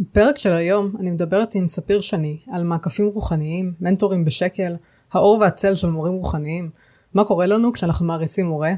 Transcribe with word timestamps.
בפרק 0.00 0.36
של 0.36 0.52
היום 0.52 0.92
אני 1.00 1.10
מדברת 1.10 1.54
עם 1.54 1.68
ספיר 1.68 2.00
שני 2.00 2.38
על 2.52 2.64
מעקפים 2.64 3.06
רוחניים, 3.06 3.72
מנטורים 3.80 4.24
בשקל, 4.24 4.74
האור 5.12 5.38
והצל 5.40 5.74
של 5.74 5.90
מורים 5.90 6.12
רוחניים, 6.12 6.70
מה 7.14 7.24
קורה 7.24 7.46
לנו 7.46 7.72
כשאנחנו 7.72 8.06
מעריצים 8.06 8.46
מורה, 8.46 8.72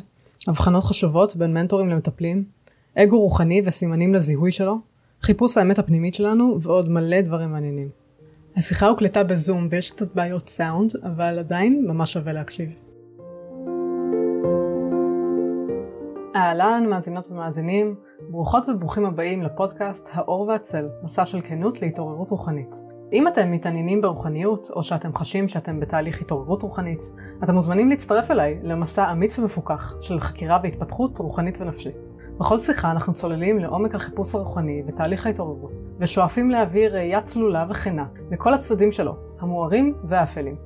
הבחנות 0.48 0.84
חשובות 0.84 1.36
בין 1.36 1.54
מנטורים 1.54 1.88
למטפלים, 1.88 2.44
אגו 2.98 3.20
רוחני 3.20 3.62
וסימנים 3.64 4.14
לזיהוי 4.14 4.52
שלו, 4.52 4.76
חיפוש 5.20 5.58
האמת 5.58 5.78
הפנימית 5.78 6.14
שלנו 6.14 6.58
ועוד 6.62 6.88
מלא 6.88 7.20
דברים 7.20 7.52
מעניינים. 7.52 7.88
השיחה 8.56 8.88
הוקלטה 8.88 9.24
בזום 9.24 9.68
ויש 9.70 9.90
קצת 9.90 10.14
בעיות 10.14 10.48
סאונד, 10.48 10.92
אבל 11.02 11.38
עדיין 11.38 11.84
ממש 11.88 12.12
שווה 12.12 12.32
להקשיב. 12.32 12.81
אהלן, 16.36 16.86
מאזינות 16.90 17.30
ומאזינים, 17.30 17.94
ברוכות 18.30 18.68
וברוכים 18.68 19.06
הבאים 19.06 19.42
לפודקאסט 19.42 20.08
האור 20.12 20.40
והצל, 20.48 20.88
מסע 21.02 21.26
של 21.26 21.40
כנות 21.40 21.82
להתעוררות 21.82 22.30
רוחנית. 22.30 22.74
אם 23.12 23.28
אתם 23.28 23.52
מתעניינים 23.52 24.00
ברוחניות, 24.00 24.70
או 24.76 24.84
שאתם 24.84 25.14
חשים 25.14 25.48
שאתם 25.48 25.80
בתהליך 25.80 26.20
התעוררות 26.20 26.62
רוחנית, 26.62 27.00
אתם 27.44 27.54
מוזמנים 27.54 27.88
להצטרף 27.88 28.30
אליי 28.30 28.58
למסע 28.62 29.12
אמיץ 29.12 29.38
ומפוקח 29.38 29.94
של 30.00 30.20
חקירה 30.20 30.58
והתפתחות 30.62 31.18
רוחנית 31.18 31.60
ונפשית. 31.60 31.96
בכל 32.38 32.58
שיחה 32.58 32.90
אנחנו 32.90 33.12
צוללים 33.12 33.58
לעומק 33.58 33.94
החיפוש 33.94 34.34
הרוחני 34.34 34.82
ותהליך 34.86 35.26
ההתעוררות, 35.26 35.78
ושואפים 35.98 36.50
להעביר 36.50 36.94
ראייה 36.94 37.22
צלולה 37.22 37.66
וכנה 37.70 38.06
לכל 38.30 38.54
הצדדים 38.54 38.92
שלו, 38.92 39.16
המוארים 39.40 39.94
והאפלים. 40.04 40.56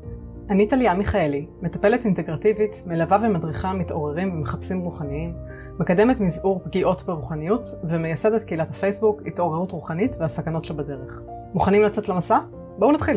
אני 0.51 0.69
טליה 0.69 0.95
מיכאלי, 0.95 1.47
מטפלת 1.63 2.05
אינטגרטיבית, 2.05 2.83
מלווה 2.87 3.19
ומדריכה 3.23 3.73
מתעוררים 3.73 4.33
ומחפשים 4.33 4.81
רוחניים, 4.81 5.35
מקדמת 5.81 6.21
מזעור 6.21 6.61
פגיעות 6.65 7.03
ברוחניות 7.03 7.67
ומייסדת 7.85 8.43
קהילת 8.43 8.71
הפייסבוק 8.71 9.23
התעוררות 9.27 9.73
רוחנית 9.73 10.17
והסכנות 10.21 10.65
שבדרך. 10.65 11.21
מוכנים 11.55 11.83
לצאת 11.83 12.09
למסע? 12.09 12.39
בואו 12.79 12.93
נתחיל. 12.93 13.17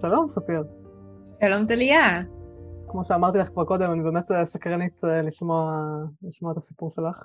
שלום 0.00 0.28
ספיר. 0.28 0.62
שלום 1.40 1.66
טליה. 1.66 2.22
כמו 2.88 3.04
שאמרתי 3.04 3.38
לך 3.38 3.48
כבר 3.48 3.64
קודם, 3.64 3.92
אני 3.92 4.02
באמת 4.02 4.30
אה, 4.30 4.46
סקרנית 4.46 5.04
אה, 5.04 5.22
לשמוע, 5.22 5.72
לשמוע 6.22 6.52
את 6.52 6.56
הסיפור 6.56 6.90
שלך. 6.90 7.24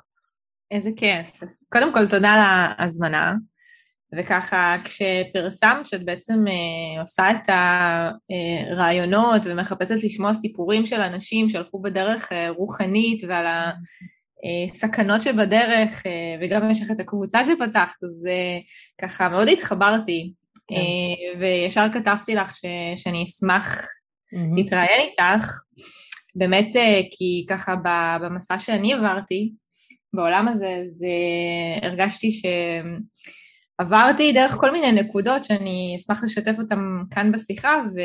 איזה 0.72 0.90
כיף. 0.96 1.44
אז 1.44 1.66
קודם 1.72 1.94
כל 1.94 2.08
תודה 2.08 2.30
על 2.30 2.40
ההזמנה. 2.40 3.34
וככה 4.18 4.76
כשפרסמת 4.84 5.88
שאת 5.88 6.06
בעצם 6.06 6.46
אה, 6.48 7.02
עושה 7.02 7.32
את 7.32 7.50
הרעיונות 8.72 9.42
ומחפשת 9.46 10.04
לשמוע 10.04 10.34
סיפורים 10.34 10.86
של 10.86 11.02
אנשים 11.02 11.50
שהלכו 11.50 11.82
בדרך 11.82 12.32
אה, 12.32 12.50
רוחנית 12.50 13.24
ועל 13.28 13.46
הסכנות 14.70 15.22
שבדרך, 15.22 16.06
אה, 16.06 16.12
וגם 16.42 16.70
לך 16.70 16.92
את 16.92 17.00
הקבוצה 17.00 17.44
שפתחת, 17.44 18.04
אז 18.04 18.28
אה, 18.30 18.60
ככה 19.02 19.30
מאוד 19.30 19.48
התחברתי, 19.48 20.34
כן. 20.68 20.76
אה, 20.76 21.40
וישר 21.40 21.88
כתבתי 21.94 22.36
לך 22.36 22.56
ש, 22.56 22.66
שאני 22.96 23.24
אשמח 23.24 23.82
mm-hmm. 23.82 24.56
להתראיין 24.56 25.10
איתך, 25.10 25.62
באמת 26.36 26.76
אה, 26.76 27.02
כי 27.12 27.46
ככה 27.50 27.76
במסע 28.22 28.60
שאני 28.60 28.94
עברתי, 28.94 29.52
בעולם 30.14 30.48
הזה, 30.48 30.68
אז 30.68 31.04
אה, 31.04 31.88
הרגשתי 31.88 32.32
ש... 32.32 32.46
עברתי 33.82 34.34
דרך 34.34 34.52
כל 34.52 34.72
מיני 34.72 34.92
נקודות 34.92 35.44
שאני 35.44 35.96
אשמח 36.00 36.24
לשתף 36.24 36.60
אותן 36.60 36.80
כאן 37.12 37.32
בשיחה, 37.32 37.82
ו... 37.96 38.00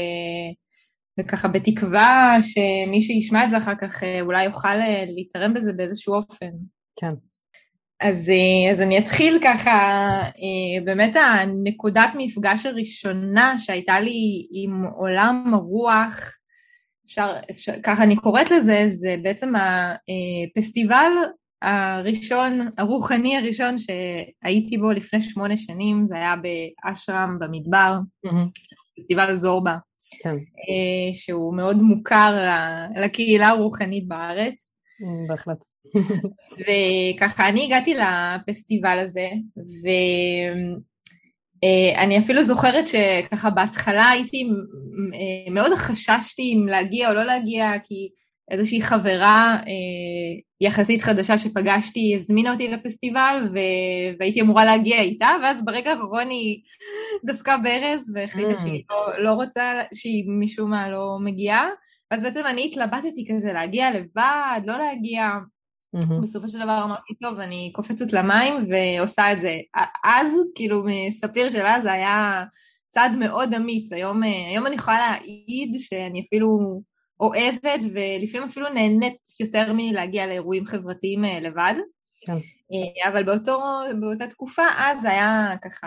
וככה 1.20 1.48
בתקווה 1.48 2.36
שמי 2.40 3.02
שישמע 3.02 3.44
את 3.44 3.50
זה 3.50 3.56
אחר 3.56 3.74
כך 3.80 4.02
אה, 4.02 4.20
אולי 4.20 4.44
יוכל 4.44 4.68
אה, 4.80 5.04
להתערם 5.08 5.54
בזה 5.54 5.72
באיזשהו 5.72 6.14
אופן. 6.14 6.50
כן. 6.96 7.12
אז, 8.00 8.28
אה, 8.28 8.72
אז 8.72 8.80
אני 8.80 8.98
אתחיל 8.98 9.38
ככה, 9.44 10.08
באמת 10.84 11.16
הנקודת 11.16 12.10
מפגש 12.16 12.66
הראשונה 12.66 13.58
שהייתה 13.58 14.00
לי 14.00 14.46
עם 14.50 14.84
עולם 14.84 15.54
הרוח, 15.54 16.36
אפשר, 17.06 17.36
אפשר, 17.50 17.72
ככה 17.82 18.04
אני 18.04 18.16
קוראת 18.16 18.50
לזה, 18.50 18.82
זה 18.86 19.16
בעצם 19.22 19.52
הפסטיבל 20.56 21.10
הראשון, 21.62 22.68
הרוחני 22.78 23.36
הראשון 23.36 23.76
שהייתי 23.78 24.78
בו 24.78 24.92
לפני 24.92 25.22
שמונה 25.22 25.56
שנים, 25.56 26.06
זה 26.06 26.16
היה 26.16 26.34
באשרם 26.36 27.38
במדבר, 27.40 27.98
פסטיבל 28.96 29.34
זורבה, 29.34 29.76
כן. 30.22 30.34
אה, 30.34 31.14
שהוא 31.14 31.56
מאוד 31.56 31.82
מוכר 31.82 32.34
לקהילה 32.96 33.48
הרוחנית 33.48 34.08
בארץ. 34.08 34.72
בהחלט. 35.28 35.64
וככה, 36.60 37.48
אני 37.48 37.64
הגעתי 37.64 37.94
לפסטיבל 37.94 38.98
הזה, 38.98 39.28
ואני 41.62 42.18
אפילו 42.18 42.44
זוכרת 42.44 42.84
שככה 42.88 43.50
בהתחלה 43.50 44.08
הייתי, 44.08 44.48
אה, 45.14 45.52
מאוד 45.52 45.72
חששתי 45.74 46.42
אם 46.42 46.66
להגיע 46.68 47.08
או 47.08 47.14
לא 47.14 47.24
להגיע, 47.24 47.72
כי 47.84 48.08
איזושהי 48.50 48.82
חברה 48.82 49.56
אה, 49.66 50.40
יחסית 50.60 51.02
חדשה 51.02 51.38
שפגשתי, 51.38 52.14
הזמינה 52.16 52.52
אותי 52.52 52.68
לפסטיבל 52.68 53.44
ו... 53.52 53.58
והייתי 54.18 54.40
אמורה 54.40 54.64
להגיע 54.64 55.00
איתה, 55.00 55.28
ואז 55.42 55.64
ברגע 55.64 55.90
האחרון 55.90 56.28
היא 56.28 56.60
דפקה 57.24 57.56
ברז 57.56 58.12
והחליטה 58.14 58.54
mm. 58.54 58.60
שהיא 58.60 58.82
לא, 58.90 59.24
לא 59.24 59.30
רוצה, 59.30 59.82
שהיא 59.94 60.24
משום 60.28 60.70
מה 60.70 60.90
לא 60.90 61.16
מגיעה, 61.20 61.68
ואז 62.10 62.22
בעצם 62.22 62.42
אני 62.46 62.64
התלבטתי 62.64 63.26
כזה 63.30 63.52
להגיע 63.52 63.90
לבד, 63.90 64.60
לא 64.64 64.78
להגיע. 64.78 65.30
Mm-hmm. 65.96 66.22
בסופו 66.22 66.48
של 66.48 66.58
דבר 66.58 66.84
אמרתי, 66.84 67.14
טוב, 67.22 67.38
אני 67.38 67.70
קופצת 67.74 68.12
למים 68.12 68.54
ועושה 68.68 69.32
את 69.32 69.40
זה. 69.40 69.56
אז, 70.04 70.28
כאילו, 70.54 70.82
מספיר 70.84 71.50
שלה 71.50 71.80
זה 71.80 71.92
היה 71.92 72.44
צעד 72.88 73.16
מאוד 73.16 73.54
אמיץ. 73.54 73.92
היום, 73.92 74.24
אה, 74.24 74.48
היום 74.50 74.66
אני 74.66 74.74
יכולה 74.74 74.98
להעיד 74.98 75.74
שאני 75.78 76.24
אפילו... 76.26 76.82
אוהבת 77.20 77.80
ולפעמים 77.92 78.48
אפילו 78.48 78.68
נהנית 78.68 79.20
יותר 79.40 79.72
מלהגיע 79.72 80.26
לאירועים 80.26 80.66
חברתיים 80.66 81.24
אה, 81.24 81.40
לבד. 81.40 81.74
כן. 82.26 82.32
אה, 82.32 83.10
אבל 83.10 83.22
באותו, 83.22 83.60
באותה 84.00 84.26
תקופה 84.26 84.62
אז 84.78 85.04
היה 85.04 85.54
ככה 85.64 85.86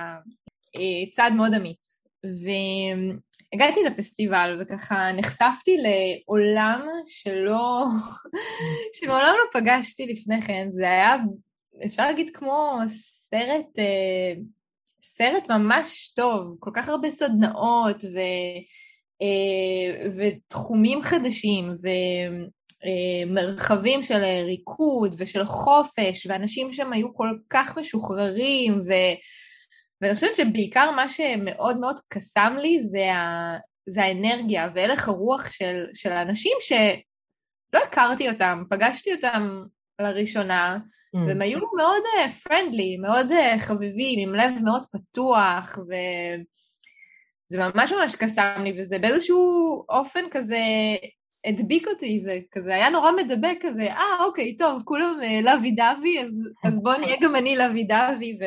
אה, 0.76 1.12
צעד 1.12 1.34
מאוד 1.34 1.54
אמיץ. 1.54 2.06
והגעתי 2.24 3.80
לפסטיבל 3.84 4.58
וככה 4.62 5.12
נחשפתי 5.12 5.78
לעולם 5.78 6.88
שלא, 7.08 7.86
שמעולם 8.96 9.34
לא 9.38 9.60
פגשתי 9.60 10.06
לפני 10.06 10.42
כן. 10.42 10.68
זה 10.72 10.90
היה, 10.90 11.16
אפשר 11.86 12.04
להגיד 12.04 12.30
כמו 12.34 12.78
סרט, 12.88 13.80
סרט 15.04 15.52
ממש 15.52 16.14
טוב, 16.16 16.56
כל 16.60 16.72
כך 16.74 16.90
הרבה 16.90 17.12
סדנאות 17.12 18.04
ו... 18.04 18.20
אה, 19.22 20.10
ותחומים 20.18 21.02
חדשים 21.02 21.74
ומרחבים 23.28 24.04
של 24.04 24.24
ריקוד 24.46 25.16
ושל 25.18 25.46
חופש, 25.46 26.28
ואנשים 26.30 26.74
שם 26.74 26.94
היו 26.94 27.14
כל 27.14 27.30
כך 27.50 27.78
משוחררים, 27.78 28.80
ו... 28.80 28.94
ואני 30.02 30.16
חושבת 30.16 30.36
שבעיקר 30.36 30.92
מה 30.92 31.10
שמאוד 31.10 31.80
מאוד 31.80 31.96
קסם 32.10 32.56
לי 32.60 32.80
זה, 32.80 33.14
ה... 33.14 33.58
זה 33.90 34.04
האנרגיה 34.04 34.70
והלך 34.74 35.08
הרוח 35.08 35.50
של, 35.50 35.86
של 35.94 36.12
האנשים 36.12 36.58
שלא 36.60 37.84
הכרתי 37.88 38.30
אותם, 38.30 38.64
פגשתי 38.70 39.14
אותם 39.14 39.64
לראשונה, 40.02 40.78
mm. 40.78 41.20
והם 41.28 41.42
היו 41.42 41.60
מאוד 41.78 42.04
פרנדלי, 42.44 42.98
uh, 42.98 43.02
מאוד 43.02 43.28
uh, 43.32 43.60
חביבים, 43.62 44.30
עם 44.30 44.36
לב 44.36 44.54
מאוד 44.64 44.82
פתוח, 44.92 45.78
ו... 45.78 45.94
זה 47.52 47.58
ממש 47.58 47.92
ממש 47.92 48.16
קסם 48.16 48.62
לי, 48.64 48.74
וזה 48.78 49.00
באיזשהו 49.00 49.86
אופן 49.90 50.22
כזה 50.32 50.60
הדביק 51.46 51.88
אותי, 51.88 52.20
זה 52.20 52.40
כזה 52.52 52.76
היה 52.76 52.90
נורא 52.90 53.12
מדבק 53.12 53.58
כזה, 53.62 53.92
אה, 53.92 54.26
אוקיי, 54.26 54.58
טוב, 54.58 54.82
כולם 54.86 55.20
אה, 55.24 55.42
לוי 55.42 55.72
דווי, 55.72 56.22
אז, 56.22 56.44
אז 56.64 56.84
בואו 56.84 56.98
נהיה 56.98 57.16
גם 57.22 57.36
אני 57.36 57.56
לוי 57.56 57.84
דווי, 57.84 58.38
ו, 58.42 58.44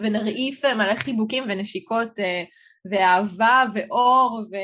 ונרעיף 0.00 0.64
אה, 0.64 0.74
מלא 0.74 0.94
חיבוקים 0.94 1.44
ונשיקות, 1.48 2.20
אה, 2.20 2.42
ואהבה 2.90 3.64
ואור, 3.74 4.44
ו, 4.50 4.56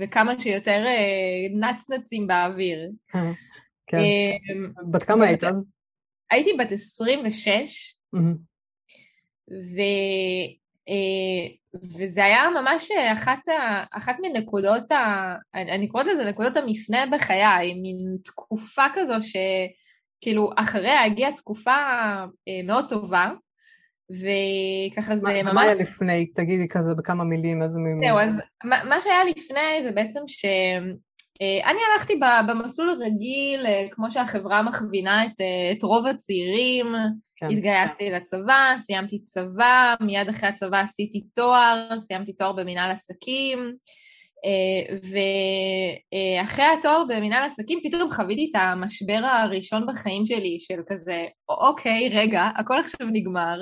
וכמה 0.00 0.40
שיותר 0.40 0.84
נצנצים 1.50 2.26
באוויר. 2.26 2.90
כן. 3.86 4.02
בת 4.90 5.02
כמה 5.02 5.24
היית 5.24 5.44
אז? 5.44 5.72
הייתי 6.30 6.50
בת 6.58 6.72
26, 6.72 7.96
ו... 9.50 9.80
אה, 10.88 11.78
וזה 11.98 12.24
היה 12.24 12.42
ממש 12.60 12.88
אחת, 13.12 13.48
ה, 13.48 13.84
אחת 13.92 14.16
מנקודות, 14.22 14.90
ה, 14.90 15.34
אני 15.54 15.88
קוראת 15.88 16.06
לזה 16.06 16.24
נקודות 16.24 16.56
המפנה 16.56 17.04
בחיי, 17.12 17.74
מין 17.74 17.96
תקופה 18.24 18.82
כזו 18.94 19.14
שכאילו 19.20 20.50
אחריה 20.56 21.04
הגיעה 21.04 21.32
תקופה 21.32 21.76
אה, 22.48 22.60
מאוד 22.64 22.88
טובה, 22.88 23.30
וככה 24.10 25.16
זה 25.16 25.28
מה, 25.28 25.42
ממש... 25.42 25.54
מה 25.54 25.62
היה 25.62 25.74
לפני? 25.74 26.26
תגידי 26.26 26.68
כזה 26.68 26.94
בכמה 26.94 27.24
מילים, 27.24 27.62
איזה 27.62 27.78
מילים. 27.78 28.02
זהו, 28.04 28.18
אז 28.18 28.40
מה, 28.64 28.84
מה 28.84 29.00
שהיה 29.00 29.24
לפני 29.24 29.82
זה 29.82 29.92
בעצם 29.92 30.20
ש... 30.26 30.44
אה, 31.42 31.70
אני 31.70 31.78
הלכתי 31.92 32.20
במסלול 32.48 32.90
הרגיל, 32.90 33.66
אה, 33.66 33.86
כמו 33.90 34.10
שהחברה 34.10 34.62
מכווינה 34.62 35.24
את, 35.24 35.40
אה, 35.40 35.72
את 35.72 35.82
רוב 35.82 36.06
הצעירים, 36.06 36.86
כן, 37.36 37.46
התגייסתי 37.50 38.08
כן. 38.08 38.14
לצבא, 38.14 38.74
סיימתי 38.78 39.24
צבא, 39.24 39.94
מיד 40.00 40.28
אחרי 40.28 40.48
הצבא 40.48 40.80
עשיתי 40.80 41.20
תואר, 41.34 41.88
סיימתי 41.98 42.32
תואר 42.32 42.52
במנהל 42.52 42.90
עסקים, 42.90 43.72
ואחרי 44.92 46.64
התואר 46.78 47.04
במנהל 47.08 47.44
עסקים 47.44 47.78
פתאום 47.84 48.10
חוויתי 48.10 48.50
את 48.50 48.60
המשבר 48.60 49.20
הראשון 49.24 49.86
בחיים 49.86 50.26
שלי, 50.26 50.56
של 50.60 50.80
כזה, 50.88 51.26
אוקיי, 51.48 52.08
רגע, 52.12 52.44
הכל 52.56 52.78
עכשיו 52.78 53.06
נגמר, 53.12 53.60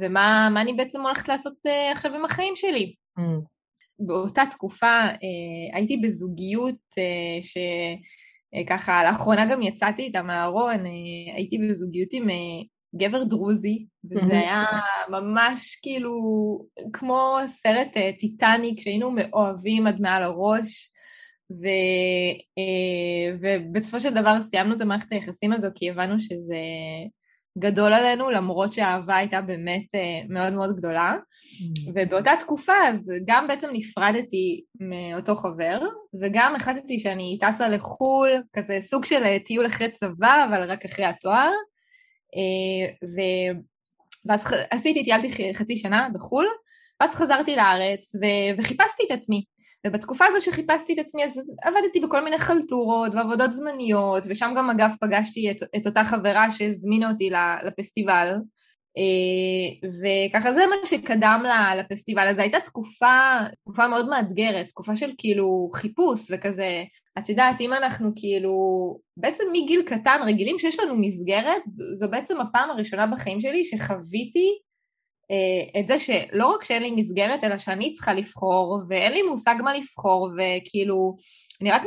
ומה 0.00 0.48
אני 0.56 0.72
בעצם 0.72 1.00
הולכת 1.00 1.28
לעשות 1.28 1.54
עכשיו 1.92 2.14
עם 2.14 2.24
החיים 2.24 2.56
שלי? 2.56 2.94
Mm. 3.18 3.57
באותה 3.98 4.42
תקופה 4.50 4.86
אה, 4.86 5.76
הייתי 5.76 5.96
בזוגיות 5.96 6.78
אה, 6.98 7.42
שככה 7.42 8.92
אה, 8.92 9.10
לאחרונה 9.10 9.46
גם 9.46 9.62
יצאתי 9.62 10.02
איתה 10.02 10.22
מהארון, 10.22 10.84
הייתי 11.34 11.58
בזוגיות 11.58 12.08
עם 12.12 12.28
גבר 12.96 13.24
דרוזי, 13.24 13.86
וזה 14.10 14.38
היה 14.38 14.64
ממש 15.08 15.78
כאילו 15.82 16.12
כמו 16.92 17.36
סרט 17.46 17.96
טיטניק 18.18 18.80
שהיינו 18.80 19.10
מאוהבים 19.10 19.86
עד 19.86 20.00
מעל 20.00 20.22
הראש. 20.22 20.90
ו, 21.50 21.66
ובסופו 23.40 24.00
של 24.00 24.14
דבר 24.14 24.40
סיימנו 24.40 24.76
את 24.76 24.80
המערכת 24.80 25.12
היחסים 25.12 25.52
הזו 25.52 25.68
כי 25.74 25.90
הבנו 25.90 26.20
שזה 26.20 26.56
גדול 27.58 27.92
עלינו, 27.92 28.30
למרות 28.30 28.72
שהאהבה 28.72 29.16
הייתה 29.16 29.40
באמת 29.40 29.94
אה, 29.94 30.20
מאוד 30.28 30.52
מאוד 30.52 30.76
גדולה. 30.76 31.16
Mm. 31.16 31.90
ובאותה 31.94 32.32
תקופה 32.40 32.72
אז 32.88 33.10
גם 33.26 33.48
בעצם 33.48 33.68
נפרדתי 33.72 34.64
מאותו 34.80 35.36
חבר, 35.36 35.80
וגם 36.20 36.56
החלטתי 36.56 36.98
שאני 36.98 37.38
טסה 37.40 37.68
לחו"ל, 37.68 38.42
כזה 38.52 38.76
סוג 38.80 39.04
של 39.04 39.24
אה, 39.24 39.38
טיול 39.38 39.66
אחרי 39.66 39.90
צבא, 39.90 40.46
אבל 40.48 40.70
רק 40.70 40.84
אחרי 40.84 41.04
התואר. 41.04 41.50
אה, 42.36 42.92
ו... 43.04 43.18
ואז 44.26 44.46
עשיתי, 44.70 45.04
טיילתי 45.04 45.54
חצי 45.54 45.76
שנה 45.76 46.08
בחו"ל, 46.14 46.46
ואז 47.00 47.14
חזרתי 47.14 47.56
לארץ 47.56 48.14
ו... 48.14 48.24
וחיפשתי 48.58 49.02
את 49.06 49.10
עצמי. 49.10 49.44
ובתקופה 49.86 50.24
הזו 50.24 50.44
שחיפשתי 50.44 50.94
את 50.94 50.98
עצמי 50.98 51.24
אז 51.24 51.50
עבדתי 51.62 52.00
בכל 52.00 52.24
מיני 52.24 52.38
חלטורות 52.38 53.14
ועבודות 53.14 53.52
זמניות 53.52 54.24
ושם 54.28 54.52
גם 54.56 54.70
אגב 54.70 54.90
פגשתי 55.00 55.50
את, 55.50 55.56
את 55.76 55.86
אותה 55.86 56.04
חברה 56.04 56.50
שהזמינה 56.50 57.10
אותי 57.10 57.30
לפסטיבל 57.66 58.34
אה, 58.98 59.88
וככה 60.02 60.52
זה 60.52 60.60
מה 60.66 60.76
שקדם 60.84 61.44
לפסטיבל 61.78 62.26
הזה. 62.26 62.42
הייתה 62.42 62.60
תקופה, 62.60 63.38
תקופה 63.64 63.88
מאוד 63.88 64.08
מאתגרת, 64.08 64.66
תקופה 64.66 64.96
של 64.96 65.10
כאילו 65.18 65.70
חיפוש 65.74 66.30
וכזה, 66.30 66.84
את 67.18 67.28
יודעת, 67.28 67.60
אם 67.60 67.72
אנחנו 67.72 68.10
כאילו, 68.16 68.52
בעצם 69.16 69.44
מגיל 69.52 69.82
קטן 69.82 70.20
רגילים 70.26 70.58
שיש 70.58 70.80
לנו 70.80 70.96
מסגרת, 70.96 71.62
זו 71.92 72.08
בעצם 72.10 72.40
הפעם 72.40 72.70
הראשונה 72.70 73.06
בחיים 73.06 73.40
שלי 73.40 73.64
שחוויתי 73.64 74.58
את 75.80 75.88
זה 75.88 75.98
שלא 75.98 76.46
רק 76.46 76.64
שאין 76.64 76.82
לי 76.82 76.90
מסגרת, 76.90 77.44
אלא 77.44 77.58
שאני 77.58 77.92
צריכה 77.92 78.14
לבחור, 78.14 78.82
ואין 78.88 79.12
לי 79.12 79.22
מושג 79.22 79.54
מה 79.64 79.74
לבחור, 79.74 80.28
וכאילו, 80.28 81.16
אני 81.60 81.70
רק 81.70 81.82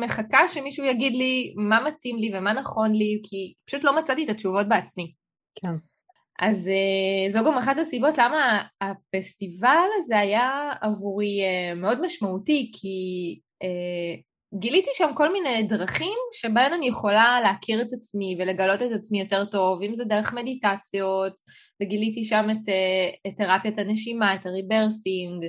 מחכה 0.00 0.48
שמישהו 0.48 0.84
יגיד 0.84 1.14
לי 1.14 1.54
מה 1.56 1.80
מתאים 1.80 2.16
לי 2.16 2.30
ומה 2.34 2.52
נכון 2.52 2.92
לי, 2.92 3.20
כי 3.22 3.52
פשוט 3.66 3.84
לא 3.84 3.96
מצאתי 3.96 4.24
את 4.24 4.28
התשובות 4.28 4.68
בעצמי. 4.68 5.12
כן. 5.54 5.72
אז 6.38 6.70
uh, 6.70 7.32
זו 7.32 7.44
גם 7.44 7.58
אחת 7.58 7.78
הסיבות 7.78 8.18
למה 8.18 8.62
הפסטיבל 8.80 9.88
הזה 9.96 10.18
היה 10.18 10.72
עבורי 10.80 11.40
uh, 11.42 11.74
מאוד 11.74 12.02
משמעותי, 12.02 12.72
כי 12.74 12.98
uh, 13.64 14.20
גיליתי 14.54 14.90
שם 14.94 15.10
כל 15.16 15.32
מיני 15.32 15.62
דרכים 15.62 16.18
שבהן 16.32 16.72
אני 16.72 16.86
יכולה 16.86 17.40
להכיר 17.42 17.82
את 17.82 17.92
עצמי 17.92 18.36
ולגלות 18.38 18.82
את 18.82 18.92
עצמי 18.92 19.20
יותר 19.20 19.44
טוב, 19.44 19.82
אם 19.82 19.94
זה 19.94 20.04
דרך 20.04 20.32
מדיטציות, 20.32 21.32
וגיליתי 21.82 22.24
שם 22.24 22.46
את, 22.50 22.68
אה, 22.68 23.08
את 23.26 23.36
תרפיית 23.36 23.78
הנשימה, 23.78 24.34
את 24.34 24.46
הריברסינג, 24.46 25.44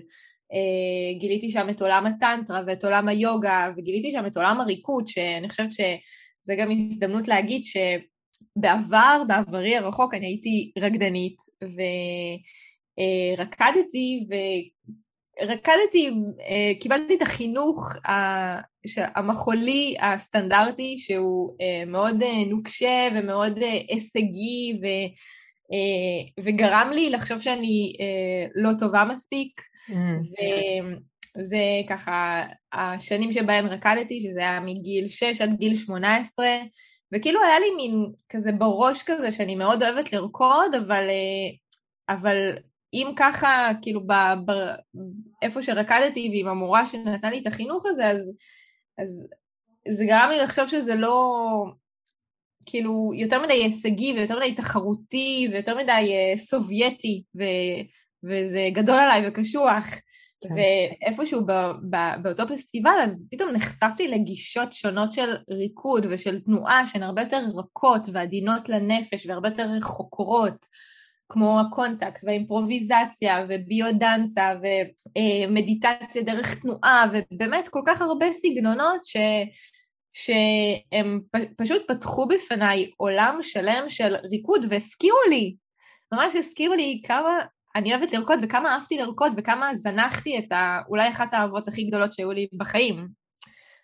אה, 0.53 1.19
גיליתי 1.19 1.49
שם 1.49 1.69
את 1.69 1.81
עולם 1.81 2.05
הטנטרה 2.05 2.61
ואת 2.67 2.83
עולם 2.83 3.07
היוגה, 3.07 3.69
וגיליתי 3.77 4.11
שם 4.11 4.25
את 4.25 4.37
עולם 4.37 4.61
הריקוד, 4.61 5.07
שאני 5.07 5.49
חושבת 5.49 5.71
שזה 5.71 6.55
גם 6.57 6.71
הזדמנות 6.71 7.27
להגיד 7.27 7.61
שבעבר, 7.63 9.23
בעברי 9.27 9.77
הרחוק, 9.77 10.13
אני 10.13 10.25
הייתי 10.25 10.71
רקדנית, 10.77 11.37
ורקדתי, 13.37 14.25
רקדתי, 15.41 16.09
אה, 16.49 16.71
קיבלתי 16.79 17.15
את 17.15 17.21
החינוך 17.21 17.93
המחולי 19.15 19.95
הסטנדרטי 20.01 20.97
שהוא 20.97 21.55
אה, 21.61 21.85
מאוד 21.85 22.23
אה, 22.23 22.45
נוקשה 22.47 23.07
ומאוד 23.15 23.59
הישגי 23.89 24.79
וגרם 26.39 26.89
לי 26.93 27.09
לחשוב 27.09 27.41
שאני 27.41 27.93
לא 28.55 28.69
טובה 28.79 29.05
מספיק. 29.05 29.61
Mm. 29.89 29.93
וזה 31.39 31.57
ככה 31.89 32.43
השנים 32.73 33.31
שבהן 33.31 33.65
רקדתי, 33.65 34.19
שזה 34.19 34.39
היה 34.39 34.59
מגיל 34.59 35.07
6 35.07 35.41
עד 35.41 35.53
גיל 35.59 35.75
18, 35.75 36.47
וכאילו 37.13 37.43
היה 37.43 37.59
לי 37.59 37.65
מין 37.77 38.11
כזה 38.29 38.51
בראש 38.51 39.03
כזה 39.03 39.31
שאני 39.31 39.55
מאוד 39.55 39.83
אוהבת 39.83 40.13
לרקוד, 40.13 40.75
אבל, 40.77 41.03
אבל 42.09 42.51
אם 42.93 43.11
ככה, 43.15 43.69
כאילו, 43.81 44.07
ב, 44.07 44.13
ב, 44.45 44.51
איפה 45.41 45.61
שרקדתי 45.61 46.29
ועם 46.33 46.47
המורה 46.47 46.85
שנתנה 46.85 47.31
לי 47.31 47.39
את 47.39 47.47
החינוך 47.47 47.85
הזה, 47.85 48.07
אז, 48.07 48.31
אז 48.97 49.27
זה 49.89 50.05
גרם 50.05 50.29
לי 50.29 50.39
לחשוב 50.39 50.67
שזה 50.67 50.95
לא, 50.95 51.25
כאילו, 52.65 53.11
יותר 53.15 53.43
מדי 53.43 53.53
הישגי 53.53 54.13
ויותר 54.13 54.37
מדי 54.37 54.55
תחרותי 54.55 55.47
ויותר 55.51 55.77
מדי 55.77 56.13
uh, 56.33 56.37
סובייטי, 56.37 57.23
ו, 57.37 57.43
וזה 58.23 58.69
גדול 58.73 58.99
עליי 58.99 59.27
וקשוח. 59.27 59.85
כן. 60.41 60.49
ואיפשהו 60.53 61.45
ב, 61.45 61.51
ב, 61.89 61.97
באותו 62.21 62.43
פסטיבל, 62.47 62.99
אז 63.03 63.25
פתאום 63.31 63.51
נחשפתי 63.51 64.07
לגישות 64.07 64.73
שונות 64.73 65.11
של 65.11 65.29
ריקוד 65.49 66.05
ושל 66.09 66.39
תנועה 66.39 66.87
שהן 66.87 67.03
הרבה 67.03 67.21
יותר 67.21 67.41
רכות 67.55 68.01
ועדינות 68.13 68.69
לנפש 68.69 69.25
והרבה 69.25 69.49
יותר 69.49 69.69
חוקרות. 69.81 70.65
כמו 71.29 71.59
הקונטקט 71.59 72.23
והאימפרוביזציה 72.23 73.45
וביודנסה 73.49 74.53
ומדיטציה 75.47 76.21
דרך 76.21 76.55
תנועה 76.61 77.05
ובאמת 77.13 77.67
כל 77.67 77.81
כך 77.85 78.01
הרבה 78.01 78.31
סגנונות 78.31 79.05
ש... 79.05 79.17
שהם 80.13 81.19
פשוט 81.57 81.81
פתחו 81.87 82.27
בפניי 82.27 82.91
עולם 82.97 83.39
שלם 83.41 83.89
של 83.89 84.15
ריקוד 84.31 84.65
והזכירו 84.69 85.17
לי, 85.29 85.55
ממש 86.13 86.35
הזכירו 86.35 86.73
לי 86.73 87.01
כמה 87.05 87.29
אני 87.75 87.95
אוהבת 87.95 88.13
לרקוד 88.13 88.39
וכמה 88.43 88.73
אהבתי 88.73 88.97
לרקוד 88.97 89.33
וכמה 89.37 89.75
זנחתי 89.75 90.39
את 90.39 90.51
ה... 90.51 90.79
אולי 90.89 91.09
אחת 91.09 91.33
האהבות 91.33 91.67
הכי 91.67 91.83
גדולות 91.83 92.13
שהיו 92.13 92.31
לי 92.31 92.47
בחיים. 92.57 93.07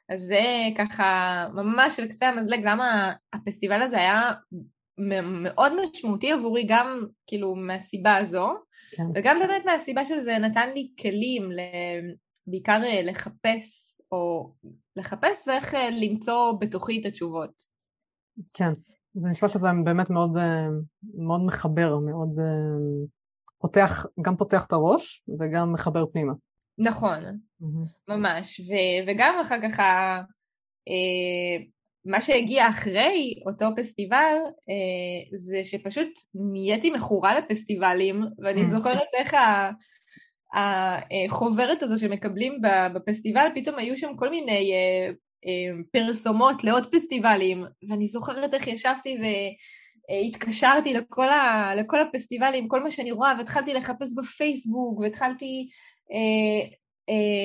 אז 0.10 0.20
זה 0.20 0.44
ככה 0.78 1.46
ממש 1.54 2.00
על 2.00 2.08
קצה 2.08 2.30
המזלג 2.30 2.60
למה 2.64 3.14
הפסטיבל 3.34 3.82
הזה 3.82 3.98
היה 3.98 4.32
מאוד 4.98 5.72
משמעותי 5.82 6.32
עבורי 6.32 6.66
גם 6.68 7.06
כאילו 7.28 7.56
מהסיבה 7.56 8.16
הזו, 8.16 8.50
כן. 8.92 9.04
וגם 9.16 9.40
באמת 9.40 9.66
מהסיבה 9.66 10.06
שזה 10.06 10.38
נתן 10.38 10.70
לי 10.74 10.92
כלים. 11.02 11.50
בעיקר 12.48 12.80
אה, 12.84 13.02
לחפש, 13.04 13.96
או 14.12 14.54
לחפש 14.96 15.48
ואיך 15.48 15.76
אה, 15.76 15.90
למצוא 15.92 16.54
בתוכי 16.60 17.02
את 17.02 17.06
התשובות. 17.06 17.52
כן, 18.54 18.74
זה 19.14 19.28
נשמע 19.28 19.50
שזה 19.50 19.68
באמת 19.84 20.10
מאוד, 20.10 20.38
אה, 20.38 20.68
מאוד 21.18 21.42
מחבר, 21.46 21.98
מאוד 21.98 22.30
פותח, 23.58 24.06
גם 24.22 24.38
פותח 24.38 24.66
את 24.66 24.72
הראש 24.72 25.24
וגם 25.40 25.74
מחבר 25.74 26.06
פנימה. 26.06 26.34
נכון, 26.78 27.24
mm-hmm. 27.24 27.90
ממש, 28.08 28.60
ו- 28.60 29.08
וגם 29.08 29.40
אחר 29.42 29.58
כך 29.64 29.80
ה... 29.80 30.22
מה 32.06 32.22
שהגיע 32.22 32.70
אחרי 32.70 33.42
אותו 33.46 33.66
פסטיבל 33.76 34.36
אה, 34.70 35.38
זה 35.38 35.64
שפשוט 35.64 36.10
נהייתי 36.36 36.90
מכורה 36.90 37.40
לפסטיבלים, 37.40 38.24
ואני 38.44 38.64
mm. 38.64 38.68
זוכרת 38.68 39.08
איך 39.14 39.36
החוברת 41.30 41.84
הזו 41.84 42.00
שמקבלים 42.00 42.62
בפסטיבל, 42.94 43.48
פתאום 43.56 43.76
היו 43.78 43.98
שם 43.98 44.16
כל 44.16 44.30
מיני 44.30 44.72
אה, 44.74 45.10
אה, 45.48 45.74
פרסומות 45.92 46.64
לעוד 46.64 46.96
פסטיבלים, 46.96 47.66
ואני 47.90 48.08
זוכרת 48.08 48.54
איך 48.54 48.68
ישבתי 48.68 49.18
והתקשרתי 50.10 50.94
לכל, 50.94 51.30
ה, 51.30 51.76
לכל 51.76 52.02
הפסטיבלים, 52.02 52.68
כל 52.68 52.84
מה 52.84 52.92
שאני 52.92 53.12
רואה, 53.12 53.34
והתחלתי 53.38 53.74
לחפש 53.74 54.16
בפייסבוק, 54.18 55.00
והתחלתי 55.00 55.70
אה, 56.14 56.68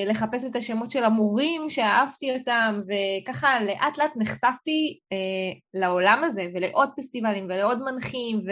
לחפש 0.06 0.44
את 0.44 0.56
השמות 0.56 0.90
של 0.90 1.04
המורים 1.04 1.70
שאהבתי 1.70 2.36
אותם, 2.36 2.80
וככה 2.88 3.60
לאט 3.60 3.98
לאט 3.98 4.12
נחשפתי 4.16 4.98
אה, 5.12 5.78
לעולם 5.80 6.24
הזה, 6.24 6.46
ולעוד 6.54 6.88
פסטיבלים 6.96 7.44
ולעוד 7.44 7.82
מנחים, 7.82 8.38
ו... 8.38 8.50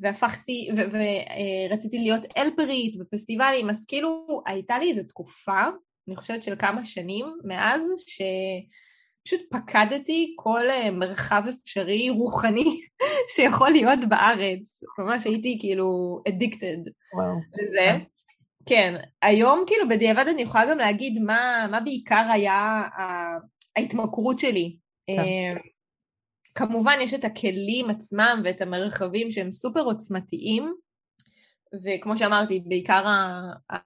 והפכתי, 0.00 0.68
ורציתי 0.76 1.96
אה, 1.96 2.02
להיות 2.02 2.22
אלפרית 2.36 2.96
בפסטיבלים, 2.98 3.70
אז 3.70 3.84
כאילו 3.88 4.26
הייתה 4.46 4.78
לי 4.78 4.90
איזו 4.90 5.02
תקופה 5.02 5.62
אני 6.08 6.16
חושבת 6.16 6.42
של 6.42 6.56
כמה 6.58 6.84
שנים 6.84 7.26
מאז, 7.44 7.82
שפשוט 7.98 9.40
פקדתי 9.50 10.34
כל 10.36 10.70
אה, 10.70 10.90
מרחב 10.90 11.42
אפשרי 11.48 12.10
רוחני 12.10 12.80
שיכול 13.34 13.70
להיות 13.70 13.98
בארץ. 14.08 14.80
ממש 14.98 15.24
הייתי 15.24 15.58
כאילו 15.60 16.22
addicted 16.28 16.90
וואו. 17.14 17.36
לזה. 17.62 18.04
כן, 18.66 18.94
היום 19.22 19.64
כאילו 19.66 19.88
בדיעבד 19.88 20.28
אני 20.28 20.42
יכולה 20.42 20.70
גם 20.70 20.78
להגיד 20.78 21.22
מה, 21.22 21.66
מה 21.70 21.80
בעיקר 21.80 22.24
היה 22.32 22.82
ההתמכרות 23.76 24.38
שלי. 24.38 24.76
כן. 25.06 25.18
אה, 25.18 25.60
כמובן 26.54 26.98
יש 27.00 27.14
את 27.14 27.24
הכלים 27.24 27.90
עצמם 27.90 28.42
ואת 28.44 28.60
המרחבים 28.60 29.30
שהם 29.30 29.52
סופר 29.52 29.80
עוצמתיים, 29.80 30.74
וכמו 31.84 32.16
שאמרתי, 32.16 32.60
בעיקר 32.66 33.04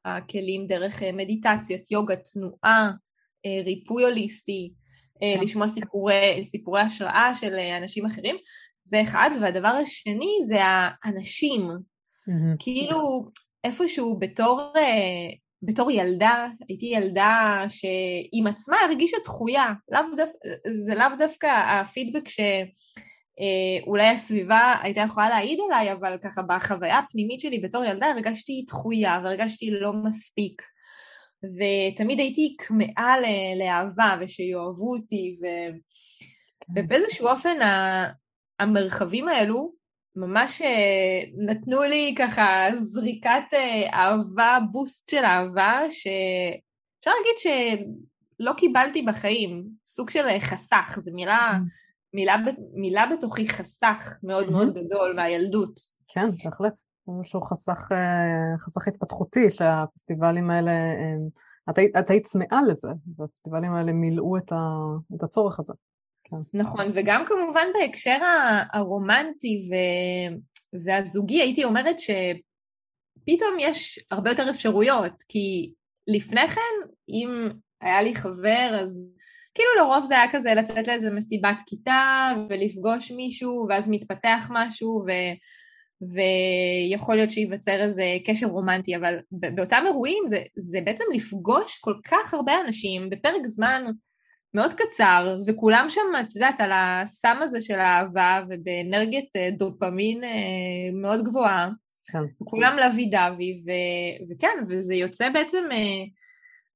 הכלים 0.05 0.67
דרך 0.67 1.03
אה, 1.03 1.13
מדיטציות, 1.13 1.91
יוגה, 1.91 2.15
תנועה, 2.17 2.91
אה, 3.47 3.63
ריפוי 3.65 4.05
הוליסטי, 4.05 4.73
כן. 5.21 5.45
לשמוע 5.45 5.69
סיפורי, 5.69 6.45
סיפורי 6.45 6.81
השראה 6.81 7.35
של 7.35 7.55
אנשים 7.55 8.07
אחרים, 8.07 8.37
זה 8.85 9.03
אחד, 9.03 9.31
והדבר 9.41 9.69
השני 9.69 10.33
זה 10.47 10.57
האנשים. 10.61 11.69
מהמם. 12.27 12.57
כאילו, 12.59 13.31
איפשהו 13.69 14.19
בתור, 14.19 14.61
אה, 14.77 15.29
בתור 15.63 15.91
ילדה, 15.91 16.47
הייתי 16.69 16.87
ילדה 16.87 17.65
שעם 17.69 18.47
עצמה 18.47 18.77
הרגישה 18.85 19.17
דחויה. 19.25 19.67
לאו 19.93 20.01
דו, 20.17 20.23
זה 20.85 20.95
לאו 20.95 21.07
דווקא 21.19 21.47
הפידבק 21.47 22.29
שאולי 22.29 24.07
הסביבה 24.07 24.75
הייתה 24.83 25.01
יכולה 25.01 25.29
להעיד 25.29 25.59
עליי, 25.67 25.93
אבל 25.93 26.17
ככה 26.23 26.43
בחוויה 26.43 26.99
הפנימית 26.99 27.41
שלי 27.41 27.59
בתור 27.59 27.85
ילדה 27.85 28.07
הרגשתי 28.07 28.65
דחויה 28.69 29.21
והרגשתי 29.25 29.71
לא 29.71 29.93
מספיק. 29.93 30.63
ותמיד 31.45 32.19
הייתי 32.19 32.57
כמהה 32.59 33.15
לאהבה 33.59 34.17
ושיאהבו 34.21 34.97
אותי, 34.97 35.39
ו... 35.43 35.47
ובאיזשהו 36.77 37.29
אופן 37.29 37.63
ה- 37.63 38.13
המרחבים 38.59 39.29
האלו 39.29 39.78
ממש 40.17 40.63
אה, 40.63 41.21
נתנו 41.37 41.83
לי 41.83 42.15
ככה 42.19 42.47
זריקת 42.75 43.43
אה, 43.53 43.89
אהבה, 43.93 44.59
בוסט 44.73 45.09
של 45.09 45.25
אהבה, 45.25 45.81
שאפשר 45.91 47.11
להגיד 47.11 47.39
שלא 48.41 48.53
קיבלתי 48.57 49.03
בחיים, 49.03 49.65
סוג 49.87 50.11
של 50.11 50.27
אה, 50.29 50.41
חסך, 50.41 50.99
זו 51.01 51.11
מילה, 51.15 51.53
מילה, 52.15 52.37
ב- 52.47 52.81
מילה 52.81 53.07
בתוכי 53.17 53.49
חסך 53.49 54.17
מאוד 54.23 54.51
מאוד 54.51 54.75
גדול 54.75 55.13
מהילדות. 55.17 55.81
כן, 56.09 56.31
בהחלט. 56.45 56.77
זה 57.07 57.13
משהו 57.21 57.41
חסך, 57.41 57.79
חסך 58.59 58.89
התפתחותי, 58.89 59.51
שהפסטיבלים 59.51 60.51
האלה, 60.51 60.71
את 61.99 62.11
היית 62.11 62.27
צמאה 62.27 62.59
לזה, 62.69 62.89
והפסטיבלים 63.17 63.73
האלה 63.73 63.93
מילאו 63.93 64.37
את 64.37 64.53
ה- 64.53 65.17
את 65.17 65.23
הצורך 65.23 65.59
הזה. 65.61 65.73
נכון, 66.55 66.87
וגם 66.95 67.25
כמובן 67.29 67.67
בהקשר 67.75 68.19
הרומנטי 68.73 69.69
ו... 69.71 69.75
והזוגי, 70.85 71.41
הייתי 71.41 71.65
אומרת 71.65 71.97
שפתאום 72.01 73.57
יש 73.59 73.99
הרבה 74.11 74.31
יותר 74.31 74.51
אפשרויות, 74.51 75.23
כי 75.29 75.73
לפני 76.07 76.49
כן, 76.49 76.89
אם 77.09 77.49
היה 77.81 78.03
לי 78.03 78.15
חבר, 78.15 78.79
אז 78.83 79.07
כאילו 79.55 79.69
לרוב 79.79 80.05
זה 80.05 80.15
היה 80.15 80.33
כזה 80.33 80.55
לצאת 80.55 80.89
לאיזה 80.89 81.11
מסיבת 81.11 81.57
כיתה 81.67 82.31
ולפגוש 82.51 83.11
מישהו, 83.11 83.67
ואז 83.69 83.89
מתפתח 83.89 84.49
משהו, 84.51 85.03
ו... 85.07 85.11
ויכול 86.01 87.15
להיות 87.15 87.31
שייווצר 87.31 87.83
איזה 87.83 88.05
קשר 88.25 88.47
רומנטי, 88.47 88.97
אבל 88.97 89.19
באותם 89.31 89.85
אירועים 89.87 90.23
זה, 90.27 90.43
זה 90.57 90.81
בעצם 90.85 91.05
לפגוש 91.15 91.79
כל 91.79 91.95
כך 92.05 92.35
הרבה 92.35 92.53
אנשים 92.67 93.11
בפרק 93.11 93.47
זמן 93.47 93.85
מאוד 94.55 94.73
קצר, 94.75 95.39
וכולם 95.47 95.87
שם, 95.89 96.01
את 96.21 96.35
יודעת, 96.35 96.61
על 96.61 96.71
הסם 96.75 97.37
הזה 97.43 97.61
של 97.61 97.79
האהבה 97.79 98.41
ובאנרגיית 98.49 99.37
אה, 99.37 99.49
דופמין 99.59 100.25
אה, 100.25 100.31
מאוד 100.93 101.25
גבוהה. 101.25 101.69
כן. 102.13 102.19
כולם 102.45 102.77
לוי 102.77 103.07
דווי, 103.07 103.63
ו- 103.67 104.31
וכן, 104.31 104.65
וזה 104.69 104.95
יוצא 104.95 105.29
בעצם, 105.31 105.65
אה, 105.73 106.05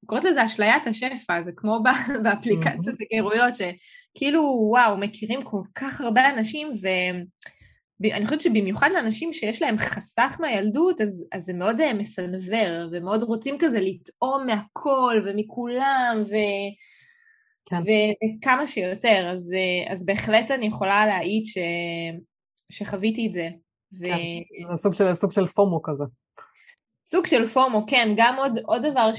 קוראת 0.06 0.24
לזה 0.24 0.44
אשליית 0.44 0.86
השפע, 0.86 1.42
זה 1.42 1.50
כמו 1.56 1.82
באפליקציות 2.22 2.96
היכרויות, 3.10 3.54
שכאילו, 3.54 4.42
וואו, 4.70 4.96
מכירים 4.96 5.42
כל 5.42 5.62
כך 5.74 6.00
הרבה 6.00 6.30
אנשים, 6.30 6.72
ואני 8.00 8.24
חושבת 8.24 8.40
שבמיוחד 8.40 8.90
לאנשים 8.94 9.32
שיש 9.32 9.62
להם 9.62 9.78
חסך 9.78 10.36
מהילדות, 10.40 11.00
אז, 11.00 11.24
אז 11.32 11.42
זה 11.42 11.52
מאוד 11.52 11.92
מסנוור, 11.92 12.88
ומאוד 12.92 13.22
רוצים 13.22 13.56
כזה 13.58 13.80
לטעום 13.80 14.46
מהכל 14.46 15.20
ומכולם, 15.26 16.22
ו... 16.30 16.34
כן. 17.72 18.36
וכמה 18.38 18.66
שיותר, 18.66 19.30
אז, 19.34 19.52
אה, 19.52 19.92
אז 19.92 20.06
בהחלט 20.06 20.50
אני 20.50 20.66
יכולה 20.66 21.06
להעיד 21.06 21.46
ש... 21.46 21.58
שחוויתי 22.72 23.26
את 23.26 23.32
זה. 23.32 23.48
ו... 24.00 24.04
כן. 24.04 24.76
סוג 24.76 24.94
של, 24.94 25.14
סוג 25.14 25.32
של 25.32 25.46
פומו 25.46 25.82
כזה. 25.82 26.04
סוג 27.06 27.26
של 27.26 27.46
פומו, 27.46 27.84
כן, 27.86 28.08
גם 28.16 28.36
עוד, 28.38 28.58
עוד 28.64 28.86
דבר 28.86 29.10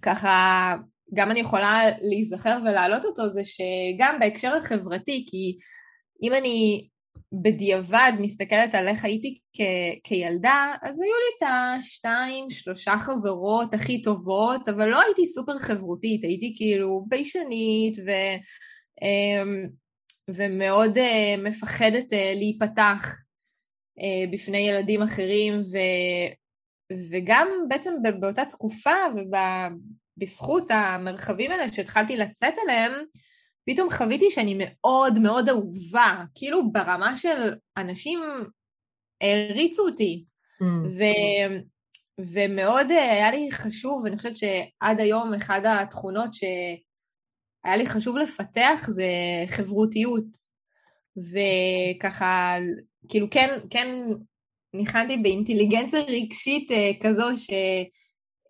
שככה, 0.00 0.76
גם 1.14 1.30
אני 1.30 1.40
יכולה 1.40 1.82
להיזכר 2.00 2.58
ולהעלות 2.62 3.04
אותו, 3.04 3.28
זה 3.28 3.42
שגם 3.44 4.16
בהקשר 4.20 4.56
החברתי, 4.56 5.26
כי 5.28 5.58
אם 6.22 6.32
אני 6.32 6.88
בדיעבד 7.32 8.12
מסתכלת 8.20 8.74
על 8.74 8.88
איך 8.88 9.04
הייתי 9.04 9.38
כ- 9.56 10.00
כילדה, 10.04 10.74
אז 10.82 11.00
היו 11.00 11.12
לי 11.12 11.36
את 11.38 11.52
השתיים, 11.78 12.50
שלושה 12.50 12.94
חברות 12.98 13.74
הכי 13.74 14.02
טובות, 14.02 14.68
אבל 14.68 14.88
לא 14.88 15.00
הייתי 15.02 15.26
סופר 15.26 15.58
חברותית, 15.58 16.24
הייתי 16.24 16.54
כאילו 16.56 17.04
ביישנית 17.08 17.98
ו... 18.06 18.10
אמ, 19.02 19.68
ומאוד 20.28 20.98
אה, 20.98 21.34
מפחדת 21.38 22.12
אה, 22.12 22.32
להיפתח 22.34 23.16
אה, 24.00 24.30
בפני 24.32 24.58
ילדים 24.58 25.02
אחרים, 25.02 25.60
ו... 25.60 25.76
וגם 27.10 27.48
בעצם 27.68 27.94
באותה 28.20 28.44
תקופה 28.44 28.94
ובזכות 29.16 30.70
המרחבים 30.70 31.50
האלה 31.50 31.72
שהתחלתי 31.72 32.16
לצאת 32.16 32.54
אליהם, 32.64 32.92
פתאום 33.66 33.90
חוויתי 33.90 34.30
שאני 34.30 34.56
מאוד 34.58 35.18
מאוד 35.18 35.48
אהובה, 35.48 36.24
כאילו 36.34 36.72
ברמה 36.72 37.16
של 37.16 37.54
אנשים 37.76 38.20
העריצו 39.20 39.82
אותי, 39.82 40.24
Mm. 40.60 40.86
ו... 40.98 41.02
ומאוד 42.20 42.90
אה, 42.90 43.12
היה 43.12 43.30
לי 43.30 43.52
חשוב, 43.52 44.06
אני 44.06 44.16
חושבת 44.16 44.36
שעד 44.36 45.00
היום 45.00 45.34
אחד 45.34 45.60
התכונות 45.64 46.34
שהיה 46.34 47.76
לי 47.76 47.86
חשוב 47.86 48.16
לפתח 48.16 48.86
זה 48.88 49.04
חברותיות. 49.48 50.50
וככה, 51.16 52.54
כאילו 53.08 53.30
כן, 53.30 53.58
כן 53.70 53.88
ניחנתי 54.74 55.16
באינטליגנציה 55.16 56.00
רגשית 56.00 56.70
אה, 56.70 56.90
כזו 57.02 57.24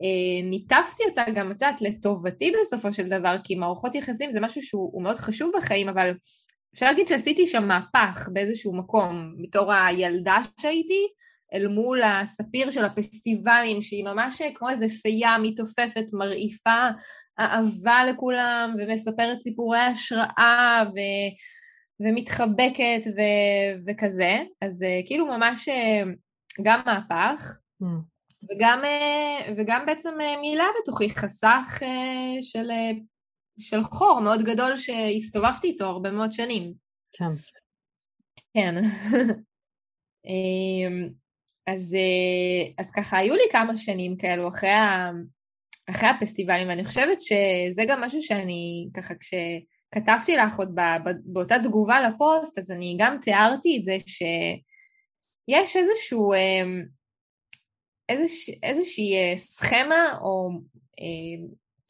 שניתפתי 0.03 1.03
אותה 1.09 1.25
גם, 1.35 1.51
את 1.51 1.63
יודעת, 1.63 1.81
לטובתי 1.81 2.53
בסופו 2.61 2.93
של 2.93 3.09
דבר, 3.09 3.37
כי 3.45 3.55
מערכות 3.55 3.95
יחסים 3.95 4.33
זה 4.33 4.41
משהו 4.41 4.63
שהוא 4.63 5.03
מאוד 5.03 5.17
חשוב 5.17 5.51
בחיים, 5.57 5.89
אבל 5.89 6.13
אפשר 6.75 6.87
להגיד 6.87 7.09
שעשיתי 7.09 7.47
שם 7.47 7.69
מהפך 7.69 8.29
באיזשהו 8.33 8.77
מקום, 8.77 9.35
בתור 9.43 9.73
הילדה 9.73 10.37
שהייתי, 10.61 11.07
אל 11.55 11.69
מול 11.69 12.03
הספיר 12.03 12.71
של 12.71 12.85
הפסטיבלים, 12.85 13.83
שהיא 13.83 14.05
ממש 14.05 14.43
כמו 14.55 14.71
איזה 14.71 14.87
פייה 15.03 15.37
מתעופפת, 15.43 16.05
מרעיפה 16.13 16.89
אהבה 17.41 18.05
לכולם, 18.05 18.75
ומספרת 18.79 19.41
סיפורי 19.41 19.79
השראה, 19.79 20.85
ו... 20.95 20.99
ומתחבקת 22.01 23.03
ו... 23.17 23.21
וכזה, 23.87 24.39
אז 24.63 24.83
אה, 24.83 25.01
כאילו 25.07 25.27
ממש 25.27 25.69
אה, 25.69 26.03
גם 26.63 26.81
מהפך, 26.87 27.57
Mm. 27.83 28.20
וגם, 28.53 28.85
אה, 28.85 29.53
וגם 29.57 29.87
בעצם 29.87 30.15
מילה 30.41 30.65
בתוכי 30.83 31.11
חסך 31.11 31.83
של, 32.43 32.69
של 33.59 33.83
חור 33.83 34.21
מאוד 34.21 34.43
גדול 34.43 34.77
שהסתובבתי 34.77 35.67
איתו 35.67 35.85
הרבה 35.85 36.11
מאוד 36.11 36.33
שנים. 36.33 36.73
כן. 37.13 37.33
כן. 38.55 38.75
אמ, 40.27 41.09
אז, 41.67 41.97
אז 42.79 42.91
ככה, 42.91 43.19
היו 43.19 43.35
לי 43.35 43.43
כמה 43.53 43.77
שנים 43.77 44.17
כאלו 44.17 44.49
אחרי, 44.49 44.71
ה, 44.71 45.11
אחרי 45.91 46.09
הפסטיבלים, 46.09 46.69
ואני 46.69 46.85
חושבת 46.85 47.23
שזה 47.23 47.83
גם 47.89 48.01
משהו 48.01 48.23
שאני, 48.23 48.89
ככה, 48.95 49.15
כשכתבתי 49.15 50.37
לך 50.37 50.59
עוד 50.59 50.79
באותה 51.25 51.57
תגובה 51.63 52.01
לפוסט, 52.01 52.59
אז 52.59 52.71
אני 52.71 52.97
גם 52.99 53.19
תיארתי 53.23 53.77
את 53.79 53.85
זה 53.85 53.97
שיש 54.07 55.77
איזשהו, 55.77 56.33
איזוש, 58.11 58.51
איזושהי 58.63 59.15
סכמה, 59.37 60.19
או 60.21 60.51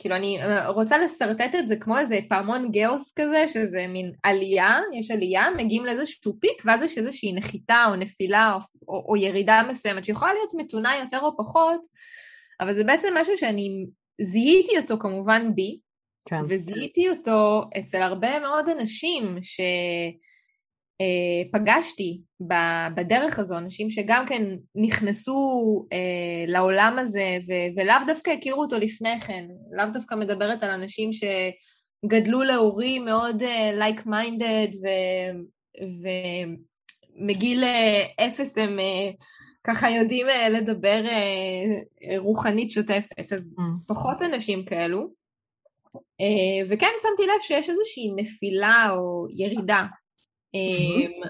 כאילו 0.01 0.17
אני 0.17 0.39
רוצה 0.69 0.99
לשרטט 0.99 1.55
את 1.59 1.69
זה 1.69 1.77
כמו 1.77 1.99
איזה 1.99 2.19
פעמון 2.29 2.71
גיאוס 2.71 3.13
כזה, 3.13 3.49
שזה 3.49 3.87
מין 3.87 4.13
עלייה, 4.23 4.79
יש 4.99 5.11
עלייה, 5.11 5.45
מגיעים 5.57 5.85
לאיזשהו 5.85 6.33
פיק, 6.41 6.63
ואז 6.65 6.83
יש 6.83 6.99
איזושהי 6.99 7.33
נחיתה 7.33 7.85
או 7.89 7.97
נפילה 7.97 8.53
או, 8.55 8.59
או, 8.89 9.05
או 9.09 9.17
ירידה 9.17 9.63
מסוימת, 9.69 10.05
שיכולה 10.05 10.33
להיות 10.33 10.51
מתונה 10.55 10.93
יותר 10.97 11.21
או 11.21 11.37
פחות, 11.37 11.81
אבל 12.61 12.73
זה 12.73 12.85
בעצם 12.85 13.15
משהו 13.17 13.37
שאני 13.37 13.87
זיהיתי 14.21 14.79
אותו 14.79 14.99
כמובן 14.99 15.55
בי, 15.55 15.79
כן. 16.29 16.41
וזיהיתי 16.49 17.09
אותו 17.09 17.63
אצל 17.79 18.03
הרבה 18.03 18.41
מאוד 18.41 18.69
אנשים 18.69 19.39
שפגשתי 21.01 22.21
בדרך 22.95 23.39
הזו, 23.39 23.59
אנשים 23.59 23.91
שגם 23.91 24.25
כן 24.27 24.43
נכנסו 24.75 25.39
אה, 25.93 26.45
לעולם 26.47 26.97
הזה 26.99 27.39
ו- 27.49 27.81
ולאו 27.81 27.97
דווקא 28.07 28.31
הכירו 28.31 28.63
אותו 28.63 28.79
לפני 28.79 29.21
כן, 29.21 29.45
לאו 29.73 29.87
דווקא 29.93 30.15
מדברת 30.15 30.63
על 30.63 30.71
אנשים 30.71 31.11
שגדלו 31.13 32.43
להורים 32.43 33.05
מאוד 33.05 33.43
like 33.73 34.01
uh, 34.01 34.09
minded 34.09 34.69
ומגיל 37.17 37.65
אפס 38.27 38.59
הם 38.59 38.79
ככה 39.65 39.91
יודעים 39.91 40.27
לדבר 40.51 41.05
רוחנית 42.17 42.71
שוטפת, 42.71 43.33
אז 43.33 43.55
mm. 43.59 43.63
פחות 43.87 44.23
אנשים 44.23 44.65
כאלו. 44.65 45.21
אה, 45.97 46.67
וכן 46.69 46.93
שמתי 47.03 47.23
לב 47.27 47.41
שיש 47.41 47.71
איזושהי 47.71 48.13
נפילה 48.17 48.91
או 48.91 49.27
ירידה. 49.31 49.85
Mm-hmm. 50.57 51.29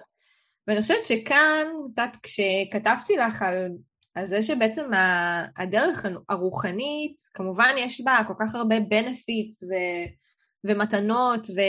ואני 0.67 0.83
חושבת 0.83 1.07
שכאן, 1.07 1.67
את 1.95 2.17
כשכתבתי 2.23 3.17
לך 3.17 3.43
על, 3.43 3.69
על 4.15 4.27
זה 4.27 4.43
שבעצם 4.43 4.91
הדרך 5.57 6.07
הרוחנית, 6.29 7.17
כמובן 7.35 7.75
יש 7.79 8.01
בה 8.01 8.19
כל 8.27 8.35
כך 8.41 8.55
הרבה 8.55 8.77
benefits 8.77 9.65
ו, 9.65 9.75
ומתנות 10.65 11.47
ו, 11.57 11.61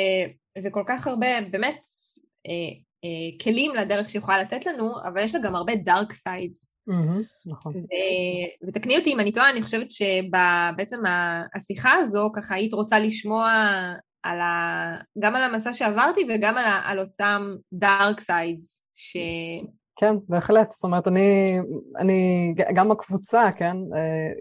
וכל 0.63 0.83
כך 0.87 1.07
הרבה 1.07 1.27
באמת 1.51 1.81
אה, 2.47 2.53
אה, 3.03 3.43
כלים 3.43 3.75
לדרך 3.75 4.09
שיכולה 4.09 4.41
לתת 4.41 4.65
לנו, 4.65 4.93
אבל 5.03 5.23
יש 5.23 5.35
לה 5.35 5.41
גם 5.41 5.55
הרבה 5.55 5.75
dark 5.75 6.13
sides. 6.13 6.75
נכון. 7.45 7.73
ותקני 8.67 8.97
אותי 8.97 9.13
אם 9.13 9.19
אני 9.19 9.31
טועה, 9.31 9.49
אני 9.49 9.61
חושבת 9.61 9.91
שבעצם 9.91 10.97
השיחה 11.55 11.93
הזו, 11.93 12.29
ככה 12.35 12.55
היית 12.55 12.73
רוצה 12.73 12.99
לשמוע 12.99 13.53
על 14.23 14.39
ה... 14.39 14.95
גם 15.19 15.35
על 15.35 15.43
המסע 15.43 15.73
שעברתי 15.73 16.21
וגם 16.29 16.57
על, 16.57 16.65
ה... 16.65 16.81
על 16.85 16.99
אותם 16.99 17.55
dark 17.73 18.19
sides. 18.19 18.83
ש... 18.95 19.17
כן, 19.95 20.15
בהחלט. 20.27 20.69
זאת 20.69 20.83
אומרת, 20.83 21.07
אני, 21.07 21.59
אני, 21.99 22.53
גם 22.73 22.91
הקבוצה, 22.91 23.49
כן, 23.55 23.75
אה, 23.95 24.31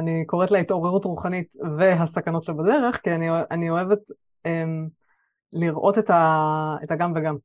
אני 0.00 0.24
קוראת 0.26 0.50
לה 0.50 0.58
התעוררות 0.58 1.04
רוחנית 1.04 1.56
והסכנות 1.78 2.42
שבדרך, 2.44 3.00
כי 3.02 3.10
אני, 3.10 3.26
אני 3.50 3.70
אוהבת 3.70 3.98
um, 4.46 4.90
לראות 5.52 5.98
את, 5.98 6.10
ה, 6.10 6.76
את 6.84 6.90
הגם 6.90 7.12
וגם. 7.16 7.36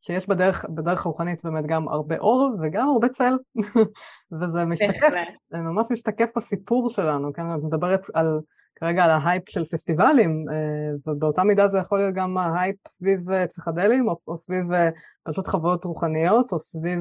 שיש 0.00 0.28
בדרך, 0.28 0.64
בדרך 0.74 1.02
רוחנית 1.02 1.44
באמת 1.44 1.66
גם 1.66 1.88
הרבה 1.88 2.18
אור 2.18 2.50
וגם 2.62 2.88
הרבה 2.88 3.08
צל, 3.08 3.38
וזה 4.40 4.64
משתקף, 4.64 5.12
זה 5.50 5.58
ממש 5.58 5.86
משתקף 5.90 6.26
בסיפור 6.36 6.90
שלנו, 6.90 7.32
כן, 7.32 7.42
את 7.42 7.62
מדברת 7.62 8.06
על, 8.14 8.40
כרגע 8.80 9.04
על 9.04 9.10
ההייפ 9.10 9.48
של 9.48 9.64
פסטיבלים, 9.64 10.44
אה, 10.52 11.12
ובאותה 11.12 11.44
מידה 11.44 11.68
זה 11.68 11.78
יכול 11.78 11.98
להיות 11.98 12.14
גם 12.14 12.38
ההייפ 12.38 12.76
סביב 12.88 13.30
אה, 13.30 13.46
פסיכדלים, 13.46 14.08
או, 14.08 14.16
או 14.28 14.36
סביב 14.36 14.72
אה, 14.72 14.88
פשוט 15.24 15.46
חוויות 15.46 15.84
רוחניות, 15.84 16.52
או 16.52 16.58
סביב, 16.58 17.00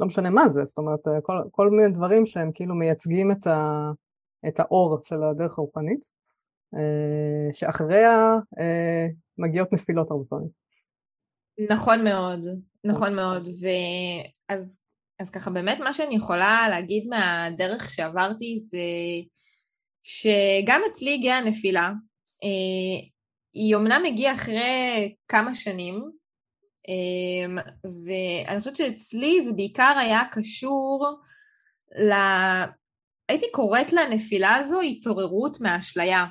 לא 0.00 0.06
משנה 0.06 0.30
מה 0.30 0.48
זה, 0.48 0.64
זאת 0.64 0.78
אומרת, 0.78 1.00
כל, 1.22 1.42
כל 1.50 1.70
מיני 1.70 1.92
דברים 1.92 2.26
שהם 2.26 2.50
כאילו 2.54 2.74
מייצגים 2.74 3.30
את, 3.30 3.46
ה, 3.46 3.90
את 4.48 4.60
האור 4.60 4.98
של 5.02 5.22
הדרך 5.22 5.58
הרוחנית, 5.58 6.20
שאחריה 7.52 8.36
מגיעות 9.38 9.72
נפילות 9.72 10.10
הרבה 10.10 10.24
פעמים. 10.28 10.48
נכון 11.70 12.04
מאוד, 12.04 12.40
נכון 12.84 13.14
מאוד. 13.14 13.48
ואז 13.48 14.78
אז 15.20 15.30
ככה 15.30 15.50
באמת 15.50 15.78
מה 15.78 15.92
שאני 15.92 16.14
יכולה 16.14 16.66
להגיד 16.70 17.06
מהדרך 17.08 17.90
שעברתי 17.90 18.58
זה 18.58 18.78
שגם 20.02 20.80
אצלי 20.90 21.14
הגיעה 21.14 21.38
הנפילה. 21.38 21.90
אה, 22.44 23.08
היא 23.54 23.74
אומנם 23.74 24.02
הגיעה 24.06 24.34
אחרי 24.34 25.14
כמה 25.28 25.54
שנים, 25.54 26.10
אה, 26.88 27.62
ואני 27.84 28.58
חושבת 28.58 28.76
שאצלי 28.76 29.44
זה 29.44 29.52
בעיקר 29.52 29.94
היה 29.98 30.20
קשור 30.32 31.06
ל... 31.98 32.12
הייתי 33.28 33.46
קוראת 33.52 33.92
לנפילה 33.92 34.54
הזו 34.56 34.80
התעוררות 34.80 35.60
מהאשליה. 35.60 36.24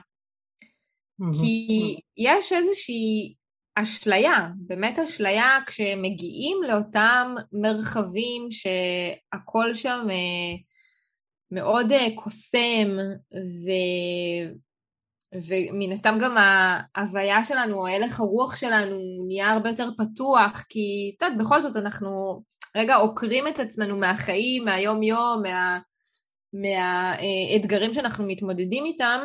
כי 1.41 1.95
יש 2.17 2.53
איזושהי 2.53 3.35
אשליה, 3.75 4.47
באמת 4.55 4.99
אשליה 4.99 5.57
כשמגיעים 5.67 6.57
לאותם 6.67 7.35
מרחבים 7.51 8.47
שהכל 8.51 9.73
שם 9.73 10.07
אה, 10.09 10.57
מאוד 11.51 11.91
אה, 11.91 12.07
קוסם 12.15 12.97
ו... 13.33 13.69
ומן 15.35 15.91
הסתם 15.91 16.17
גם 16.21 16.37
ההוויה 16.37 17.43
שלנו, 17.43 17.79
או 17.79 17.87
הלך 17.87 18.19
הרוח 18.19 18.55
שלנו 18.55 18.97
נהיה 19.27 19.51
הרבה 19.51 19.69
יותר 19.69 19.89
פתוח, 19.97 20.65
כי 20.69 21.13
את 21.17 21.21
יודעת, 21.21 21.37
בכל 21.37 21.61
זאת 21.61 21.75
אנחנו 21.75 22.43
רגע 22.77 22.95
עוקרים 22.95 23.47
את 23.47 23.59
עצמנו 23.59 23.97
מהחיים, 23.97 24.65
מהיום-יום, 24.65 25.41
מה... 25.43 25.79
מהאתגרים 26.53 27.93
שאנחנו 27.93 28.27
מתמודדים 28.27 28.85
איתם, 28.85 29.19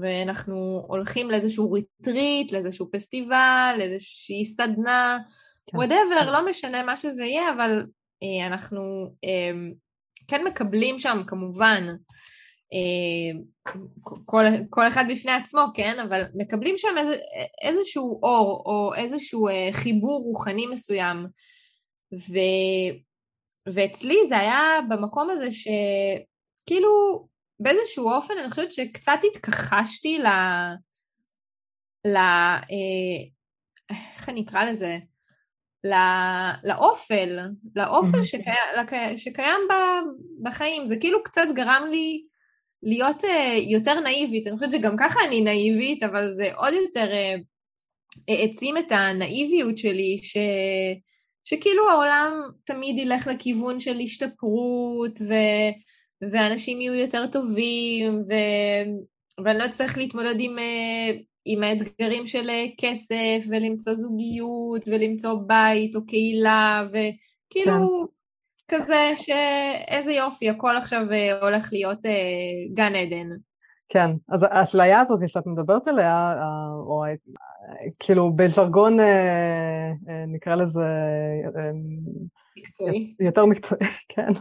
ואנחנו 0.00 0.84
הולכים 0.88 1.30
לאיזשהו 1.30 1.72
ריטריט, 1.72 2.52
לאיזשהו 2.52 2.90
פסטיבל, 2.92 3.74
לאיזושהי 3.78 4.44
סדנה, 4.44 5.18
whatever, 5.74 6.20
כן. 6.20 6.26
לא 6.26 6.48
משנה 6.48 6.82
מה 6.82 6.96
שזה 6.96 7.24
יהיה, 7.24 7.52
אבל 7.52 7.86
אה, 8.22 8.46
אנחנו 8.46 9.10
אה, 9.24 9.70
כן 10.30 10.44
מקבלים 10.44 10.98
שם 10.98 11.22
כמובן 11.26 11.86
אה, 12.72 13.40
כל, 14.24 14.44
כל 14.70 14.88
אחד 14.88 15.04
בפני 15.10 15.32
עצמו, 15.32 15.60
כן? 15.74 16.00
אבל 16.00 16.22
מקבלים 16.34 16.78
שם 16.78 16.98
איזה, 16.98 17.16
איזשהו 17.62 18.20
אור 18.22 18.62
או 18.66 18.94
איזשהו 18.94 19.48
אה, 19.48 19.68
חיבור 19.72 20.22
רוחני 20.24 20.66
מסוים. 20.66 21.26
ו, 22.14 22.34
ואצלי 23.74 24.16
זה 24.28 24.38
היה 24.38 24.60
במקום 24.88 25.30
הזה 25.30 25.48
שכאילו 25.50 26.90
באיזשהו 27.60 28.10
אופן 28.10 28.34
אני 28.42 28.50
חושבת 28.50 28.72
שקצת 28.72 29.18
התכחשתי 29.30 30.18
ל... 30.18 30.26
ל... 32.06 32.16
אה, 32.16 32.60
איך 33.90 34.28
אני 34.28 34.44
אקרא 34.44 34.64
לזה? 34.64 34.98
לא, 35.84 35.96
לאופל, 36.64 37.38
לאופל 37.76 38.22
שקי, 38.22 38.50
שקיים 39.16 39.60
ב, 39.70 39.74
בחיים. 40.42 40.86
זה 40.86 40.96
כאילו 40.96 41.22
קצת 41.22 41.46
גרם 41.54 41.86
לי 41.90 42.24
להיות 42.82 43.24
uh, 43.24 43.28
יותר 43.68 44.00
נאיבית. 44.00 44.46
אני 44.46 44.56
חושבת 44.56 44.70
שגם 44.70 44.96
ככה 44.98 45.20
אני 45.28 45.40
נאיבית, 45.40 46.02
אבל 46.02 46.28
זה 46.28 46.50
עוד 46.54 46.72
יותר 46.74 47.10
uh, 47.10 47.42
העצים 48.28 48.76
את 48.76 48.92
הנאיביות 48.92 49.78
שלי, 49.78 50.18
ש, 50.22 50.36
שכאילו 51.44 51.90
העולם 51.90 52.32
תמיד 52.64 52.98
ילך 52.98 53.26
לכיוון 53.26 53.80
של 53.80 53.98
השתפרות, 54.00 55.18
ו... 55.28 55.34
ואנשים 56.32 56.80
יהיו 56.80 56.94
יותר 56.94 57.26
טובים, 57.26 58.20
ו... 58.20 58.32
ואני 59.44 59.58
לא 59.58 59.64
אצטרך 59.64 59.98
להתמודד 59.98 60.34
עם, 60.38 60.58
אה, 60.58 61.10
עם 61.52 61.62
האתגרים 61.62 62.26
של 62.26 62.50
אה, 62.50 62.64
כסף, 62.78 63.46
ולמצוא 63.50 63.94
זוגיות, 63.94 64.82
ולמצוא 64.86 65.34
בית 65.46 65.96
או 65.96 66.06
קהילה, 66.06 66.86
וכאילו 66.88 68.06
כן. 68.68 68.76
כזה 68.76 69.08
שאיזה 69.16 70.12
יופי, 70.12 70.50
הכל 70.50 70.76
עכשיו 70.76 71.12
אה, 71.12 71.40
הולך 71.40 71.68
להיות 71.72 71.98
גן 72.72 72.94
עדן. 72.94 73.28
כן, 73.88 74.10
אז 74.28 74.42
האשליה 74.42 75.00
הזאת 75.00 75.20
שאת 75.26 75.46
מדברת 75.46 75.88
עליה, 75.88 76.34
או 76.86 77.04
כאילו 77.98 78.32
בז'רגון 78.32 78.96
נקרא 80.26 80.54
לזה... 80.54 80.86
מקצועי. 82.56 83.14
יותר 83.20 83.46
מקצועי, 83.46 83.80
כן. 84.14 84.32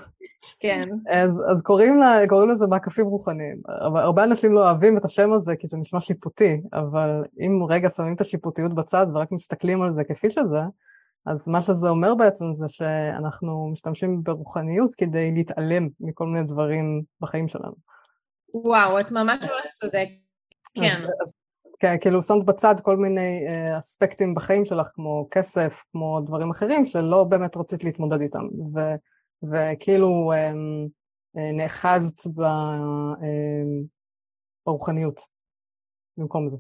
כן. 0.59 0.89
אז, 1.11 1.41
אז 1.51 1.61
קוראים, 1.61 1.97
לה, 1.97 2.19
קוראים 2.29 2.49
לזה 2.49 2.67
מעקפים 2.67 3.05
רוחניים. 3.05 3.61
אבל 3.87 4.01
הרבה 4.01 4.23
אנשים 4.23 4.53
לא 4.53 4.59
אוהבים 4.59 4.97
את 4.97 5.05
השם 5.05 5.33
הזה 5.33 5.55
כי 5.55 5.67
זה 5.67 5.77
נשמע 5.77 5.99
שיפוטי, 5.99 6.61
אבל 6.73 7.23
אם 7.39 7.63
רגע 7.69 7.89
שמים 7.89 8.13
את 8.13 8.21
השיפוטיות 8.21 8.73
בצד 8.73 9.07
ורק 9.13 9.31
מסתכלים 9.31 9.81
על 9.81 9.93
זה 9.93 10.03
כפי 10.03 10.29
שזה, 10.29 10.59
אז 11.25 11.47
מה 11.47 11.61
שזה 11.61 11.89
אומר 11.89 12.15
בעצם 12.15 12.53
זה 12.53 12.69
שאנחנו 12.69 13.69
משתמשים 13.71 14.23
ברוחניות 14.23 14.93
כדי 14.93 15.31
להתעלם 15.31 15.87
מכל 15.99 16.25
מיני 16.25 16.45
דברים 16.45 17.01
בחיים 17.21 17.47
שלנו. 17.47 17.75
וואו, 18.53 18.99
את 18.99 19.11
ממש 19.11 19.43
ממש 19.43 19.71
צודקת. 19.79 20.09
כן. 20.73 21.01
אז, 21.23 21.33
כן, 21.79 21.95
כאילו 22.01 22.23
שמת 22.23 22.45
בצד 22.45 22.75
כל 22.81 22.97
מיני 22.97 23.39
uh, 23.47 23.79
אספקטים 23.79 24.35
בחיים 24.35 24.65
שלך, 24.65 24.89
כמו 24.93 25.27
כסף, 25.31 25.83
כמו 25.91 26.21
דברים 26.25 26.49
אחרים, 26.49 26.85
שלא 26.85 27.23
באמת 27.23 27.57
רצית 27.57 27.83
להתמודד 27.83 28.21
איתם. 28.21 28.43
ו... 28.75 28.79
וכאילו 29.43 30.31
אמ, 30.33 30.87
אה, 31.37 31.51
נאחזת 31.51 32.27
אמ, 32.27 33.83
ברוחניות 34.65 35.21
במקום 36.17 36.49
זה. 36.49 36.57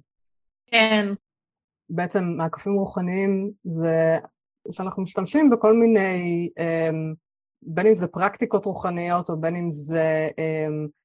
כן. 0.65 1.07
בעצם 1.89 2.23
מעקפים 2.23 2.73
רוחניים 2.73 3.51
זה 3.63 4.17
שאנחנו 4.71 5.03
משתמשים 5.03 5.49
בכל 5.49 5.73
מיני 5.73 6.49
אמ, 6.59 7.13
בין 7.61 7.87
אם 7.87 7.95
זה 7.95 8.07
פרקטיקות 8.07 8.65
רוחניות, 8.65 9.29
או 9.29 9.37
בין 9.37 9.55
אם 9.55 9.71
זה 9.71 10.29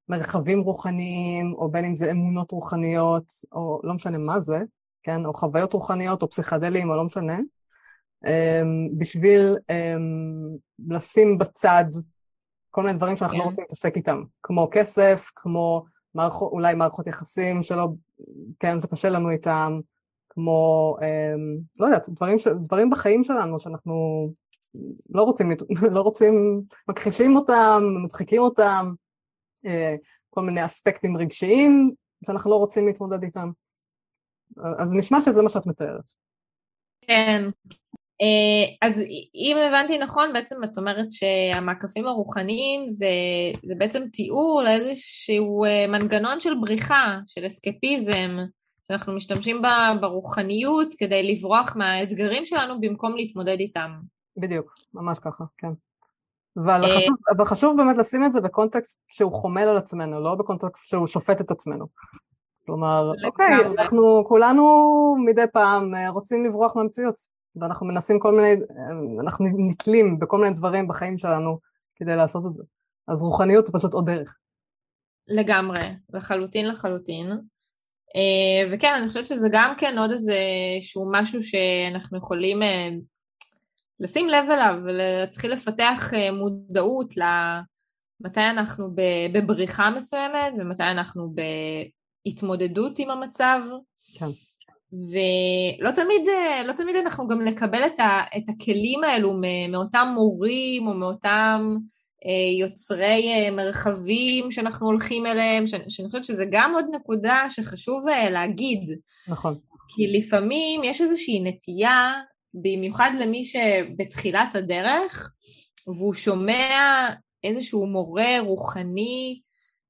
מרחבים 0.08 0.60
רוחניים, 0.60 1.54
או 1.54 1.70
בין 1.70 1.84
אם 1.84 1.94
זה 1.94 2.10
אמונות 2.10 2.52
רוחניות, 2.52 3.24
או 3.52 3.80
לא 3.84 3.94
משנה 3.94 4.18
מה 4.18 4.40
זה, 4.40 4.58
כן? 5.02 5.26
או 5.26 5.34
חוויות 5.34 5.72
רוחניות, 5.72 6.22
או 6.22 6.30
פסיכדלים, 6.30 6.90
או 6.90 6.96
לא 6.96 7.04
משנה, 7.04 7.38
בשביל 8.98 9.56
לשים 10.88 11.38
בצד 11.38 11.84
כל 12.74 12.82
מיני 12.82 12.98
דברים 12.98 13.16
שאנחנו 13.16 13.38
לא 13.38 13.42
כן. 13.42 13.48
רוצים 13.48 13.64
להתעסק 13.64 13.96
איתם, 13.96 14.22
כמו 14.42 14.68
כסף, 14.72 15.30
כמו 15.36 15.84
מערכות, 16.14 16.52
אולי 16.52 16.74
מערכות 16.74 17.06
יחסים 17.06 17.62
שלא, 17.62 17.88
כן, 18.60 18.80
שקשה 18.80 19.08
לנו 19.08 19.30
איתם, 19.30 19.80
כמו, 20.28 20.96
אה, 21.02 21.34
לא 21.78 21.86
יודעת, 21.86 22.08
דברים, 22.08 22.38
ש, 22.38 22.48
דברים 22.48 22.90
בחיים 22.90 23.24
שלנו 23.24 23.60
שאנחנו 23.60 24.28
לא 25.10 25.22
רוצים, 25.22 25.50
לא 25.96 26.00
רוצים, 26.00 26.62
מכחישים 26.88 27.36
אותם, 27.36 27.82
מדחיקים 28.04 28.42
אותם, 28.42 28.92
אה, 29.66 29.94
כל 30.30 30.42
מיני 30.42 30.64
אספקטים 30.64 31.16
רגשיים 31.16 31.94
שאנחנו 32.26 32.50
לא 32.50 32.56
רוצים 32.56 32.86
להתמודד 32.86 33.22
איתם. 33.22 33.50
אז 34.78 34.92
נשמע 34.92 35.20
שזה 35.20 35.42
מה 35.42 35.48
שאת 35.48 35.66
מתארת. 35.66 36.04
כן, 37.00 37.42
אז 38.82 39.02
אם 39.34 39.56
הבנתי 39.68 39.98
נכון, 39.98 40.32
בעצם 40.32 40.64
את 40.64 40.78
אומרת 40.78 41.06
שהמעקפים 41.10 42.06
הרוחניים 42.06 42.88
זה, 42.88 43.06
זה 43.62 43.74
בעצם 43.78 44.02
תיאור 44.12 44.62
לאיזשהו 44.64 45.64
אה, 45.64 45.86
מנגנון 45.88 46.40
של 46.40 46.54
בריחה, 46.60 47.18
של 47.26 47.46
אסקפיזם, 47.46 48.38
שאנחנו 48.88 49.12
משתמשים 49.16 49.62
בה 49.62 49.92
ברוחניות 50.00 50.88
כדי 50.98 51.32
לברוח 51.32 51.76
מהאתגרים 51.76 52.44
שלנו 52.44 52.80
במקום 52.80 53.16
להתמודד 53.16 53.56
איתם. 53.60 53.90
בדיוק, 54.36 54.74
ממש 54.94 55.18
ככה, 55.18 55.44
כן. 55.58 55.68
אבל 56.64 56.84
אה, 56.84 56.96
חשוב, 56.96 57.16
אבל 57.36 57.44
חשוב 57.44 57.76
באמת 57.76 57.96
לשים 57.96 58.24
את 58.24 58.32
זה 58.32 58.40
בקונטקסט 58.40 59.00
שהוא 59.08 59.32
חומל 59.32 59.62
על 59.62 59.76
עצמנו, 59.76 60.20
לא 60.20 60.34
בקונטקסט 60.34 60.88
שהוא 60.88 61.06
שופט 61.06 61.40
את 61.40 61.50
עצמנו. 61.50 61.86
כלומר, 62.66 63.12
אוקיי, 63.24 63.54
אנחנו 63.78 64.24
כולנו 64.28 64.64
מדי 65.24 65.44
פעם 65.52 65.92
רוצים 66.08 66.44
לברוח 66.44 66.76
מהמציאות. 66.76 67.33
ואנחנו 67.56 67.86
מנסים 67.86 68.18
כל 68.18 68.36
מיני, 68.36 68.54
אנחנו 69.20 69.46
נתלים 69.68 70.18
בכל 70.18 70.38
מיני 70.38 70.56
דברים 70.56 70.88
בחיים 70.88 71.18
שלנו 71.18 71.58
כדי 71.96 72.16
לעשות 72.16 72.42
את 72.46 72.54
זה. 72.54 72.62
אז 73.08 73.22
רוחניות 73.22 73.66
זה 73.66 73.72
פשוט 73.72 73.92
עוד 73.92 74.06
דרך. 74.06 74.36
לגמרי, 75.28 75.94
לחלוטין 76.12 76.68
לחלוטין. 76.68 77.32
אה, 78.16 78.68
וכן, 78.70 78.94
אני 78.98 79.08
חושבת 79.08 79.26
שזה 79.26 79.48
גם 79.52 79.74
כן 79.78 79.98
עוד 79.98 80.12
איזה 80.12 80.38
שהוא 80.80 81.12
משהו 81.12 81.42
שאנחנו 81.42 82.18
יכולים 82.18 82.62
אה, 82.62 82.88
לשים 84.00 84.28
לב 84.28 84.50
אליו 84.50 84.74
ולהתחיל 84.84 85.52
לפתח 85.52 86.14
אה, 86.14 86.32
מודעות 86.32 87.14
למתי 87.16 88.40
אנחנו 88.40 88.88
בבריחה 89.32 89.90
מסוימת 89.90 90.52
ומתי 90.58 90.82
אנחנו 90.82 91.34
בהתמודדות 92.24 92.98
עם 92.98 93.10
המצב. 93.10 93.60
כן. 94.18 94.26
ולא 95.10 95.90
תמיד, 95.90 96.28
לא 96.64 96.72
תמיד 96.72 96.96
אנחנו 96.96 97.28
גם 97.28 97.44
נקבל 97.44 97.86
את, 97.86 98.00
ה, 98.00 98.20
את 98.36 98.42
הכלים 98.48 99.04
האלו 99.04 99.40
מאותם 99.68 100.12
מורים 100.14 100.86
או 100.86 100.94
מאותם 100.94 101.76
אה, 102.26 102.58
יוצרי 102.58 103.32
אה, 103.32 103.50
מרחבים 103.50 104.50
שאנחנו 104.50 104.86
הולכים 104.86 105.26
אליהם, 105.26 105.66
שאני, 105.66 105.84
שאני 105.88 106.08
חושבת 106.08 106.24
שזה 106.24 106.44
גם 106.50 106.74
עוד 106.74 106.84
נקודה 106.92 107.46
שחשוב 107.48 108.08
אה, 108.08 108.30
להגיד. 108.30 108.98
נכון. 109.28 109.58
כי 109.88 110.18
לפעמים 110.18 110.84
יש 110.84 111.00
איזושהי 111.00 111.40
נטייה, 111.40 112.12
במיוחד 112.54 113.10
למי 113.18 113.44
שבתחילת 113.44 114.54
הדרך, 114.54 115.30
והוא 115.86 116.14
שומע 116.14 117.08
איזשהו 117.44 117.86
מורה 117.86 118.40
רוחני 118.40 119.40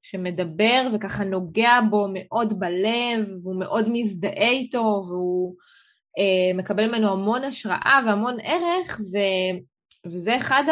שמדבר 0.06 0.88
וככה 0.92 1.24
נוגע 1.24 1.72
בו 1.90 2.06
מאוד 2.12 2.60
בלב, 2.60 3.28
והוא 3.42 3.58
מאוד 3.58 3.88
מזדהה 3.92 4.48
איתו, 4.48 5.02
והוא 5.06 5.54
אה, 6.18 6.56
מקבל 6.56 6.88
ממנו 6.88 7.12
המון 7.12 7.44
השראה 7.44 8.00
והמון 8.06 8.36
ערך, 8.42 9.00
ו, 9.00 9.18
וזה 10.06 10.36
אחד 10.36 10.64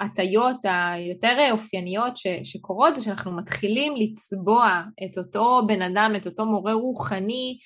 ההטיות 0.00 0.56
היותר 0.64 1.48
אופייניות 1.50 2.16
ש, 2.16 2.26
שקורות, 2.42 2.96
זה 2.96 3.02
שאנחנו 3.02 3.36
מתחילים 3.36 3.92
לצבוע 3.96 4.82
את 5.04 5.18
אותו 5.18 5.62
בן 5.66 5.82
אדם, 5.82 6.12
את 6.16 6.26
אותו 6.26 6.46
מורה 6.46 6.72
רוחני, 6.72 7.58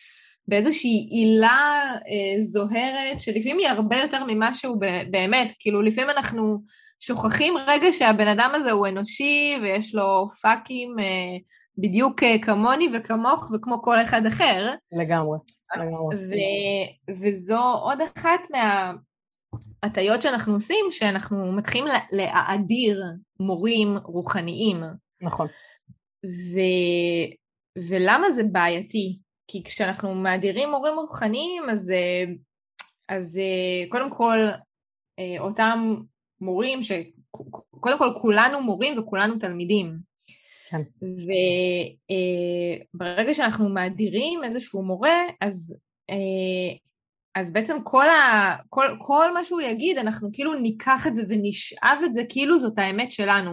באיזושהי 0.49 1.09
עילה 1.11 1.85
אה, 1.95 2.41
זוהרת, 2.41 3.21
שלפעמים 3.21 3.59
היא 3.59 3.69
הרבה 3.69 3.97
יותר 3.97 4.25
ממה 4.25 4.55
שהוא 4.55 4.77
באמת, 5.11 5.53
כאילו 5.59 5.83
לפעמים 5.83 6.11
אנחנו 6.11 6.59
שוכחים 7.01 7.55
רגע 7.67 7.93
שהבן 7.93 8.29
אדם 8.29 8.53
הזה 8.55 8.71
הוא 8.71 8.87
אנושי 8.87 9.59
ויש 9.63 9.95
לו 9.95 10.27
פאקים 10.43 10.99
אה, 10.99 11.37
בדיוק 11.79 12.23
אה, 12.23 12.37
כמוני 12.43 12.89
וכמוך 12.95 13.51
וכמו 13.55 13.83
כל 13.83 14.03
אחד 14.03 14.27
אחר. 14.27 14.75
לגמרי, 14.93 15.39
לגמרי. 15.77 16.17
ו- 16.17 17.13
וזו 17.13 17.63
עוד 17.63 17.99
אחת 18.01 18.41
מההטיות 19.83 20.23
שאנחנו 20.23 20.55
עושים, 20.55 20.85
שאנחנו 20.91 21.53
מתחילים 21.53 21.89
להאדיר 22.13 23.03
מורים 23.41 23.97
רוחניים. 24.05 24.83
נכון. 25.21 25.47
ו- 26.27 27.33
ולמה 27.89 28.31
זה 28.31 28.43
בעייתי? 28.53 29.19
כי 29.51 29.65
כשאנחנו 29.65 30.15
מאדירים 30.15 30.71
מורים 30.71 30.95
רוחניים, 30.95 31.71
אז, 31.71 31.91
אה, 31.91 32.25
אז 33.09 33.41
קודם 33.89 34.11
כל, 34.11 34.39
אותם 35.39 35.95
מורים, 36.41 36.83
שקודם 36.83 37.99
כל 37.99 38.13
כולנו 38.21 38.63
מורים 38.63 38.99
וכולנו 38.99 39.39
תלמידים. 39.39 39.99
כן. 40.71 40.83
וברגע 42.91 43.29
אה, 43.29 43.35
שאנחנו 43.35 43.69
מאדירים 43.69 44.45
איזשהו 44.45 44.83
מורה, 44.83 45.23
אז, 45.41 45.75
אה, 46.11 46.77
אז 47.35 47.53
בעצם 47.53 47.77
כל, 47.85 48.09
ה, 48.09 48.57
כל, 48.69 48.87
כל 48.99 49.35
מה 49.35 49.45
שהוא 49.45 49.61
יגיד, 49.61 49.99
אנחנו 49.99 50.31
כאילו 50.33 50.55
ניקח 50.55 51.07
את 51.07 51.15
זה 51.15 51.23
ונשאב 51.29 51.99
את 52.05 52.13
זה 52.13 52.23
כאילו 52.29 52.59
זאת 52.59 52.79
האמת 52.79 53.13
שלנו. 53.13 53.53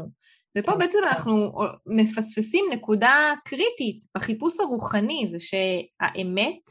ופה 0.57 0.71
כן, 0.71 0.79
בעצם 0.79 0.99
כן. 1.03 1.07
אנחנו 1.07 1.51
מפספסים 1.85 2.65
נקודה 2.71 3.33
קריטית 3.45 4.03
בחיפוש 4.15 4.59
הרוחני, 4.59 5.27
זה 5.27 5.37
שהאמת, 5.39 6.61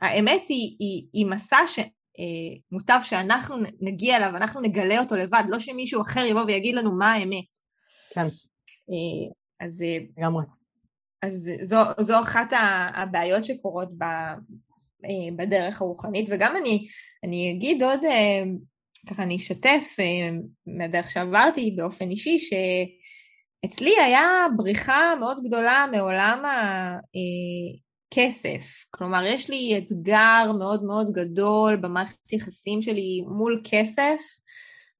האמת 0.00 0.48
היא, 0.48 0.76
היא, 0.78 1.08
היא 1.12 1.26
מסע 1.26 1.66
ש, 1.66 1.78
מוטב 2.72 3.00
שאנחנו 3.02 3.56
נגיע 3.80 4.16
אליו, 4.16 4.36
אנחנו 4.36 4.60
נגלה 4.60 5.00
אותו 5.00 5.16
לבד, 5.16 5.42
לא 5.48 5.58
שמישהו 5.58 6.02
אחר 6.02 6.24
יבוא 6.24 6.42
ויגיד 6.46 6.74
לנו 6.74 6.98
מה 6.98 7.12
האמת. 7.12 7.44
כן. 8.14 8.26
אה, 8.90 9.32
אז... 9.60 9.82
אה, 9.82 9.98
לגמרי. 10.18 10.44
אז 11.22 11.50
זו, 11.62 11.76
זו 12.00 12.20
אחת 12.20 12.50
הבעיות 12.94 13.44
שקורות 13.44 13.88
ב, 13.98 14.04
בדרך 15.36 15.82
הרוחנית, 15.82 16.28
וגם 16.30 16.56
אני, 16.56 16.86
אני 17.24 17.52
אגיד 17.56 17.82
עוד, 17.82 18.00
ככה 19.10 19.22
אני 19.22 19.36
אשתף 19.36 19.96
מהדרך 20.66 21.10
שעברתי 21.10 21.74
באופן 21.76 22.10
אישי, 22.10 22.38
שאצלי 22.38 23.94
היה 24.04 24.46
בריחה 24.56 25.14
מאוד 25.20 25.40
גדולה 25.44 25.86
מעולם 25.92 26.44
כסף. 28.14 28.84
כלומר, 28.90 29.24
יש 29.24 29.50
לי 29.50 29.78
אתגר 29.78 30.52
מאוד 30.58 30.84
מאוד 30.84 31.06
גדול 31.12 31.76
במערכת 31.76 32.32
יחסים 32.32 32.82
שלי 32.82 33.24
מול 33.28 33.60
כסף, 33.64 34.20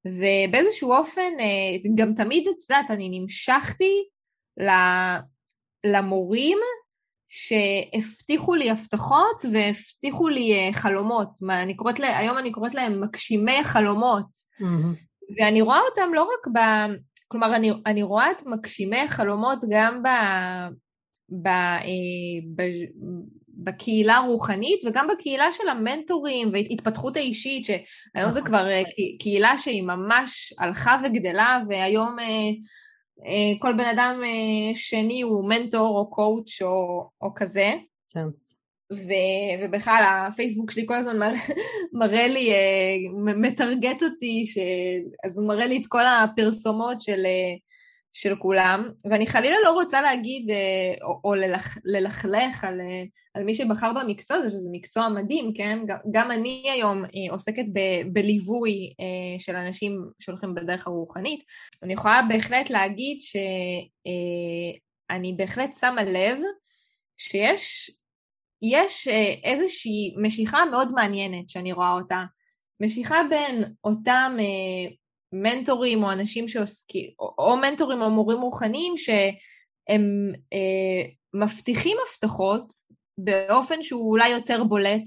ובאיזשהו 0.06 0.92
אופן, 0.92 1.32
אה, 1.40 1.90
גם 1.94 2.14
תמיד, 2.14 2.48
את 2.48 2.70
יודעת, 2.70 2.90
אני 2.90 3.20
נמשכתי 3.20 4.04
למורים 5.84 6.58
שהבטיחו 7.28 8.54
לי 8.54 8.70
הבטחות 8.70 9.44
והבטיחו 9.52 10.28
לי 10.28 10.52
אה, 10.52 10.72
חלומות. 10.72 11.28
מה, 11.42 11.62
אני 11.62 11.76
קוראת 11.76 12.00
לה, 12.00 12.18
היום 12.18 12.38
אני 12.38 12.52
קוראת 12.52 12.74
להם 12.74 13.00
מגשימי 13.00 13.64
חלומות. 13.64 14.26
Mm-hmm. 14.60 15.36
ואני 15.38 15.60
רואה 15.60 15.80
אותם 15.90 16.14
לא 16.14 16.22
רק 16.22 16.54
ב... 16.54 16.58
כלומר, 17.28 17.56
אני, 17.56 17.72
אני 17.86 18.02
רואה 18.02 18.30
את 18.30 18.46
מגשימי 18.46 19.00
החלומות 19.00 19.58
גם 19.70 20.02
ב, 20.02 20.08
ב, 21.28 21.46
אה, 21.46 21.82
ב, 22.56 22.62
בקהילה 23.48 24.16
הרוחנית 24.16 24.84
וגם 24.84 25.06
בקהילה 25.08 25.52
של 25.52 25.68
המנטורים 25.68 26.48
וההתפתחות 26.52 27.16
האישית, 27.16 27.64
שהיום 27.64 27.80
נכון. 28.14 28.32
זה 28.32 28.40
כבר 28.42 28.68
אה, 28.68 28.82
קהילה 29.18 29.58
שהיא 29.58 29.82
ממש 29.82 30.54
הלכה 30.58 30.96
וגדלה, 31.04 31.58
והיום 31.68 32.16
אה, 32.18 33.52
כל 33.58 33.72
בן 33.72 33.84
אדם 33.84 34.22
שני 34.74 35.22
הוא 35.22 35.48
מנטור 35.48 35.98
או 35.98 36.10
קואוץ' 36.10 36.62
או, 36.62 37.08
או 37.22 37.34
כזה. 37.34 37.72
כן. 38.08 38.26
ו, 38.92 39.12
ובכלל 39.62 40.26
הפייסבוק 40.28 40.70
שלי 40.70 40.84
כל 40.86 40.94
הזמן 40.94 41.18
מראה, 41.18 41.38
מראה 41.92 42.26
לי, 42.26 42.50
מטרגט 43.36 44.02
אותי, 44.02 44.46
ש, 44.46 44.58
אז 45.24 45.38
הוא 45.38 45.48
מראה 45.48 45.66
לי 45.66 45.76
את 45.76 45.86
כל 45.86 46.06
הפרסומות 46.06 47.00
של 47.00 47.24
של 48.12 48.36
כולם, 48.36 48.90
ואני 49.10 49.26
חלילה 49.26 49.56
לא 49.64 49.70
רוצה 49.70 50.02
להגיד 50.02 50.50
אה, 50.50 50.94
או, 51.02 51.20
או 51.24 51.34
ללכ, 51.34 51.78
ללכלך 51.84 52.64
על, 52.64 52.80
אה, 52.80 53.02
על 53.34 53.44
מי 53.44 53.54
שבחר 53.54 53.92
במקצוע 53.92 54.36
הזה, 54.36 54.50
שזה 54.50 54.68
מקצוע 54.72 55.08
מדהים, 55.08 55.52
כן? 55.54 55.78
גם 56.12 56.30
אני 56.30 56.64
היום 56.72 57.04
עוסקת 57.30 57.64
ב, 57.72 57.80
בליווי 58.12 58.92
של 59.38 59.56
אנשים 59.56 60.04
שהולכים 60.20 60.54
בדרך 60.54 60.86
הרוחנית. 60.86 61.44
אני 61.82 61.92
יכולה 61.92 62.22
בהחלט 62.28 62.70
להגיד 62.70 63.18
שאני 63.20 63.52
בהחלט 65.36 65.74
שמה 65.80 66.02
לב 66.02 66.38
שיש 67.16 67.90
יש 68.62 69.08
איזושהי 69.44 70.14
משיכה 70.22 70.64
מאוד 70.70 70.92
מעניינת 70.94 71.50
שאני 71.50 71.72
רואה 71.72 71.92
אותה. 71.92 72.24
משיכה 72.80 73.20
בין 73.30 73.64
אותם 73.84 74.36
מנטורים 75.32 76.02
או 76.02 76.12
אנשים 76.12 76.48
שעוסקים, 76.48 77.10
או, 77.18 77.34
או 77.38 77.56
מנטורים 77.56 78.02
או 78.02 78.10
מורים 78.10 78.40
רוחניים 78.40 78.96
שהם 78.96 80.32
אה, 80.52 81.08
מבטיחים 81.34 81.96
הבטחות 82.08 82.72
באופן 83.18 83.82
שהוא 83.82 84.10
אולי 84.10 84.28
יותר 84.28 84.64
בולט 84.64 85.02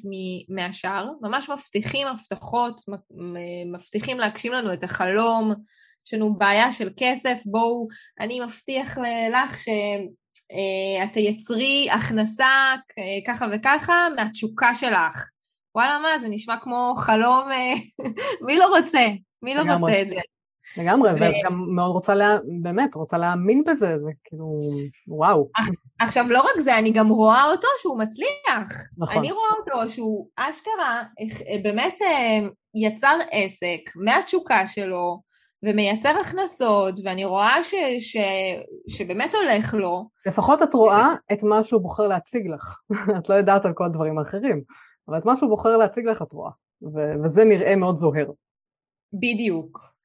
מהשאר, 0.49 1.07
ממש 1.21 1.49
מבטיחים 1.49 2.07
הבטחות, 2.07 2.81
מבטיחים 3.73 4.19
להגשים 4.19 4.51
לנו 4.51 4.73
את 4.73 4.83
החלום, 4.83 5.53
יש 6.07 6.13
לנו 6.13 6.38
בעיה 6.38 6.71
של 6.71 6.89
כסף, 6.97 7.41
בואו, 7.45 7.88
אני 8.19 8.39
מבטיח 8.39 8.97
לך 9.31 9.59
שאת 9.59 11.07
אה, 11.07 11.13
תייצרי 11.13 11.88
הכנסה 11.91 12.75
ככה 13.27 13.45
וככה 13.53 14.07
מהתשוקה 14.15 14.75
שלך. 14.75 15.29
וואלה 15.75 15.99
מה, 15.99 16.19
זה 16.19 16.27
נשמע 16.27 16.57
כמו 16.61 16.93
חלום, 16.97 17.51
אה, 17.51 17.73
מי 18.45 18.57
לא 18.57 18.77
רוצה? 18.77 19.01
מי 19.45 19.55
לא 19.55 19.62
רוצה 19.62 20.01
את 20.01 20.10
זה? 20.10 20.15
לגמרי, 20.77 21.12
ו... 21.12 21.15
ואת 21.19 21.34
גם 21.45 21.65
מאוד 21.75 21.91
רוצה, 21.91 22.15
לה... 22.15 22.38
באמת, 22.62 22.95
רוצה 22.95 23.17
להאמין 23.17 23.63
בזה, 23.63 23.97
זה 23.99 24.12
כאילו, 24.23 24.45
וואו. 25.08 25.49
עכשיו, 25.99 26.25
לא 26.29 26.41
רק 26.41 26.60
זה, 26.60 26.77
אני 26.77 26.91
גם 26.91 27.10
רואה 27.10 27.51
אותו 27.51 27.67
שהוא 27.79 27.99
מצליח. 27.99 28.84
נכון. 28.97 29.17
אני 29.17 29.31
רואה 29.31 29.49
אותו 29.60 29.89
שהוא 29.89 30.27
אשכרה 30.36 31.03
באמת 31.63 31.97
אה, 32.01 32.47
יצר 32.75 33.17
עסק 33.31 33.79
מהתשוקה 33.95 34.67
שלו, 34.67 35.21
ומייצר 35.63 36.13
הכנסות, 36.21 36.99
ואני 37.03 37.25
רואה 37.25 37.63
ש, 37.63 37.75
ש, 37.99 38.17
שבאמת 38.89 39.36
הולך 39.36 39.73
לו. 39.73 40.10
לפחות 40.25 40.63
את 40.63 40.73
רואה 40.73 41.13
את 41.34 41.43
מה 41.43 41.63
שהוא 41.63 41.81
בוחר 41.81 42.08
להציג 42.08 42.47
לך. 42.47 42.77
את 43.19 43.29
לא 43.29 43.36
יודעת 43.36 43.65
על 43.65 43.73
כל 43.73 43.86
הדברים 43.86 44.19
האחרים, 44.19 44.62
אבל 45.10 45.17
את 45.17 45.25
מה 45.25 45.36
שהוא 45.36 45.49
בוחר 45.49 45.77
להציג 45.77 46.05
לך 46.05 46.21
את 46.21 46.34
רואה, 46.34 46.51
ו- 46.95 47.23
וזה 47.23 47.45
נראה 47.45 47.75
מאוד 47.75 47.95
זוהר. 47.95 48.25
בדיוק. 49.13 49.95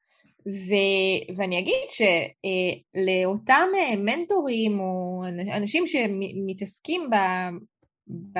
ו- 0.47 1.35
ואני 1.35 1.59
אגיד 1.59 1.89
שלאותם 1.89 3.67
אה, 3.77 3.95
מנטורים 3.95 4.79
או 4.79 5.21
אנשים 5.55 5.87
שמתעסקים 5.87 7.09
ב... 7.09 7.15
ב... 8.07 8.39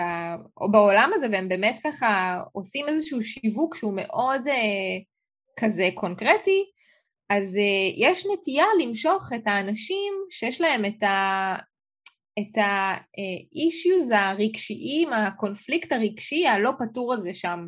או 0.61 0.71
בעולם 0.71 1.11
הזה 1.13 1.27
והם 1.31 1.49
באמת 1.49 1.79
ככה 1.83 2.41
עושים 2.51 2.87
איזשהו 2.87 3.23
שיווק 3.23 3.75
שהוא 3.75 3.93
מאוד 3.95 4.47
אה, 4.47 4.97
כזה 5.59 5.89
קונקרטי, 5.95 6.63
אז 7.29 7.55
אה, 7.55 7.91
יש 7.97 8.25
נטייה 8.33 8.65
למשוך 8.83 9.29
את 9.35 9.41
האנשים 9.45 10.13
שיש 10.29 10.61
להם 10.61 10.85
את 10.85 11.03
ה... 11.03 11.55
את 12.39 12.57
ה-issues 12.57 14.15
הרגשיים, 14.15 15.13
הקונפליקט 15.13 15.91
הרגשי 15.91 16.47
הלא 16.47 16.71
פתור 16.79 17.13
הזה 17.13 17.33
שם. 17.33 17.59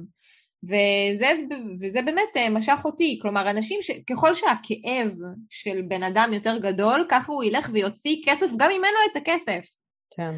וזה, 0.64 1.32
וזה 1.80 2.02
באמת 2.02 2.38
אה, 2.38 2.50
משך 2.50 2.82
אותי, 2.86 3.20
כלומר 3.22 3.50
אנשים 3.50 3.80
שככל 3.82 4.36
שהכאב 4.36 5.12
של 5.50 5.82
בן 5.88 6.04
אדם 6.04 6.30
יותר 6.34 6.58
גדול, 6.58 7.06
ככה 7.10 7.34
הוא 7.34 7.44
ילך 7.44 7.70
ויוציא 7.74 8.22
כסף 8.26 8.48
גם 8.58 8.72
אם 8.72 8.86
אין 8.86 8.94
לו 8.94 9.12
את 9.12 9.16
הכסף. 9.16 9.84
כן. 10.16 10.32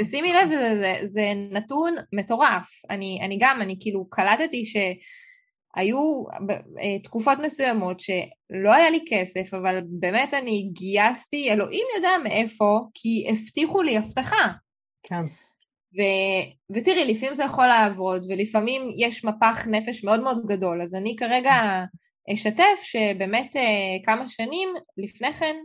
ושימי 0.00 0.32
לב, 0.32 0.48
זה, 0.52 0.78
זה, 0.80 1.06
זה 1.06 1.32
נתון 1.50 1.94
מטורף. 2.12 2.70
אני, 2.90 3.20
אני 3.22 3.38
גם, 3.40 3.62
אני 3.62 3.76
כאילו 3.80 4.06
קלטתי 4.10 4.64
שהיו 4.64 6.24
אה, 6.80 6.98
תקופות 7.02 7.38
מסוימות 7.38 8.00
שלא 8.00 8.74
היה 8.74 8.90
לי 8.90 9.04
כסף, 9.08 9.54
אבל 9.54 9.80
באמת 9.86 10.34
אני 10.34 10.70
גייסתי, 10.72 11.50
אלוהים 11.52 11.86
יודע 11.96 12.10
מאיפה, 12.24 12.80
כי 12.94 13.26
הבטיחו 13.30 13.82
לי 13.82 13.96
הבטחה. 13.96 14.52
כן. 15.02 15.22
ו, 15.98 16.00
ותראי, 16.74 17.12
לפעמים 17.12 17.34
זה 17.34 17.44
יכול 17.44 17.66
לעבוד, 17.66 18.24
ולפעמים 18.28 18.82
יש 18.96 19.24
מפח 19.24 19.66
נפש 19.66 20.04
מאוד 20.04 20.22
מאוד 20.22 20.46
גדול, 20.46 20.82
אז 20.82 20.94
אני 20.94 21.16
כרגע 21.16 21.84
אשתף 22.32 22.80
שבאמת 22.82 23.56
אה, 23.56 24.04
כמה 24.04 24.28
שנים 24.28 24.68
לפני 24.96 25.32
כן, 25.32 25.56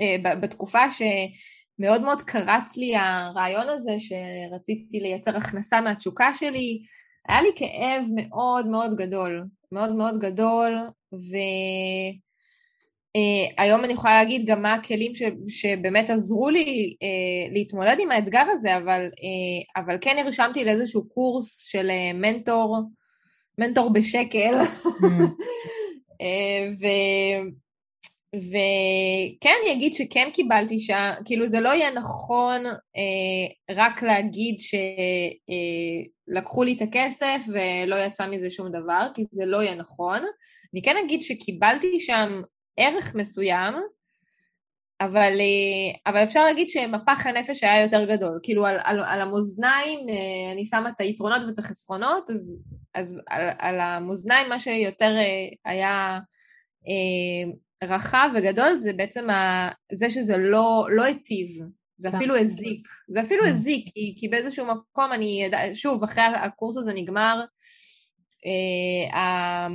אה, 0.00 0.34
בתקופה 0.40 0.90
שמאוד 0.90 2.02
מאוד 2.02 2.22
קרץ 2.22 2.76
לי 2.76 2.96
הרעיון 2.96 3.68
הזה, 3.68 3.92
שרציתי 3.98 5.00
לייצר 5.00 5.36
הכנסה 5.36 5.80
מהתשוקה 5.80 6.34
שלי, 6.34 6.82
היה 7.28 7.42
לי 7.42 7.48
כאב 7.56 8.04
מאוד 8.16 8.66
מאוד 8.66 8.96
גדול, 8.96 9.44
מאוד 9.72 9.94
מאוד 9.94 10.18
גדול, 10.18 10.76
ו... 11.12 11.36
Uh, 13.16 13.54
היום 13.58 13.84
אני 13.84 13.92
יכולה 13.92 14.14
להגיד 14.14 14.46
גם 14.46 14.62
מה 14.62 14.74
הכלים 14.74 15.14
ש, 15.14 15.22
שבאמת 15.48 16.10
עזרו 16.10 16.50
לי 16.50 16.94
uh, 16.94 17.54
להתמודד 17.54 17.96
עם 17.98 18.10
האתגר 18.10 18.44
הזה, 18.50 18.76
אבל, 18.76 19.06
uh, 19.06 19.82
אבל 19.82 19.96
כן 20.00 20.16
נרשמתי 20.24 20.64
לאיזשהו 20.64 21.08
קורס 21.08 21.58
של 21.58 21.90
uh, 21.90 22.16
מנטור, 22.16 22.78
מנטור 23.58 23.92
בשקל, 23.92 24.54
uh, 24.54 25.04
ו, 26.80 26.86
וכן 28.36 29.54
אני 29.62 29.72
אגיד 29.72 29.94
שכן 29.94 30.28
קיבלתי 30.32 30.78
שם, 30.80 31.10
כאילו 31.24 31.46
זה 31.46 31.60
לא 31.60 31.68
יהיה 31.68 31.90
נכון 31.90 32.66
uh, 32.66 33.74
רק 33.76 34.02
להגיד 34.02 34.56
שלקחו 36.28 36.62
uh, 36.62 36.64
לי 36.64 36.72
את 36.72 36.82
הכסף 36.82 37.42
ולא 37.48 37.96
יצא 37.96 38.26
מזה 38.26 38.50
שום 38.50 38.68
דבר, 38.68 39.08
כי 39.14 39.22
זה 39.30 39.46
לא 39.46 39.62
יהיה 39.62 39.74
נכון. 39.74 40.18
אני 40.74 40.82
כן 40.82 40.96
אגיד 41.04 41.22
שקיבלתי 41.22 42.00
שם 42.00 42.42
ערך 42.76 43.14
מסוים, 43.14 43.74
אבל, 45.00 45.32
אה, 45.40 46.12
אבל 46.12 46.24
אפשר 46.24 46.44
להגיד 46.44 46.70
שמפח 46.70 47.26
הנפש 47.26 47.64
היה 47.64 47.82
יותר 47.82 48.04
גדול. 48.04 48.40
כאילו 48.42 48.66
על, 48.66 48.76
על, 48.84 49.00
על 49.04 49.20
המאזניים 49.20 50.08
אה, 50.08 50.52
אני 50.52 50.66
שמה 50.66 50.88
את 50.88 51.00
היתרונות 51.00 51.42
ואת 51.46 51.58
החסרונות, 51.58 52.30
אז, 52.30 52.56
אז 52.94 53.16
על, 53.26 53.48
על 53.58 53.80
המאזניים 53.80 54.48
מה 54.48 54.58
שיותר 54.58 55.16
אה, 55.16 55.48
היה 55.64 56.18
רחב 57.84 58.30
וגדול 58.34 58.76
זה 58.76 58.92
בעצם 58.92 59.30
ה, 59.30 59.68
זה 59.92 60.10
שזה 60.10 60.36
לא, 60.36 60.86
לא 60.90 61.02
היטיב, 61.02 61.48
זה 61.96 62.10
כן. 62.10 62.16
אפילו 62.16 62.36
הזיק. 62.36 62.88
זה 63.08 63.20
אפילו 63.22 63.42
כן. 63.42 63.48
הזיק, 63.48 63.88
כי, 63.94 64.14
כי 64.16 64.28
באיזשהו 64.28 64.66
מקום 64.66 65.12
אני, 65.12 65.50
שוב, 65.74 66.04
אחרי 66.04 66.22
הקורס 66.24 66.76
הזה 66.76 66.92
נגמר, 66.92 67.40
אה, 68.46 69.66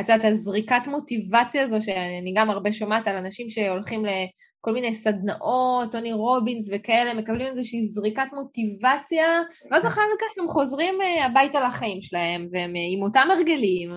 את 0.00 0.08
יודעת, 0.08 0.24
הזריקת 0.24 0.86
מוטיבציה 0.86 1.62
הזו, 1.62 1.76
שאני 1.80 2.32
גם 2.36 2.50
הרבה 2.50 2.72
שומעת 2.72 3.08
על 3.08 3.16
אנשים 3.16 3.50
שהולכים 3.50 4.04
לכל 4.04 4.72
מיני 4.72 4.94
סדנאות, 4.94 5.92
טוני 5.92 6.12
רובינס 6.12 6.70
וכאלה, 6.72 7.14
מקבלים 7.14 7.46
איזושהי 7.46 7.86
זריקת 7.86 8.28
מוטיבציה, 8.32 9.40
ואז. 9.70 9.86
אחר 9.86 10.02
כך 10.20 10.38
הם 10.42 10.48
חוזרים 10.48 10.94
אה, 11.02 11.26
הביתה 11.26 11.60
לחיים 11.60 12.02
שלהם, 12.02 12.48
והם 12.52 12.76
אה, 12.76 12.80
עם 12.96 13.02
אותם 13.02 13.28
הרגלים, 13.32 13.90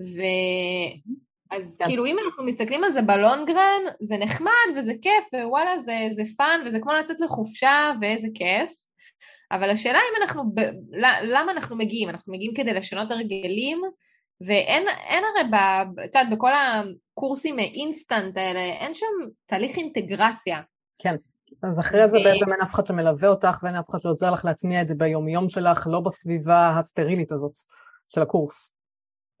ו... 0.00 0.22
אז 1.50 1.76
כן. 1.78 1.84
כאילו 1.84 2.06
אם 2.06 2.16
אנחנו 2.26 2.44
מסתכלים 2.44 2.84
על 2.84 2.92
זה 2.92 3.02
ב 3.02 3.11
long 3.11 3.46
run, 3.46 3.82
זה 4.00 4.16
נחמד 4.16 4.68
וזה 4.76 4.92
כיף, 5.02 5.24
ווואלה 5.44 5.78
זה, 5.78 6.08
זה 6.10 6.22
fun, 6.36 6.60
וזה 6.66 6.78
כמו 6.80 6.92
לצאת 6.92 7.20
לחופשה, 7.20 7.92
ואיזה 8.00 8.28
כיף. 8.34 8.72
אבל 9.52 9.70
השאלה 9.70 9.98
אם 9.98 10.22
אנחנו, 10.22 10.44
ב... 10.54 10.60
למה 11.22 11.52
אנחנו 11.52 11.76
מגיעים? 11.76 12.08
אנחנו 12.08 12.32
מגיעים 12.32 12.54
כדי 12.54 12.74
לשנות 12.74 13.10
הרגלים, 13.10 13.82
ואין 14.40 14.86
הרי, 15.24 15.50
את 16.04 16.14
יודעת, 16.14 16.30
בכל 16.30 16.50
הקורסים 16.52 17.58
אינסטנט 17.58 18.36
האלה, 18.36 18.60
אין 18.60 18.94
שם 18.94 19.06
תהליך 19.46 19.76
אינטגרציה. 19.76 20.60
כן, 20.98 21.14
אז 21.62 21.80
אחרי 21.80 22.08
זה 22.08 22.18
בעצם 22.24 22.52
אין 22.52 22.60
אף 22.62 22.74
אחד 22.74 22.86
שמלווה 22.86 23.28
אותך 23.28 23.58
ואין 23.62 23.74
אף 23.74 23.90
אחד 23.90 23.98
שעוזר 23.98 24.30
לך 24.30 24.44
להטמיע 24.44 24.82
את 24.82 24.88
זה 24.88 24.94
ביומיום 24.94 25.48
שלך, 25.48 25.86
לא 25.90 26.00
בסביבה 26.00 26.78
הסטרילית 26.78 27.32
הזאת 27.32 27.52
של 28.08 28.22
הקורס. 28.22 28.74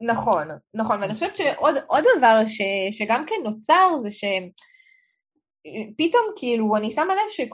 נכון, 0.00 0.48
נכון, 0.74 1.00
ואני 1.00 1.14
חושבת 1.14 1.36
שעוד 1.36 2.04
דבר 2.18 2.42
ש, 2.46 2.60
שגם 2.90 3.24
כן 3.26 3.34
נוצר 3.44 3.98
זה 3.98 4.10
ש... 4.10 4.24
פתאום 5.98 6.22
כאילו 6.36 6.76
אני 6.76 6.90
שמה 6.90 7.14
לב 7.14 7.46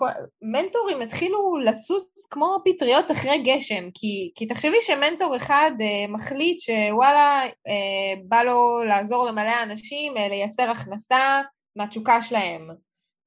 שמנטורים 0.42 1.02
התחילו 1.02 1.56
לצוץ 1.56 2.26
כמו 2.30 2.58
פטריות 2.64 3.10
אחרי 3.10 3.42
גשם, 3.42 3.88
כי, 3.94 4.32
כי 4.34 4.46
תחשבי 4.46 4.80
שמנטור 4.80 5.36
אחד 5.36 5.70
אה, 5.80 6.06
מחליט 6.08 6.60
שוואלה 6.60 7.42
אה, 7.68 8.14
בא 8.24 8.42
לו 8.42 8.84
לעזור 8.84 9.26
למלא 9.26 9.62
אנשים 9.62 10.16
אה, 10.16 10.28
לייצר 10.28 10.70
הכנסה 10.70 11.40
מהתשוקה 11.76 12.22
שלהם. 12.22 12.70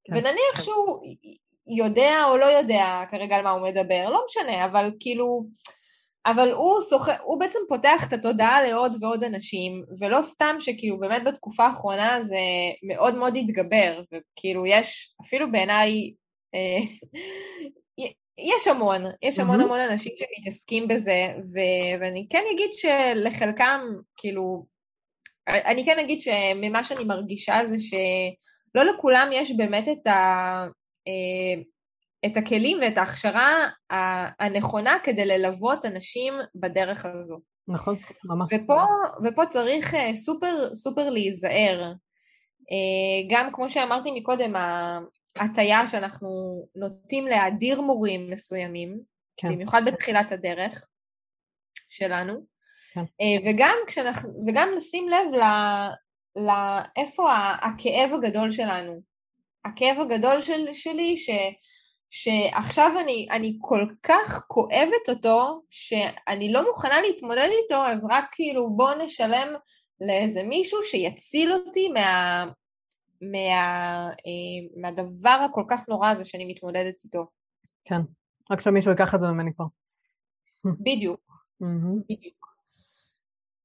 כן. 0.03 0.13
ונניח 0.13 0.55
כן. 0.55 0.61
שהוא 0.61 0.99
יודע 1.67 2.23
או 2.29 2.37
לא 2.37 2.45
יודע 2.45 3.01
כרגע 3.11 3.35
על 3.35 3.43
מה 3.43 3.49
הוא 3.49 3.67
מדבר, 3.67 4.09
לא 4.09 4.23
משנה, 4.29 4.65
אבל 4.65 4.91
כאילו 4.99 5.45
אבל 6.27 6.51
הוא, 6.51 6.81
סוח... 6.81 7.09
הוא 7.23 7.39
בעצם 7.39 7.59
פותח 7.69 8.07
את 8.07 8.13
התודעה 8.13 8.63
לעוד 8.63 9.03
ועוד 9.03 9.23
אנשים, 9.23 9.83
ולא 9.99 10.21
סתם 10.21 10.55
שכאילו 10.59 10.99
באמת 10.99 11.23
בתקופה 11.23 11.65
האחרונה 11.65 12.19
זה 12.23 12.39
מאוד 12.83 13.15
מאוד 13.15 13.35
התגבר, 13.35 14.01
וכאילו 14.13 14.65
יש, 14.65 15.15
אפילו 15.21 15.51
בעיניי, 15.51 16.13
אה, 16.55 16.79
יש 18.55 18.67
המון, 18.67 19.01
יש 19.21 19.39
המון 19.39 19.59
mm-hmm. 19.59 19.63
המון 19.63 19.79
אנשים 19.79 20.13
שמתעסקים 20.15 20.87
בזה, 20.87 21.27
ו- 21.37 21.99
ואני 22.01 22.27
כן 22.29 22.43
אגיד 22.53 22.69
שלחלקם, 22.73 23.81
כאילו, 24.17 24.65
אני 25.47 25.85
כן 25.85 25.99
אגיד 25.99 26.21
שממה 26.21 26.83
שאני 26.83 27.03
מרגישה 27.03 27.65
זה 27.65 27.75
שלא 27.79 28.83
לכולם 28.83 29.29
יש 29.33 29.51
באמת 29.51 29.87
את, 29.87 30.07
ה, 30.07 30.11
אה, 31.07 31.61
את 32.31 32.37
הכלים 32.37 32.77
ואת 32.81 32.97
ההכשרה 32.97 33.67
הנכונה 34.39 34.97
כדי 35.03 35.25
ללוות 35.25 35.85
אנשים 35.85 36.33
בדרך 36.55 37.05
הזו. 37.05 37.39
נכון, 37.67 37.95
ממש. 38.25 38.53
ופה, 38.53 38.81
ופה 39.25 39.45
צריך 39.45 39.95
אה, 39.95 40.15
סופר 40.15 40.75
סופר 40.75 41.09
להיזהר. 41.09 41.83
אה, 42.71 43.27
גם 43.29 43.49
כמו 43.53 43.69
שאמרתי 43.69 44.11
מקודם, 44.11 44.53
ההטייה 45.35 45.87
שאנחנו 45.87 46.29
נוטים 46.75 47.27
להדיר 47.27 47.81
מורים 47.81 48.29
מסוימים, 48.29 48.99
כן. 49.37 49.49
במיוחד 49.49 49.81
בתחילת 49.85 50.31
הדרך 50.31 50.87
שלנו, 51.89 52.33
כן. 52.93 53.01
אה, 53.01 53.49
וגם, 53.49 53.75
כשאנחנו, 53.87 54.29
וגם 54.47 54.69
לשים 54.75 55.09
לב 55.09 55.33
ל, 55.33 55.43
לאיפה 56.45 57.33
הכאב 57.61 58.13
הגדול 58.13 58.51
שלנו. 58.51 59.01
הכאב 59.65 59.97
הגדול 59.99 60.41
של, 60.41 60.73
שלי, 60.73 61.17
ש, 61.17 61.29
שעכשיו 62.09 62.91
אני, 62.99 63.27
אני 63.31 63.57
כל 63.61 63.85
כך 64.03 64.43
כואבת 64.47 65.09
אותו, 65.09 65.61
שאני 65.69 66.53
לא 66.53 66.67
מוכנה 66.69 67.01
להתמודד 67.01 67.49
איתו, 67.63 67.75
אז 67.75 68.07
רק 68.09 68.25
כאילו 68.31 68.69
בואו 68.69 69.03
נשלם 69.03 69.47
לאיזה 70.01 70.43
מישהו 70.43 70.83
שיציל 70.83 71.51
אותי 71.51 71.89
מה, 71.89 72.45
מה, 73.21 74.07
אה, 74.07 74.81
מהדבר 74.81 75.45
הכל 75.45 75.63
כך 75.69 75.89
נורא 75.89 76.09
הזה 76.09 76.23
שאני 76.23 76.45
מתמודדת 76.45 77.01
איתו. 77.03 77.25
כן, 77.85 78.01
רק 78.51 78.61
שמישהו 78.61 78.91
ייקח 78.91 79.15
את 79.15 79.19
זה 79.19 79.25
ממני 79.25 79.53
כבר. 79.53 79.65
בדיוק, 80.79 81.21
בדיוק. 82.09 82.47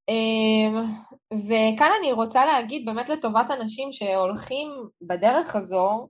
אמ, 0.09 0.74
וכאן 1.33 1.90
אני 2.00 2.12
רוצה 2.12 2.44
להגיד 2.44 2.85
באמת 2.85 3.09
לטובת 3.09 3.50
אנשים 3.50 3.92
שהולכים 3.92 4.68
בדרך 5.02 5.57
הזו, 5.57 6.09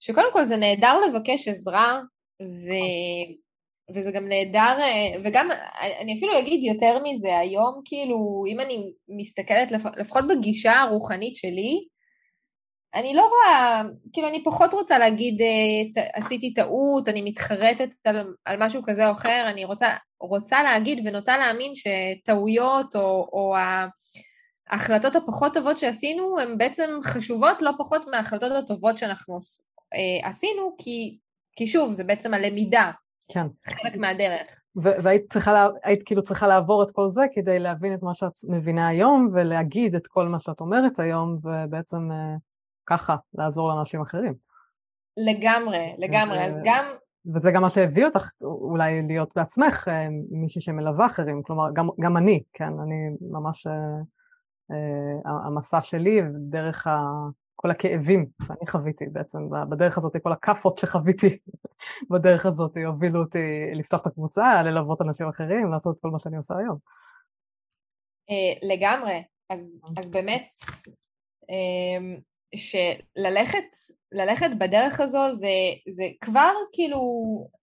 שקודם 0.00 0.28
כל 0.32 0.44
זה 0.44 0.56
נהדר 0.56 0.98
לבקש 0.98 1.48
עזרה, 1.48 2.00
ו... 2.42 2.70
וזה 3.94 4.10
גם 4.10 4.28
נהדר, 4.28 4.76
אה, 4.80 5.20
וגם 5.24 5.48
אני 6.00 6.18
אפילו 6.18 6.38
אגיד 6.38 6.64
יותר 6.64 6.98
מזה, 7.04 7.38
היום 7.38 7.80
כאילו, 7.84 8.44
אם 8.48 8.60
אני 8.60 8.92
מסתכלת 9.08 9.72
לפחות 9.96 10.24
בגישה 10.28 10.72
הרוחנית 10.72 11.36
שלי, 11.36 11.84
אני 12.94 13.14
לא 13.14 13.28
רואה, 13.28 13.82
כאילו 14.12 14.28
אני 14.28 14.44
פחות 14.44 14.74
רוצה 14.74 14.98
להגיד 14.98 15.42
אה, 15.42 16.04
עשיתי 16.14 16.54
טעות, 16.54 17.08
אני 17.08 17.22
מתחרטת 17.22 17.88
על, 18.04 18.34
על 18.44 18.56
משהו 18.58 18.82
כזה 18.86 19.06
או 19.06 19.12
אחר, 19.12 19.44
אני 19.50 19.64
רוצה, 19.64 19.86
רוצה 20.20 20.62
להגיד 20.62 21.06
ונוטה 21.06 21.38
להאמין 21.38 21.72
שטעויות 21.74 22.96
או, 22.96 23.28
או 23.32 23.54
ההחלטות 24.70 25.16
הפחות 25.16 25.54
טובות 25.54 25.78
שעשינו 25.78 26.38
הן 26.38 26.58
בעצם 26.58 26.90
חשובות 27.04 27.56
לא 27.60 27.70
פחות 27.78 28.02
מההחלטות 28.10 28.52
הטובות 28.52 28.98
שאנחנו 28.98 29.34
אה, 29.94 30.28
עשינו, 30.28 30.74
כי, 30.78 31.18
כי 31.52 31.66
שוב, 31.66 31.92
זה 31.92 32.04
בעצם 32.04 32.34
הלמידה, 32.34 32.90
כן. 33.28 33.46
חלק 33.66 33.96
מהדרך. 33.96 34.60
והיית 34.76 35.32
צריכה, 35.32 35.66
היית 35.84 36.02
כאילו 36.04 36.22
צריכה 36.22 36.46
לעבור 36.46 36.82
את 36.82 36.90
כל 36.90 37.08
זה 37.08 37.22
כדי 37.32 37.58
להבין 37.58 37.94
את 37.94 38.02
מה 38.02 38.14
שאת 38.14 38.32
מבינה 38.48 38.88
היום 38.88 39.30
ולהגיד 39.32 39.94
את 39.94 40.06
כל 40.06 40.28
מה 40.28 40.40
שאת 40.40 40.60
אומרת 40.60 40.98
היום 40.98 41.38
ובעצם 41.42 42.12
אה, 42.12 42.36
ככה 42.86 43.16
לעזור 43.34 43.68
לאנשים 43.68 44.00
אחרים. 44.00 44.34
לגמרי, 45.16 45.94
לגמרי, 45.98 46.44
אז 46.44 46.60
גם... 46.64 46.84
וזה 47.34 47.50
גם 47.50 47.62
מה 47.62 47.70
שהביא 47.70 48.06
אותך 48.06 48.30
אולי 48.42 49.02
להיות 49.06 49.30
בעצמך 49.36 49.88
אה, 49.88 50.06
מישהי 50.30 50.60
שמלווה 50.60 51.06
אחרים, 51.06 51.42
כלומר 51.42 51.64
גם, 51.72 51.88
גם 52.00 52.16
אני, 52.16 52.42
כן, 52.52 52.64
אני 52.82 53.16
ממש, 53.20 53.66
אה, 53.66 53.72
אה, 54.70 55.46
המסע 55.46 55.82
שלי 55.82 56.20
דרך 56.50 56.86
ה, 56.86 56.98
כל 57.60 57.70
הכאבים 57.70 58.26
שאני 58.46 58.66
חוויתי 58.70 59.04
בעצם, 59.06 59.38
בדרך 59.70 59.98
הזאת, 59.98 60.16
כל 60.22 60.32
הכאפות 60.32 60.78
שחוויתי 60.78 61.38
בדרך 62.10 62.46
הזאת 62.46 62.76
הובילו 62.86 63.20
אותי 63.20 63.38
לפתוח 63.74 64.00
את 64.00 64.06
הקבוצה, 64.06 64.62
ללוות 64.62 65.00
אנשים 65.02 65.28
אחרים, 65.28 65.70
לעשות 65.72 65.96
את 65.96 66.02
כל 66.02 66.10
מה 66.10 66.18
שאני 66.18 66.36
עושה 66.36 66.54
היום. 66.56 66.78
לגמרי, 68.62 69.22
אז, 69.50 69.72
אז 69.98 70.10
באמת, 70.10 70.48
שללכת 72.56 73.76
ללכת 74.12 74.50
בדרך 74.58 75.00
הזו 75.00 75.32
זה, 75.32 75.48
זה 75.88 76.04
כבר 76.20 76.52
כאילו 76.72 77.00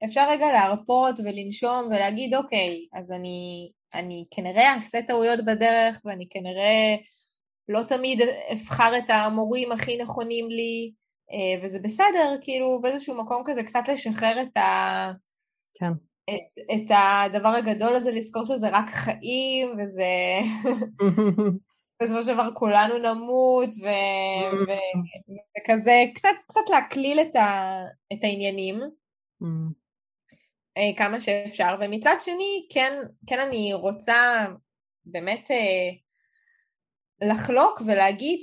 אפשר 0.06 0.30
רגע 0.30 0.48
להרפות 0.52 1.20
ולנשום 1.20 1.86
ולהגיד 1.86 2.36
אוקיי, 2.36 2.88
אז 2.94 3.12
אני, 3.12 3.72
אני 3.94 4.26
כנראה 4.32 4.74
אעשה 4.74 5.02
טעויות 5.02 5.46
בדרך 5.46 6.02
ואני 6.06 6.28
כנראה 6.30 6.96
לא 7.70 7.84
תמיד 7.88 8.22
אבחר 8.54 8.98
את 8.98 9.10
המורים 9.10 9.72
הכי 9.72 9.98
נכונים 9.98 10.50
לי 10.50 10.92
אה, 11.32 11.64
וזה 11.64 11.80
בסדר, 11.80 12.38
כאילו 12.42 12.80
באיזשהו 12.82 13.24
מקום 13.24 13.44
כזה 13.46 13.64
קצת 13.64 13.84
לשחרר 13.94 14.42
את 14.42 14.58
ה... 14.58 15.12
כן. 15.74 15.92
את, 16.30 16.74
את 16.74 16.92
הדבר 16.92 17.50
הגדול 17.50 17.96
הזה, 17.96 18.12
לזכור 18.12 18.46
שזה 18.46 18.70
רק 18.70 18.90
חיים 18.90 19.78
וזה... 19.80 20.06
בסופו 22.04 22.24
של 22.24 22.34
דבר 22.34 22.50
כולנו 22.54 22.98
נמות, 22.98 23.70
ו... 23.82 23.88
ו... 24.68 24.72
וכזה, 25.58 26.04
קצת, 26.16 26.30
קצת 26.48 26.70
להקליל 26.70 27.20
את, 27.20 27.36
ה... 27.36 27.80
את 28.14 28.24
העניינים. 28.24 28.82
אה, 30.78 30.92
כמה 30.98 31.20
שאפשר, 31.20 31.76
ומצד 31.82 32.16
שני, 32.20 32.68
כן, 32.70 32.94
כן 33.28 33.40
אני 33.40 33.74
רוצה 33.74 34.46
באמת 35.06 35.52
אה, 35.52 35.90
לחלוק 37.32 37.82
ולהגיד 37.82 38.40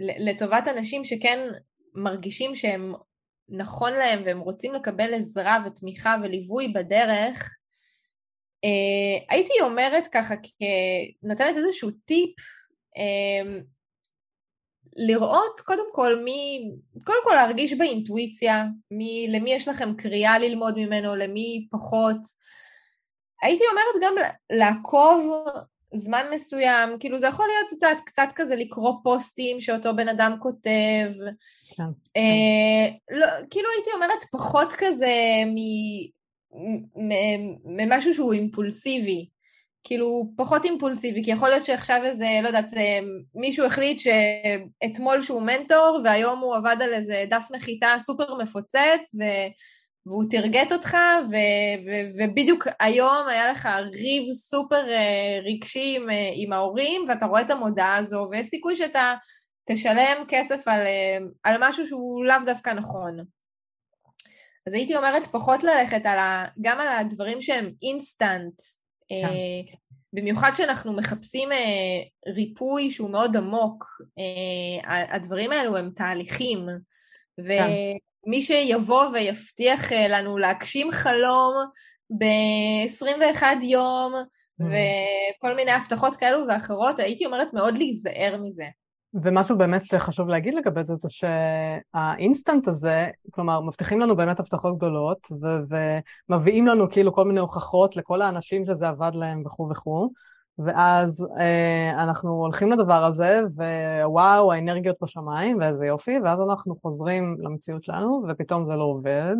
שלטובת 0.00 0.68
אה, 0.68 0.72
אנשים 0.72 1.04
שכן 1.04 1.48
מרגישים 1.94 2.54
שהם 2.54 2.94
נכון 3.48 3.92
להם 3.92 4.22
והם 4.24 4.40
רוצים 4.40 4.74
לקבל 4.74 5.14
עזרה 5.14 5.58
ותמיכה 5.66 6.16
וליווי 6.22 6.68
בדרך, 6.68 7.56
Uh, 8.66 9.24
הייתי 9.30 9.52
אומרת 9.60 10.08
ככה, 10.12 10.34
נותנת 11.22 11.56
איזשהו 11.56 11.90
טיפ, 11.90 12.34
uh, 12.98 13.62
לראות 14.96 15.60
קודם 15.60 15.84
כל 15.92 16.16
מי, 16.24 16.70
קודם 17.04 17.18
כל 17.24 17.34
להרגיש 17.34 17.72
באינטואיציה, 17.72 18.64
מי, 18.90 19.26
למי 19.30 19.52
יש 19.52 19.68
לכם 19.68 19.96
קריאה 19.96 20.38
ללמוד 20.38 20.74
ממנו, 20.76 21.16
למי 21.16 21.68
פחות. 21.70 22.16
הייתי 23.42 23.64
אומרת 23.70 24.02
גם 24.02 24.32
לעקוב 24.50 25.46
זמן 25.94 26.26
מסוים, 26.32 26.98
כאילו 27.00 27.18
זה 27.18 27.26
יכול 27.26 27.46
להיות, 27.46 27.72
יודעת, 27.72 28.00
קצת 28.00 28.28
כזה 28.34 28.56
לקרוא 28.56 28.92
פוסטים 29.02 29.60
שאותו 29.60 29.96
בן 29.96 30.08
אדם 30.08 30.36
כותב. 30.40 31.10
כן. 31.76 31.84
Uh, 32.18 32.92
לא, 33.10 33.26
כאילו 33.50 33.68
הייתי 33.76 33.90
אומרת 33.94 34.24
פחות 34.32 34.74
כזה 34.78 35.14
מ... 35.46 35.56
ממשהו 37.64 38.14
שהוא 38.14 38.32
אימפולסיבי, 38.32 39.28
כאילו 39.84 40.32
פחות 40.36 40.64
אימפולסיבי, 40.64 41.24
כי 41.24 41.30
יכול 41.30 41.48
להיות 41.48 41.64
שעכשיו 41.64 42.00
איזה, 42.04 42.28
לא 42.42 42.46
יודעת, 42.46 42.74
אה, 42.74 43.00
מישהו 43.34 43.66
החליט 43.66 43.98
שאתמול 43.98 45.22
שהוא 45.22 45.42
מנטור 45.42 46.00
והיום 46.04 46.38
הוא 46.38 46.56
עבד 46.56 46.76
על 46.80 46.94
איזה 46.94 47.24
דף 47.30 47.44
נחיתה 47.52 47.94
סופר 47.98 48.34
מפוצץ 48.34 49.14
ו... 49.20 49.22
והוא 50.06 50.24
תרגט 50.30 50.72
אותך, 50.72 50.96
ו- 51.30 51.78
ו- 51.86 52.10
ובדיוק 52.18 52.66
היום 52.80 53.28
היה 53.28 53.50
לך 53.50 53.68
ריב 53.92 54.32
סופר 54.32 54.84
uh, 54.84 55.46
רגשי 55.46 55.96
עם, 55.96 56.10
uh, 56.10 56.12
עם 56.34 56.52
ההורים, 56.52 57.04
ואתה 57.08 57.26
רואה 57.26 57.40
את 57.40 57.50
המודעה 57.50 57.96
הזו, 57.96 58.28
ויש 58.30 58.46
סיכוי 58.46 58.76
שאתה 58.76 59.14
תשלם 59.70 60.24
כסף 60.28 60.68
על, 60.68 60.86
uh, 60.86 61.22
על 61.42 61.56
משהו 61.60 61.86
שהוא 61.86 62.24
לאו 62.24 62.36
דווקא 62.46 62.70
נכון. 62.70 63.18
אז 64.66 64.74
הייתי 64.74 64.96
אומרת 64.96 65.26
פחות 65.26 65.64
ללכת 65.64 66.00
על 66.04 66.18
ה, 66.18 66.44
גם 66.60 66.80
על 66.80 66.88
הדברים 66.88 67.42
שהם 67.42 67.72
אינסטנט, 67.82 68.54
כן. 69.08 69.14
אה, 69.24 69.76
במיוחד 70.12 70.50
שאנחנו 70.54 70.92
מחפשים 70.92 71.52
אה, 71.52 72.32
ריפוי 72.34 72.90
שהוא 72.90 73.10
מאוד 73.10 73.36
עמוק, 73.36 73.84
אה, 74.18 75.14
הדברים 75.14 75.52
האלו 75.52 75.76
הם 75.76 75.90
תהליכים, 75.94 76.66
כן. 77.36 77.70
ומי 78.26 78.42
שיבוא 78.42 79.04
ויבטיח 79.12 79.92
אה, 79.92 80.08
לנו 80.08 80.38
להגשים 80.38 80.90
חלום 80.90 81.54
ב-21 82.18 83.42
יום, 83.62 84.12
mm. 84.14 84.64
וכל 84.64 85.56
מיני 85.56 85.70
הבטחות 85.70 86.16
כאלו 86.16 86.46
ואחרות, 86.48 86.98
הייתי 86.98 87.26
אומרת 87.26 87.54
מאוד 87.54 87.78
להיזהר 87.78 88.36
מזה. 88.42 88.64
ומשהו 89.14 89.58
באמת 89.58 89.84
שחשוב 89.84 90.28
להגיד 90.28 90.54
לגבי 90.54 90.84
זה, 90.84 90.94
זה 90.94 91.08
שהאינסטנט 91.10 92.68
הזה, 92.68 93.08
כלומר, 93.30 93.60
מבטיחים 93.60 94.00
לנו 94.00 94.16
באמת 94.16 94.40
הבטחות 94.40 94.76
גדולות, 94.76 95.28
ו- 95.42 95.98
ומביאים 96.28 96.66
לנו 96.66 96.90
כאילו 96.90 97.12
כל 97.12 97.24
מיני 97.24 97.40
הוכחות 97.40 97.96
לכל 97.96 98.22
האנשים 98.22 98.66
שזה 98.66 98.88
עבד 98.88 99.10
להם 99.14 99.42
וכו' 99.46 99.68
וכו', 99.70 100.08
ואז 100.58 101.26
אה, 101.38 102.02
אנחנו 102.02 102.30
הולכים 102.30 102.72
לדבר 102.72 103.04
הזה, 103.04 103.40
ווואו, 104.04 104.52
האנרגיות 104.52 104.96
בשמיים, 105.02 105.58
ואיזה 105.60 105.86
יופי, 105.86 106.18
ואז 106.24 106.38
אנחנו 106.40 106.76
חוזרים 106.82 107.36
למציאות 107.40 107.84
שלנו, 107.84 108.24
ופתאום 108.28 108.66
זה 108.66 108.72
לא 108.72 108.84
עובד, 108.84 109.36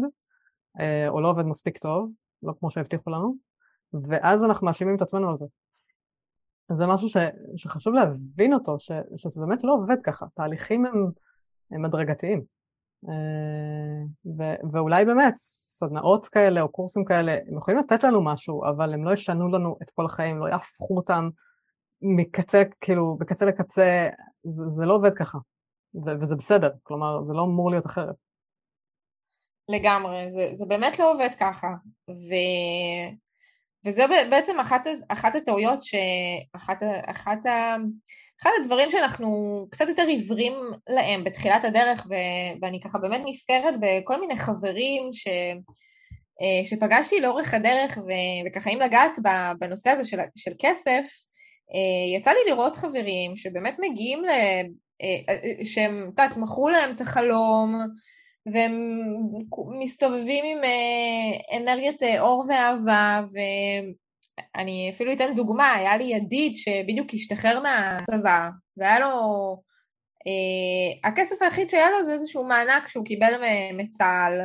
אה, 0.80 1.08
או 1.08 1.20
לא 1.20 1.28
עובד 1.28 1.44
מספיק 1.44 1.78
טוב, 1.78 2.10
לא 2.42 2.52
כמו 2.60 2.70
שהבטיחו 2.70 3.10
לנו, 3.10 3.34
ואז 4.08 4.44
אנחנו 4.44 4.66
מאשימים 4.66 4.96
את 4.96 5.02
עצמנו 5.02 5.30
על 5.30 5.36
זה. 5.36 5.46
זה 6.72 6.86
משהו 6.86 7.08
ש, 7.08 7.16
שחשוב 7.56 7.94
להבין 7.94 8.54
אותו, 8.54 8.80
ש, 8.80 8.90
שזה 9.16 9.40
באמת 9.40 9.64
לא 9.64 9.72
עובד 9.72 9.96
ככה, 10.02 10.26
תהליכים 10.34 10.86
הם, 10.86 11.10
הם 11.70 11.84
הדרגתיים. 11.84 12.42
אה, 13.08 14.04
ו, 14.38 14.42
ואולי 14.72 15.04
באמת 15.04 15.34
סדנאות 15.36 16.28
כאלה 16.28 16.60
או 16.60 16.68
קורסים 16.68 17.04
כאלה, 17.04 17.38
הם 17.48 17.58
יכולים 17.58 17.80
לתת 17.80 18.04
לנו 18.04 18.24
משהו, 18.24 18.64
אבל 18.64 18.94
הם 18.94 19.04
לא 19.04 19.12
ישנו 19.12 19.48
לנו 19.48 19.76
את 19.82 19.90
כל 19.90 20.06
החיים, 20.06 20.38
לא 20.38 20.48
יהפכו 20.48 20.96
אותם 20.96 21.28
מקצה, 22.02 22.62
כאילו, 22.80 23.16
בקצה 23.20 23.44
לקצה, 23.46 24.08
זה, 24.44 24.68
זה 24.68 24.84
לא 24.84 24.94
עובד 24.94 25.14
ככה, 25.14 25.38
ו, 25.94 26.20
וזה 26.20 26.36
בסדר, 26.36 26.70
כלומר, 26.82 27.24
זה 27.24 27.32
לא 27.32 27.42
אמור 27.42 27.70
להיות 27.70 27.86
אחרת. 27.86 28.14
לגמרי, 29.68 30.30
זה, 30.30 30.48
זה 30.52 30.66
באמת 30.66 30.98
לא 30.98 31.12
עובד 31.12 31.30
ככה, 31.40 31.68
ו... 32.10 32.34
וזה 33.86 34.04
בעצם 34.30 34.60
אחת, 34.60 34.86
אחת 35.08 35.34
הטעויות, 35.34 35.82
שאחת, 35.82 36.82
אחת, 37.06 37.38
אחד 38.42 38.50
הדברים 38.60 38.90
שאנחנו 38.90 39.66
קצת 39.70 39.88
יותר 39.88 40.02
עיוורים 40.02 40.52
להם 40.88 41.24
בתחילת 41.24 41.64
הדרך, 41.64 42.06
ו, 42.10 42.14
ואני 42.62 42.80
ככה 42.80 42.98
באמת 42.98 43.20
נזכרת 43.24 43.74
בכל 43.80 44.20
מיני 44.20 44.38
חברים 44.38 45.12
ש, 45.12 45.28
אה, 46.42 46.64
שפגשתי 46.64 47.20
לאורך 47.20 47.54
הדרך, 47.54 47.98
ו, 47.98 48.10
וככה 48.46 48.70
אם 48.70 48.80
לגעת 48.80 49.18
בנושא 49.58 49.90
הזה 49.90 50.04
של, 50.04 50.18
של 50.36 50.50
כסף, 50.58 51.04
אה, 51.74 52.18
יצא 52.18 52.30
לי 52.30 52.50
לראות 52.52 52.76
חברים 52.76 53.36
שבאמת 53.36 53.76
מגיעים 53.78 54.24
ל... 54.24 54.30
אה, 55.02 55.64
שהם, 55.64 56.02
את 56.02 56.08
יודעת, 56.08 56.36
מכרו 56.36 56.68
להם 56.68 56.94
את 56.96 57.00
החלום, 57.00 57.78
והם 58.52 58.98
מסתובבים 59.78 60.44
עם 60.44 60.58
אנרגיית 61.56 62.02
אור 62.18 62.44
ואהבה, 62.48 63.20
ואני 64.38 64.90
אפילו 64.94 65.12
אתן 65.12 65.34
דוגמה, 65.34 65.72
היה 65.74 65.96
לי 65.96 66.04
ידיד 66.04 66.56
שבדיוק 66.56 67.14
השתחרר 67.14 67.60
מהצבא, 67.60 68.48
והיה 68.76 68.98
לו... 68.98 69.08
אה, 70.26 71.10
הכסף 71.10 71.42
היחיד 71.42 71.70
שהיה 71.70 71.90
לו 71.90 72.04
זה 72.04 72.12
איזשהו 72.12 72.44
מענק 72.44 72.88
שהוא 72.88 73.04
קיבל 73.04 73.32
מצה"ל, 73.74 74.40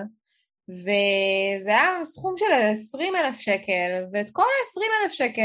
וזה 0.69 1.69
היה 1.69 1.99
סכום 2.03 2.33
של 2.37 2.51
20 2.71 3.15
אלף 3.15 3.39
שקל, 3.39 4.05
ואת 4.13 4.29
כל 4.29 4.41
ה-20 4.41 5.03
אלף 5.03 5.11
שקל, 5.11 5.43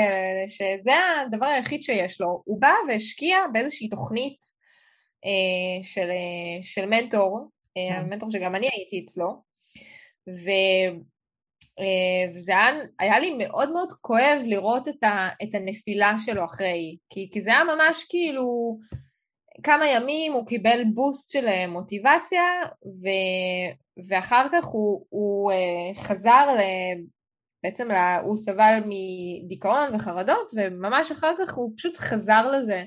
שזה 0.49 0.93
הדבר 1.27 1.47
היחיד 1.47 1.83
שיש 1.83 2.21
לו, 2.21 2.43
הוא 2.45 2.61
בא 2.61 2.75
והשקיע 2.89 3.37
באיזושהי 3.53 3.89
תוכנית 3.89 4.39
אה, 5.25 5.85
של, 5.85 6.11
אה, 6.11 6.63
של 6.63 6.87
מנטור, 6.87 7.49
אה, 7.77 7.95
כן. 7.95 8.01
המנטור 8.01 8.31
שגם 8.31 8.55
אני 8.55 8.69
הייתי 8.73 9.05
אצלו, 9.05 9.43
ו... 10.29 10.51
אה, 11.79 12.35
וזה 12.35 12.53
היה, 12.53 12.73
היה 12.99 13.19
לי 13.19 13.37
מאוד 13.39 13.73
מאוד 13.73 13.93
כואב 13.93 14.41
לראות 14.45 14.89
את, 14.89 15.03
ה, 15.03 15.29
את 15.43 15.55
הנפילה 15.55 16.15
שלו 16.19 16.45
אחרי, 16.45 16.97
כי, 17.11 17.29
כי 17.33 17.41
זה 17.41 17.51
היה 17.51 17.65
ממש 17.65 18.05
כאילו 18.09 18.79
כמה 19.63 19.89
ימים 19.89 20.33
הוא 20.33 20.47
קיבל 20.47 20.83
בוסט 20.95 21.31
של 21.31 21.49
אה, 21.49 21.67
מוטיבציה 21.67 22.43
ו, 22.85 23.09
ואחר 24.09 24.47
כך 24.53 24.65
הוא, 24.65 25.07
הוא 25.09 25.53
חזר 25.97 26.47
ל... 26.59 26.61
בעצם 27.65 27.89
לה, 27.89 28.21
הוא 28.21 28.37
סבל 28.37 28.81
מדיכאון 28.87 29.95
וחרדות 29.95 30.51
וממש 30.57 31.11
אחר 31.11 31.33
כך 31.39 31.55
הוא 31.55 31.73
פשוט 31.77 31.97
חזר 31.97 32.51
לזה 32.51 32.83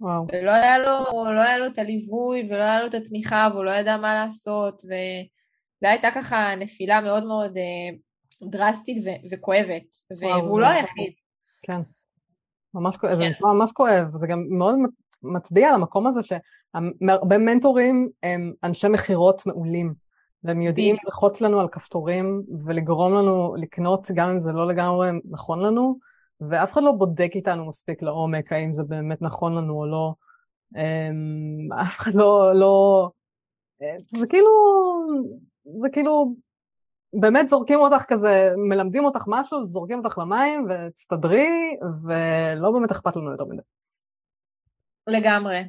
וואו. 0.00 0.26
ולא 0.32 0.50
היה 0.50 0.78
לו, 0.78 1.24
לא 1.34 1.40
היה 1.40 1.58
לו 1.58 1.66
את 1.66 1.78
הליווי 1.78 2.48
ולא 2.50 2.62
היה 2.62 2.80
לו 2.80 2.86
את 2.86 2.94
התמיכה 2.94 3.48
והוא 3.52 3.64
לא 3.64 3.70
ידע 3.70 3.96
מה 3.96 4.14
לעשות 4.14 4.82
וזו 4.84 5.88
הייתה 5.88 6.08
ככה 6.14 6.54
נפילה 6.58 7.00
מאוד 7.00 7.26
מאוד 7.26 7.56
אה, 7.56 7.96
דרסטית 8.42 9.04
ו- 9.06 9.34
וכואבת 9.34 9.84
וואו, 10.22 10.44
והוא 10.44 10.60
לא 10.60 10.66
היחיד. 10.66 11.12
כן, 11.62 11.80
ממש 12.74 12.96
כואב, 12.96 13.12
כן. 13.12 13.16
זה 13.16 13.28
נשמע 13.28 13.52
ממש 13.52 13.72
כואב, 13.72 14.10
זה 14.10 14.26
גם 14.26 14.46
מאוד 14.50 14.74
מצביע 15.22 15.68
על 15.68 15.74
המקום 15.74 16.06
הזה 16.06 16.20
שהרבה 16.22 17.38
מנטורים 17.38 18.08
הם 18.22 18.52
אנשי 18.64 18.88
מכירות 18.88 19.46
מעולים 19.46 19.94
והם 20.44 20.62
יודעים 20.62 20.96
ללחוץ 21.04 21.40
לנו 21.40 21.60
על 21.60 21.68
כפתורים 21.68 22.42
ולגרום 22.64 23.14
לנו 23.14 23.54
לקנות 23.56 24.10
גם 24.14 24.30
אם 24.30 24.40
זה 24.40 24.52
לא 24.52 24.68
לגמרי 24.68 25.10
נכון 25.30 25.60
לנו 25.60 25.98
ואף 26.40 26.72
אחד 26.72 26.82
לא 26.82 26.92
בודק 26.92 27.30
איתנו 27.34 27.68
מספיק 27.68 28.02
לעומק 28.02 28.52
האם 28.52 28.74
זה 28.74 28.82
באמת 28.82 29.22
נכון 29.22 29.54
לנו 29.54 29.74
או 29.74 29.86
לא. 29.86 30.14
אמ, 30.76 31.72
אף 31.72 31.98
אחד 31.98 32.14
לא, 32.14 32.52
לא... 32.54 33.08
אה, 33.82 33.96
זה 34.06 34.26
כאילו, 34.26 34.50
זה 35.78 35.88
כאילו, 35.92 36.34
באמת 37.12 37.48
זורקים 37.48 37.78
אותך 37.78 38.04
כזה, 38.08 38.50
מלמדים 38.56 39.04
אותך 39.04 39.24
משהו, 39.26 39.64
זורקים 39.64 39.98
אותך 39.98 40.18
למים 40.18 40.66
ותסתדרי, 40.70 41.48
ולא 42.04 42.70
באמת 42.70 42.90
אכפת 42.90 43.16
לנו 43.16 43.30
יותר 43.30 43.44
מדי. 43.44 43.62
לגמרי, 45.06 45.62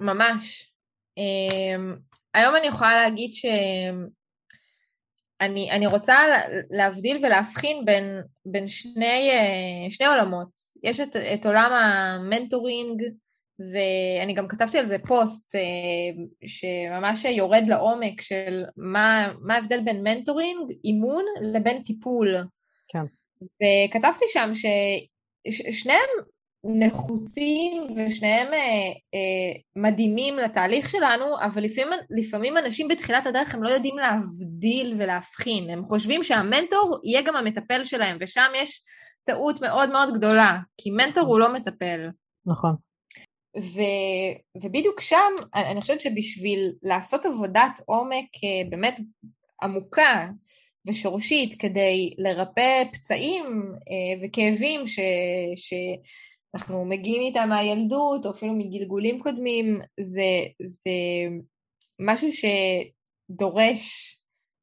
ממש. 0.00 0.72
אמ, 1.16 1.96
היום 2.34 2.56
אני 2.56 2.66
יכולה 2.66 2.96
להגיד 2.96 3.34
ש... 3.34 3.46
אני, 5.40 5.70
אני 5.70 5.86
רוצה 5.86 6.18
להבדיל 6.70 7.26
ולהבחין 7.26 7.84
בין, 7.84 8.04
בין 8.46 8.68
שני, 8.68 9.30
אה, 9.30 9.90
שני 9.90 10.06
עולמות. 10.06 10.48
יש 10.82 11.00
את, 11.00 11.16
את 11.16 11.46
עולם 11.46 11.72
המנטורינג, 11.72 13.02
ואני 13.58 14.34
גם 14.34 14.48
כתבתי 14.48 14.78
על 14.78 14.86
זה 14.86 14.96
פוסט 14.98 15.54
אה, 15.54 15.60
שממש 16.46 17.24
יורד 17.24 17.64
לעומק 17.68 18.20
של 18.20 18.64
מה, 18.76 19.32
מה 19.40 19.54
ההבדל 19.54 19.80
בין 19.84 20.02
מנטורינג, 20.02 20.70
אימון, 20.84 21.24
לבין 21.42 21.82
טיפול. 21.82 22.36
כן. 22.88 23.04
וכתבתי 23.42 24.24
שם 24.28 24.50
ששניהם 24.54 26.08
נחוצים 26.64 27.86
ושניהם 27.96 28.52
אה, 28.52 28.58
אה, 29.14 29.60
מדהימים 29.76 30.36
לתהליך 30.36 30.90
שלנו, 30.90 31.24
אבל 31.40 31.62
לפעמים, 31.62 31.98
לפעמים 32.10 32.56
אנשים 32.56 32.88
בתחילת 32.88 33.26
הדרך 33.26 33.54
הם 33.54 33.62
לא 33.62 33.68
יודעים 33.68 33.96
להבדיל 33.98 34.94
ולהבחין, 34.98 35.70
הם 35.70 35.84
חושבים 35.84 36.22
שהמנטור 36.22 37.00
יהיה 37.04 37.22
גם 37.22 37.36
המטפל 37.36 37.84
שלהם, 37.84 38.16
ושם 38.20 38.50
יש 38.56 38.80
טעות 39.24 39.60
מאוד 39.60 39.90
מאוד 39.90 40.14
גדולה, 40.14 40.58
כי 40.76 40.90
מנטור 40.90 41.26
הוא 41.26 41.40
לא 41.40 41.54
מטפל. 41.54 42.08
נכון. 42.46 42.87
ו, 43.60 43.80
ובדיוק 44.62 45.00
שם, 45.00 45.32
אני 45.54 45.80
חושבת 45.80 46.00
שבשביל 46.00 46.72
לעשות 46.82 47.26
עבודת 47.26 47.80
עומק 47.86 48.26
אה, 48.44 48.70
באמת 48.70 49.00
עמוקה 49.62 50.28
ושורשית 50.86 51.54
כדי 51.54 52.14
לרפא 52.18 52.82
פצעים 52.92 53.44
אה, 53.74 54.20
וכאבים 54.22 54.86
ש, 54.86 54.98
ש, 55.56 55.74
אנחנו 56.54 56.84
מגיעים 56.84 57.22
איתה 57.22 57.46
מהילדות, 57.46 58.26
או 58.26 58.30
אפילו 58.30 58.52
מגלגולים 58.52 59.22
קודמים, 59.22 59.80
זה, 60.00 60.44
זה 60.62 60.90
משהו 61.98 62.28
שדורש 62.32 64.16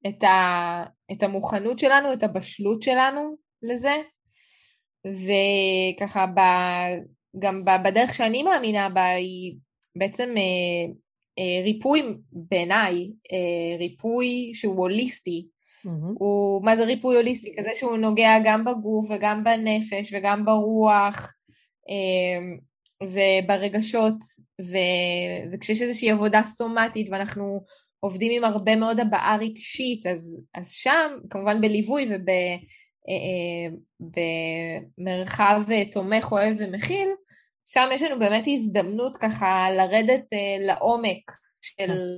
את, 0.08 0.24
ה, 0.24 0.84
את 1.12 1.24
המוכנות 1.24 1.80
שלנו, 1.80 2.14
את 2.14 2.24
הבשלות 2.24 2.82
שלנו 2.82 3.36
לזה, 3.62 3.96
וככה 5.06 6.26
גם 7.40 7.66
בדרך 7.84 8.14
שאני 8.14 8.44
מאמינה 8.44 8.90
בה 8.90 9.06
היא 9.06 9.56
בעצם 9.96 10.34
אה, 10.38 10.94
אה, 11.40 11.64
ריפוי 11.64 12.04
בעיניי, 12.32 13.12
אה, 13.32 13.78
ריפוי 13.78 14.52
שהוא 14.54 14.78
הוליסטי. 14.78 15.48
Mm-hmm. 15.86 15.90
הוא, 16.20 16.66
מה 16.66 16.76
זה 16.76 16.84
ריפוי 16.84 17.16
הוליסטי? 17.16 17.56
כזה 17.58 17.70
שהוא 17.76 17.98
נוגע 17.98 18.34
גם 18.46 18.66
בגוף 18.66 19.08
וגם 19.10 19.44
בנפש 19.44 20.14
וגם 20.14 20.46
ברוח 20.46 21.32
אמ, 21.90 22.58
וברגשות, 23.04 24.16
ו... 24.62 24.78
וכשיש 25.52 25.82
איזושהי 25.82 26.12
עבודה 26.12 26.44
סומטית 26.44 27.08
ואנחנו 27.12 27.62
עובדים 28.00 28.32
עם 28.32 28.44
הרבה 28.52 28.76
מאוד 28.76 29.00
הבעה 29.00 29.38
רגשית, 29.42 30.06
אז, 30.06 30.38
אז 30.56 30.72
שם, 30.72 31.12
כמובן 31.30 31.62
בליווי 31.62 32.10
ובמרחב 34.98 35.64
אה, 35.72 35.78
אה, 35.78 35.86
תומך, 35.86 36.32
אוהב 36.32 36.56
ומכיל, 36.60 37.08
שם 37.66 37.90
יש 37.94 38.02
לנו 38.02 38.20
באמת 38.20 38.44
הזדמנות 38.48 39.16
ככה 39.16 39.68
לרדת 39.72 40.34
אה, 40.34 40.66
לעומק 40.66 41.32
של, 41.62 42.18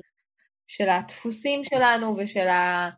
של 0.67 0.89
הדפוסים 0.89 1.63
שלנו 1.63 2.15
ושל, 2.17 2.47
ה, 2.47 2.89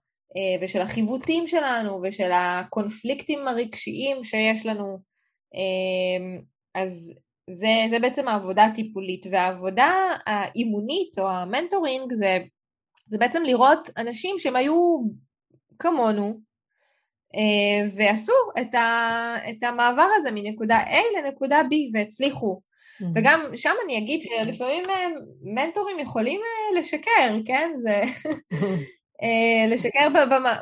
ושל 0.62 0.82
החיווטים 0.82 1.48
שלנו 1.48 2.02
ושל 2.04 2.32
הקונפליקטים 2.34 3.48
הרגשיים 3.48 4.24
שיש 4.24 4.66
לנו. 4.66 5.00
אמ, 5.54 6.42
אז 6.76 7.14
זה, 7.50 7.68
זה 7.90 8.00
בעצם 8.00 8.28
העבודה 8.28 8.66
הטיפולית, 8.66 9.26
והעבודה 9.32 9.94
האימונית 10.26 11.20
או 11.20 11.30
המנטורינג 11.30 12.14
זה, 12.14 12.38
זה 13.08 13.18
בעצם 13.18 13.44
לראות 13.44 13.90
אנשים 13.98 14.40
שהם 14.40 14.56
היו 14.56 14.98
כמונו, 15.80 16.28
אה, 16.28 16.49
ועשו 17.96 18.34
את, 18.62 18.76
ה, 18.76 19.36
את 19.50 19.64
המעבר 19.64 20.08
הזה 20.16 20.32
מנקודה 20.32 20.78
A 20.78 21.18
לנקודה 21.18 21.62
B 21.62 21.76
והצליחו. 21.94 22.62
Mm-hmm. 23.02 23.06
וגם 23.16 23.42
שם 23.56 23.74
אני 23.86 23.98
אגיד 23.98 24.22
שלפעמים 24.22 24.84
אה, 24.90 25.08
מנטורים 25.42 26.00
יכולים 26.00 26.42
אה, 26.42 26.80
לשקר, 26.80 27.38
כן? 27.46 27.72
זה... 27.76 28.02
לשקר 29.68 30.08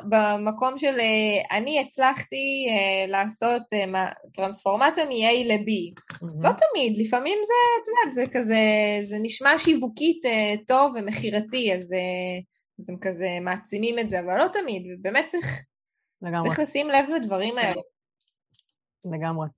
במקום 0.08 0.78
של 0.78 0.96
אני 1.50 1.80
הצלחתי 1.80 2.66
לעשות 3.08 3.62
טרנספורמציה 4.34 5.04
מ-A 5.04 5.44
ל-B. 5.44 6.00
Mm-hmm. 6.12 6.26
לא 6.42 6.50
תמיד, 6.50 6.98
לפעמים 6.98 7.38
זה, 7.44 7.52
את 7.82 7.88
יודעת, 7.88 8.12
זה 8.12 8.38
כזה, 8.38 8.60
זה 9.02 9.16
נשמע 9.22 9.58
שיווקית 9.58 10.22
טוב 10.66 10.92
ומכירתי, 10.94 11.74
אז, 11.74 11.94
אז 12.80 12.90
הם 12.90 12.96
כזה 13.00 13.28
מעצימים 13.40 13.98
את 13.98 14.10
זה, 14.10 14.20
אבל 14.20 14.38
לא 14.38 14.48
תמיד, 14.52 14.82
ובאמת 14.92 15.26
צריך 15.26 15.62
לגמרי. 16.22 16.48
צריך 16.48 16.58
לשים 16.58 16.88
לב 16.88 17.04
לדברים. 17.16 17.58
האלה. 17.58 17.80
לגמרי. 19.04 19.48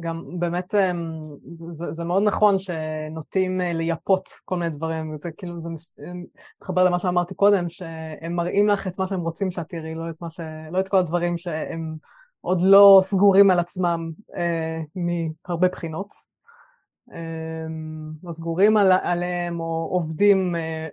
גם 0.00 0.24
באמת 0.38 0.74
אמ, 0.74 1.36
זה, 1.72 1.92
זה 1.92 2.04
מאוד 2.04 2.22
נכון 2.22 2.56
שנוטים 2.58 3.60
אה, 3.60 3.72
לייפות 3.72 4.28
כל 4.44 4.56
מיני 4.56 4.76
דברים, 4.76 5.18
זה 5.18 5.30
כאילו, 5.36 5.60
זה 5.60 5.68
מתחבר 6.54 6.84
למה 6.84 6.98
שאמרתי 6.98 7.34
קודם, 7.34 7.68
שהם 7.68 8.32
מראים 8.32 8.68
לך 8.68 8.86
את 8.86 8.98
מה 8.98 9.06
שהם 9.06 9.20
רוצים 9.20 9.50
שאת 9.50 9.68
תראי, 9.68 9.94
לא 9.94 10.10
את, 10.10 10.16
ש... 10.30 10.40
לא 10.72 10.80
את 10.80 10.88
כל 10.88 10.96
הדברים 10.96 11.38
שהם 11.38 11.96
עוד 12.40 12.62
לא 12.62 12.98
סגורים 13.02 13.50
על 13.50 13.58
עצמם 13.58 14.10
אה, 14.36 14.80
מהרבה 14.96 15.68
בחינות. 15.68 16.08
אה, 17.12 17.66
לא 18.22 18.32
סגורים 18.32 18.76
על, 18.76 18.92
עליהם 18.92 19.60
או 19.60 19.88
עובדים 19.92 20.56
אה, 20.56 20.86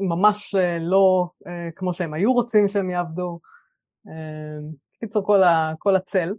ממש 0.00 0.54
אה, 0.54 0.78
לא 0.80 1.28
אה, 1.46 1.68
כמו 1.76 1.94
שהם 1.94 2.14
היו 2.14 2.32
רוצים 2.32 2.68
שהם 2.68 2.90
יעבדו. 2.90 3.30
אמ, 3.32 3.51
קיצור, 5.00 5.26
כל, 5.26 5.42
ה, 5.42 5.72
כל 5.78 5.96
הצל. 5.96 6.32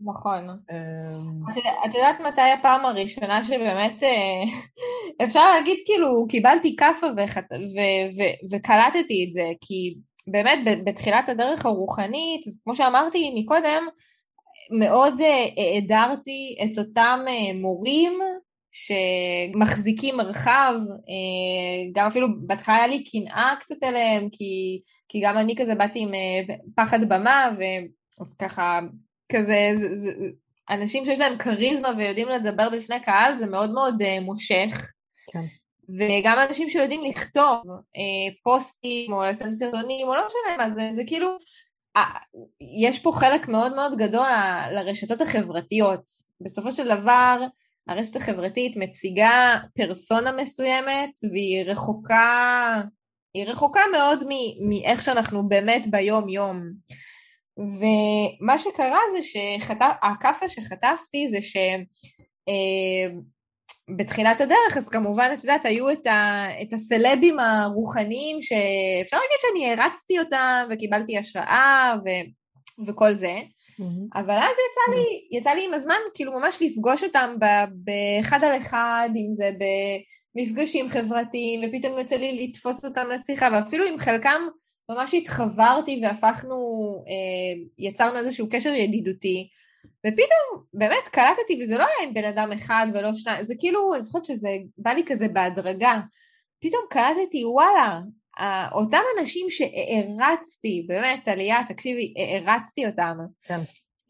נכון. 0.00 0.48
אמ, 0.48 1.42
את 1.86 1.94
יודעת 1.94 2.20
מתי 2.20 2.40
הפעם 2.40 2.84
הראשונה 2.84 3.44
שבאמת 3.44 4.02
אה, 4.02 4.42
אפשר 5.26 5.50
להגיד 5.50 5.78
כאילו 5.84 6.26
קיבלתי 6.28 6.76
כאפה 6.76 7.06
וקלטתי 8.50 9.24
את 9.26 9.32
זה, 9.32 9.50
כי 9.60 9.94
באמת 10.26 10.58
בתחילת 10.84 11.28
הדרך 11.28 11.66
הרוחנית, 11.66 12.46
אז 12.46 12.60
כמו 12.64 12.76
שאמרתי 12.76 13.32
מקודם, 13.36 13.86
מאוד 14.78 15.20
אה, 15.20 15.46
העדרתי 15.56 16.56
את 16.64 16.78
אותם 16.78 17.20
אה, 17.28 17.60
מורים 17.60 18.18
שמחזיקים 18.72 20.16
מרחב, 20.16 20.74
גם 21.94 22.06
אפילו 22.06 22.28
בהתחלה 22.46 22.76
היה 22.76 22.86
לי 22.86 23.04
קנאה 23.04 23.54
קצת 23.60 23.76
אליהם, 23.82 24.28
כי 24.32 24.80
כי 25.08 25.20
גם 25.24 25.38
אני 25.38 25.54
כזה 25.56 25.74
באתי 25.74 25.98
עם 26.00 26.14
אה, 26.14 26.54
פחד 26.76 27.08
במה, 27.08 27.50
ואז 27.58 28.36
ככה, 28.36 28.80
כזה, 29.32 29.70
זה, 29.74 29.94
זה, 29.94 30.10
אנשים 30.70 31.04
שיש 31.04 31.18
להם 31.18 31.38
כריזמה 31.38 31.88
ויודעים 31.98 32.28
לדבר 32.28 32.68
בפני 32.70 33.00
קהל, 33.00 33.34
זה 33.34 33.46
מאוד 33.46 33.70
מאוד 33.70 34.02
uh, 34.02 34.20
מושך. 34.20 34.92
כן. 35.32 35.44
וגם 35.98 36.38
אנשים 36.48 36.70
שיודעים 36.70 37.00
לכתוב 37.10 37.62
uh, 37.66 38.34
פוסטים 38.42 39.12
או 39.12 39.24
לשים 39.24 39.52
סרטונים, 39.52 40.08
או 40.08 40.14
לא 40.14 40.26
משנה 40.26 40.56
מה, 40.56 40.70
זה, 40.70 40.90
זה 40.92 41.02
כאילו, 41.06 41.28
uh, 41.98 42.00
יש 42.80 42.98
פה 42.98 43.12
חלק 43.12 43.48
מאוד 43.48 43.74
מאוד 43.74 43.98
גדול 43.98 44.26
ל, 44.26 44.74
לרשתות 44.74 45.20
החברתיות. 45.20 46.04
בסופו 46.40 46.72
של 46.72 47.00
דבר, 47.00 47.40
הרשת 47.88 48.16
החברתית 48.16 48.76
מציגה 48.76 49.56
פרסונה 49.76 50.32
מסוימת, 50.32 51.10
והיא 51.32 51.64
רחוקה 51.64 52.82
היא 53.36 53.44
רחוקה 53.46 53.80
מאוד 53.92 54.24
מאיך 54.68 55.02
שאנחנו 55.02 55.48
באמת 55.48 55.86
ביום-יום. 55.90 56.62
ומה 57.58 58.58
שקרה 58.58 59.00
זה 59.16 59.22
שהכאפה 59.22 60.48
שחטפתי 60.48 61.28
זה 61.28 61.38
שבתחילת 63.88 64.40
אה, 64.40 64.46
הדרך, 64.46 64.76
אז 64.76 64.88
כמובן, 64.88 65.30
את 65.34 65.44
יודעת, 65.44 65.64
היו 65.64 65.90
את, 65.90 66.06
ה, 66.06 66.46
את 66.62 66.72
הסלבים 66.72 67.38
הרוחניים 67.38 68.42
שאפשר 68.42 69.16
להגיד 69.16 69.38
שאני 69.40 69.72
הרצתי 69.72 70.18
אותם 70.18 70.68
וקיבלתי 70.70 71.18
השראה 71.18 71.94
ו, 72.04 72.08
וכל 72.86 73.14
זה. 73.14 73.36
Mm-hmm. 73.36 74.20
אבל 74.20 74.34
אז 74.34 74.56
יצא 74.66 74.96
לי, 74.96 75.38
יצא 75.38 75.50
לי 75.50 75.66
עם 75.66 75.74
הזמן 75.74 75.98
כאילו 76.14 76.32
ממש 76.32 76.58
לפגוש 76.60 77.04
אותם 77.04 77.34
באחד 77.70 78.44
על 78.44 78.56
אחד, 78.56 79.08
אם 79.16 79.34
זה 79.34 79.50
ב... 79.58 79.64
מפגשים 80.36 80.88
חברתיים, 80.88 81.60
ופתאום 81.64 81.98
יוצא 81.98 82.16
לי 82.16 82.46
לתפוס 82.46 82.84
אותם 82.84 83.06
לשיחה, 83.10 83.48
ואפילו 83.52 83.86
עם 83.86 83.98
חלקם 83.98 84.40
ממש 84.90 85.14
התחברתי 85.14 86.00
והפכנו, 86.02 86.56
אה, 87.08 87.62
יצרנו 87.78 88.18
איזשהו 88.18 88.46
קשר 88.50 88.68
ידידותי, 88.68 89.48
ופתאום 90.06 90.64
באמת 90.72 91.08
קלטתי, 91.12 91.58
וזה 91.62 91.78
לא 91.78 91.84
היה 91.84 92.08
עם 92.08 92.14
בן 92.14 92.24
אדם 92.24 92.52
אחד 92.52 92.86
ולא 92.94 93.14
שניים, 93.14 93.44
זה 93.44 93.54
כאילו, 93.58 93.94
אני 93.94 94.02
זוכרת 94.02 94.24
שזה 94.24 94.48
בא 94.78 94.90
לי 94.90 95.02
כזה 95.06 95.28
בהדרגה, 95.28 96.00
פתאום 96.60 96.82
קלטתי, 96.90 97.44
וואלה, 97.44 98.00
אותם 98.72 99.00
אנשים 99.18 99.46
שהערצתי, 99.50 100.84
באמת, 100.88 101.28
עלייה, 101.28 101.58
תקשיבי, 101.68 102.14
הערצתי 102.16 102.86
אותם. 102.86 103.16
כן. 103.42 103.58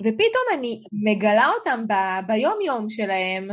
ופתאום 0.01 0.45
אני 0.55 0.83
מגלה 0.93 1.49
אותם 1.59 1.85
ב- 1.89 2.27
ביום 2.27 2.59
יום 2.65 2.91
שלהם, 2.91 3.49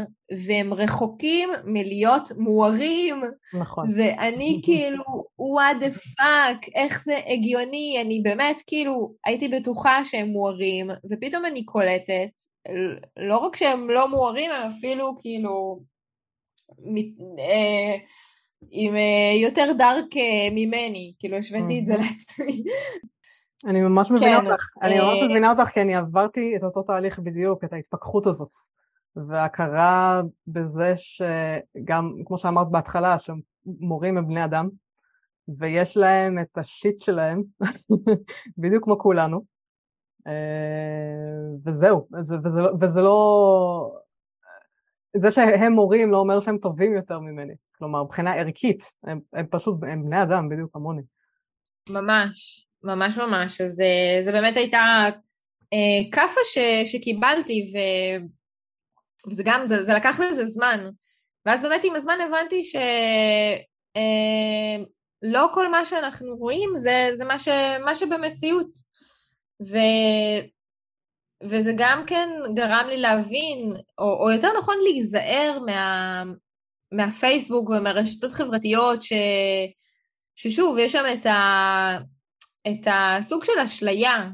והם 0.47 0.73
רחוקים 0.73 1.49
מלהיות 1.65 2.29
מוארים. 2.37 3.15
נכון. 3.59 3.87
ואני 3.95 4.59
כאילו, 4.65 5.03
what 5.39 5.83
the 5.83 5.97
fuck, 5.97 6.69
איך 6.75 7.03
זה 7.03 7.19
הגיוני, 7.27 7.97
אני 8.01 8.21
באמת 8.23 8.61
כאילו 8.67 9.13
הייתי 9.25 9.47
בטוחה 9.47 10.05
שהם 10.05 10.27
מוארים, 10.27 10.87
ופתאום 11.11 11.45
אני 11.45 11.65
קולטת, 11.65 12.31
לא 13.17 13.37
רק 13.37 13.55
שהם 13.55 13.89
לא 13.89 14.09
מוארים, 14.09 14.51
הם 14.51 14.69
אפילו 14.69 15.15
כאילו... 15.21 15.79
מת, 16.85 17.05
אה, 17.39 17.95
עם 18.71 18.95
אה, 18.95 19.33
יותר 19.41 19.71
דארק 19.77 20.17
אה, 20.17 20.47
ממני, 20.51 21.13
כאילו 21.19 21.37
השוויתי 21.37 21.79
את 21.79 21.85
זה 21.85 21.93
לעצמי. 21.95 22.63
אני 23.65 23.81
ממש 23.81 24.11
מבינה 24.11 24.41
כן, 24.41 24.51
אותך, 24.51 24.69
אני 24.81 24.99
ממש 24.99 25.17
אה, 25.21 25.27
מבינה 25.27 25.49
אותך 25.51 25.69
כי 25.69 25.81
אני 25.81 25.95
עברתי 25.95 26.55
את 26.57 26.63
אותו 26.63 26.83
תהליך 26.83 27.19
בדיוק, 27.19 27.63
את 27.63 27.73
ההתפכחות 27.73 28.27
הזאת. 28.27 28.51
והכרה 29.15 30.21
בזה 30.47 30.93
שגם, 30.97 32.13
כמו 32.25 32.37
שאמרת 32.37 32.67
בהתחלה, 32.71 33.17
שמורים 33.19 34.17
הם 34.17 34.27
בני 34.27 34.45
אדם, 34.45 34.69
ויש 35.57 35.97
להם 35.97 36.39
את 36.39 36.57
השיט 36.57 36.99
שלהם, 36.99 37.43
בדיוק 38.57 38.83
כמו 38.83 38.99
כולנו. 38.99 39.45
אה, 40.27 40.33
וזהו, 41.65 42.07
וזה, 42.13 42.35
וזה, 42.43 42.61
וזה 42.81 43.01
לא... 43.01 43.97
זה 45.17 45.31
שהם 45.31 45.73
מורים 45.73 46.11
לא 46.11 46.17
אומר 46.17 46.39
שהם 46.39 46.57
טובים 46.57 46.93
יותר 46.93 47.19
ממני. 47.19 47.53
כלומר, 47.77 48.03
מבחינה 48.03 48.35
ערכית, 48.35 48.83
הם, 49.03 49.19
הם 49.33 49.45
פשוט, 49.49 49.75
הם 49.87 50.03
בני 50.05 50.23
אדם 50.23 50.49
בדיוק 50.49 50.73
כמוני. 50.73 51.01
ממש. 51.89 52.67
ממש 52.83 53.17
ממש, 53.17 53.61
אז 53.61 53.81
אה, 53.81 54.23
זה 54.23 54.31
באמת 54.31 54.57
הייתה 54.57 55.05
אה, 55.73 56.11
כאפה 56.11 56.39
ש, 56.53 56.57
שקיבלתי 56.91 57.71
ו, 57.73 57.77
וזה 59.29 59.43
גם, 59.45 59.67
זה, 59.67 59.83
זה 59.83 59.93
לקח 59.93 60.19
לזה 60.19 60.45
זמן, 60.45 60.89
ואז 61.45 61.61
באמת 61.61 61.81
עם 61.83 61.95
הזמן 61.95 62.17
הבנתי 62.27 62.63
שלא 62.63 62.79
אה, 65.45 65.53
כל 65.53 65.71
מה 65.71 65.85
שאנחנו 65.85 66.35
רואים 66.35 66.69
זה, 66.75 67.09
זה 67.13 67.25
מה, 67.25 67.39
ש, 67.39 67.47
מה 67.85 67.95
שבמציאות, 67.95 68.69
ו, 69.61 69.77
וזה 71.43 71.71
גם 71.77 72.03
כן 72.07 72.29
גרם 72.55 72.85
לי 72.89 72.97
להבין, 72.97 73.73
או, 73.97 74.23
או 74.23 74.31
יותר 74.31 74.49
נכון 74.57 74.75
להיזהר 74.83 75.59
מה, 75.65 76.23
מהפייסבוק 76.91 77.69
ומהרשתות 77.69 78.31
חברתיות 78.31 79.03
ש, 79.03 79.13
ששוב, 80.35 80.77
יש 80.77 80.91
שם 80.91 81.05
את 81.13 81.25
ה... 81.25 81.97
את 82.67 82.87
הסוג 82.91 83.43
של 83.43 83.59
אשליה 83.63 84.29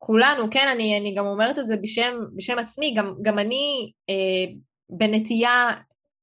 שכולנו, 0.00 0.50
כן, 0.50 0.68
אני, 0.74 0.98
אני 1.00 1.14
גם 1.14 1.26
אומרת 1.26 1.58
את 1.58 1.66
זה 1.66 1.76
בשם, 1.82 2.14
בשם 2.36 2.58
עצמי, 2.58 2.94
גם, 2.94 3.14
גם 3.22 3.38
אני 3.38 3.92
אה, 4.10 4.44
בנטייה 4.90 5.70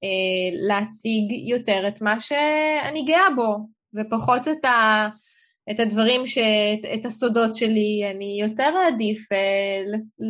אה, 0.03 0.49
להציג 0.67 1.31
יותר 1.49 1.87
את 1.87 2.01
מה 2.01 2.19
שאני 2.19 3.05
גאה 3.05 3.29
בו, 3.35 3.57
ופחות 3.95 4.47
את, 4.47 4.65
ה, 4.65 5.07
את 5.71 5.79
הדברים, 5.79 6.25
ש, 6.25 6.37
את, 6.37 6.85
את 6.99 7.05
הסודות 7.05 7.55
שלי, 7.55 8.11
אני 8.15 8.37
יותר 8.41 8.73
אעדיף 8.83 9.31
אה, 9.31 9.81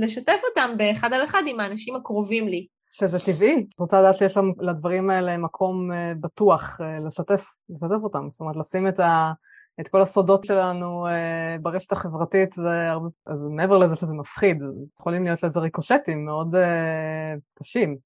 לשתף 0.01 0.41
אותם 0.49 0.77
באחד 0.77 1.13
על 1.13 1.23
אחד 1.23 1.41
עם 1.47 1.59
האנשים 1.59 1.95
הקרובים 1.95 2.47
לי. 2.47 2.67
שזה 2.91 3.19
טבעי, 3.19 3.65
את 3.75 3.79
רוצה 3.79 3.99
לדעת 3.99 4.15
שיש 4.15 4.33
שם 4.33 4.45
לדברים 4.59 5.09
האלה 5.09 5.37
מקום 5.37 5.91
אה, 5.91 6.13
בטוח 6.19 6.77
אה, 6.81 7.07
לשתף, 7.07 7.45
לשתף 7.69 8.03
אותם, 8.03 8.27
זאת 8.31 8.41
אומרת 8.41 8.55
לשים 8.55 8.87
את 8.87 8.99
ה... 8.99 9.31
את 9.79 9.87
כל 9.87 10.01
הסודות 10.01 10.43
שלנו 10.43 11.07
uh, 11.07 11.61
ברשת 11.61 11.91
החברתית, 11.91 12.53
זה 12.53 12.89
הרבה, 12.89 13.09
אז 13.25 13.39
מעבר 13.49 13.77
לזה 13.77 13.95
שזה 13.95 14.13
מפחיד, 14.13 14.63
יכולים 14.99 15.23
להיות 15.23 15.43
לזה 15.43 15.59
ריקושטים 15.59 16.25
מאוד 16.25 16.55
uh, 16.55 17.39
קשים. 17.53 17.97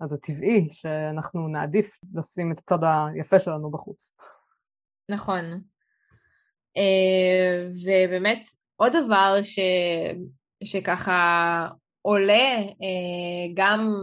אז 0.00 0.10
זה 0.10 0.16
טבעי 0.16 0.68
שאנחנו 0.72 1.48
נעדיף 1.48 1.98
לשים 2.14 2.52
את 2.52 2.58
הצד 2.58 2.78
היפה 2.84 3.38
שלנו 3.38 3.70
בחוץ. 3.70 4.12
נכון. 5.08 5.60
Uh, 6.78 7.72
ובאמת, 7.84 8.48
עוד 8.76 8.92
דבר 9.04 9.38
ש... 9.42 9.58
שככה 10.64 11.68
עולה, 12.02 12.58
uh, 12.60 13.52
גם 13.54 13.94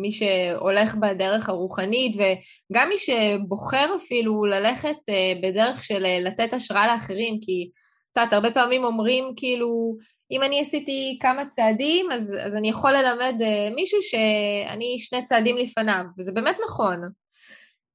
מי 0.00 0.12
שהולך 0.12 0.94
בדרך 0.94 1.48
הרוחנית 1.48 2.16
וגם 2.16 2.88
מי 2.88 2.94
שבוחר 2.98 3.96
אפילו 3.96 4.44
ללכת 4.44 4.96
uh, 5.10 5.42
בדרך 5.42 5.84
של 5.84 6.04
uh, 6.04 6.24
לתת 6.24 6.52
השראה 6.52 6.86
לאחרים, 6.86 7.38
כי 7.40 7.70
את 8.12 8.16
יודעת, 8.16 8.32
הרבה 8.32 8.50
פעמים 8.50 8.84
אומרים 8.84 9.32
כאילו, 9.36 9.96
אם 10.30 10.42
אני 10.42 10.60
עשיתי 10.60 11.18
כמה 11.20 11.46
צעדים, 11.46 12.10
אז, 12.10 12.36
אז 12.46 12.56
אני 12.56 12.68
יכול 12.68 12.92
ללמד 12.92 13.34
uh, 13.40 13.74
מישהו 13.74 14.02
שאני 14.02 14.98
שני 14.98 15.24
צעדים 15.24 15.56
לפניו, 15.56 16.04
וזה 16.18 16.32
באמת 16.32 16.56
נכון. 16.66 17.00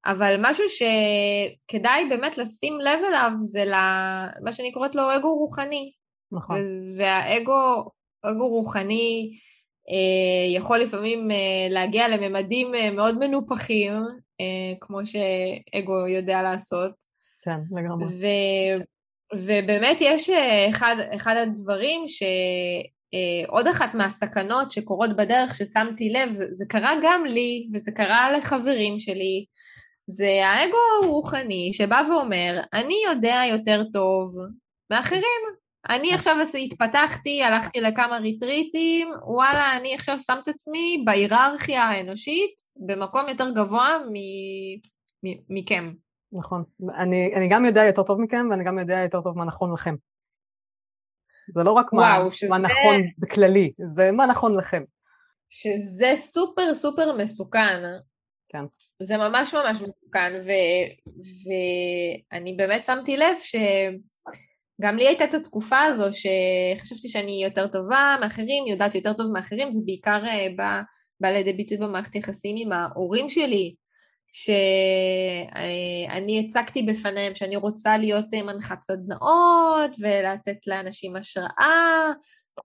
אבל 0.06 0.36
משהו 0.40 0.66
שכדאי 0.70 2.06
באמת 2.10 2.38
לשים 2.38 2.80
לב 2.82 3.00
אליו 3.08 3.32
זה 3.42 3.64
למה 3.66 4.52
שאני 4.52 4.72
קוראת 4.72 4.96
לו 4.96 5.16
אגו 5.16 5.36
רוחני. 5.36 5.92
נכון. 6.32 6.66
והאגו, 6.98 7.90
אגו 8.24 8.48
רוחני, 8.48 9.32
אה, 9.34 9.53
יכול 10.56 10.80
לפעמים 10.80 11.32
אה, 11.32 11.68
להגיע 11.70 12.08
לממדים 12.08 12.76
אה, 12.76 12.92
מאוד 12.92 13.18
מנופחים, 13.20 13.94
כמו 14.82 15.00
שאגו 15.06 16.08
יודע 16.08 16.42
לעשות. 16.42 16.92
כן, 17.42 17.60
לגמרי. 17.78 18.06
ו, 18.06 18.26
ובאמת 19.34 19.98
יש 20.02 20.30
אחד, 20.70 20.96
אחד 21.16 21.36
הדברים 21.38 22.08
ש... 22.08 22.24
עוד 23.48 23.68
אחת 23.68 23.94
מהסכנות 23.94 24.72
שקורות 24.72 25.16
בדרך 25.16 25.56
ששמתי 25.56 26.10
לב, 26.10 26.30
זה, 26.30 26.46
זה 26.52 26.66
קרה 26.70 26.94
גם 27.04 27.26
לי 27.26 27.68
וזה 27.74 27.92
קרה 27.92 28.32
לחברים 28.32 29.00
שלי, 29.00 29.46
זה 30.08 30.42
האגו 30.46 30.78
הרוחני 31.04 31.74
שבא 31.74 32.02
ואומר, 32.10 32.60
אני 32.74 32.96
יודע 33.06 33.42
יותר 33.50 33.84
טוב 33.94 34.36
מאחרים. 34.92 35.63
אני 35.90 36.10
כן. 36.10 36.16
עכשיו 36.16 36.38
התפתחתי, 36.64 37.44
הלכתי 37.44 37.82
לכמה 37.82 38.18
ריטריטים, 38.18 39.08
וואלה, 39.26 39.78
אני 39.78 39.96
עכשיו 39.96 40.20
שם 40.20 40.38
את 40.44 40.48
עצמי 40.48 41.04
בהיררכיה 41.06 41.84
האנושית 41.84 42.56
במקום 42.76 43.30
יותר 43.30 43.50
גבוה 43.56 43.98
מכם. 45.50 45.94
נכון. 46.32 46.64
אני, 46.98 47.36
אני 47.36 47.48
גם 47.50 47.66
יודע 47.66 47.84
יותר 47.84 48.04
טוב 48.04 48.22
מכם, 48.22 48.48
ואני 48.52 48.64
גם 48.64 48.80
יודע 48.80 49.00
יותר 49.04 49.22
טוב 49.22 49.38
מה 49.38 49.46
נכון 49.46 49.74
לכם. 49.74 49.96
זה 51.56 51.64
לא 51.64 51.72
רק 51.72 51.94
וואו, 51.94 52.24
מה, 52.24 52.32
שזה... 52.32 52.50
מה 52.50 52.58
נכון 52.58 53.02
בכללי, 53.18 53.72
זה 53.88 54.12
מה 54.12 54.26
נכון 54.26 54.58
לכם. 54.58 54.84
שזה 55.50 56.14
סופר 56.16 56.74
סופר 56.74 57.18
מסוכן. 57.18 57.84
כן. 58.50 58.64
זה 59.02 59.18
ממש 59.18 59.54
ממש 59.54 59.82
מסוכן, 59.82 60.34
ו, 60.46 60.50
ואני 62.34 62.54
באמת 62.54 62.84
שמתי 62.84 63.18
לב 63.18 63.36
ש... 63.42 63.56
גם 64.82 64.96
לי 64.96 65.08
הייתה 65.08 65.24
את 65.24 65.34
התקופה 65.34 65.82
הזו 65.82 66.04
שחשבתי 66.12 67.10
שאני 67.10 67.44
יותר 67.44 67.68
טובה 67.68 68.16
מאחרים, 68.22 68.68
יודעת 68.68 68.96
יותר 68.96 69.14
טוב 69.14 69.32
מאחרים, 69.32 69.72
זה 69.72 69.82
בעיקר 69.86 70.26
אה, 70.28 70.48
בא, 70.56 70.82
בא 71.22 71.30
לידי 71.30 71.54
ביטוי 71.54 71.78
במערכת 71.78 72.16
יחסים 72.16 72.56
עם 72.60 72.72
ההורים 72.72 73.30
שלי, 73.30 73.76
שאני 74.34 76.46
הצגתי 76.46 76.84
בפניהם 76.84 77.36
שאני 77.36 77.56
רוצה 77.56 77.98
להיות 77.98 78.26
אה, 78.34 78.44
מנחת 78.44 78.84
סדנאות 78.84 79.92
ולתת 80.00 80.68
לאנשים 80.68 81.16
השראה, 81.16 82.12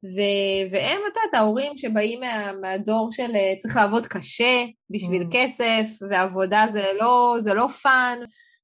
ו- 0.05 0.73
והם, 0.73 0.99
את 1.13 1.17
יודעת, 1.17 1.35
ההורים 1.35 1.77
שבאים 1.77 2.21
מה- 2.21 2.53
מהדור 2.53 3.09
של 3.13 3.31
אה, 3.35 3.55
צריך 3.59 3.77
לעבוד 3.77 4.07
קשה 4.07 4.65
בשביל 4.91 5.23
mm. 5.23 5.27
כסף, 5.33 5.85
ועבודה 6.11 6.65
זה 6.69 6.85
לא, 7.01 7.35
זה 7.39 7.55
לא 7.55 7.69
fun, 7.69 8.19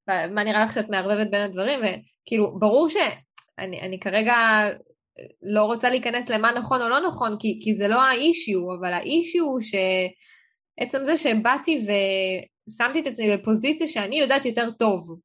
מה 0.09 0.45
נראה 0.45 0.65
לך 0.65 0.73
שאת 0.73 0.89
מערבבת 0.89 1.31
בין 1.31 1.41
הדברים, 1.41 1.81
וכאילו, 1.81 2.59
ברור 2.59 2.89
ש... 2.89 2.97
אני, 3.59 3.81
אני 3.81 4.01
כרגע 4.01 4.35
לא 5.43 5.65
רוצה 5.65 5.91
להיכנס 5.91 6.31
למה 6.31 6.53
נכון 6.53 6.83
או 6.83 6.89
לא 6.89 7.01
נכון, 7.01 7.37
כי, 7.41 7.61
כי 7.63 7.75
זה 7.75 7.89
לא 7.89 8.03
האישיו, 8.03 8.75
אבל 8.81 8.93
האישיו 8.93 9.45
הוא 9.45 9.61
שעצם 9.61 11.05
זה 11.05 11.17
שבאתי 11.17 11.87
ושמתי 11.87 13.01
את 13.01 13.07
עצמי 13.07 13.37
בפוזיציה 13.37 13.87
שאני 13.87 14.17
יודעת 14.17 14.45
יותר 14.45 14.71
טוב, 14.71 15.19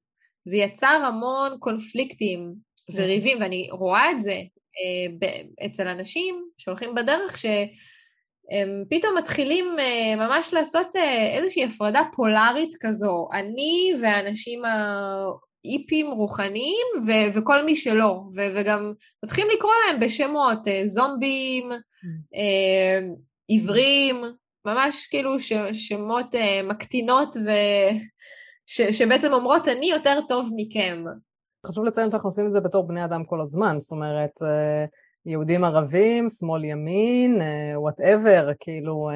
זה 0.45 0.57
יצר 0.57 1.01
המון 1.05 1.57
קונפליקטים 1.59 2.53
וריבים, 2.93 3.41
ואני 3.41 3.67
רואה 3.71 4.11
את 4.11 4.21
זה 4.21 4.33
אה, 4.79 5.65
אצל 5.65 5.87
אנשים 5.87 6.45
שהולכים 6.57 6.95
בדרך, 6.95 7.37
שהם 7.37 8.83
פתאום 8.89 9.17
מתחילים 9.17 9.79
אה, 9.79 10.15
ממש 10.15 10.53
לעשות 10.53 10.95
אה, 10.95 11.37
איזושהי 11.37 11.63
הפרדה 11.63 12.01
פולארית 12.15 12.73
כזו, 12.79 13.27
אני 13.33 13.93
והאנשים 14.01 14.61
איפים 15.65 16.11
רוחניים 16.11 16.87
ו- 17.07 17.37
וכל 17.37 17.65
מי 17.65 17.75
שלא, 17.75 18.21
ו- 18.35 18.47
וגם 18.55 18.93
מתחילים 19.25 19.49
לקרוא 19.57 19.71
להם 19.87 19.99
בשמות, 19.99 20.67
אה, 20.67 20.81
זומבים, 20.85 21.71
אה, 22.35 22.99
עיוורים, 23.47 24.21
ממש 24.65 25.07
כאילו 25.07 25.39
ש- 25.39 25.53
שמות 25.73 26.35
אה, 26.35 26.61
מקטינות 26.63 27.35
ו- 27.37 27.95
ש- 28.65 28.81
שבעצם 28.81 29.33
אומרות 29.33 29.67
אני 29.67 29.89
יותר 29.89 30.19
טוב 30.27 30.49
מכם. 30.55 31.03
חשוב 31.65 31.85
לציין 31.85 32.11
שאנחנו 32.11 32.27
עושים 32.27 32.47
את 32.47 32.51
זה 32.51 32.59
בתור 32.59 32.87
בני 32.87 33.05
אדם 33.05 33.23
כל 33.25 33.41
הזמן, 33.41 33.79
זאת 33.79 33.91
אומרת, 33.91 34.31
יהודים 35.25 35.63
ערבים, 35.63 36.29
שמאל 36.29 36.63
ימין, 36.63 37.41
וואטאבר, 37.75 38.49
כאילו 38.59 39.09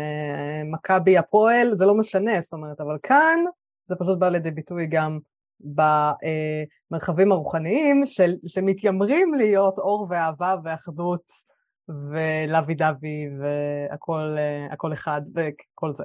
מכבי 0.71 1.17
הפועל, 1.17 1.75
זה 1.75 1.85
לא 1.85 1.95
משנה, 1.95 2.41
זאת 2.41 2.53
אומרת, 2.53 2.81
אבל 2.81 2.95
כאן 3.03 3.39
זה 3.85 3.95
פשוט 3.95 4.19
בא 4.19 4.29
לידי 4.29 4.51
ביטוי 4.51 4.87
גם 4.87 5.19
במרחבים 5.63 7.31
הרוחניים 7.31 8.05
של, 8.05 8.33
שמתיימרים 8.47 9.33
להיות 9.33 9.79
אור 9.79 10.07
ואהבה 10.09 10.55
ואחדות 10.63 11.23
ולוי 11.89 12.75
דווי 12.75 13.25
והכל 13.39 14.93
אחד 14.93 15.21
וכל 15.35 15.93
זה. 15.93 16.03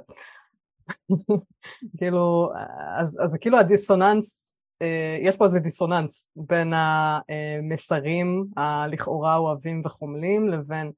כאילו, 1.97 2.51
אז, 2.99 3.17
אז 3.23 3.35
כאילו 3.41 3.59
הדיסוננס, 3.59 4.49
אה, 4.81 5.17
יש 5.21 5.37
פה 5.37 5.45
איזה 5.45 5.59
דיסוננס 5.59 6.31
בין 6.35 6.73
המסרים 6.73 8.45
הלכאורה 8.57 9.35
אוהבים 9.35 9.81
וחומלים 9.85 10.47
לבין 10.47 10.91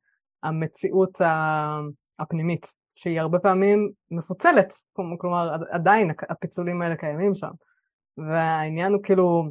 המציאות 0.44 1.22
הפנימית, 2.20 2.68
שהיא 2.96 3.20
הרבה 3.20 3.40
פעמים 3.40 3.92
מפוצלת, 4.12 4.74
כלומר 5.18 5.56
עדיין 5.72 6.12
הפיצולים 6.30 6.82
האלה 6.82 6.96
קיימים 6.96 7.36
שם. 7.36 7.52
והעניין 8.18 8.94
הוא 8.94 9.04
כאילו 9.04 9.44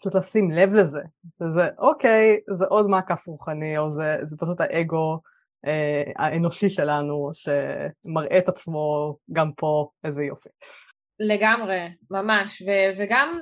פשוט 0.00 0.14
לשים 0.14 0.50
לב 0.50 0.72
לזה, 0.72 1.00
שזה 1.38 1.68
אוקיי, 1.78 2.36
זה 2.54 2.64
עוד 2.64 2.86
מעקף 2.86 3.26
רוחני, 3.26 3.78
או 3.78 3.90
זה, 3.90 4.16
זה 4.22 4.36
פשוט 4.36 4.60
האגו 4.60 5.18
אה, 5.66 6.02
האנושי 6.16 6.68
שלנו 6.68 7.30
שמראה 7.32 8.38
את 8.38 8.48
עצמו 8.48 9.16
גם 9.32 9.52
פה, 9.56 9.88
איזה 10.04 10.24
יופי. 10.24 10.48
לגמרי, 11.20 11.80
ממש, 12.10 12.62
ו- 12.62 12.98
וגם, 12.98 13.38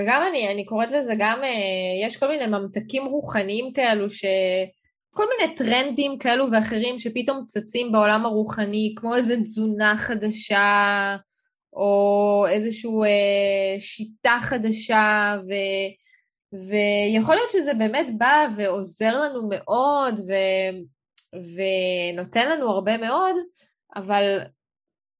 וגם 0.00 0.22
אני, 0.30 0.52
אני 0.52 0.64
קוראת 0.64 0.90
לזה 0.90 1.12
גם, 1.18 1.44
אה, 1.44 2.06
יש 2.06 2.16
כל 2.16 2.28
מיני 2.28 2.46
ממתקים 2.46 3.04
רוחניים 3.04 3.72
כאלו 3.72 4.10
ש... 4.10 4.24
כל 5.10 5.24
מיני 5.28 5.54
טרנדים 5.54 6.18
כאלו 6.18 6.50
ואחרים 6.52 6.98
שפתאום 6.98 7.44
צצים 7.46 7.92
בעולם 7.92 8.26
הרוחני, 8.26 8.94
כמו 8.96 9.16
איזה 9.16 9.36
תזונה 9.36 9.94
חדשה, 9.98 11.16
או 11.76 12.44
איזושהי 12.50 12.90
אה, 13.04 13.80
שיטה 13.80 14.38
חדשה, 14.40 15.36
ו, 15.48 15.52
ויכול 16.52 17.34
להיות 17.34 17.50
שזה 17.50 17.74
באמת 17.74 18.06
בא 18.18 18.46
ועוזר 18.56 19.20
לנו 19.20 19.48
מאוד 19.50 20.20
ו, 20.20 20.32
ונותן 21.34 22.48
לנו 22.48 22.68
הרבה 22.70 22.98
מאוד, 22.98 23.34
אבל 23.96 24.38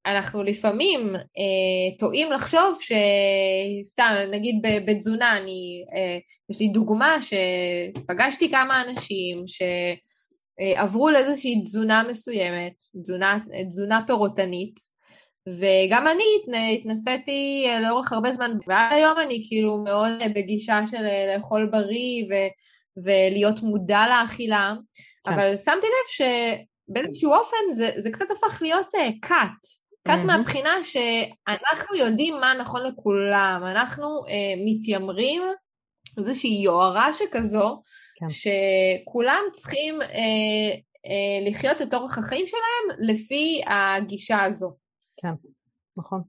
אנחנו 0.06 0.42
לפעמים 0.42 1.14
אה, 1.16 1.98
טועים 1.98 2.32
לחשוב 2.32 2.78
שסתם, 2.80 4.14
נגיד 4.30 4.54
בתזונה, 4.86 5.36
אני, 5.36 5.84
אה, 5.96 6.18
יש 6.50 6.60
לי 6.60 6.68
דוגמה 6.68 7.18
שפגשתי 7.22 8.50
כמה 8.50 8.82
אנשים 8.82 9.44
שעברו 9.46 11.10
לאיזושהי 11.10 11.62
תזונה 11.64 12.02
מסוימת, 12.08 12.74
תזונה, 13.02 13.38
תזונה 13.68 14.00
פירוטנית, 14.06 14.95
וגם 15.48 16.06
אני 16.06 16.24
התנסיתי 16.74 17.66
אה, 17.68 17.80
לאורך 17.80 18.12
הרבה 18.12 18.32
זמן, 18.32 18.50
ועד 18.66 18.92
היום 18.92 19.18
אני 19.18 19.44
כאילו 19.48 19.78
מאוד 19.78 20.10
בגישה 20.34 20.80
של 20.90 21.04
אה, 21.04 21.34
לאכול 21.34 21.68
בריא 21.72 22.24
ו- 22.30 23.02
ולהיות 23.04 23.62
מודע 23.62 24.00
לאכילה, 24.08 24.74
כן. 25.24 25.32
אבל 25.32 25.56
שמתי 25.56 25.86
לב 25.86 26.28
שבאיזשהו 26.88 27.32
אופן 27.34 27.72
זה, 27.72 27.90
זה 27.96 28.10
קצת 28.10 28.30
הפך 28.30 28.62
להיות 28.62 28.94
uh, 28.94 29.26
cut. 29.26 29.86
קאט 30.06 30.18
mm-hmm. 30.18 30.24
מהבחינה 30.24 30.74
שאנחנו 30.82 31.96
יודעים 31.96 32.40
מה 32.40 32.54
נכון 32.54 32.82
לכולם, 32.82 33.62
אנחנו 33.66 34.06
uh, 34.26 34.30
מתיימרים 34.64 35.42
איזושהי 36.18 36.62
יוהרה 36.62 37.14
שכזו, 37.14 37.82
כן. 38.16 38.26
שכולם 38.28 39.42
צריכים 39.52 40.02
אה, 40.02 40.08
אה, 41.06 41.50
לחיות 41.50 41.82
את 41.82 41.94
אורח 41.94 42.18
החיים 42.18 42.46
שלהם 42.46 43.08
לפי 43.08 43.62
הגישה 43.66 44.42
הזו. 44.44 44.85
כן, 45.26 45.48
נכון. 45.96 46.22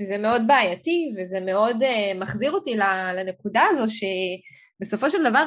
וזה 0.00 0.18
מאוד 0.18 0.42
בעייתי, 0.46 1.10
וזה 1.16 1.40
מאוד 1.40 1.82
אה, 1.82 2.12
מחזיר 2.14 2.50
אותי 2.50 2.76
לנקודה 3.16 3.62
הזו, 3.70 3.84
שבסופו 3.88 5.10
של 5.10 5.30
דבר 5.30 5.44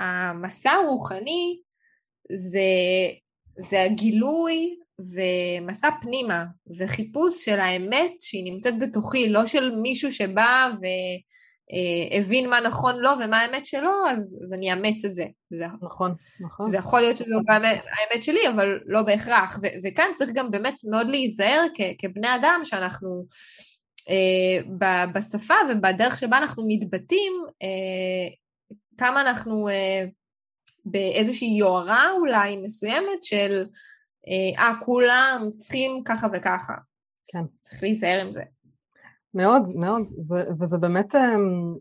המסע 0.00 0.70
הרוחני 0.70 1.58
זה, 2.32 2.60
זה 3.58 3.82
הגילוי 3.82 4.76
ומסע 4.98 5.88
פנימה, 6.02 6.44
וחיפוש 6.78 7.44
של 7.44 7.60
האמת 7.60 8.12
שהיא 8.20 8.52
נמצאת 8.52 8.78
בתוכי, 8.78 9.28
לא 9.28 9.46
של 9.46 9.76
מישהו 9.76 10.12
שבא 10.12 10.70
והבין 12.12 12.50
מה 12.50 12.60
נכון 12.60 12.96
לו 12.98 13.10
ומה 13.24 13.40
האמת 13.40 13.66
שלו, 13.66 13.90
אז, 14.10 14.38
אז 14.42 14.52
אני 14.52 14.72
אאמץ 14.72 15.04
את 15.04 15.14
זה. 15.14 15.24
זה. 15.50 15.66
נכון, 15.82 16.14
נכון. 16.40 16.66
זה 16.66 16.76
יכול 16.76 17.00
להיות 17.00 17.16
שזו 17.16 17.36
גם 17.46 17.62
האמת 17.64 18.22
שלי, 18.22 18.48
אבל 18.54 18.78
לא 18.86 19.02
בהכרח. 19.02 19.58
ו- 19.62 19.66
וכאן 19.88 20.10
צריך 20.14 20.30
גם 20.34 20.50
באמת 20.50 20.74
מאוד 20.84 21.08
להיזהר 21.08 21.62
כ- 21.74 21.94
כבני 21.98 22.34
אדם, 22.34 22.60
שאנחנו 22.64 23.24
אה, 24.08 25.06
בשפה 25.14 25.54
ובדרך 25.70 26.18
שבה 26.18 26.38
אנחנו 26.38 26.64
מתבטאים, 26.68 27.32
אה, 27.62 28.28
כמה 28.98 29.20
אנחנו 29.20 29.68
אה, 29.68 30.04
באיזושהי 30.84 31.48
יוהרה 31.48 32.12
אולי 32.12 32.56
מסוימת 32.56 33.24
של 33.24 33.64
אה, 34.28 34.64
אה, 34.64 34.72
כולם 34.84 35.48
צריכים 35.56 36.02
ככה 36.04 36.26
וככה. 36.32 36.74
כן. 37.28 37.38
צריך 37.60 37.82
להיזהר 37.82 38.20
עם 38.20 38.32
זה. 38.32 38.42
מאוד, 39.38 39.62
מאוד, 39.74 40.02
זה, 40.18 40.44
וזה 40.60 40.78
באמת, 40.78 41.14
אמ, 41.14 41.74